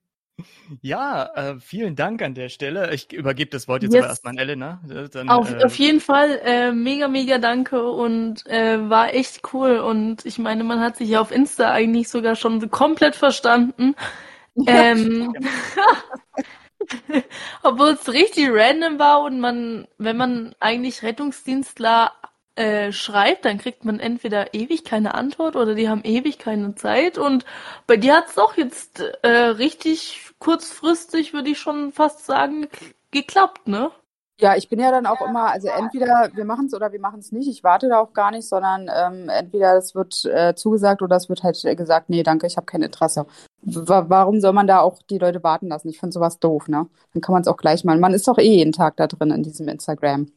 äh, 1.34 1.60
vielen 1.60 1.96
Dank 1.96 2.22
an 2.22 2.34
der 2.34 2.48
Stelle. 2.48 2.92
Ich 2.94 3.12
übergebe 3.12 3.50
das 3.50 3.68
Wort 3.68 3.82
jetzt 3.82 3.92
Yes. 3.92 4.02
aber 4.02 4.10
erstmal 4.10 4.32
an 4.32 4.38
Elena. 4.38 4.80
Äh, 4.88 5.08
Dann, 5.08 5.28
Auf, 5.28 5.52
äh, 5.52 5.64
auf 5.64 5.74
jeden 5.76 6.00
Fall 6.00 6.40
äh, 6.44 6.72
mega, 6.72 7.08
mega 7.08 7.38
danke 7.38 7.90
und 7.90 8.46
äh, 8.46 8.88
war 8.88 9.14
echt 9.14 9.42
cool. 9.52 9.78
Und 9.78 10.24
ich 10.26 10.38
meine, 10.38 10.64
man 10.64 10.80
hat 10.80 10.96
sich 10.96 11.08
ja 11.10 11.20
auf 11.20 11.30
Insta 11.30 11.70
eigentlich 11.70 12.08
sogar 12.08 12.36
schon 12.36 12.70
komplett 12.70 13.16
verstanden. 13.16 13.94
Ähm, 14.66 15.32
obwohl 17.62 17.90
es 17.90 18.12
richtig 18.12 18.48
random 18.50 18.98
war 18.98 19.22
und 19.22 19.40
man, 19.40 19.86
wenn 19.96 20.16
man 20.16 20.54
eigentlich 20.60 21.02
Rettungsdienstler 21.02 22.12
äh, 22.56 22.92
schreibt, 22.92 23.44
dann 23.44 23.58
kriegt 23.58 23.84
man 23.84 24.00
entweder 24.00 24.54
ewig 24.54 24.84
keine 24.84 25.14
Antwort 25.14 25.56
oder 25.56 25.74
die 25.74 25.88
haben 25.88 26.02
ewig 26.04 26.38
keine 26.38 26.74
Zeit. 26.74 27.16
Und 27.16 27.44
bei 27.86 27.96
dir 27.96 28.16
hat's 28.16 28.34
doch 28.34 28.56
jetzt 28.56 29.00
äh, 29.22 29.28
richtig 29.28 30.29
kurzfristig, 30.40 31.32
würde 31.32 31.50
ich 31.50 31.58
schon 31.58 31.92
fast 31.92 32.26
sagen, 32.26 32.66
geklappt, 33.12 33.68
ne? 33.68 33.92
Ja, 34.40 34.56
ich 34.56 34.70
bin 34.70 34.80
ja 34.80 34.90
dann 34.90 35.04
auch 35.04 35.20
immer, 35.20 35.50
also 35.50 35.68
entweder 35.68 36.30
wir 36.32 36.46
machen 36.46 36.64
es 36.66 36.72
oder 36.72 36.92
wir 36.92 37.00
machen 37.00 37.20
es 37.20 37.30
nicht. 37.30 37.46
Ich 37.46 37.62
warte 37.62 37.90
da 37.90 38.00
auch 38.00 38.14
gar 38.14 38.30
nicht, 38.30 38.48
sondern 38.48 38.88
ähm, 38.90 39.28
entweder 39.28 39.76
es 39.76 39.94
wird 39.94 40.24
äh, 40.24 40.54
zugesagt 40.54 41.02
oder 41.02 41.16
es 41.16 41.28
wird 41.28 41.42
halt 41.42 41.62
gesagt, 41.76 42.08
nee, 42.08 42.22
danke, 42.22 42.46
ich 42.46 42.56
habe 42.56 42.64
kein 42.64 42.80
Interesse. 42.80 43.26
Wa 43.60 44.06
warum 44.08 44.40
soll 44.40 44.54
man 44.54 44.66
da 44.66 44.80
auch 44.80 45.02
die 45.10 45.18
Leute 45.18 45.42
warten 45.42 45.68
lassen? 45.68 45.90
Ich 45.90 46.00
finde 46.00 46.14
sowas 46.14 46.38
doof, 46.38 46.68
ne? 46.68 46.86
Dann 47.12 47.20
kann 47.20 47.34
man 47.34 47.42
es 47.42 47.48
auch 47.48 47.58
gleich 47.58 47.84
machen. 47.84 48.00
Man 48.00 48.14
ist 48.14 48.26
doch 48.26 48.38
eh 48.38 48.48
jeden 48.56 48.72
Tag 48.72 48.96
da 48.96 49.06
drin 49.06 49.30
in 49.30 49.42
diesem 49.42 49.68
Instagram. 49.68 50.32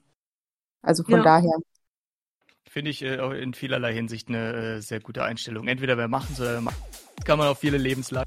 Also 0.82 1.04
von 1.04 1.20
Ja. 1.20 1.24
daher. 1.24 1.58
Finde 2.70 2.92
ich 2.92 3.04
äh, 3.04 3.20
auch 3.20 3.32
in 3.32 3.54
vielerlei 3.54 3.94
Hinsicht 3.94 4.28
eine 4.28 4.54
äh, 4.54 4.80
sehr 4.82 5.00
gute 5.00 5.24
Einstellung. 5.24 5.68
Entweder 5.70 5.98
wir 5.98 6.10
machen 6.10 6.32
es 6.34 6.42
oder 6.42 6.56
wir 6.56 6.62
machen 6.62 6.84
Das 7.16 7.24
kann 7.24 7.38
man 7.38 7.48
auf 7.48 7.60
viele 7.60 7.78
Lebenslang. 7.78 8.26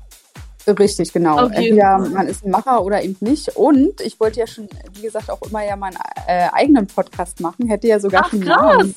Richtig, 0.67 1.13
genau. 1.13 1.47
Entweder 1.47 1.99
Fall. 1.99 2.11
man 2.11 2.27
ist 2.27 2.45
ein 2.45 2.51
Macher 2.51 2.83
oder 2.83 3.03
eben 3.03 3.17
nicht. 3.21 3.57
Und 3.57 4.01
ich 4.01 4.19
wollte 4.19 4.41
ja 4.41 4.47
schon, 4.47 4.69
wie 4.95 5.03
gesagt, 5.03 5.31
auch 5.31 5.41
immer 5.43 5.65
ja 5.65 5.77
meinen 5.77 5.97
äh, 6.27 6.49
eigenen 6.53 6.87
Podcast 6.87 7.41
machen. 7.41 7.69
Hätte 7.69 7.87
ja 7.87 8.01
sogar 8.01 8.23
Ach, 8.25 8.31
schon 8.31 8.41
krass. 8.41 8.77
Namen. 8.79 8.95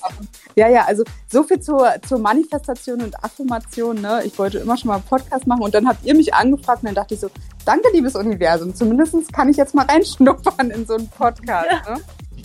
Ja, 0.56 0.68
ja, 0.68 0.86
also 0.86 1.04
so 1.28 1.44
viel 1.44 1.60
zur, 1.60 1.94
zur 2.08 2.20
Manifestation 2.20 3.02
und 3.02 3.24
Affirmation. 3.24 4.02
Ne? 4.02 4.22
Ich 4.26 4.38
wollte 4.40 4.60
immer 4.60 4.78
schon 4.78 4.88
mal 4.88 4.96
einen 4.96 5.04
Podcast 5.04 5.46
machen 5.46 5.62
und 5.62 5.74
dann 5.74 5.88
habt 5.88 6.04
ihr 6.06 6.16
mich 6.16 6.34
angefragt 6.34 6.82
und 6.82 6.88
dann 6.88 6.96
dachte 6.96 7.14
ich 7.14 7.20
so, 7.20 7.30
danke, 7.66 7.88
liebes 7.94 8.16
Universum. 8.16 8.74
Zumindest 8.74 9.32
kann 9.32 9.50
ich 9.50 9.58
jetzt 9.58 9.76
mal 9.76 9.86
reinschnuppern 9.86 10.72
in 10.72 10.88
so 10.88 10.96
einen 10.96 11.08
Podcast. 11.10 11.70
Ne? 11.88 11.98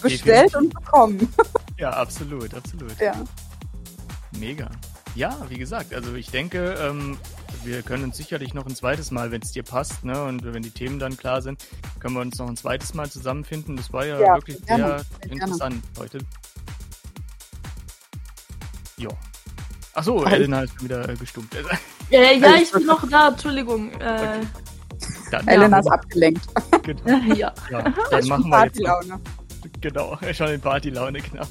Bestellt 0.03 0.55
und 0.57 0.75
bekommen. 0.75 1.33
Ja, 1.77 1.91
absolut, 1.91 2.55
absolut. 2.55 3.01
Ja. 3.01 3.15
Mega. 4.39 4.71
Ja, 5.17 5.37
wie 5.49 5.59
gesagt, 5.59 5.93
also 5.93 6.15
ich 6.15 6.31
denke, 6.31 6.77
ähm, 6.81 7.19
wir 7.63 7.83
können 7.83 8.05
uns 8.05 8.17
sicherlich 8.17 8.55
noch 8.55 8.67
ein 8.67 8.75
zweites 8.75 9.11
Mal, 9.11 9.31
wenn 9.31 9.43
es 9.43 9.53
dir 9.53 9.63
passt, 9.63 10.05
ne, 10.05 10.23
und 10.25 10.45
wenn 10.45 10.63
die 10.63 10.71
Themen 10.71 10.99
dann 10.99 11.17
klar 11.17 11.43
sind, 11.43 11.65
können 12.01 12.15
wir 12.15 12.21
uns 12.21 12.39
noch 12.39 12.49
ein 12.49 12.57
zweites 12.57 12.95
Mal 12.95 13.11
zusammenfinden. 13.11 13.77
Das 13.77 13.93
war 13.93 14.05
ja, 14.07 14.19
Ja, 14.21 14.35
wirklich 14.37 14.61
gerne, 14.67 14.87
sehr, 14.87 15.05
gerne. 15.29 15.33
interessant 15.43 15.85
heute. 15.99 16.19
Ja. 18.97 19.09
Ach 19.95 20.05
so, 20.05 20.19
Also- 20.25 20.37
Elena 20.37 20.63
ist 20.63 20.83
wieder 20.83 21.09
äh, 21.09 21.15
gestummt. 21.17 21.55
Äh, 21.55 21.63
ja, 22.39 22.49
Alles 22.49 22.63
ich 22.69 22.73
bin 22.73 22.87
noch 22.87 23.09
da, 23.09 23.29
Entschuldigung. 23.29 23.93
Äh, 24.01 24.41
Dann, 25.31 25.49
Elena 25.49 25.79
ist 25.79 25.91
abgelenkt. 25.91 26.47
genau, 26.83 27.35
ja, 27.35 27.53
ja, 27.71 27.93
dann 28.11 28.29
machen 28.29 28.49
wir 28.51 28.65
jetzt 28.65 28.81
genau, 29.81 30.19
schon 30.33 30.49
in 30.49 30.61
Partylaune, 30.61 31.21
genau. 31.21 31.45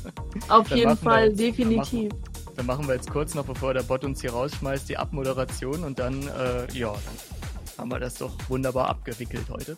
auf 0.49 0.69
Dann 0.69 0.77
jeden 0.77 0.97
Fall, 0.97 1.27
jetzt- 1.29 1.39
dann 1.39 1.45
definitiv. 1.45 2.11
Dann 2.55 2.65
machen 2.65 2.87
wir 2.87 2.95
jetzt 2.95 3.09
kurz 3.09 3.33
noch, 3.33 3.45
bevor 3.45 3.73
der 3.73 3.83
Bot 3.83 4.03
uns 4.03 4.21
hier 4.21 4.31
rausschmeißt, 4.31 4.87
die 4.89 4.97
Abmoderation 4.97 5.83
und 5.83 5.99
dann, 5.99 6.21
äh, 6.27 6.71
ja, 6.73 6.91
dann 6.91 7.77
haben 7.77 7.91
wir 7.91 7.99
das 7.99 8.15
doch 8.15 8.31
wunderbar 8.47 8.89
abgewickelt 8.89 9.45
heute. 9.49 9.77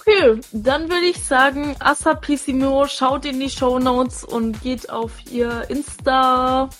Okay, 0.00 0.40
dann 0.52 0.88
würde 0.88 1.06
ich 1.06 1.22
sagen, 1.22 1.76
Assapissimo, 1.78 2.86
schaut 2.86 3.24
in 3.26 3.38
die 3.38 3.50
Show 3.50 3.78
Notes 3.78 4.24
und 4.24 4.62
geht 4.62 4.90
auf 4.90 5.12
ihr 5.30 5.68
Insta 5.68 6.70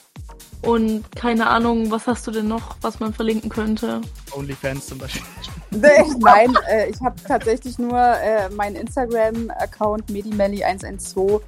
und 0.63 1.05
keine 1.17 1.49
Ahnung, 1.49 1.91
was 1.91 2.07
hast 2.07 2.27
du 2.27 2.31
denn 2.31 2.49
noch, 2.49 2.77
was 2.83 3.01
man 3.01 3.15
verlinken 3.15 3.49
könnte? 3.51 4.01
OnlyFans 4.33 4.87
zum 4.87 4.99
Beispiel. 4.99 5.23
Nein, 5.71 6.55
äh, 6.69 6.91
ich 6.91 7.01
habe 7.01 7.17
tatsächlich 7.27 7.79
nur 7.79 7.99
äh, 7.99 8.49
meinen 8.51 8.77
Instagram-Account 8.77 10.11
medimelli112. 10.11 11.41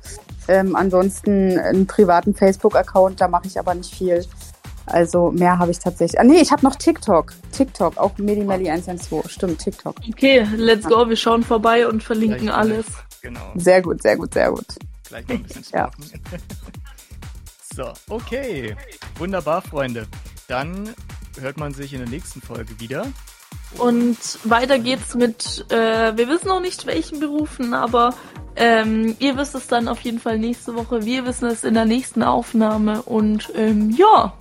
Ähm, 0.49 0.75
ansonsten 0.77 1.59
einen 1.59 1.87
privaten 1.87 2.35
Facebook-Account, 2.35 3.21
da 3.21 3.29
mache 3.29 3.47
ich 3.47 3.59
aber 3.59 3.75
nicht 3.75 3.95
viel. 3.95 4.25
Also 4.87 5.31
mehr 5.31 5.59
habe 5.59 5.71
ich 5.71 5.79
tatsächlich. 5.79 6.19
Ah 6.21 6.25
nee, 6.25 6.41
ich 6.41 6.51
habe 6.51 6.65
noch 6.65 6.75
TikTok. 6.77 7.33
TikTok, 7.53 7.97
auch 7.99 8.17
Medimelli112. 8.17 9.29
Stimmt, 9.29 9.59
TikTok. 9.61 9.97
Okay, 10.09 10.47
let's 10.57 10.87
go. 10.87 11.09
Wir 11.09 11.17
schauen 11.17 11.45
vorbei 11.45 11.87
und 11.87 12.03
verlinken 12.03 12.47
Gleich, 12.47 12.55
alles. 12.55 12.87
Genau. 13.21 13.53
Sehr 13.55 13.81
gut, 13.81 14.03
sehr 14.03 14.17
gut, 14.17 14.35
sehr 14.35 14.51
gut. 14.51 14.67
Gleich 15.09 15.27
mal 15.29 15.35
ein 15.35 15.43
bisschen 15.45 15.65
Ja. 15.73 15.91
stalken. 15.93 16.05
so, 17.77 17.93
okay. 18.09 18.75
Wunderbar, 19.19 19.63
Freunde. 19.63 20.07
Dann 20.49 20.91
hört 21.41 21.57
man 21.59 21.73
sich 21.73 21.93
in 21.93 22.01
der 22.01 22.09
nächsten 22.09 22.41
Folge 22.43 22.79
wieder. 22.81 23.07
Und 23.79 24.19
weiter 24.45 24.79
geht's 24.79 25.15
mit, 25.15 25.65
äh, 25.71 26.17
wir 26.17 26.29
wissen 26.29 26.49
noch 26.49 26.61
nicht 26.61 26.87
welchen 26.87 27.21
Berufen, 27.21 27.75
aber 27.75 28.15
ähm, 28.55 29.17
ihr 29.19 29.37
wisst 29.37 29.55
es 29.55 29.67
dann 29.67 29.89
auf 29.89 30.01
jeden 30.01 30.19
Fall 30.19 30.39
nächste 30.39 30.75
Woche. 30.75 31.05
Wir 31.05 31.25
wissen 31.27 31.47
es 31.47 31.65
in 31.65 31.75
der 31.75 31.87
nächsten 31.87 32.23
Aufnahme. 32.23 33.03
Und 33.03 33.51
ähm, 33.55 33.91
ja, 33.91 34.35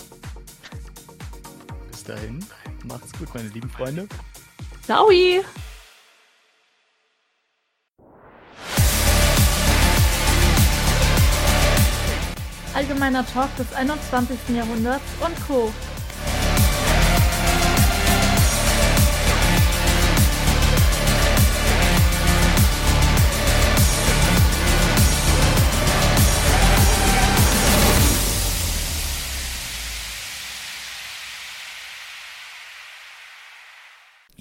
Bis 1.91 2.03
dahin. 2.03 2.43
Macht's 2.85 3.11
gut, 3.17 3.33
meine 3.33 3.49
lieben 3.49 3.69
Freunde. 3.69 4.07
ciao! 4.83 5.07
Allgemeiner 12.73 13.25
Talk 13.27 13.55
des 13.57 13.71
21. 13.73 14.37
Jahrhunderts 14.55 15.03
und 15.23 15.47
Co. 15.47 15.71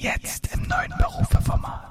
Jetzt 0.03 0.49
im 0.55 0.63
neuen 0.63 0.95
Berufe-Format. 0.97 1.90